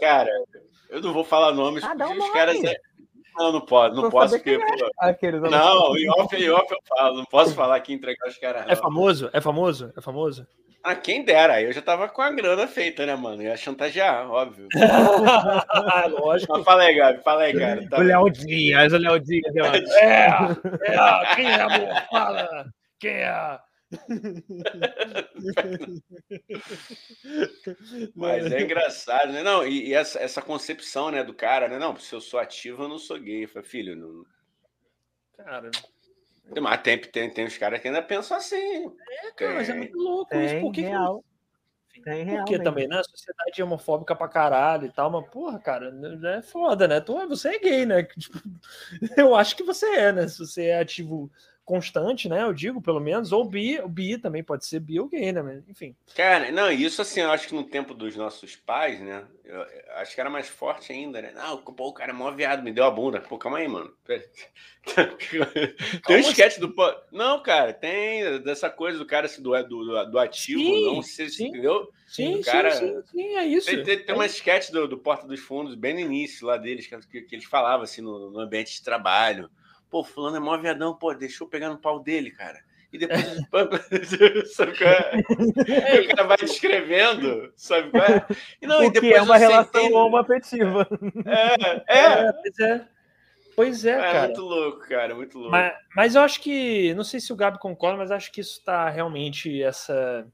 [0.00, 0.30] Cara,
[0.88, 2.64] eu não vou falar nomes, ah, porque os caras.
[2.64, 2.74] É...
[3.36, 4.34] Não, não pode, não posso.
[4.36, 5.32] Porque, é.
[5.32, 8.66] não, em off, em off eu falo, não posso falar aqui entregar os caras.
[8.68, 9.30] É famoso?
[9.32, 9.92] É famoso?
[9.96, 10.46] É famoso?
[10.84, 13.40] Ah, quem dera, aí eu já tava com a grana feita, né, mano?
[13.40, 14.66] Ia chantagear, óbvio.
[16.10, 16.52] Lógico.
[16.52, 17.88] Mas fala aí, Gabi, fala aí, cara.
[17.88, 19.56] Tá o Léo Dias, o Léo Dias.
[19.96, 21.88] É, é, quem é, amor?
[22.10, 22.66] Fala,
[22.98, 23.58] quem é?
[28.14, 29.42] Mas é engraçado, né?
[29.42, 31.78] Não, e, e, essa, essa concepção, né, do cara, né?
[31.78, 33.44] Não, se eu sou ativo, eu não sou gay.
[33.44, 34.24] Eu falei, filho, não...
[35.36, 35.70] Cara.
[36.60, 38.86] Mas tem, tem, tem uns caras que ainda pensam assim.
[38.86, 40.60] É, cara, mas é muito louco tem, isso.
[40.60, 41.24] Por que real.
[41.88, 42.02] Que...
[42.02, 42.98] Tem real Porque também, né?
[42.98, 45.92] A sociedade é homofóbica pra caralho e tal, mas, porra, cara,
[46.36, 47.00] é foda, né?
[47.00, 48.02] Tu, você é gay, né?
[48.18, 48.38] Tipo,
[49.16, 50.26] eu acho que você é, né?
[50.26, 51.30] Se você é ativo
[51.64, 52.42] constante, né?
[52.42, 55.62] Eu digo, pelo menos, ou bi, o bi também pode ser bi ou gay, né?
[55.68, 55.94] Enfim.
[56.14, 59.24] Cara, não, isso assim, eu acho que no tempo dos nossos pais, né?
[59.44, 61.32] Eu, eu acho que era mais forte ainda, né?
[61.34, 63.20] Não, pô, o cara é mó viado, me deu a bunda.
[63.20, 63.92] Pô, calma aí, mano.
[66.06, 66.74] tem um esquete do.
[67.12, 71.28] Não, cara, tem dessa coisa do cara assim, do, do, do ativo, sim, não sei
[71.28, 71.88] se entendeu?
[72.08, 73.66] Sim, cara, sim, sim, sim, é isso.
[73.66, 76.86] Tem, tem, tem uma esquete do, do Porta dos Fundos, bem no início lá deles,
[76.86, 79.48] que, que eles falavam assim no, no ambiente de trabalho
[79.92, 82.58] Pô, fulano é mó viadão, pô, deixou pegar no pau dele, cara.
[82.90, 83.22] E depois.
[84.56, 86.00] sabe qual é?
[86.00, 88.26] o cara vai descrevendo, sabe qual é?
[88.62, 89.94] E, não, o e depois que é uma relação entende...
[89.94, 90.88] homoafetiva.
[91.26, 92.04] É, é.
[92.04, 92.88] é, pois é.
[93.54, 94.18] Pois é, é, cara.
[94.18, 95.52] É muito louco, cara, muito louco.
[95.52, 98.60] Mas, mas eu acho que, não sei se o Gabi concorda, mas acho que isso
[98.60, 100.26] está realmente essa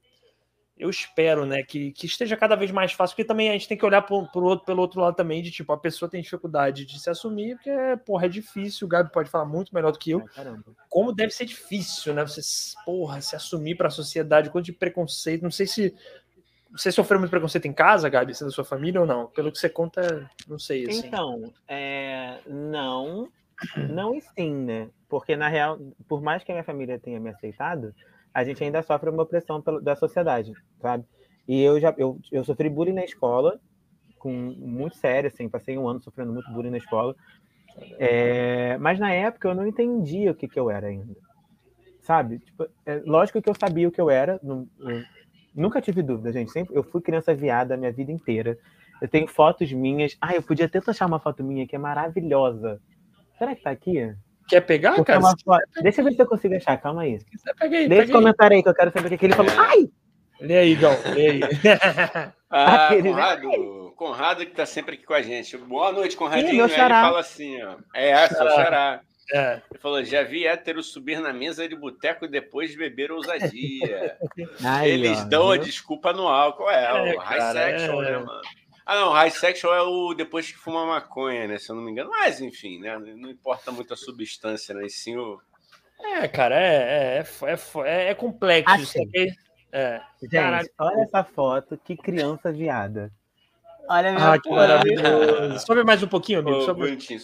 [0.79, 3.77] eu espero, né, que, que esteja cada vez mais fácil, porque também a gente tem
[3.77, 6.85] que olhar pro, pro outro, pelo outro lado também, de tipo, a pessoa tem dificuldade
[6.85, 7.71] de se assumir, porque,
[8.05, 10.23] porra, é difícil, o Gabi pode falar muito melhor do que eu,
[10.89, 12.41] como deve ser difícil, né, você,
[12.85, 15.93] porra, se assumir para a sociedade, quanto de preconceito, não sei se
[16.71, 19.25] você sofreu muito preconceito em casa, Gabi, sendo da sua família ou não?
[19.27, 21.07] Pelo que você conta, não sei, assim.
[21.07, 23.27] Então, é, não,
[23.89, 25.77] não e sim, né, porque na real,
[26.07, 27.93] por mais que a minha família tenha me aceitado,
[28.33, 31.05] a gente ainda sofre uma opressão da sociedade, sabe?
[31.47, 33.59] E eu já eu, eu sofri bullying na escola,
[34.17, 37.15] com muito sério, assim, passei um ano sofrendo muito bullying na escola.
[37.97, 41.15] É, mas na época eu não entendia o que, que eu era ainda.
[42.01, 42.39] Sabe?
[42.39, 44.39] Tipo, é, lógico que eu sabia o que eu era.
[44.43, 45.03] Não, eu,
[45.55, 46.51] nunca tive dúvida, gente.
[46.51, 48.57] Sempre, eu fui criança viada a minha vida inteira.
[49.01, 50.17] Eu tenho fotos minhas.
[50.19, 52.81] Ah, eu podia até achar uma foto minha que é maravilhosa.
[53.37, 54.13] Será que tá aqui?
[54.49, 55.21] Quer pegar, Porque cara?
[55.77, 57.19] É Deixa eu ver se eu consigo achar, calma aí.
[57.59, 59.51] Pega aí Deixa comentário aí que eu quero saber o que ele falou.
[59.57, 59.89] Ai!
[60.41, 61.39] Lê aí, Gão, lê aí.
[62.49, 65.55] ah, Conrado, Conrado que tá sempre aqui com a gente.
[65.57, 66.49] Boa noite, Conradinho.
[66.49, 66.99] Sim, meu xará.
[66.99, 67.75] Ele fala assim, ó.
[67.93, 69.01] É, seu xará.
[69.31, 69.61] É.
[69.69, 74.17] Ele falou: já vi hétero subir na mesa de boteco e depois beber ousadia.
[74.65, 75.51] Aí, Eles ó, dão viu?
[75.51, 76.69] a desculpa no álcool.
[76.69, 78.11] É, é o high section, é.
[78.11, 78.41] né, mano?
[78.89, 81.59] Ah, não, high sexual é o depois que fuma maconha, né?
[81.59, 82.09] Se eu não me engano.
[82.09, 82.97] Mas, enfim, né?
[82.97, 84.87] Não importa muito a substância, né?
[84.87, 85.39] E sim o.
[86.01, 88.73] É, cara, é, é, é, é, é complexo.
[88.73, 89.03] Achei.
[89.13, 89.37] Isso
[89.71, 90.01] é.
[90.19, 93.11] Gente, olha essa foto, que criança viada.
[93.87, 95.59] Olha minha ah, que maravilhoso.
[95.67, 96.63] Sobe mais um pouquinho, amigo.
[96.63, 96.79] Sobe...
[96.81, 97.19] Bonitinho.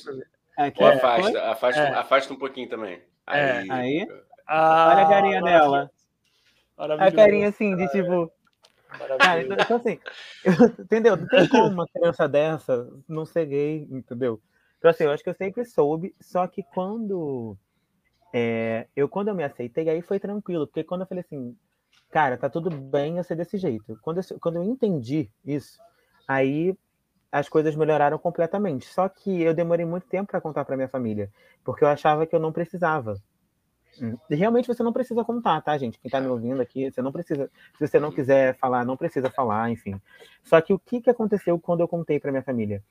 [0.55, 1.93] Aqui, Ou afasta, afasta, é.
[1.95, 3.01] afasta um pouquinho também.
[3.25, 3.39] Aí.
[3.39, 3.65] É.
[3.71, 4.07] Aí.
[4.45, 5.91] Ah, olha a carinha dela.
[6.77, 8.31] A carinha assim, de tipo.
[8.97, 9.99] Cara, então, então assim,
[10.79, 11.17] entendeu?
[11.17, 14.41] Não tem como uma criança dessa não ser gay, entendeu?
[14.77, 17.57] Então assim, eu acho que eu sempre soube, só que quando
[18.33, 21.55] é, eu quando eu me aceitei, aí foi tranquilo, porque quando eu falei assim,
[22.11, 23.97] cara, tá tudo bem eu ser desse jeito.
[24.01, 25.79] Quando eu, quando eu entendi isso,
[26.27, 26.77] aí
[27.31, 28.85] as coisas melhoraram completamente.
[28.85, 31.29] Só que eu demorei muito tempo para contar para minha família,
[31.63, 33.15] porque eu achava que eu não precisava.
[34.01, 34.17] Hum.
[34.29, 35.99] Realmente você não precisa contar, tá, gente?
[35.99, 37.49] Quem tá me ouvindo aqui, você não precisa.
[37.77, 39.99] Se você não quiser falar, não precisa falar, enfim.
[40.43, 42.83] Só que o que, que aconteceu quando eu contei para minha família?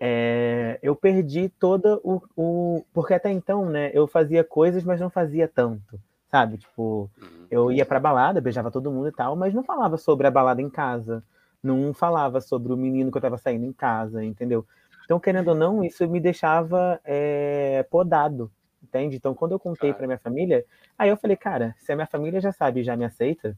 [0.00, 2.84] É, eu perdi toda o, o.
[2.92, 5.98] Porque até então, né, eu fazia coisas, mas não fazia tanto,
[6.30, 6.58] sabe?
[6.58, 7.46] Tipo, uhum.
[7.50, 10.60] eu ia pra balada, beijava todo mundo e tal, mas não falava sobre a balada
[10.60, 11.22] em casa.
[11.62, 14.66] Não falava sobre o menino que eu tava saindo em casa, entendeu?
[15.04, 18.50] Então, querendo ou não, isso me deixava é, podado,
[18.84, 19.16] entende?
[19.16, 20.64] Então, quando eu contei para minha família,
[20.96, 23.56] aí eu falei, cara, se a minha família já sabe e já me aceita,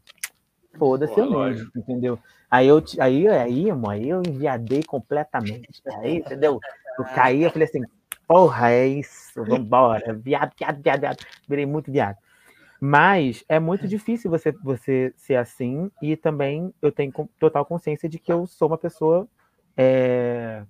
[0.78, 2.18] foda-se eu mesmo, entendeu?
[2.50, 6.60] Aí eu, aí, aí, amor, aí eu enviadei completamente, aí, entendeu?
[6.98, 7.82] Eu caí, eu falei assim,
[8.26, 12.16] porra, é isso, vambora, viado, viado, viado, viado, virei muito viado.
[12.80, 18.18] Mas é muito difícil você, você ser assim, e também eu tenho total consciência de
[18.18, 19.26] que eu sou uma pessoa,
[19.76, 20.62] é,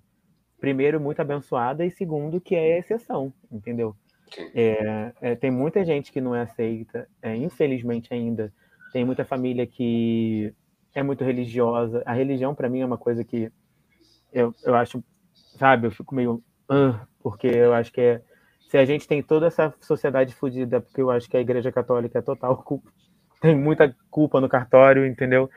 [0.61, 3.95] primeiro, muito abençoada, e segundo, que é exceção, entendeu?
[4.55, 8.53] É, é, tem muita gente que não é aceita, é, infelizmente ainda.
[8.93, 10.53] Tem muita família que
[10.95, 12.03] é muito religiosa.
[12.07, 13.51] A religião, para mim, é uma coisa que
[14.33, 15.03] eu, eu acho,
[15.59, 16.43] sabe, eu fico meio.
[16.71, 18.23] Uh, porque eu acho que é.
[18.69, 22.19] Se a gente tem toda essa sociedade fodida, porque eu acho que a Igreja Católica
[22.19, 22.65] é total
[23.41, 25.49] tem muita culpa no cartório, entendeu?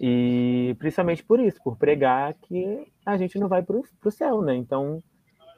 [0.00, 4.54] E principalmente por isso, por pregar que a gente não vai para o céu, né?
[4.54, 5.02] Então,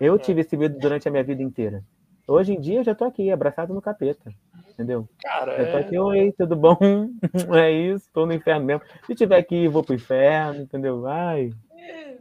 [0.00, 1.82] eu tive esse medo durante a minha vida inteira.
[2.26, 4.32] Hoje em dia eu já tô aqui, abraçado no capeta.
[4.70, 5.08] Entendeu?
[5.22, 6.76] Cara, eu tô é aqui, oi, tudo bom?
[7.54, 8.82] É isso, tô no inferno mesmo.
[9.06, 11.06] Se tiver aqui, vou pro inferno, entendeu?
[11.06, 11.52] Ai.
[11.76, 12.16] É,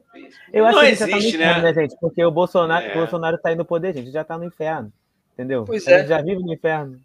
[0.52, 1.62] eu acho não que existe, já tá no inferno, né?
[1.62, 1.98] né, gente?
[2.00, 2.92] Porque o Bolsonaro, é.
[2.92, 4.92] o Bolsonaro tá aí no poder, gente, já tá no inferno.
[5.34, 5.64] Entendeu?
[5.66, 6.06] Pois é.
[6.06, 7.00] já vive no inferno.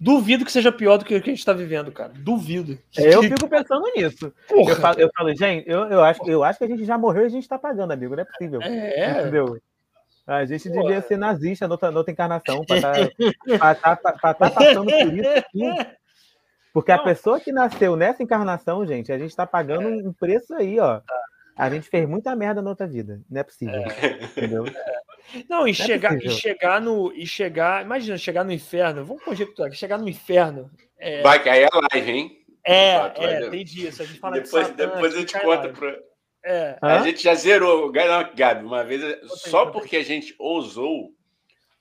[0.00, 2.12] Duvido que seja pior do que o que a gente está vivendo, cara.
[2.14, 2.78] Duvido.
[2.96, 4.32] Eu fico pensando nisso.
[4.48, 7.24] Eu falo, eu falo, gente, eu, eu, acho, eu acho que a gente já morreu
[7.24, 8.14] e a gente está pagando, amigo.
[8.14, 8.62] Não é possível.
[8.62, 9.22] É.
[9.22, 9.58] Entendeu?
[10.28, 10.82] A gente Pô.
[10.82, 12.94] devia ser nazista na outra, na outra encarnação, para estar
[13.58, 15.96] tá, tá, tá, tá passando por isso aqui.
[16.72, 17.00] Porque Não.
[17.00, 21.00] a pessoa que nasceu nessa encarnação, gente, a gente está pagando um preço aí, ó.
[21.56, 23.22] A gente fez muita merda na outra vida.
[23.28, 23.74] Não é possível.
[23.74, 24.24] É.
[24.24, 24.66] Entendeu?
[24.66, 24.98] É.
[25.48, 27.12] Não, e, Não é chegar, é e chegar no.
[27.12, 27.84] E chegar.
[27.84, 29.04] Imagina, chegar no inferno.
[29.04, 30.70] Vamos conjecturar, chegar no inferno.
[30.98, 31.22] É...
[31.22, 32.38] Vai cair a live, hein?
[32.64, 34.02] É, é, tem disso.
[34.02, 36.08] A gente fala depois, Satã, depois a gente conta pro.
[36.44, 36.78] É.
[36.80, 37.90] A gente já zerou.
[37.92, 41.12] Gabi, uma vez, só porque a gente ousou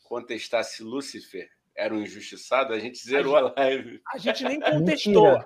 [0.03, 4.01] contestar se Lúcifer era um injustiçado, a gente zerou a, gente, a live.
[4.13, 5.45] A gente nem contestou.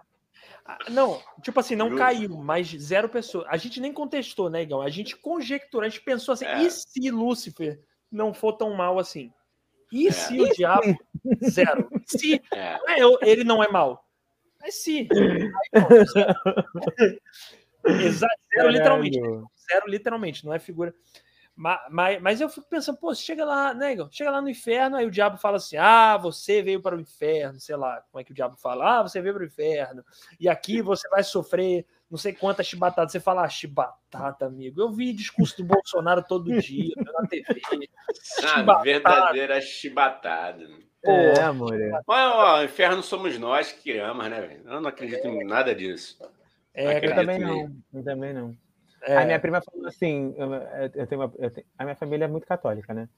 [0.64, 3.46] Ah, não, tipo assim, não caiu, mas zero pessoas.
[3.50, 4.82] A gente nem contestou, né, Igão?
[4.82, 6.62] A gente conjecturou, a gente pensou assim, é.
[6.64, 7.82] e se Lúcifer
[8.12, 9.34] não for tão mal assim?
[9.92, 10.12] E é.
[10.12, 10.96] se o diabo.
[11.50, 11.90] Zero.
[12.06, 12.42] Se.
[12.54, 12.78] É.
[12.88, 14.08] é ele não é mal.
[14.62, 15.10] Mas se.
[15.74, 17.22] Exato,
[18.10, 19.20] zero literalmente.
[19.20, 20.94] Zero literalmente, não é figura.
[21.56, 25.06] Mas, mas, mas, eu fico pensando, pô, chega lá, né, chega lá no inferno, aí
[25.06, 28.32] o diabo fala assim: ah, você veio para o inferno, sei lá, como é que
[28.32, 29.00] o diabo fala?
[29.00, 30.04] Ah, você veio para o inferno,
[30.40, 33.14] e aqui você vai sofrer não sei quantas chibatadas.
[33.14, 34.82] Você fala, ah, chibatata, amigo.
[34.82, 37.46] Eu vi discurso do Bolsonaro todo dia na TV.
[38.44, 40.68] Ah, verdadeira chibatada.
[41.02, 41.80] Pô, é, amor.
[41.80, 41.90] É.
[42.06, 44.62] Mas, ó, inferno somos nós que criamos, né, velho?
[44.66, 46.20] Eu não acredito em nada disso.
[46.74, 47.76] É, eu também não.
[47.94, 48.56] Eu também não.
[49.04, 49.18] É.
[49.18, 50.34] A minha prima falou assim:
[50.96, 53.10] eu, tenho uma, eu tenho, a minha família é muito católica, né?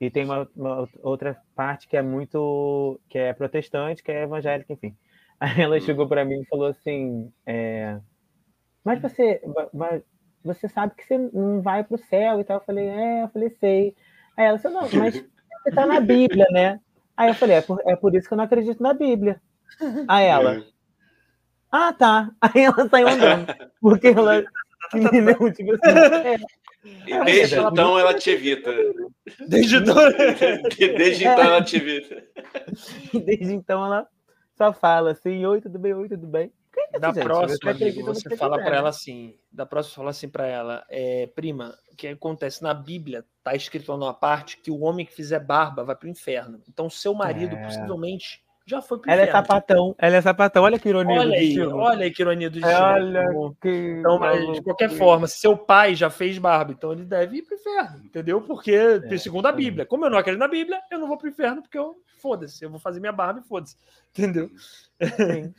[0.00, 3.00] E tem uma, uma, outra parte que é muito.
[3.08, 4.96] que é protestante, que é evangélica, enfim.
[5.40, 5.80] Aí ela hum.
[5.80, 7.98] chegou para mim e falou assim: é,
[8.84, 9.42] Mas você.
[9.72, 10.02] Mas,
[10.42, 12.58] você sabe que você não vai para o céu e tal.
[12.58, 13.96] Eu falei: É, eu falei: Sei.
[14.36, 16.80] Aí ela falou: Não, mas você está na Bíblia, né?
[17.16, 19.40] Aí eu falei: É por, é por isso que eu não acredito na Bíblia.
[20.08, 20.73] Aí ela: é.
[21.76, 22.30] Ah, tá.
[22.40, 23.52] Aí ela saiu andando.
[23.80, 24.44] Porque ela
[24.94, 25.52] Entendeu?
[25.52, 26.36] Tipo assim, é.
[27.06, 28.70] E desde então ela te evita.
[29.48, 29.94] Desde então,
[30.96, 32.22] desde então ela te evita.
[33.12, 34.06] Desde então ela
[34.56, 35.94] só fala assim: Oi, tudo bem?
[35.94, 36.52] Oi, tudo bem?
[36.92, 40.46] É da gente, próxima, amigo, você fala para ela assim: da próxima, fala assim para
[40.46, 42.62] ela: é, Prima, o que acontece?
[42.62, 46.06] Na Bíblia tá escrito lá numa parte que o homem que fizer barba vai para
[46.06, 46.62] o inferno.
[46.68, 47.64] Então, seu marido é.
[47.64, 49.38] possivelmente já foi pro Ela é inferno.
[49.38, 50.62] é sapatão, ela é sapatão.
[50.64, 51.76] Olha que ironia olha do aí, destino.
[51.76, 52.82] Olha aí que ironia do destino.
[52.82, 53.96] Olha que...
[53.98, 57.42] Então, mas, de qualquer forma, se seu pai já fez barba, então ele deve ir
[57.42, 58.40] pro inferno, entendeu?
[58.40, 61.28] Porque, é, segundo a Bíblia, como eu não acredito na Bíblia, eu não vou pro
[61.28, 63.76] inferno porque eu, foda-se, eu vou fazer minha barba e foda-se,
[64.16, 64.50] entendeu?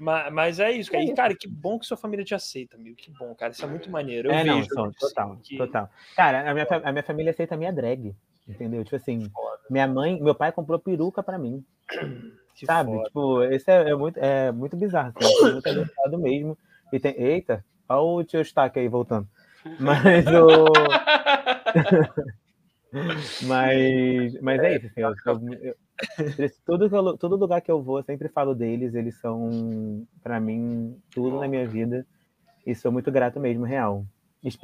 [0.00, 1.04] mas, mas, é isso, cara.
[1.04, 2.96] E, cara, que bom que sua família te aceita, amigo.
[2.96, 3.52] Que bom, cara.
[3.52, 4.28] Isso é muito maneiro.
[4.28, 5.56] Eu é, vejo, não, total, que...
[5.56, 5.88] total.
[6.16, 8.12] Cara, a minha, a minha família aceita a minha drag,
[8.48, 8.82] entendeu?
[8.82, 9.30] Tipo assim,
[9.70, 11.64] minha mãe, meu pai comprou peruca para mim.
[12.54, 12.90] Que sabe?
[12.90, 13.04] Foda.
[13.04, 15.12] Tipo, esse é, é, muito, é muito bizarro.
[15.16, 16.58] Assim, muito abençoado mesmo.
[16.92, 17.14] E tem.
[17.16, 19.28] Eita, olha o tio Stack aí voltando.
[19.78, 20.66] Mas o.
[23.46, 25.76] mas, mas é isso, assim, eu, eu,
[26.38, 30.96] eu, todo, todo lugar que eu vou, eu sempre falo deles, eles são, para mim,
[31.10, 32.06] tudo na minha vida,
[32.66, 34.04] e sou muito grato mesmo, real.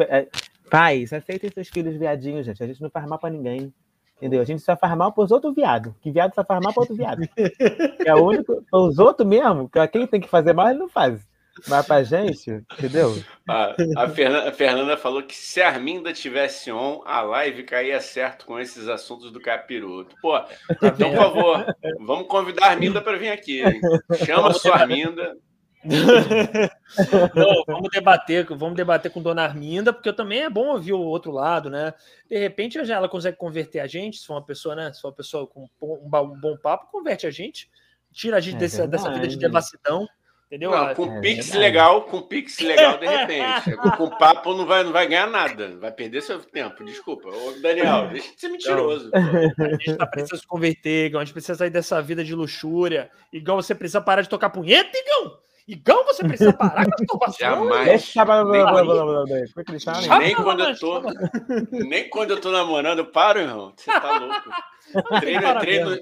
[0.08, 0.26] É,
[0.70, 3.72] pais, aceitem seus filhos viadinhos, gente, a gente não faz mal pra ninguém,
[4.16, 4.40] Entendeu?
[4.40, 5.92] A gente só faz mal pros outros viados.
[6.00, 7.22] Que viado só faz mal para outro viado.
[8.04, 8.64] É o único.
[8.72, 11.26] Os outros mesmo, que quem tem que fazer mal, ele não faz.
[11.68, 13.16] Mas pra gente, entendeu?
[13.48, 17.98] Ah, a, Fernanda, a, Fernanda, falou que se a Arminda tivesse on, a live caía
[18.00, 20.14] certo com esses assuntos do capiroto.
[20.20, 20.38] Pô,
[20.82, 23.62] então, por favor, vamos convidar a Arminda para vir aqui.
[23.62, 23.80] Hein?
[24.26, 25.34] Chama a sua Arminda.
[27.34, 31.30] Não, vamos debater, vamos debater com Dona Arminda, porque também é bom ouvir o outro
[31.30, 31.94] lado, né?
[32.28, 34.92] De repente ela consegue converter a gente, se for uma pessoa, né?
[34.92, 37.70] Se for uma pessoa com um bom papo, converte a gente,
[38.12, 40.06] tira a gente é desse, dessa vida de devassidão.
[40.46, 40.70] Entendeu?
[40.70, 43.74] Não, com é Pix legal, com Pix legal, de repente.
[43.98, 46.84] com papo não vai, não vai ganhar nada, vai perder seu tempo.
[46.84, 47.28] Desculpa.
[47.28, 49.10] Ô, Daniel, deixa de ser mentiroso.
[49.12, 51.20] Não, a gente tá precisando se converter, Igão.
[51.20, 53.10] A gente precisa sair dessa vida de luxúria.
[53.32, 55.36] Igual você precisa parar de tocar punheta, Igão.
[55.66, 57.36] Igão, você precisa parar com a masturbação.
[57.38, 57.86] Jamais.
[57.86, 61.02] Deixa, nem, nem quando eu tô,
[61.72, 63.72] nem quando eu tô namorando, eu paro, irmão.
[63.76, 64.50] Você tá louco.
[65.20, 65.98] treino, treino,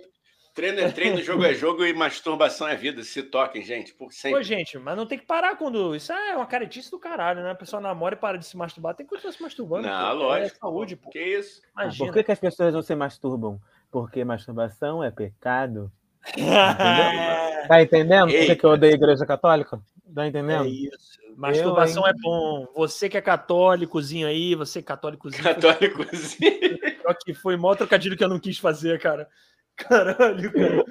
[0.54, 3.02] Treino é treino, jogo é jogo e masturbação é vida.
[3.02, 4.38] Se toquem, gente, por sempre.
[4.38, 5.96] Pô, gente, mas não tem que parar quando.
[5.96, 7.50] Isso é uma caretice do caralho, né?
[7.50, 8.94] A pessoa namora e para de se masturbar.
[8.94, 9.88] Tem que continuar se masturbando.
[9.88, 10.22] Não, pô.
[10.22, 10.56] lógico.
[10.56, 11.10] É saúde, pô.
[11.10, 11.60] Que isso?
[11.72, 12.06] Imagina.
[12.06, 13.60] Por que, que as pessoas não se masturbam?
[13.90, 15.90] Porque masturbação é pecado.
[16.28, 16.54] Entendeu?
[17.68, 19.80] tá entendendo por que, que eu odeio a igreja católica?
[20.14, 20.64] Tá entendendo?
[20.64, 21.18] É isso.
[21.36, 22.66] Masturbação eu, é bom.
[22.74, 25.42] Você que é católicozinho aí, você católicozinho.
[25.42, 26.78] Católicozinho.
[27.02, 29.28] Só que foi maior trocadilho que eu não quis fazer, cara.
[29.76, 30.84] Caralho, cara.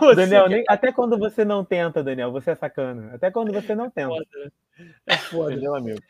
[0.00, 3.14] Você Daniel, nem, até quando você não tenta, Daniel, você é sacana.
[3.14, 4.12] Até quando você não tenta.
[4.12, 4.52] É foda.
[5.06, 5.52] É foda.
[5.52, 6.00] Entendeu, amigo?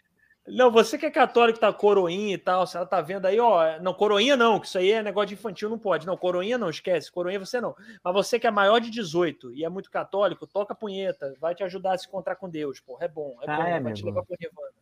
[0.46, 3.78] Não, você que é católico, tá coroinha e tal, se ela tá vendo aí, ó,
[3.80, 6.06] não, coroinha não, que isso aí é negócio de infantil, não pode.
[6.06, 7.76] Não, coroinha não, esquece, coroinha você não.
[8.02, 11.62] Mas você que é maior de 18 e é muito católico, toca punheta, vai te
[11.62, 14.04] ajudar a se encontrar com Deus, porra, é bom, é ah, bom, é, vai te
[14.04, 14.72] levar pro Nirvana.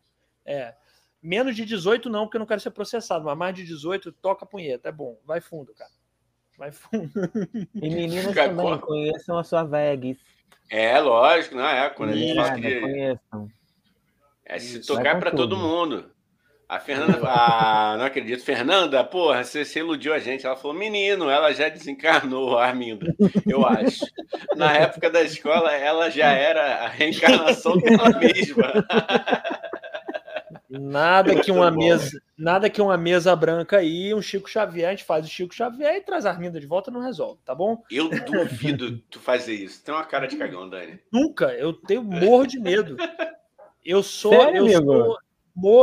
[0.45, 0.73] É.
[1.21, 4.45] Menos de 18 não, porque eu não quero ser processado, mas mais de 18, toca
[4.45, 5.91] punheta, é bom, vai fundo, cara.
[6.57, 7.09] Vai fundo.
[7.75, 10.17] E meninas também, conheçam a sua Vegas.
[10.69, 12.79] É, lógico, não é, quando a gente fala que...
[12.79, 13.58] Conheçam
[14.49, 16.11] é se tocar para todo mundo.
[16.67, 18.43] A Fernanda, ah, não acredito.
[18.43, 20.45] Fernanda, porra, você, você, iludiu a gente.
[20.45, 23.15] Ela falou, menino, ela já desencarnou, Arminda,
[23.47, 24.05] eu acho.
[24.55, 28.85] Na época da escola, ela já era a reencarnação dela mesma.
[30.69, 35.03] Nada que uma mesa, nada que uma mesa branca aí, um Chico Xavier, a gente
[35.03, 37.81] faz o Chico Xavier e traz a Arminda de volta não resolve, tá bom?
[37.89, 39.83] Eu duvido tu fazer isso.
[39.83, 40.99] Tem uma cara de cagão, Dani.
[41.11, 42.95] Nunca, eu tenho morro de medo.
[43.89, 44.31] Eu sou.
[44.31, 44.93] Sério, eu amigo?
[44.93, 45.19] sou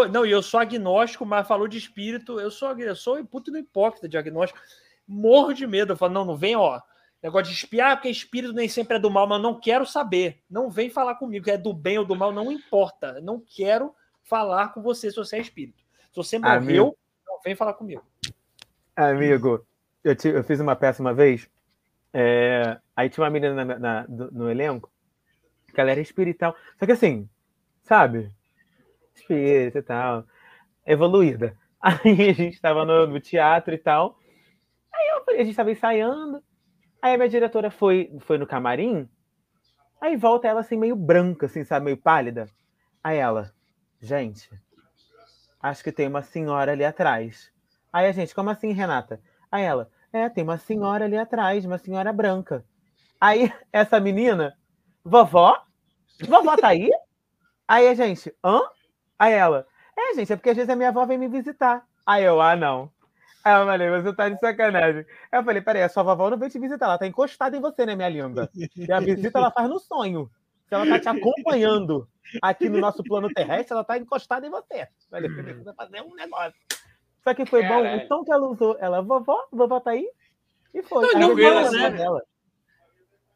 [0.08, 2.38] não, eu sou agnóstico, mas falou de espírito.
[2.38, 4.60] Eu sou, eu sou puto no hipócrita de agnóstico.
[5.06, 5.92] Morro de medo.
[5.92, 6.80] Eu falo, não, não vem, ó.
[7.20, 10.40] Negócio de espiar, porque espírito nem sempre é do mal, mas não quero saber.
[10.48, 13.20] Não vem falar comigo, é do bem ou do mal, não importa.
[13.20, 13.92] Não quero
[14.22, 15.82] falar com você se você é espírito.
[16.10, 16.98] Se você morreu, Amigo.
[17.26, 18.04] não vem falar comigo.
[18.94, 19.66] Amigo,
[20.04, 21.50] eu, te, eu fiz uma peça uma vez.
[22.14, 24.90] É, aí tinha uma menina na, na, no elenco
[25.74, 26.54] que ela era espiritual.
[26.78, 27.28] Só que assim,
[27.86, 28.32] sabe?
[29.14, 30.24] Espírita e tal,
[30.84, 31.56] evoluída.
[31.80, 34.18] Aí a gente estava no, no, teatro e tal.
[34.92, 36.42] Aí eu, a gente estava ensaiando.
[37.00, 39.08] Aí a minha diretora foi, foi no camarim.
[40.00, 41.84] Aí volta ela assim, meio branca, assim, sabe?
[41.84, 42.48] Meio pálida.
[43.02, 43.52] Aí ela,
[44.00, 44.50] gente,
[45.62, 47.52] acho que tem uma senhora ali atrás.
[47.92, 49.20] Aí a gente, como assim, Renata?
[49.50, 52.64] Aí ela, é, tem uma senhora ali atrás, uma senhora branca.
[53.20, 54.56] Aí essa menina,
[55.04, 55.62] vovó?
[56.26, 56.90] Vovó tá aí?
[57.68, 58.60] Aí a gente, hã?
[59.18, 59.66] Aí ela,
[59.96, 61.84] é, gente, é porque às vezes a minha avó vem me visitar.
[62.04, 62.90] Aí eu, ah, não.
[63.44, 65.06] Aí eu falei, você tá de sacanagem.
[65.30, 67.60] Aí eu falei, peraí, a sua vovó não veio te visitar, ela tá encostada em
[67.60, 68.50] você, né, minha linda?
[68.54, 70.30] E a visita ela faz no sonho.
[70.68, 72.08] Se ela tá te acompanhando
[72.42, 74.82] aqui no nosso plano terrestre, ela tá encostada em você.
[74.82, 76.60] Eu falei, precisa fazer um negócio.
[77.22, 77.98] Só que foi Caralho.
[78.00, 78.76] bom o tom que ela usou.
[78.78, 80.08] Ela, vovó, vovó tá aí?
[80.74, 81.12] E foi.
[81.14, 81.90] Não, não, ela, né?
[81.90, 82.22] dela.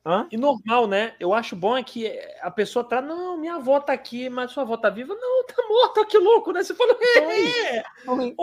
[0.05, 0.27] Hã?
[0.31, 1.15] E normal, né?
[1.21, 2.09] Eu acho bom é que
[2.41, 5.15] a pessoa tá, não, minha avó tá aqui, mas sua avó tá viva.
[5.15, 6.63] Não, tá morta, que louco, né?
[6.63, 7.83] Você falou, é, é.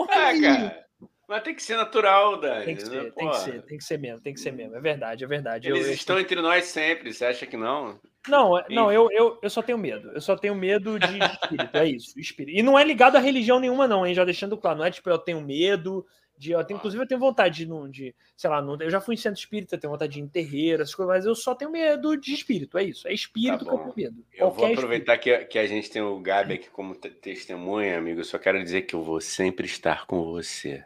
[0.08, 0.88] Ah, cara.
[1.28, 2.64] Mas tem que ser natural, Dani.
[2.64, 3.10] Tem que ser, né?
[3.14, 4.76] tem que ser, tem que ser mesmo, tem que ser mesmo.
[4.76, 5.68] É verdade, é verdade.
[5.68, 6.22] Eles eu, estão eu...
[6.22, 8.00] entre nós sempre, você acha que não?
[8.26, 10.10] Não, é, não, eu, eu, eu só tenho medo.
[10.12, 12.58] Eu só tenho medo de espírito, é isso, espírito.
[12.58, 14.14] E não é ligado a religião nenhuma, não, hein?
[14.14, 14.78] Já deixando claro.
[14.78, 16.06] Não é tipo, eu tenho medo,
[16.38, 19.18] de, eu tenho, inclusive, eu tenho vontade de, de sei lá, eu já fui em
[19.18, 22.16] centro espírita, tenho vontade de ir em terreiro, essas coisas, mas eu só tenho medo
[22.16, 23.08] de espírito, é isso.
[23.08, 24.24] É espírito tá que eu tenho medo.
[24.32, 28.20] Eu vou aproveitar que, que a gente tem o Gabi aqui como testemunha, amigo.
[28.20, 30.84] Eu só quero dizer que eu vou sempre estar com você.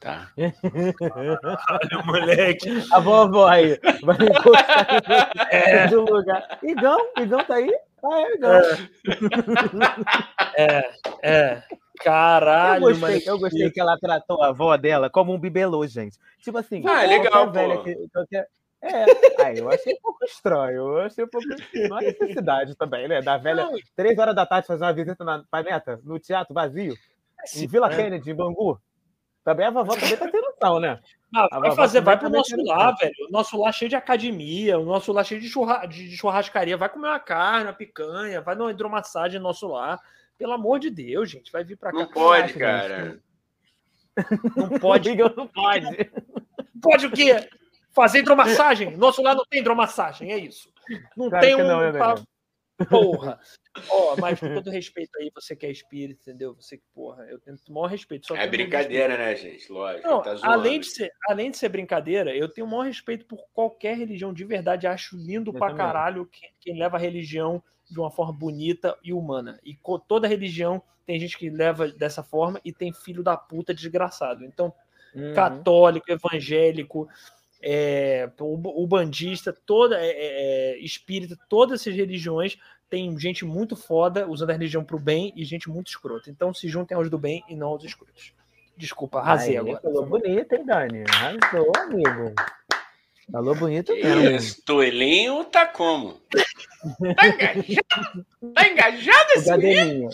[0.00, 0.32] Tá?
[0.38, 2.68] Olha, moleque.
[2.90, 3.78] A vovó aí.
[4.02, 4.86] Vai encostar
[5.50, 5.86] é.
[5.88, 6.58] do lugar.
[6.62, 7.70] Igão, Igão tá aí?
[8.02, 8.60] Ah, é, Igão.
[10.56, 10.90] É,
[11.22, 11.62] é.
[12.02, 16.18] Caralho, eu gostei, eu gostei que ela tratou a avó dela como um bibelô, gente.
[16.42, 17.94] Tipo assim, ah, é legal, velha que,
[18.28, 18.36] que,
[18.82, 19.04] é,
[19.44, 20.76] aí eu achei um pouco estranho.
[20.76, 21.46] Eu achei um pouco.
[21.88, 23.20] Não há necessidade também, né?
[23.20, 23.74] Da velha, não.
[23.94, 26.94] três horas da tarde, fazer uma visita na planeta, no teatro vazio,
[27.56, 27.96] em Vila é.
[27.96, 28.80] Kennedy, em Bangu.
[29.44, 31.00] Também a vovó também tá tendo noção, né?
[31.34, 33.12] Ah, vai fazer, vai pro nosso lar, velho.
[33.28, 36.76] O nosso lar cheio de academia, o nosso lar cheio de, churra, de churrascaria.
[36.76, 40.00] Vai comer uma carne, uma picanha, vai numa hidromassagem no nosso lar.
[40.40, 41.98] Pelo amor de Deus, gente, vai vir para cá.
[41.98, 43.20] Não pode, cara.
[44.56, 45.14] Não pode.
[45.36, 45.86] não pode.
[46.82, 47.46] Pode o quê?
[47.90, 48.92] Fazer hidromassagem?
[48.96, 50.72] Nosso lá não tem hidromassagem, é isso.
[51.14, 51.58] Não claro tem um.
[51.58, 51.92] Não, é
[52.88, 53.38] Porra.
[53.90, 56.54] Ó, oh, mas com todo respeito aí, você que é espírito, entendeu?
[56.54, 58.34] Você que, porra, eu tenho o maior respeito.
[58.34, 59.70] é brincadeira, né, gente?
[59.70, 60.08] Lógico.
[60.08, 63.44] Não, tá além, de ser, além de ser brincadeira, eu tenho o maior respeito por
[63.52, 64.86] qualquer religião de verdade.
[64.86, 65.84] Acho lindo eu pra também.
[65.84, 69.58] caralho quem, quem leva a religião de uma forma bonita e humana.
[69.64, 74.44] E toda religião tem gente que leva dessa forma e tem filho da puta desgraçado.
[74.44, 74.72] Então,
[75.14, 75.34] uhum.
[75.34, 77.08] católico, evangélico,
[77.62, 82.56] é, o, o, bandista, toda é, é, é, espírita, todas essas religiões
[82.88, 86.30] tem gente muito foda usando a religião pro bem e gente muito escrota.
[86.30, 88.32] Então se juntem aos do bem e não aos escrotos.
[88.76, 89.80] Desculpa, arrasei Aí, agora.
[89.80, 91.04] Falou bonito, hein, Dani?
[91.08, 92.34] Arrasou, amigo.
[93.30, 94.28] Falou bonito mesmo.
[94.30, 96.20] Esse toelhinho tá como?
[97.16, 98.26] Tá engajado?
[98.54, 100.08] Tá engajado esse o gadelinha.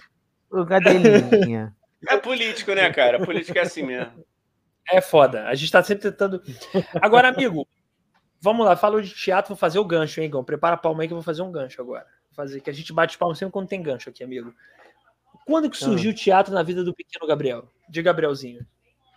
[0.50, 1.76] O gadelinha.
[2.08, 3.24] É político, né, cara?
[3.24, 4.12] Política é assim mesmo.
[4.90, 5.46] É foda.
[5.48, 6.42] A gente tá sempre tentando.
[7.00, 7.66] Agora, amigo,
[8.40, 8.76] vamos lá.
[8.76, 10.44] Falou de teatro, vou fazer o gancho, hein, Igão?
[10.44, 12.06] Prepara a palma aí que eu vou fazer um gancho agora.
[12.30, 14.54] Vou fazer que a gente bate palma sempre quando tem gancho aqui, amigo.
[15.46, 16.16] Quando que surgiu o ah.
[16.16, 17.68] teatro na vida do pequeno Gabriel?
[17.88, 18.66] De Gabrielzinho.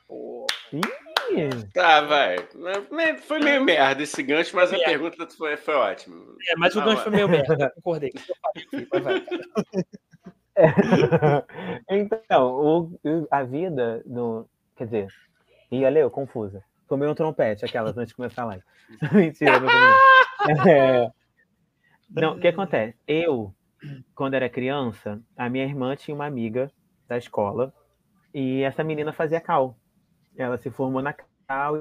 [0.08, 0.46] Oh.
[1.74, 2.38] Tá, vai.
[3.22, 4.86] Foi meio merda esse gancho, mas merda.
[4.86, 6.16] a pergunta foi, foi ótima.
[6.50, 7.04] É, mas o ah, gancho vai.
[7.04, 7.72] foi meio merda.
[7.76, 8.12] Concordei.
[11.90, 14.46] Então, o, a vida do.
[14.76, 15.08] Quer dizer,
[15.72, 16.64] ia ler, confusa.
[16.88, 18.64] Tomei um trompete, aquelas antes de começar a live.
[19.14, 19.70] Mentira, não,
[20.68, 21.12] é,
[22.10, 22.98] não, o que acontece?
[23.08, 23.54] Eu,
[24.16, 26.72] quando era criança, a minha irmã tinha uma amiga
[27.08, 27.74] da escola
[28.34, 29.78] e essa menina fazia cal.
[30.38, 31.14] Ela se formou na
[31.48, 31.78] cal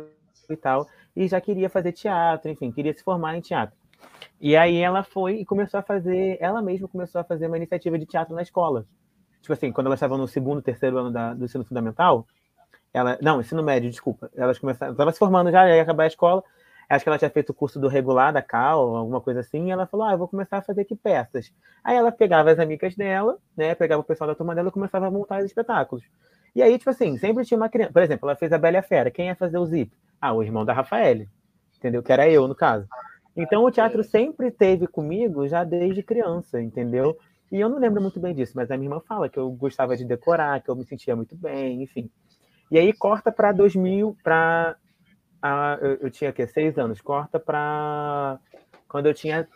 [0.51, 3.77] e tal, e já queria fazer teatro, enfim, queria se formar em teatro.
[4.41, 7.99] E aí ela foi e começou a fazer, ela mesma começou a fazer uma iniciativa
[7.99, 8.87] de teatro na escola.
[9.41, 12.27] Tipo assim, quando ela estava no segundo, terceiro ano da, do ensino fundamental,
[12.93, 14.31] ela, não, ensino médio, desculpa.
[14.35, 16.43] Elas começaram, estava se formando já, ia acabar a escola.
[16.89, 19.71] Acho que ela tinha feito o curso do regular da Cal, alguma coisa assim, e
[19.71, 21.53] ela falou: "Ah, eu vou começar a fazer aqui peças".
[21.85, 25.07] Aí ela pegava as amigas dela, né, pegava o pessoal da turma dela e começava
[25.07, 26.05] a montar os espetáculos.
[26.55, 29.11] E aí, tipo assim, sempre tinha uma criança, por exemplo, ela fez a Bela Fera.
[29.11, 29.93] Quem ia fazer o Zip?
[30.21, 31.29] Ah, o irmão da Rafaele.
[31.77, 32.03] Entendeu?
[32.03, 32.87] Que era eu, no caso.
[33.37, 37.17] Então o teatro sempre teve comigo já desde criança, entendeu?
[37.53, 39.97] E eu não lembro muito bem disso, mas a minha irmã fala que eu gostava
[39.97, 42.11] de decorar, que eu me sentia muito bem, enfim.
[42.71, 44.77] E aí corta para 2000, para
[45.81, 48.39] eu, eu tinha que seis anos, corta para
[48.89, 49.47] quando eu tinha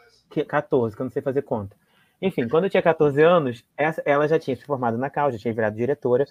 [0.48, 1.76] 14, que eu não sei fazer conta.
[2.20, 5.38] Enfim, quando eu tinha 14 anos, essa, ela já tinha se formado na CAL, já
[5.38, 6.24] tinha virado diretora,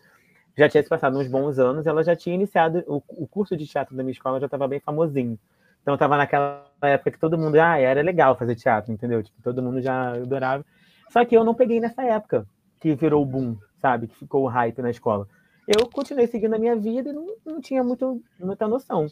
[0.58, 3.66] já tinha se passado uns bons anos, ela já tinha iniciado o, o curso de
[3.66, 5.38] teatro da minha escola, já estava bem famosinho.
[5.82, 9.24] Então tava naquela época que todo mundo, ah, era legal fazer teatro, entendeu?
[9.24, 10.64] Tipo, todo mundo já adorava.
[11.10, 12.46] Só que eu não peguei nessa época
[12.80, 14.08] que virou o boom, sabe?
[14.08, 15.28] Que ficou o hype na escola.
[15.68, 19.08] Eu continuei seguindo a minha vida e não, não tinha muito, muita noção.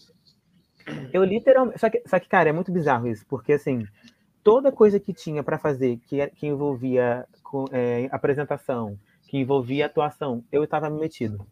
[1.13, 1.79] Eu literalmente.
[1.79, 3.85] Só que, só que, cara, é muito bizarro isso, porque assim,
[4.43, 8.97] toda coisa que tinha para fazer que, que envolvia com, é, apresentação,
[9.29, 11.45] que envolvia atuação, eu estava me metido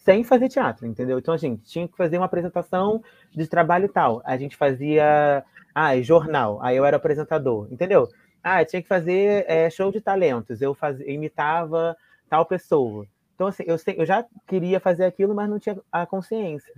[0.00, 1.18] sem fazer teatro, entendeu?
[1.18, 3.02] Então a gente tinha que fazer uma apresentação
[3.32, 4.22] de trabalho tal.
[4.24, 5.44] A gente fazia
[5.74, 8.08] ah, jornal, aí eu era apresentador, entendeu?
[8.42, 11.96] Ah, tinha que fazer é, show de talentos, eu fazia, imitava
[12.28, 13.06] tal pessoa.
[13.34, 16.72] Então, assim, eu, eu já queria fazer aquilo, mas não tinha a consciência.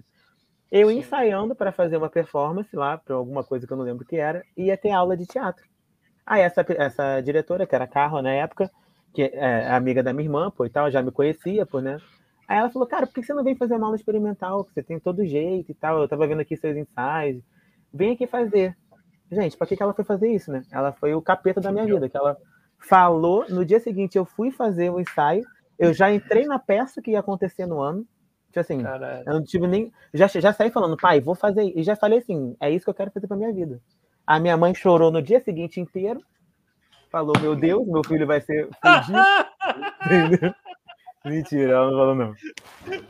[0.70, 0.98] Eu Sim.
[0.98, 4.16] ensaiando para fazer uma performance lá, para alguma coisa que eu não lembro o que
[4.16, 5.64] era, ia ter aula de teatro.
[6.26, 8.70] Aí essa, essa diretora, que era Carla na época,
[9.12, 11.98] que é amiga da minha irmã, pô, e tal, já me conhecia, pô, né?
[12.48, 14.64] Aí ela falou, cara, por que você não vem fazer uma aula experimental?
[14.64, 16.02] Você tem todo jeito e tal.
[16.02, 17.42] Eu tava vendo aqui seus ensaios.
[17.92, 18.76] Vem aqui fazer.
[19.30, 20.62] Gente, pra que, que ela foi fazer isso, né?
[20.70, 22.36] Ela foi o capeta da minha vida, que ela
[22.78, 23.46] falou.
[23.48, 25.44] No dia seguinte, eu fui fazer o ensaio.
[25.78, 28.06] Eu já entrei na peça que ia acontecer no ano.
[28.48, 29.24] Tipo assim, Caralho.
[29.26, 29.90] eu não tive nem.
[30.12, 31.72] Já, já saí falando, pai, vou fazer.
[31.74, 33.80] E já falei assim, é isso que eu quero fazer pra minha vida.
[34.26, 36.20] A minha mãe chorou no dia seguinte inteiro.
[37.12, 38.66] Falou, meu Deus, meu filho vai ser
[40.02, 40.54] fudido.
[41.26, 42.34] Mentira, ela não falou, não.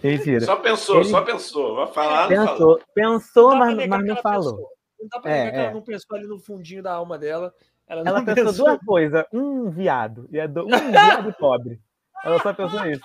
[0.03, 0.41] Mentira.
[0.41, 1.05] Só pensou, Ele...
[1.05, 1.77] só pensou.
[1.77, 4.57] Vai falar, pensou, pensou, mas, mas não falou.
[4.57, 4.69] Pensou.
[5.01, 5.75] Não dá pra é, que ela é.
[5.75, 7.55] não pensou ali no fundinho da alma dela.
[7.87, 9.25] Ela, ela pensou, pensou duas coisas.
[9.33, 10.29] Um viado.
[10.33, 10.65] E do...
[10.65, 11.81] Um viado pobre.
[12.25, 13.05] Ela só pensou isso.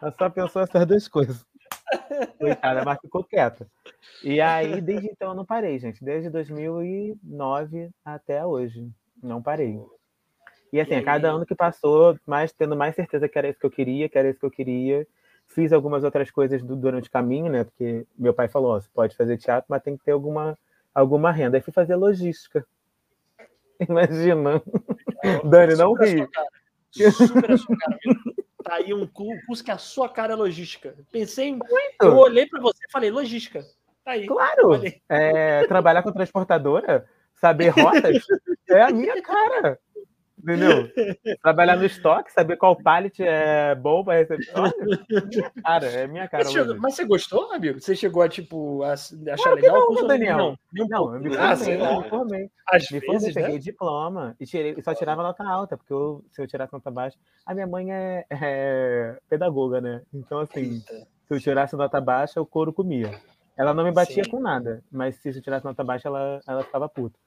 [0.00, 1.44] Ela só pensou essas duas coisas.
[2.38, 3.68] Coitada, mas ficou quieta.
[4.22, 6.04] E aí, desde então, eu não parei, gente.
[6.04, 8.88] Desde 2009 até hoje.
[9.22, 9.80] Não parei.
[10.72, 13.66] E assim, a cada ano que passou, mais tendo mais certeza que era isso que
[13.66, 15.06] eu queria, que era isso que eu queria.
[15.46, 17.64] Fiz algumas outras coisas do, durante o caminho, né?
[17.64, 20.58] Porque meu pai falou: oh, você pode fazer teatro, mas tem que ter alguma,
[20.94, 21.56] alguma renda.
[21.56, 22.66] Aí fui fazer logística.
[23.88, 24.62] Imagina.
[25.44, 26.28] Dani, não ri.
[27.10, 27.98] Super a sua cara.
[28.62, 30.94] Tá aí um curso que a sua cara é logística.
[31.10, 31.52] Pensei em.
[31.52, 32.02] Muito.
[32.02, 33.64] Eu olhei para você e falei: logística.
[34.04, 34.26] Tá aí.
[34.26, 34.72] Claro.
[35.08, 37.08] É, trabalhar com transportadora,
[37.40, 38.24] saber rotas,
[38.68, 39.78] é a minha cara.
[40.40, 40.88] Entendeu?
[41.42, 44.46] Trabalhar no estoque, saber qual pallet é bom para receber.
[45.64, 46.44] Cara, é minha cara.
[46.44, 47.80] Mas, chegou, mas, você gostou, amigo?
[47.80, 49.92] Você chegou a, tipo, a achar claro legal?
[49.92, 50.36] Não, Daniel.
[50.36, 52.50] Não, não, não eu me formei, ah, me formei.
[52.68, 56.40] Às me vezes, formei, peguei diploma e tirei, só tirava nota alta, porque eu, se
[56.40, 57.18] eu tirasse nota baixa...
[57.44, 60.02] A minha mãe é, é pedagoga, né?
[60.14, 63.10] Então, assim, se eu tirasse nota baixa, o couro comia.
[63.56, 64.30] Ela não me batia Sim.
[64.30, 67.18] com nada, mas se eu tirasse nota baixa, ela, ela ficava puta.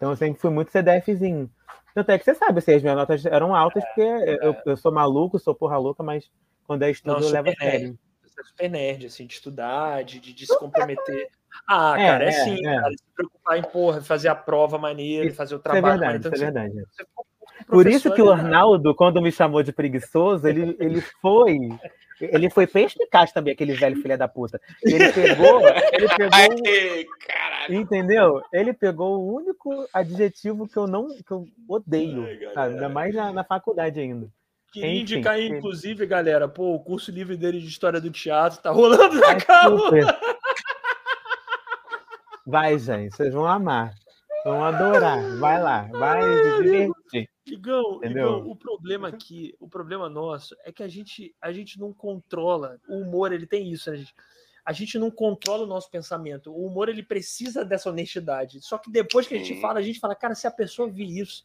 [0.00, 1.50] Então eu sempre fui muito CDFzinho.
[1.94, 4.90] Tanto é que você sabe, assim, as minhas notas eram altas, porque eu, eu sou
[4.90, 6.30] maluco, sou porra louca, mas
[6.66, 7.98] quando é estudo, não, eu levo a sério.
[8.22, 11.28] Você é super nerd, assim, de estudar, de, de, se comprometer.
[11.68, 12.80] Ah, é, cara, é, é sim, é.
[12.80, 16.24] Cara, se preocupar em, porra, fazer a prova maneira, fazer o trabalho isso é verdade,
[16.24, 16.34] maneiro.
[16.34, 17.29] Isso é verdade.
[17.66, 21.56] Por isso que o Arnaldo, quando me chamou de preguiçoso, ele, ele foi.
[22.20, 24.60] Ele foi perspicaz também, aquele velho filho da puta.
[24.82, 25.62] Ele pegou.
[25.92, 26.48] Ele pegou Ai,
[27.74, 28.42] entendeu?
[28.52, 32.26] Ele pegou o único adjetivo que eu não que eu odeio.
[32.54, 34.28] Ai, ainda mais na, na faculdade ainda.
[34.72, 38.70] Queria Enfim, indicar, inclusive, galera, pô, o curso livre dele de História do Teatro tá
[38.70, 39.90] rolando na cama.
[42.46, 43.92] Vai, gente, vocês vão amar.
[44.44, 45.36] Vão adorar.
[45.38, 47.28] Vai lá, vai se divertir.
[47.46, 51.92] Igão, Igão, o problema aqui, o problema nosso é que a gente, a gente não
[51.92, 52.78] controla.
[52.88, 54.14] O humor, ele tem isso, né, gente?
[54.64, 56.52] A gente não controla o nosso pensamento.
[56.52, 58.60] O humor, ele precisa dessa honestidade.
[58.60, 61.08] Só que depois que a gente fala, a gente fala, cara, se a pessoa vir
[61.08, 61.44] isso,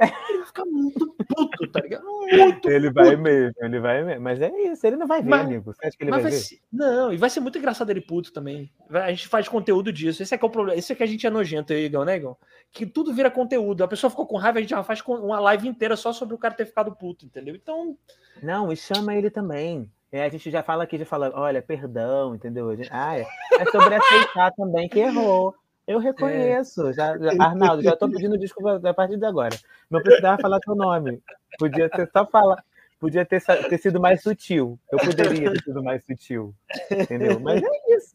[0.00, 2.04] ele fica muito puto, tá ligado?
[2.04, 3.04] Muito ele puto.
[3.04, 4.22] vai mesmo, ele vai mesmo.
[4.22, 5.72] Mas é isso, ele não vai ver, mas, amigo.
[5.72, 6.36] Você acha que ele vai, vai ver?
[6.36, 8.70] Ser, não, e vai ser muito engraçado ele puto também.
[8.90, 10.22] A gente faz conteúdo disso.
[10.22, 10.78] Esse é que é o problema.
[10.78, 12.36] Esse é que a gente é nojento Igão, né, Igão?
[12.72, 13.84] Que tudo vira conteúdo.
[13.84, 16.38] A pessoa ficou com raiva, a gente já faz uma live inteira só sobre o
[16.38, 17.54] cara ter ficado puto, entendeu?
[17.54, 17.96] Então.
[18.42, 19.90] Não, e chama ele também.
[20.12, 22.68] É, a gente já fala aqui, já fala, olha, perdão, entendeu?
[22.90, 23.24] Ah, é,
[23.60, 25.54] é sobre aceitar também que errou.
[25.90, 26.88] Eu reconheço.
[26.88, 26.92] É.
[26.92, 29.58] Já, já, Arnaldo, já estou pedindo desculpa a partir de agora.
[29.90, 31.20] Não precisava falar teu nome.
[31.58, 32.62] Podia ter só falar.
[33.00, 34.78] Podia ter, ter sido mais sutil.
[34.92, 36.54] Eu poderia ter sido mais sutil.
[36.88, 37.40] Entendeu?
[37.40, 38.14] Mas é isso.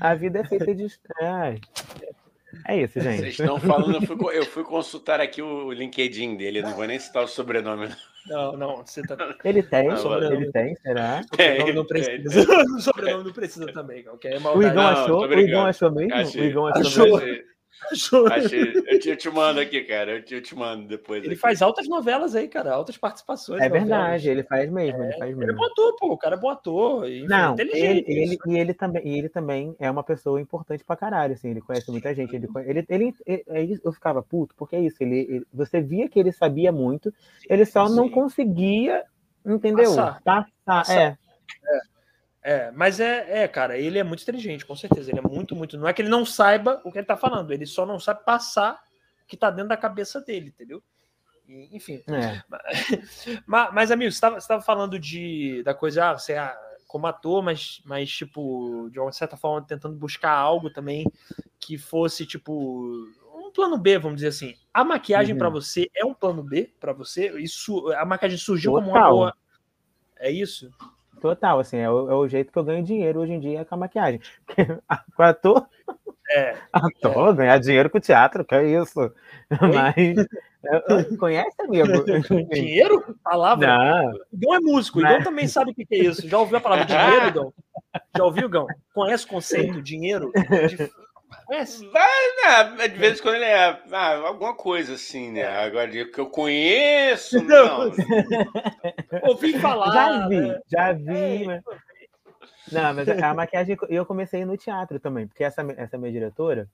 [0.00, 0.86] A vida é feita de.
[1.20, 1.60] Ai.
[2.66, 3.18] É isso, gente.
[3.18, 6.98] Vocês estão falando, eu fui, eu fui, consultar aqui o LinkedIn dele, não vou nem
[6.98, 7.88] citar o sobrenome.
[8.26, 9.16] Não, não, você tá.
[9.44, 11.22] Ele tem, não, ele tem, será?
[11.36, 12.42] Tem, não precisa.
[12.76, 15.26] o sobrenome não precisa também, é O Igão achou?
[15.26, 16.14] o Igão achou mesmo?
[16.14, 17.18] Achei, o Igão achou, achou.
[17.18, 17.50] mesmo?
[18.30, 20.12] Achei, eu, te, eu te mando aqui, cara.
[20.12, 21.22] Eu te, eu te mando depois.
[21.22, 21.40] Ele aqui.
[21.40, 22.72] faz altas novelas aí, cara.
[22.72, 23.60] Altas participações.
[23.60, 25.02] É verdade, ele faz mesmo.
[25.02, 25.42] É, ele, faz mesmo.
[25.42, 26.12] ele é bom ator, pô.
[26.12, 27.08] O cara é bom ator.
[27.08, 30.96] Enfim, Não, ele, ele, e ele também, e ele também é uma pessoa importante pra
[30.96, 31.50] caralho, assim.
[31.50, 32.36] Ele conhece muita gente.
[32.36, 33.14] Ele, ele, ele,
[33.48, 34.96] ele eu ficava puto, porque é isso.
[35.00, 37.12] Ele, ele, você via que ele sabia muito,
[37.48, 37.96] ele só Sim.
[37.96, 39.04] não conseguia,
[39.44, 39.86] entendeu?
[39.86, 40.20] Passar.
[40.22, 40.50] Passar.
[40.64, 41.00] Passar.
[41.00, 41.06] É.
[41.06, 41.89] é.
[42.42, 45.10] É, mas é, é, cara, ele é muito inteligente, com certeza.
[45.10, 45.76] Ele é muito, muito.
[45.76, 48.24] Não é que ele não saiba o que ele tá falando, ele só não sabe
[48.24, 48.80] passar
[49.22, 50.82] o que tá dentro da cabeça dele, entendeu?
[51.46, 52.02] E, enfim.
[52.08, 52.42] É.
[53.46, 57.80] Mas, mas, amigo, você estava falando de, da coisa, ah, você é como ator, mas,
[57.84, 61.06] mas, tipo, de uma certa forma, tentando buscar algo também
[61.60, 64.56] que fosse, tipo, um plano B, vamos dizer assim.
[64.74, 65.38] A maquiagem uhum.
[65.38, 67.30] para você é um plano B para você?
[67.38, 68.88] Isso, a maquiagem surgiu Total.
[68.88, 69.36] como uma boa.
[70.16, 70.72] É isso?
[71.20, 73.74] Total, assim, é o, é o, jeito que eu ganho dinheiro hoje em dia com
[73.74, 74.20] a maquiagem.
[75.16, 75.66] com ator.
[76.30, 76.56] É.
[76.72, 77.36] Ator, é.
[77.36, 79.00] ganhar dinheiro com o teatro, que é isso.
[79.00, 79.12] Oi?
[79.72, 80.26] Mas.
[81.18, 81.88] Conhece, amigo?
[82.52, 83.16] Dinheiro?
[83.24, 83.66] Palavra?
[83.66, 84.12] Não.
[84.32, 86.28] Igão é músico, Igão também sabe o que é isso.
[86.28, 87.54] Já ouviu a palavra dinheiro, Igão?
[88.16, 88.66] Já ouviu, Igão?
[88.94, 90.30] Conhece o conceito dinheiro?
[90.68, 90.90] De...
[91.92, 92.88] Vai, né?
[92.88, 95.40] De vez em quando ele é ah, alguma coisa assim, né?
[95.40, 95.64] É.
[95.64, 97.92] Agora, que eu conheço, não.
[99.22, 99.92] Ouvi falar.
[99.92, 100.60] Já vi, né?
[100.66, 101.42] já vi.
[101.42, 101.62] É, mas...
[102.72, 106.68] Não, mas a maquiagem eu comecei no teatro também, porque essa, essa minha diretora,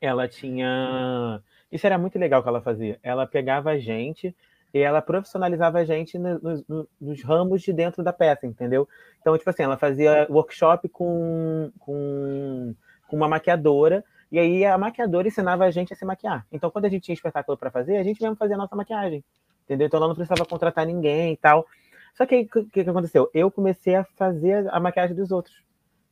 [0.00, 1.42] ela tinha.
[1.70, 2.98] Isso era muito legal que ela fazia.
[3.02, 4.34] Ela pegava a gente
[4.72, 8.88] e ela profissionalizava a gente nos, nos, nos ramos de dentro da peça, entendeu?
[9.20, 11.70] Então, tipo assim, ela fazia workshop com.
[11.78, 12.74] com
[13.10, 16.46] com uma maquiadora, e aí a maquiadora ensinava a gente a se maquiar.
[16.52, 19.24] Então, quando a gente tinha espetáculo para fazer, a gente mesmo fazia a nossa maquiagem.
[19.64, 19.88] Entendeu?
[19.88, 21.66] Então, ela não precisava contratar ninguém e tal.
[22.14, 23.28] Só que o que, que aconteceu?
[23.34, 25.56] Eu comecei a fazer a maquiagem dos outros.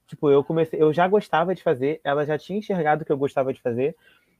[0.09, 3.52] Tipo, eu comecei, eu já gostava de fazer, ela já tinha enxergado que eu gostava
[3.52, 3.94] de fazer.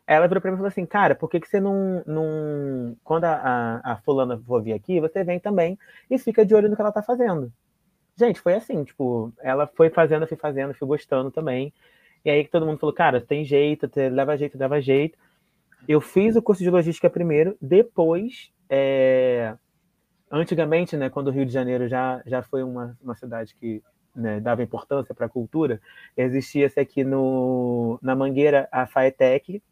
[0.07, 2.97] Ela virou pra mim e falou assim, cara, por que, que você não, não.
[3.05, 5.79] Quando a, a, a fulana for vir aqui, você vem também
[6.11, 7.53] e fica de olho no que ela tá fazendo.
[8.17, 11.73] Gente, foi assim, tipo, ela foi fazendo, fui fazendo, fui gostando também.
[12.25, 15.19] E aí que todo mundo falou, cara, tem jeito, leva jeito, leva jeito.
[15.87, 19.55] Eu fiz o curso de logística primeiro, depois, é...
[20.31, 23.83] antigamente, né, quando o Rio de Janeiro já, já foi uma, uma cidade que
[24.15, 25.81] né, dava importância para a cultura,
[26.17, 29.63] existia-se aqui no, na Mangueira a FAETEC,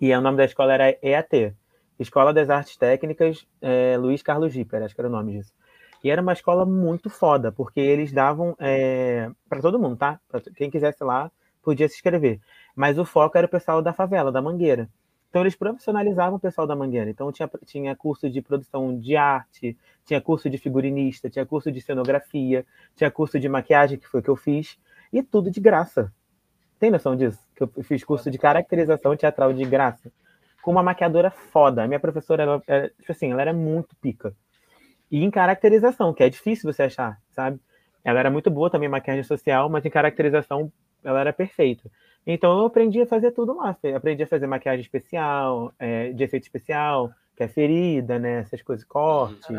[0.00, 1.54] e o nome da escola era EAT,
[1.98, 5.54] Escola das Artes Técnicas é, Luiz Carlos Gipper, acho que era o nome disso.
[6.02, 10.18] E era uma escola muito foda, porque eles davam é, para todo mundo, tá?
[10.28, 11.30] Pra quem quisesse lá,
[11.62, 12.40] podia se inscrever.
[12.74, 14.88] Mas o foco era o pessoal da favela, da Mangueira.
[15.30, 17.08] Então eles profissionalizavam o pessoal da Mangueira.
[17.08, 21.80] Então tinha, tinha curso de produção de arte, tinha curso de figurinista, tinha curso de
[21.80, 24.78] cenografia, tinha curso de maquiagem, que foi o que eu fiz,
[25.12, 26.12] e tudo de graça.
[26.78, 27.38] tem noção disso?
[27.56, 30.12] Que eu fiz curso de caracterização teatral de graça
[30.62, 31.82] com uma maquiadora foda.
[31.82, 34.34] A minha professora, ela, é, tipo assim, ela era muito pica.
[35.10, 37.60] E em caracterização, que é difícil você achar, sabe?
[38.02, 40.72] Ela era muito boa também em maquiagem social, mas em caracterização
[41.04, 41.90] ela era perfeita.
[42.26, 43.76] Então eu aprendi a fazer tudo lá.
[43.96, 48.40] Aprendi a fazer maquiagem especial, é, de efeito especial, que é ferida, né?
[48.40, 49.52] Essas coisas, corte.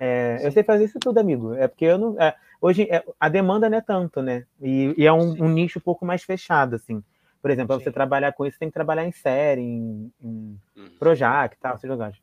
[0.00, 1.54] É, eu sei fazer isso tudo, amigo.
[1.54, 2.20] É porque eu não.
[2.20, 4.44] É, hoje é, a demanda não é tanto, né?
[4.60, 7.02] E, e é um, um, nicho um pouco mais fechado, assim.
[7.40, 10.90] Por exemplo, para você trabalhar com isso, tem que trabalhar em série, em, em uhum.
[10.98, 12.18] Projac e tal, esses lugares.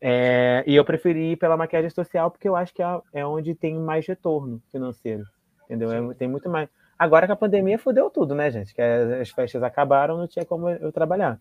[0.00, 3.54] É, e eu preferi ir pela maquiagem social porque eu acho que é, é onde
[3.54, 5.24] tem mais retorno financeiro,
[5.64, 5.92] entendeu?
[5.92, 6.68] É, tem muito mais.
[7.00, 8.74] Agora que a pandemia fodeu tudo, né, gente?
[8.74, 11.40] Que as festas acabaram, não tinha como eu trabalhar.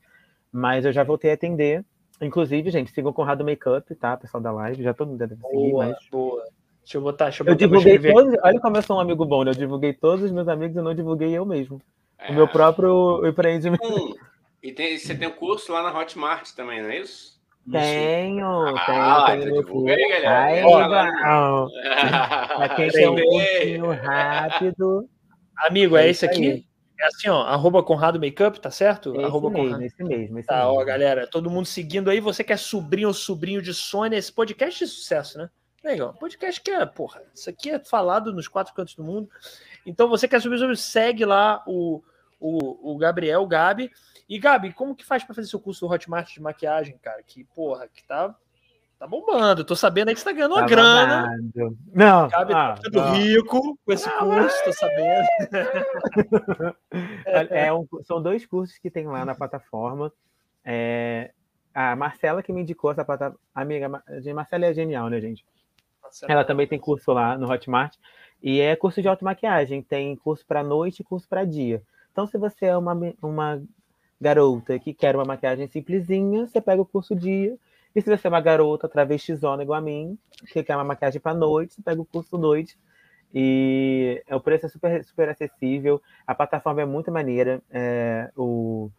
[0.49, 1.83] Mas eu já voltei a atender.
[2.21, 4.15] Inclusive, gente, sigam o Conrado Makeup, tá?
[4.15, 5.97] Pessoal da live, já todo mundo deve seguir, boa, mas...
[6.09, 6.45] Boa,
[6.81, 7.51] Deixa eu botar, deixa eu botar.
[7.61, 8.35] Eu divulguei todos.
[8.41, 9.51] Olha como eu sou um amigo bom, né?
[9.51, 11.81] Eu divulguei todos os meus amigos e não divulguei eu mesmo.
[12.17, 12.31] É.
[12.31, 13.83] O meu próprio empreendimento.
[13.83, 14.15] Hum,
[14.63, 17.37] e tem, você tem um curso lá na Hotmart também, não é isso?
[17.69, 19.41] Tenho, ah, tenho.
[19.41, 20.41] tenho divulga aí, galera.
[20.41, 20.63] Ai,
[22.55, 25.09] Pra quem tem um cursinho rápido.
[25.65, 26.65] Amigo, é, é esse aqui?
[26.99, 29.15] É assim, ó, arroba Conrado Makeup, tá certo?
[29.15, 29.83] Esse arroba mesmo, Conrado.
[29.83, 30.39] esse mesmo.
[30.39, 30.79] Esse tá, mesmo.
[30.79, 32.19] ó, galera, todo mundo seguindo aí.
[32.19, 35.49] Você que é sobrinho ou sobrinho de Sônia, esse podcast de sucesso, né?
[35.83, 36.13] Legal.
[36.15, 39.29] Podcast que é, porra, isso aqui é falado nos quatro cantos do mundo.
[39.85, 42.03] Então, você quer subir sobre, segue lá o,
[42.37, 43.89] o, o Gabriel, o Gabi.
[44.27, 47.23] E, Gabi, como que faz para fazer seu curso do Hotmart de maquiagem, cara?
[47.23, 48.35] Que, porra, que tá,
[48.99, 49.63] tá bombando.
[49.63, 51.37] tô sabendo aí que você tá ganhando uma tá grana.
[51.93, 55.27] Não, tá ah, tá ficando rico com esse curso, tô sabendo.
[57.25, 60.11] é, é um, são dois cursos que tem lá na plataforma.
[60.65, 61.31] É,
[61.73, 63.39] a Marcela que me indicou essa plataforma.
[63.55, 65.45] Amiga, a Marcela é genial, né, gente?
[66.03, 67.95] Marcela Ela também tem curso lá no Hotmart.
[68.43, 69.81] E é curso de automaquiagem.
[69.81, 71.81] Tem curso para noite e curso para dia.
[72.11, 73.61] Então, se você é uma, uma
[74.19, 77.57] garota que quer uma maquiagem simplesinha, você pega o curso dia.
[77.95, 81.33] E se você é uma garota travestizona igual a mim, que quer uma maquiagem para
[81.33, 82.77] noite, você pega o curso noite.
[83.33, 88.89] E o preço é super, super acessível, a plataforma é muito maneira, é, o,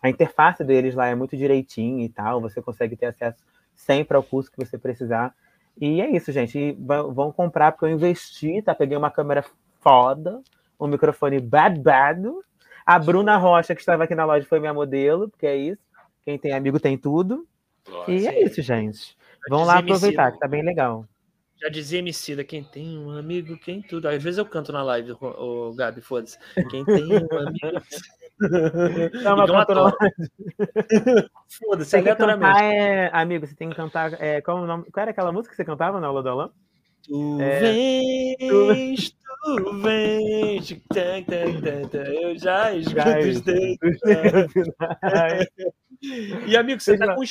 [0.00, 3.42] a interface deles lá é muito direitinho e tal, você consegue ter acesso
[3.74, 5.34] sempre ao curso que você precisar.
[5.80, 6.76] E é isso, gente.
[6.78, 8.74] Vão comprar, porque eu investi, tá?
[8.74, 9.44] Peguei uma câmera
[9.80, 10.42] foda,
[10.78, 12.22] um microfone bad bad,
[12.84, 15.82] a Bruna Rocha, que estava aqui na loja, foi minha modelo, porque é isso.
[16.24, 17.46] Quem tem amigo tem tudo.
[17.88, 19.16] Nossa, e é isso, gente.
[19.48, 21.06] Vão lá aproveitar, que tá bem legal.
[21.60, 24.08] Já dizia Emicida, quem tem um amigo, quem tudo.
[24.08, 26.38] Às vezes eu canto na live, o, o Gabi, foda-se.
[26.70, 27.82] Quem tem um amigo.
[29.22, 29.96] Não, mas canto
[31.58, 32.62] Foda-se, aleatoriamente.
[32.62, 34.14] É, amigo, você tem que cantar.
[34.22, 36.50] É, qual, o nome, qual era aquela música que você cantava na aula do Alain?
[37.02, 40.70] Tu é, vens, tu vens,
[42.22, 44.52] eu já escuto os dedos.
[46.46, 47.22] e amigo, você tá com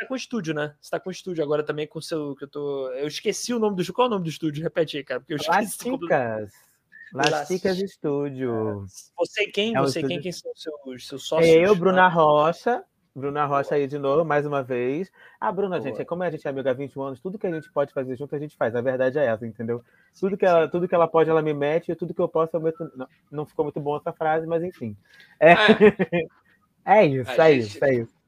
[0.00, 0.74] tá com estúdio, né?
[0.80, 2.34] Você tá com estúdio agora também com o seu.
[2.34, 2.90] Que eu, tô...
[2.92, 4.62] eu esqueci o nome do Qual é o nome do estúdio?
[4.62, 5.20] Repete aí, cara.
[5.20, 5.90] Porque eu esqueci.
[5.90, 6.52] Lasticas.
[7.12, 8.86] Lasticas Estúdio.
[9.16, 9.76] Você quem?
[9.76, 10.20] É você quem?
[10.20, 11.54] Quem são os seus, seus sócios?
[11.54, 12.84] Eu, Bruna Rocha.
[13.14, 15.10] Bruna Rocha aí de novo, mais uma vez.
[15.40, 15.88] A Bruna, Boa.
[15.88, 17.92] gente, é como a gente é amiga há 21 anos, tudo que a gente pode
[17.92, 18.74] fazer junto, a gente faz.
[18.76, 19.82] A verdade é essa, entendeu?
[20.18, 22.56] Tudo que ela, tudo que ela pode, ela me mete, e tudo que eu posso,
[22.56, 22.90] eu meto.
[22.94, 24.96] Não, não ficou muito bom essa frase, mas enfim.
[25.40, 25.56] É, é.
[27.02, 27.66] é isso, a é gente...
[27.66, 28.19] isso, é isso.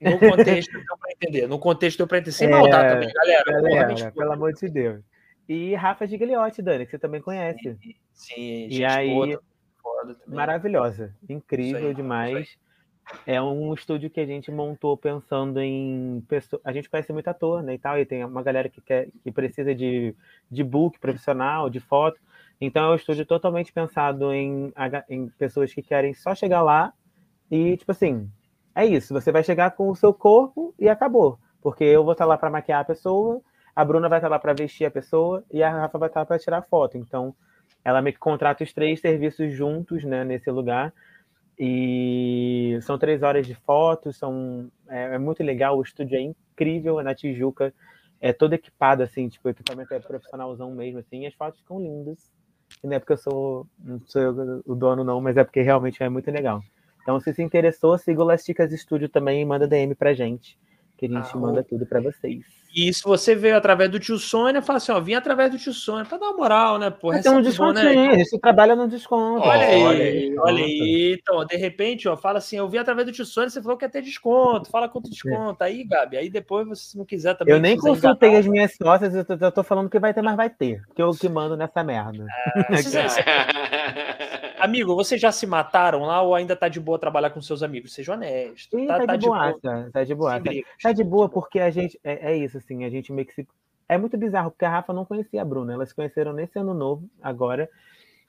[0.00, 1.46] No contexto deu para entender.
[1.46, 2.32] No contexto deu para entender.
[2.32, 3.44] Sem é, maldade também, galera.
[3.44, 5.02] galera porra, pelo amor de Deus.
[5.48, 7.76] E Rafa Gigliotti, Dani, que você também conhece.
[8.12, 9.38] Sim, e aí,
[10.26, 12.56] maravilhosa, incrível demais.
[13.26, 16.24] É um estúdio que a gente montou pensando em.
[16.64, 17.74] A gente conhece muito ator, né?
[17.74, 20.14] E tal, e tem uma galera que quer que precisa de,
[20.48, 22.20] de book profissional, de foto.
[22.60, 24.72] Então é um estúdio totalmente pensado em,
[25.08, 26.92] em pessoas que querem só chegar lá
[27.50, 28.30] e, tipo assim,
[28.80, 29.14] é isso.
[29.14, 31.38] Você vai chegar com o seu corpo e acabou.
[31.60, 33.40] Porque eu vou estar lá para maquiar a pessoa,
[33.74, 36.38] a Bruna vai estar lá para vestir a pessoa e a Rafa vai estar para
[36.38, 36.96] tirar foto.
[36.96, 37.34] Então,
[37.84, 40.92] ela meio que contrata os três serviços juntos, né, nesse lugar.
[41.58, 46.98] E são três horas de fotos, são é, é, muito legal, o estúdio é incrível,
[46.98, 47.74] é na Tijuca,
[48.18, 51.78] é todo equipado, assim, tipo, o equipamento é profissionalzão mesmo, assim, e as fotos ficam
[51.78, 52.30] lindas.
[52.82, 55.60] E não é porque eu sou, não sou eu o dono, não, mas é porque
[55.60, 56.62] realmente é muito legal.
[57.02, 60.58] Então, se se interessou, siga o Lasticas Studio também e manda DM pra gente,
[60.96, 62.44] que a gente ah, manda tudo para vocês.
[62.74, 65.72] E se você veio através do tio Sônia, fala assim, ó, vim através do tio
[65.72, 66.88] Sônia, pra dar uma moral, né?
[66.88, 68.20] Pô, tem um desconto, né?
[68.20, 69.44] Isso trabalha no desconto.
[69.44, 70.38] Olha aí, olha aí.
[70.38, 71.18] Olha aí.
[71.20, 73.84] Então, de repente, ó, fala assim, eu vim através do tio Sônia, você falou que
[73.84, 75.64] ia ter desconto, fala quanto desconto.
[75.64, 75.66] É.
[75.66, 77.54] Aí, Gabi, aí depois, você, se não quiser também...
[77.54, 80.22] Eu nem consultei enganar, as minhas sócias, eu tô, eu tô, falando que vai ter,
[80.22, 82.24] mas vai ter, porque eu que mando nessa merda.
[82.70, 87.62] É, Amigo, vocês já se mataram lá ou ainda tá de boa trabalhar com seus
[87.62, 87.94] amigos?
[87.94, 88.76] Seja honesto.
[88.76, 89.38] Sim, tá, tá, tá, de boa,
[89.92, 90.40] tá de boa.
[90.40, 90.50] Tá,
[90.82, 91.98] tá, de boa porque a gente.
[92.04, 93.48] É, é, isso, assim, a gente meio que se.
[93.88, 95.72] É muito bizarro, porque a Rafa não conhecia a Bruna.
[95.72, 97.68] Elas se conheceram nesse ano novo, agora.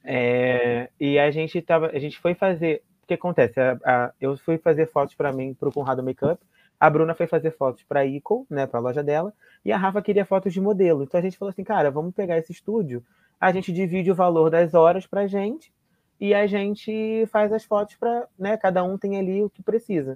[0.04, 1.88] É, e a gente tava.
[1.88, 2.82] A gente foi fazer.
[3.04, 3.60] O que acontece?
[3.60, 6.42] A, a, eu fui fazer fotos para mim, pro Conrado Makeup.
[6.80, 9.32] A Bruna foi fazer fotos para a Ico, né, para a loja dela,
[9.64, 11.04] e a Rafa queria fotos de modelo.
[11.04, 13.04] Então a gente falou assim, cara, vamos pegar esse estúdio,
[13.40, 15.72] a gente divide o valor das horas pra gente
[16.22, 20.16] e a gente faz as fotos para, né, cada um tem ali o que precisa.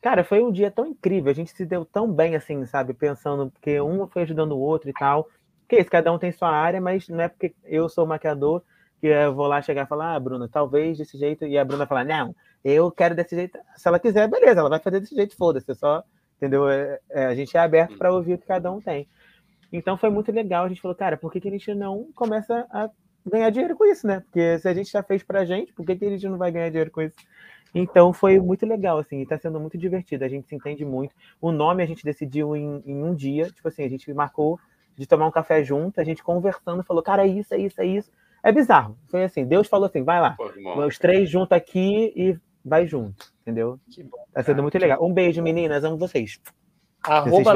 [0.00, 3.52] Cara, foi um dia tão incrível, a gente se deu tão bem assim, sabe, pensando
[3.60, 5.28] que um foi ajudando o outro e tal.
[5.68, 8.62] Que isso, cada um tem sua área, mas não é porque eu sou maquiador
[9.00, 11.86] que eu vou lá chegar e falar, ah, Bruna, talvez desse jeito, e a Bruna
[11.86, 13.58] falar, não, eu quero desse jeito.
[13.76, 16.02] Se ela quiser, beleza, ela vai fazer desse jeito, foda-se, é só,
[16.36, 16.68] entendeu?
[16.68, 19.08] É, é, a gente é aberto para ouvir o que cada um tem.
[19.72, 22.66] Então foi muito legal, a gente falou, cara, por que, que a gente não começa
[22.70, 22.88] a
[23.26, 24.20] ganhar dinheiro com isso, né?
[24.20, 26.50] Porque se a gente já fez pra gente, por que, que a gente não vai
[26.50, 27.16] ganhar dinheiro com isso?
[27.74, 31.14] Então foi muito legal, assim, está sendo muito divertido, a gente se entende muito.
[31.40, 34.58] O nome a gente decidiu em, em, um dia, tipo assim, a gente marcou
[34.96, 37.86] de tomar um café junto, a gente conversando, falou, cara, é isso, é isso, é
[37.86, 38.10] isso.
[38.42, 38.96] É bizarro.
[39.08, 40.36] Foi assim, Deus falou assim, vai lá,
[40.86, 43.78] os três juntos aqui e vai junto, entendeu?
[43.90, 45.04] Que bom, tá sendo muito legal.
[45.04, 46.40] Um beijo, meninas, amo vocês.
[47.02, 47.54] Arroba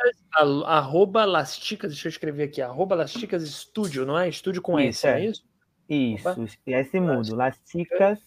[0.00, 4.28] Lasticas, arroba Lasticas, deixa eu escrever aqui, arroba Lasticas Studio, não é?
[4.28, 5.20] Estúdio com isso, S, é.
[5.20, 5.44] é isso?
[5.88, 8.18] Isso, e esse mundo, Lasticas.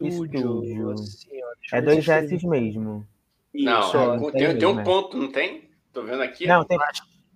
[0.00, 0.30] Assim,
[1.72, 3.06] é dois S mesmo.
[3.54, 5.70] Não, isso, tem, tem, um ponto, não tem?
[5.92, 6.46] Tô vendo aqui.
[6.46, 6.78] Não, tem,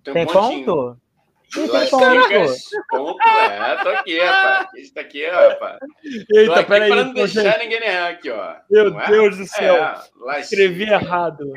[0.03, 0.97] tem, tem um ponto?
[1.55, 4.69] Lasticas, ponto, é, tô aqui, rapaz.
[4.75, 5.79] Isso aqui, rapaz.
[6.33, 6.89] Eita, peraí.
[6.89, 8.55] Pra não deixar ninguém errar aqui, ó.
[8.69, 9.07] Meu é?
[9.07, 9.75] Deus do céu.
[10.29, 11.53] É, Escrevi errado.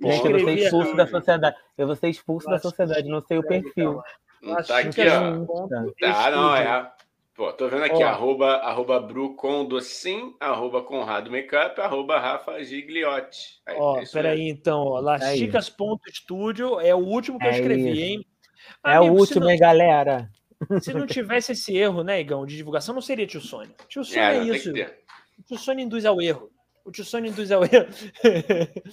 [0.00, 1.56] Gente, eu vou ser expulso da sociedade.
[1.76, 4.02] Eu vou ser expulso da sociedade, não sei o perfil.
[4.42, 5.68] Não tá aqui, ó.
[6.00, 6.92] Tá, não, é.
[7.34, 13.62] Pô, tô vendo aqui, arroba, arroba brucondocim, arroba Conrado Makeup, arroba Rafa Gigliotti.
[13.64, 18.00] Aí, ó, é peraí, então, ó, lasticas.studio é o último que é eu escrevi, isso.
[18.02, 18.26] hein?
[18.84, 20.28] É Amigo, o último, hein, galera?
[20.82, 23.74] Se não tivesse esse erro, né, Igão, de divulgação, não seria tio Sônia.
[23.88, 24.72] Tio Sônia é, é isso.
[24.74, 26.50] Tio Sônia induz ao erro.
[26.90, 27.86] O tio Sônia ao erro.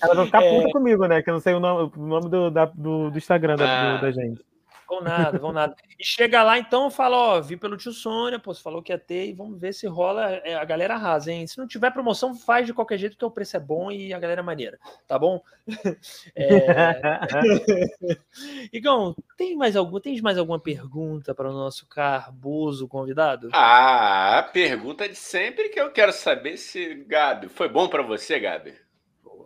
[0.03, 0.49] Ela vai ficar é...
[0.55, 1.23] puta comigo, né?
[1.23, 3.57] Que eu não sei o nome, o nome do, da, do, do Instagram ah.
[3.57, 4.45] da, do, da gente.
[4.87, 5.75] Vão nada, vão nada.
[5.99, 8.97] E chega lá, então, fala, ó, vi pelo tio Sônia, pô, você falou que ia
[8.97, 11.45] ter, e vamos ver se rola, é, a galera arrasa, hein?
[11.45, 14.19] Se não tiver promoção, faz de qualquer jeito, porque o preço é bom e a
[14.19, 15.41] galera é maneira, tá bom?
[16.35, 17.19] É...
[18.71, 23.49] Igão, tem mais algum, tem mais alguma pergunta para o nosso carboso convidado?
[23.53, 28.39] Ah, a pergunta de sempre que eu quero saber se, Gabi, foi bom para você,
[28.39, 28.86] Gabi?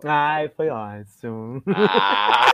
[0.03, 1.63] Ai, foi ótimo.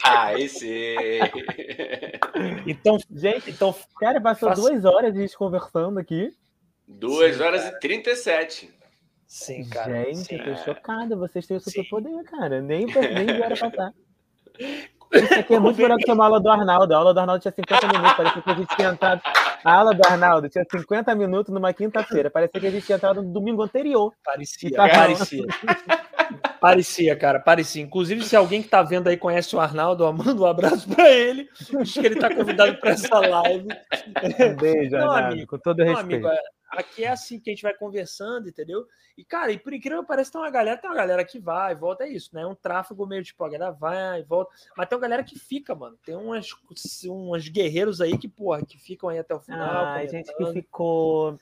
[0.03, 0.95] Ah, esse.
[2.65, 4.61] então, gente, então, cara, passou faço...
[4.61, 6.33] duas horas a gente conversando aqui.
[6.87, 7.75] Duas Sim, horas cara.
[7.75, 8.73] e 37.
[9.27, 10.05] Sim, cara.
[10.05, 10.35] Gente, Sim.
[10.35, 11.15] eu tô chocada.
[11.15, 12.61] Vocês têm o superpoder, cara.
[12.61, 13.93] Nem, nem vieram passar.
[15.13, 16.93] Isso aqui é muito melhor do que uma aula do Arnaldo.
[16.93, 18.13] A aula do Arnaldo tinha 50 minutos.
[18.13, 19.21] Parecia que a gente tinha entrado.
[19.63, 22.29] A aula do Arnaldo tinha 50 minutos numa quinta-feira.
[22.29, 24.13] Parecia que a gente tinha entrado no domingo anterior.
[24.23, 25.45] Parecia, parecia.
[26.59, 27.81] Parecia, cara, parecia.
[27.81, 31.47] Inclusive, se alguém que tá vendo aí conhece o Arnaldo, manda um abraço para ele.
[31.79, 33.67] Acho que ele tá convidado para essa live.
[34.39, 36.27] Um beijo, Arnaldo, amigo, com todo respeito.
[36.27, 36.39] Amigo, é,
[36.69, 38.85] aqui é assim que a gente vai conversando, entendeu?
[39.17, 41.73] E, cara, e por incrível que pareça, tem uma galera, tem uma galera que vai,
[41.73, 42.41] volta, é isso, né?
[42.41, 44.51] É um tráfego meio tipo, a galera vai, volta.
[44.75, 45.97] Mas tem uma galera que fica, mano.
[46.05, 46.49] Tem umas,
[47.05, 49.85] umas guerreiros aí que, porra, que ficam aí até o final.
[49.85, 51.37] Ah, gente que ficou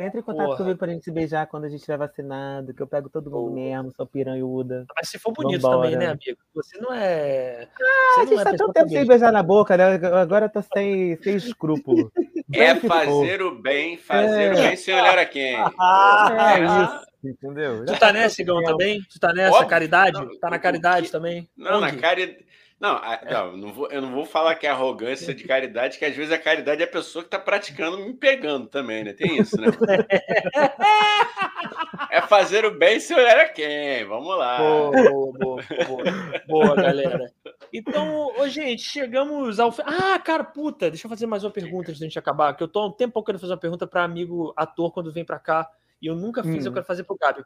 [0.00, 0.56] entre em contato Porra.
[0.58, 3.44] comigo pra gente se beijar quando a gente estiver vacinado, que eu pego todo mundo
[3.44, 3.54] Porra.
[3.54, 4.84] mesmo, sou piranhuda.
[4.94, 5.90] Mas se for bonito Vambora.
[5.90, 6.38] também, né, amigo?
[6.54, 7.66] Você não é.
[7.80, 9.94] Ah, você a gente é tá tanto tempo sem beijar na boca, né?
[10.20, 12.12] Agora eu tô sem, sem escrúpulo.
[12.52, 14.52] é fazer o bem, fazer é.
[14.52, 15.56] o bem sem olhar a quem.
[15.78, 17.08] Ah, é isso.
[17.24, 17.84] Entendeu?
[17.84, 19.02] Tu tá nessa, Igão, também?
[19.10, 19.56] Tu tá nessa?
[19.56, 19.68] Óbvio.
[19.68, 20.12] Caridade?
[20.12, 21.48] Não, tá na caridade também?
[21.56, 21.92] Não, Onde?
[21.92, 22.46] na caridade.
[22.80, 26.04] Não, a, não, não vou, eu não vou falar que é arrogância de caridade, que
[26.04, 29.12] às vezes a caridade é a pessoa que está praticando me pegando também, né?
[29.12, 29.66] Tem isso, né?
[32.08, 34.04] é fazer o bem se olhar a quem.
[34.04, 34.58] Vamos lá.
[34.58, 36.04] Boa, boa, boa, boa,
[36.46, 37.32] boa galera.
[37.72, 39.74] Então, ô, gente, chegamos ao.
[39.84, 42.68] Ah, cara, puta, deixa eu fazer mais uma pergunta antes da gente acabar, que eu
[42.68, 45.70] tô há um tempo querendo fazer uma pergunta para amigo ator quando vem para cá.
[46.00, 46.68] E eu nunca fiz, hum.
[46.68, 47.44] eu quero fazer pro Gabi.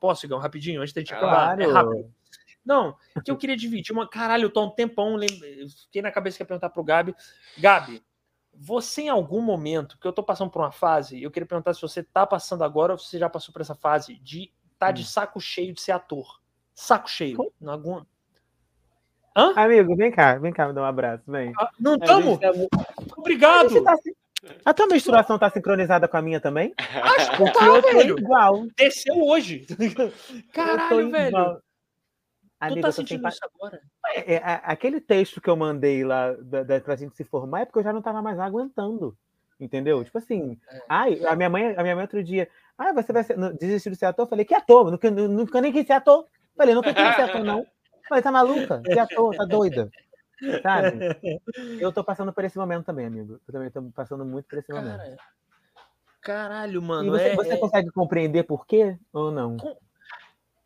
[0.00, 1.60] Posso, Igão, rapidinho, antes da gente acabar?
[1.60, 2.12] É rápido.
[2.64, 3.92] Não, que eu queria dividir.
[3.92, 6.84] Uma, caralho, eu tô há um tempão, lembrei, fiquei na cabeça que ia perguntar pro
[6.84, 7.14] Gabi.
[7.56, 8.02] Gabi,
[8.54, 11.80] você em algum momento, que eu tô passando por uma fase, eu queria perguntar se
[11.80, 15.02] você tá passando agora ou se você já passou por essa fase de tá de
[15.02, 15.06] hum.
[15.06, 16.40] saco cheio de ser ator.
[16.74, 17.52] Saco cheio.
[17.66, 18.04] Algum...
[19.38, 19.52] Hã?
[19.54, 21.52] Amigo, vem cá, vem cá me dar um abraço, vem.
[21.56, 22.38] Ah, não estamos?
[22.40, 22.50] Tá...
[23.16, 23.78] Obrigado!
[23.78, 23.96] A tá,
[24.64, 26.74] A tua menstruação tá sincronizada com a minha também?
[26.76, 28.18] Acho que tá, eu velho.
[28.18, 28.66] igual.
[28.76, 29.64] Desceu hoje.
[30.52, 31.62] Caralho, velho.
[32.58, 33.28] Amiga, tu tá sentindo sem...
[33.28, 33.80] isso agora?
[34.12, 37.64] É, é, aquele texto que eu mandei lá da, da, pra gente se formar é
[37.64, 39.16] porque eu já não tava mais aguentando.
[39.60, 40.02] Entendeu?
[40.02, 40.82] Tipo assim, é.
[40.88, 43.96] ai, a minha mãe, a minha mãe outro dia, ah, você vai ser, desistir de
[43.96, 44.24] ser ator?
[44.24, 44.90] Eu falei, que ator?
[44.90, 46.24] Nunca, nunca nem quis ser ator.
[46.24, 47.64] Eu falei, nunca quis ser ator, não.
[48.08, 48.82] Falei, tá maluca?
[48.84, 49.36] Que ator?
[49.36, 49.90] Tá doida?
[50.62, 50.98] Sabe?
[51.80, 53.40] Eu tô passando por esse momento também, amigo.
[53.46, 54.98] Eu também tô passando muito por esse momento.
[54.98, 55.16] Cara,
[56.22, 57.06] caralho, mano.
[57.06, 57.56] E você, é, você é...
[57.56, 59.56] consegue compreender por quê ou não?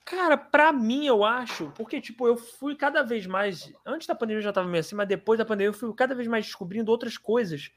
[0.05, 3.73] Cara, pra mim, eu acho, porque, tipo, eu fui cada vez mais.
[3.87, 6.15] Antes da pandemia eu já tava meio assim, mas depois da pandemia eu fui cada
[6.15, 7.71] vez mais descobrindo outras coisas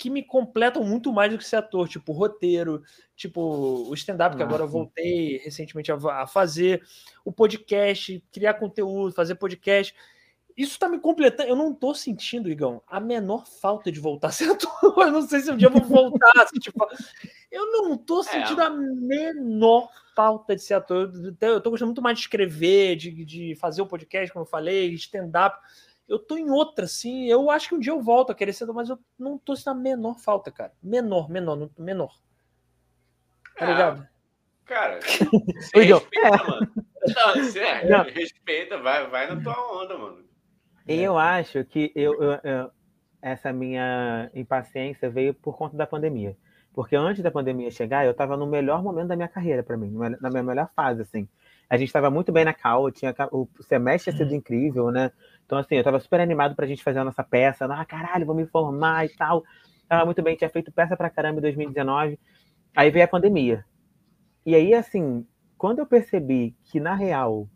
[0.00, 2.82] que me completam muito mais do que ser ator, tipo roteiro,
[3.14, 3.38] tipo
[3.86, 6.82] o stand-up que agora eu voltei recentemente a, a, fazer,
[7.22, 9.94] o podcast, criar conteúdo, fazer podcast.
[10.56, 11.50] Isso tá me completando.
[11.50, 14.70] Eu não tô sentindo, Igão, a menor falta de voltar a ser ator.
[14.96, 16.32] Eu não sei se um dia eu vou voltar.
[16.44, 16.82] assim, tipo,
[17.52, 18.64] eu não tô é, sentindo é.
[18.64, 21.12] a menor falta de ser ator.
[21.42, 24.94] Eu tô gostando muito mais de escrever, de, de fazer o podcast, como eu falei,
[24.94, 25.58] stand-up.
[26.10, 27.26] Eu tô em outra, assim.
[27.26, 29.70] Eu acho que um dia eu volto a querer ser, mas eu não tô sentindo
[29.70, 30.72] a menor falta, cara.
[30.82, 32.12] Menor, menor, menor.
[33.56, 34.08] Tá é, ligado?
[34.64, 34.98] Cara,
[35.72, 36.72] respeita, mano.
[37.14, 40.24] Não, você é, respeita, vai, vai na tua onda, mano.
[40.88, 42.70] Eu acho que eu, eu, eu,
[43.22, 46.36] essa minha impaciência veio por conta da pandemia.
[46.72, 49.92] Porque antes da pandemia chegar, eu estava no melhor momento da minha carreira, para mim,
[50.20, 51.28] na minha melhor fase, assim.
[51.68, 55.12] A gente estava muito bem na cal, tinha o semestre tinha sido incrível, né?
[55.50, 57.64] Então, assim, eu estava super animado para a gente fazer a nossa peça.
[57.64, 59.42] Ah, caralho, vou me formar e tal.
[59.88, 62.20] Tava muito bem, tinha feito peça para caramba em 2019.
[62.76, 63.64] Aí veio a pandemia.
[64.46, 65.26] E aí, assim,
[65.58, 67.48] quando eu percebi que, na real,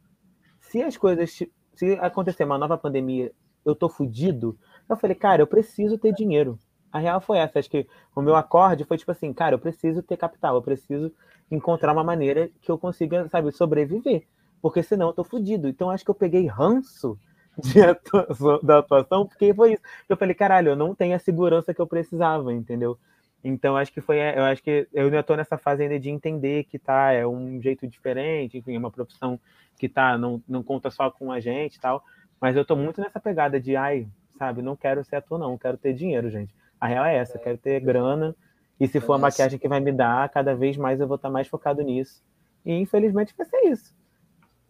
[0.59, 3.31] se as coisas se acontecer uma nova pandemia,
[3.65, 4.59] eu tô fudido,
[4.89, 6.59] eu falei, cara, eu preciso ter dinheiro.
[6.91, 7.61] A real foi essa.
[7.61, 11.13] Acho que o meu acorde foi tipo assim, cara, eu preciso ter capital, eu preciso
[11.49, 14.27] encontrar uma maneira que eu consiga, sabe, sobreviver.
[14.61, 15.69] Porque senão eu tô fudido.
[15.69, 17.17] Então acho que eu peguei ranço
[17.91, 19.83] atuação, da atuação, porque foi isso.
[20.09, 22.99] Eu falei, caralho, eu não tenho a segurança que eu precisava, entendeu?
[23.43, 26.65] Então acho que foi, eu acho que eu ainda tô nessa fase ainda de entender
[26.65, 29.39] que tá, é um jeito diferente, enfim, é uma profissão
[29.79, 32.03] que tá, não, não conta só com a gente e tal.
[32.41, 34.09] Mas eu tô muito nessa pegada de, ai,
[34.39, 36.55] sabe, não quero ser ator, não, quero ter dinheiro, gente.
[36.81, 38.35] A real é essa, quero ter grana.
[38.81, 41.31] E se for a maquiagem que vai me dar, cada vez mais eu vou estar
[41.31, 42.23] mais focado nisso.
[42.65, 43.95] E infelizmente vai ser isso.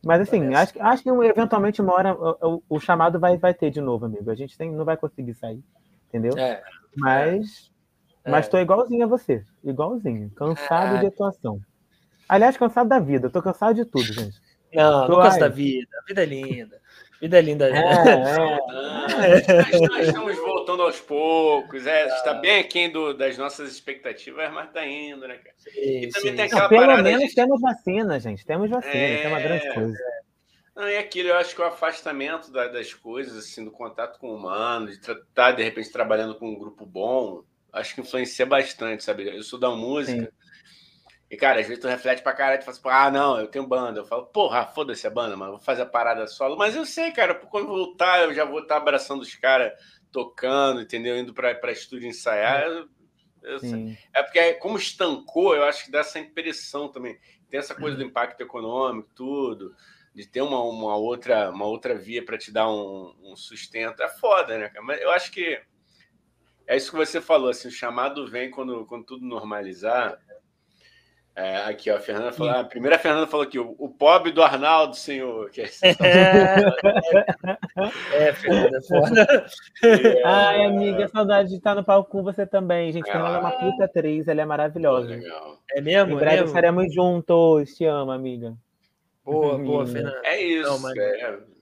[0.05, 3.81] Mas assim, acho, acho que eventualmente uma hora o, o, chamado vai, vai ter de
[3.81, 4.31] novo, amigo.
[4.31, 5.63] A gente tem, não vai conseguir sair,
[6.09, 6.37] entendeu?
[6.39, 6.63] É,
[6.97, 7.71] mas
[8.25, 8.31] é.
[8.31, 11.01] mas tô igualzinho a você, igualzinho, cansado é.
[11.01, 11.61] de atuação.
[12.29, 14.41] Aliás, cansado da vida, tô cansado de tudo, gente.
[14.73, 15.89] Não, não canso da vida.
[16.03, 16.81] A vida é linda.
[17.17, 17.69] A vida é linda.
[17.69, 17.79] É,
[19.39, 19.79] é.
[19.89, 21.87] Nós estamos voltando aos poucos.
[21.87, 22.35] É, está ah.
[22.35, 25.55] bem aquém do, das nossas expectativas, mas está indo, né, cara?
[25.59, 26.37] Sim, e também sim.
[26.37, 27.35] tem aquela não, pelo parada, menos gente...
[27.35, 28.47] temos vacina, gente.
[28.47, 29.99] Temos vacina, é, é uma grande coisa.
[30.75, 34.29] Não, e aquilo, eu acho que o afastamento da, das coisas, assim, do contato com
[34.29, 38.45] o humano, de estar, tá, de repente, trabalhando com um grupo bom, acho que influencia
[38.45, 39.29] bastante, sabe?
[39.29, 40.23] Eu sou da música.
[40.23, 40.29] Sim.
[41.31, 43.67] E, cara, às vezes tu reflete pra caralho e fala assim, ah, não, eu tenho
[43.67, 44.01] banda.
[44.01, 46.57] Eu falo, porra, foda-se a banda, mano, vou fazer a parada solo.
[46.57, 49.73] Mas eu sei, cara, quando voltar, eu já vou estar abraçando os caras,
[50.15, 51.19] tocando, entendeu?
[51.19, 52.63] Indo pra estúdio ensaiar.
[52.63, 52.89] Eu,
[53.43, 53.59] eu
[54.15, 57.19] é porque, como estancou, eu acho que dá essa impressão também.
[57.51, 59.75] Tem essa coisa do impacto econômico, tudo,
[60.15, 64.01] de ter uma, uma, outra, uma outra via para te dar um, um sustento.
[64.05, 64.85] É foda, né, cara?
[64.85, 65.61] Mas eu acho que
[66.67, 70.17] é isso que você falou, assim, o chamado vem quando, quando tudo normalizar.
[71.37, 72.53] É, aqui, ó, a Fernanda falou.
[72.53, 75.51] A primeira Fernanda falou aqui, o, o pobre do Arnaldo, senhor.
[75.51, 76.61] Que é,
[78.13, 79.47] é Fernanda, é foda.
[79.83, 80.23] É...
[80.25, 83.11] Ai, amiga, saudade de estar no palco com você também, gente.
[83.11, 85.09] Fernanda é uma puta atriz, ela é maravilhosa.
[85.09, 85.59] Legal.
[85.73, 86.13] É mesmo?
[86.13, 87.75] Em breve é estaremos juntos.
[87.75, 88.55] Te amo, amiga.
[89.25, 90.21] Boa, boa, Fernanda.
[90.23, 90.71] É isso.
[90.71, 90.97] Não, mas...
[90.97, 91.54] é.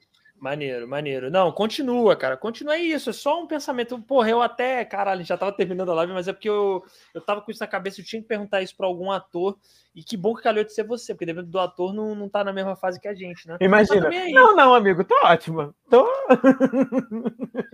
[0.43, 1.31] Maneiro, maneiro.
[1.31, 2.37] Não, continua, cara.
[2.37, 3.11] Continua isso.
[3.11, 3.97] É só um pensamento.
[4.03, 7.41] Porra, eu até, caralho, já tava terminando a live, mas é porque eu, eu tava
[7.41, 8.01] com isso na cabeça.
[8.01, 9.57] Eu tinha que perguntar isso pra algum ator.
[9.95, 12.43] E que bom que calhou de ser você, porque dependendo do ator não, não tá
[12.43, 13.59] na mesma fase que a gente, né?
[13.61, 14.09] Imagina.
[14.33, 15.75] Não, não, amigo, tô ótima.
[15.91, 16.09] Tô.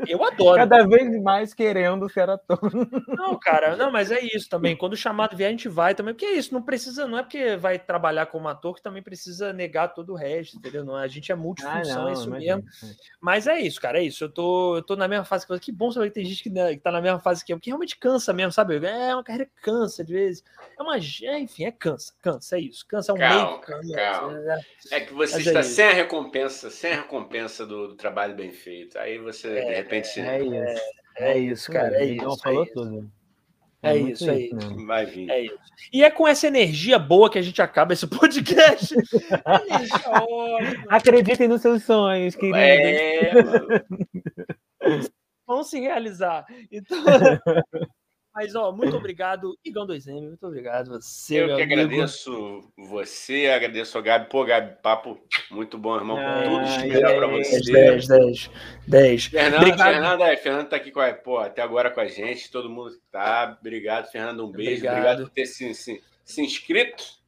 [0.08, 0.56] Eu adoro.
[0.56, 2.58] Cada vez mais querendo ser ator.
[3.06, 4.76] Não, cara, não, mas é isso também.
[4.76, 6.12] Quando o chamado vier, a gente vai também.
[6.12, 9.52] Porque é isso, não precisa, não é porque vai trabalhar como ator que também precisa
[9.52, 10.84] negar todo o resto, entendeu?
[10.84, 12.56] Não, a gente é multifunção, ah, não, é isso imagina.
[12.56, 12.96] mesmo.
[13.20, 14.24] Mas é isso, cara, é isso.
[14.24, 16.50] Eu tô, eu tô na mesma fase que Que bom saber que tem gente que,
[16.50, 18.84] né, que tá na mesma fase que eu, que realmente cansa mesmo, sabe?
[18.84, 20.42] É uma carreira que cansa de vezes.
[20.78, 20.96] É uma.
[20.96, 22.86] É, enfim, é cansa, cansa, é isso.
[22.86, 23.60] Cansa é um calma, meio.
[23.60, 24.38] Cansa, calma.
[24.90, 28.34] É, é, que você está é sem a recompensa, sem a recompensa do, do trabalho
[28.34, 28.98] bem feito.
[28.98, 30.20] Aí você, de repente, se...
[30.20, 30.82] é, isso.
[31.16, 31.96] É, isso, cara.
[31.96, 32.38] É isso.
[32.42, 33.10] Falou tudo.
[33.82, 34.46] É, é isso aí.
[34.46, 35.30] Isso Vai vir.
[35.30, 35.58] É isso.
[35.92, 38.94] E é com essa energia boa que a gente acaba esse podcast.
[40.88, 42.60] Acreditem nos seus sonhos, queridos.
[42.60, 43.32] É,
[45.46, 46.44] Vão se realizar.
[46.70, 46.98] Então.
[48.34, 51.42] Mas, ó, muito obrigado, Igão 2M, muito obrigado você.
[51.42, 51.72] Eu que amigo.
[51.72, 54.28] agradeço você, agradeço a Gabi.
[54.28, 55.18] Pô, Gabi, papo
[55.50, 56.16] muito bom, irmão.
[56.18, 57.60] Ah, Tudo especial para você.
[57.72, 58.50] 10, 10,
[58.86, 59.24] 10.
[59.26, 62.70] Fernando, Fernando, é, Fernando tá aqui com a, pô, até agora com a gente, todo
[62.70, 63.56] mundo que tá.
[63.60, 64.76] Obrigado, Fernando, um beijo.
[64.76, 67.18] Obrigado, obrigado por ter se, se, se inscrito.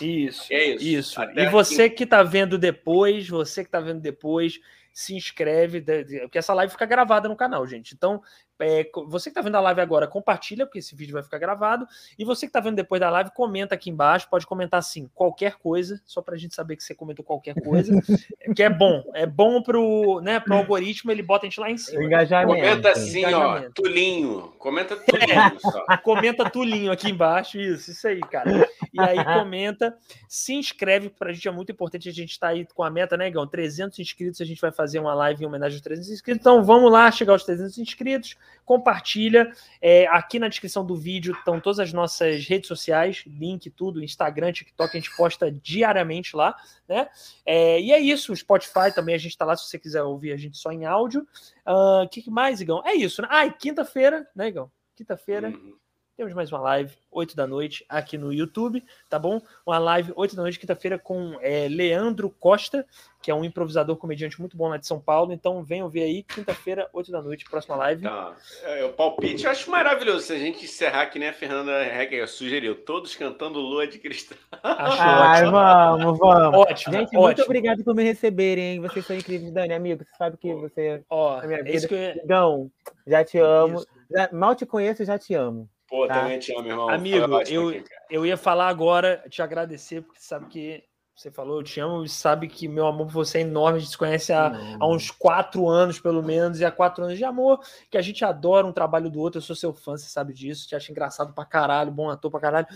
[0.00, 0.84] Isso, é isso.
[0.84, 1.22] isso.
[1.34, 1.96] E você aqui.
[1.96, 4.60] que tá vendo depois, você que tá vendo depois,
[4.92, 5.80] se inscreve,
[6.22, 7.94] porque essa live fica gravada no canal, gente.
[7.94, 8.20] Então,
[8.60, 11.86] é, você que está vendo a live agora, compartilha, porque esse vídeo vai ficar gravado.
[12.18, 14.28] E você que está vendo depois da live, comenta aqui embaixo.
[14.28, 17.92] Pode comentar assim, qualquer coisa, só para a gente saber que você comentou qualquer coisa.
[18.56, 19.04] que é bom.
[19.14, 22.02] É bom pro, né, pro algoritmo, ele bota a gente lá em cima.
[22.02, 22.60] Engajamento.
[22.60, 23.66] Comenta assim, Engajamento.
[23.78, 24.52] ó, Tulinho.
[24.58, 25.38] Comenta Tulinho.
[25.38, 25.96] É, só.
[25.98, 27.58] comenta Tulinho aqui embaixo.
[27.58, 28.68] Isso, isso aí, cara.
[28.92, 29.96] E aí comenta,
[30.28, 32.08] se inscreve, para a gente é muito importante.
[32.08, 33.46] A gente está aí com a meta, né, Igão?
[33.46, 36.40] 300 inscritos, a gente vai fazer uma live em homenagem aos 300 inscritos.
[36.40, 39.52] Então vamos lá, chegar aos 300 inscritos compartilha.
[39.80, 44.52] É, aqui na descrição do vídeo estão todas as nossas redes sociais, link, tudo, Instagram,
[44.52, 46.54] TikTok, a gente posta diariamente lá,
[46.88, 47.08] né?
[47.46, 50.32] É, e é isso, o Spotify também a gente está lá se você quiser ouvir
[50.32, 51.26] a gente só em áudio.
[51.66, 52.82] O uh, ah, que mais, Igão?
[52.84, 53.28] É isso, né?
[53.30, 54.70] Ah, quinta-feira, né, Igão?
[54.94, 55.48] Quinta-feira.
[55.48, 55.76] Uhum
[56.18, 59.40] temos mais uma live, 8 da noite, aqui no YouTube, tá bom?
[59.64, 62.84] Uma live, 8 da noite, quinta-feira, com é, Leandro Costa,
[63.22, 65.32] que é um improvisador comediante muito bom lá de São Paulo.
[65.32, 68.02] Então venham ver aí, quinta-feira, 8 da noite, próxima live.
[68.02, 68.34] Tá.
[68.64, 70.26] É, o palpite eu acho maravilhoso.
[70.26, 74.36] Se a gente encerrar que nem a Fernanda Hecker sugeriu, todos cantando Lua de Cristal.
[74.60, 75.52] Acho Ai, ótimo.
[75.52, 76.58] vamos, vamos.
[76.58, 76.94] Ótimo.
[76.94, 77.22] Gente, ótimo.
[77.22, 78.80] muito obrigado por me receberem, hein?
[78.80, 80.02] Vocês são incríveis, Dani, amigo.
[80.02, 81.94] Você sabe que você Ó, é minha vida.
[81.94, 82.24] É eu...
[82.24, 82.70] Então,
[83.06, 83.86] já te amo.
[84.10, 85.68] Já, mal te conheço, já te amo.
[85.88, 86.20] Pô, tá?
[86.20, 86.88] também te amo, irmão.
[86.88, 90.84] Amigo, eu, aqui, eu ia falar agora, te agradecer, porque sabe que
[91.18, 93.78] você falou, eu te amo, e sabe que meu amor por você é enorme.
[93.78, 97.18] A gente se conhece há, há, uns quatro anos, pelo menos, e há quatro anos
[97.18, 97.58] de amor,
[97.90, 99.38] que a gente adora um trabalho do outro.
[99.38, 102.38] Eu sou seu fã, você sabe disso, te acho engraçado pra caralho, bom ator pra
[102.38, 102.66] caralho.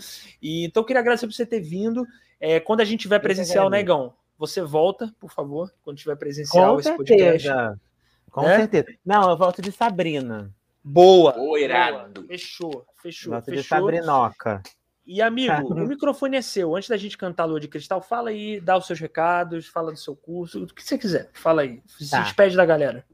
[0.41, 2.05] E, então eu queria agradecer por você ter vindo.
[2.37, 6.73] É, quando a gente tiver presencial, negão, né, você volta, por favor, quando tiver presencial
[6.73, 7.53] Com esse certeza.
[7.53, 7.81] podcast.
[8.29, 8.57] Com é?
[8.57, 8.87] certeza.
[9.05, 10.53] Não, eu volto de Sabrina.
[10.83, 11.31] Boa.
[11.31, 12.25] Boa, irado.
[12.27, 13.63] Fechou, fechou, Nossa, fechou.
[13.63, 14.61] Sabrinoca.
[15.05, 16.75] E, amigo, o microfone é seu.
[16.75, 19.97] Antes da gente cantar Lua de Cristal, fala aí, dá os seus recados, fala do
[19.97, 21.29] seu curso, o que você quiser.
[21.33, 21.81] Fala aí.
[21.87, 22.21] Se tá.
[22.21, 23.05] despede da galera.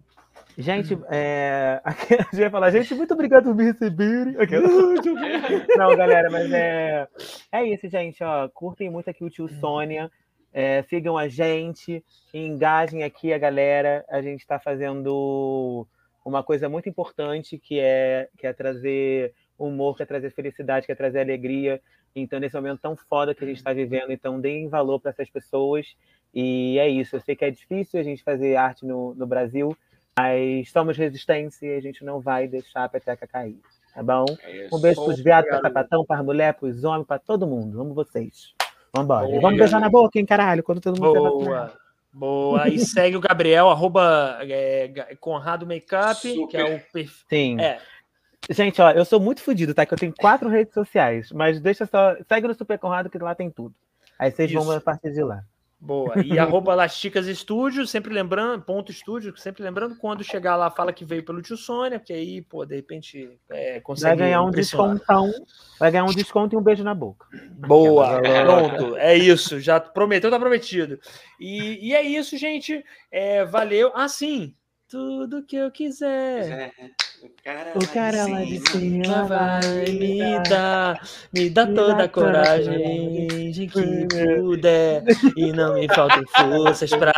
[0.57, 1.79] Gente, é...
[1.85, 4.35] a gente vai falar, gente, muito obrigado por me receberem.
[5.77, 7.07] Não, galera, mas é...
[7.51, 8.23] é isso, gente.
[8.23, 10.11] Ó, curtem muito aqui o tio Sônia.
[10.51, 14.03] É, sigam a gente, engajem aqui a galera.
[14.09, 15.87] A gente está fazendo
[16.29, 20.91] uma coisa muito importante que é, que é trazer humor, que é trazer felicidade, que
[20.91, 21.81] é trazer alegria.
[22.15, 25.29] Então, nesse momento tão foda que a gente está vivendo, então deem valor para essas
[25.29, 25.95] pessoas.
[26.33, 27.15] E é isso.
[27.15, 29.75] Eu sei que é difícil a gente fazer arte no, no Brasil,
[30.17, 33.59] mas somos resistência e a gente não vai deixar a peteca cair.
[33.93, 34.25] Tá bom?
[34.43, 37.19] É um beijo para os viados, para sapatão, para as mulheres, para os homens, para
[37.19, 37.77] todo mundo.
[37.77, 38.53] Vamos vocês.
[38.95, 39.27] Vambora.
[39.27, 41.73] Boa, Vamos beijar na boca, hein, caralho, quando todo mundo Boa.
[42.11, 42.67] Boa.
[42.67, 47.25] E segue o Gabriel, arroba é, Conrado Makeup, que é o perfil.
[47.29, 47.61] Sim.
[47.61, 47.79] É.
[48.49, 49.85] Gente, ó, eu sou muito fodido, tá?
[49.85, 52.15] Que eu tenho quatro redes sociais, mas deixa só.
[52.27, 53.75] Segue no Super Conrado que lá tem tudo.
[54.17, 54.59] Aí vocês Isso.
[54.59, 55.43] vão a partir de lá.
[55.79, 56.13] Boa.
[56.21, 61.05] E arroba Lasticas Estúdio, sempre lembrando, ponto estúdio, sempre lembrando, quando chegar lá, fala que
[61.05, 64.17] veio pelo tio Sônia, porque aí, pô, de repente é, consegue.
[64.17, 65.31] Vai ganhar um descontão,
[65.79, 67.25] vai ganhar um desconto e um beijo na boca.
[67.51, 70.99] Boa, pronto, é isso, já prometeu, tá prometido.
[71.39, 72.83] E, e é isso, gente.
[73.09, 73.91] É, valeu.
[73.95, 74.53] Ah, sim,
[74.89, 76.73] tudo que eu quiser.
[77.75, 81.01] O cara, lá de cima vai me dar,
[81.33, 84.07] me dá toda a coragem de que
[84.39, 85.03] puder.
[85.35, 87.11] E não me faltem forças pra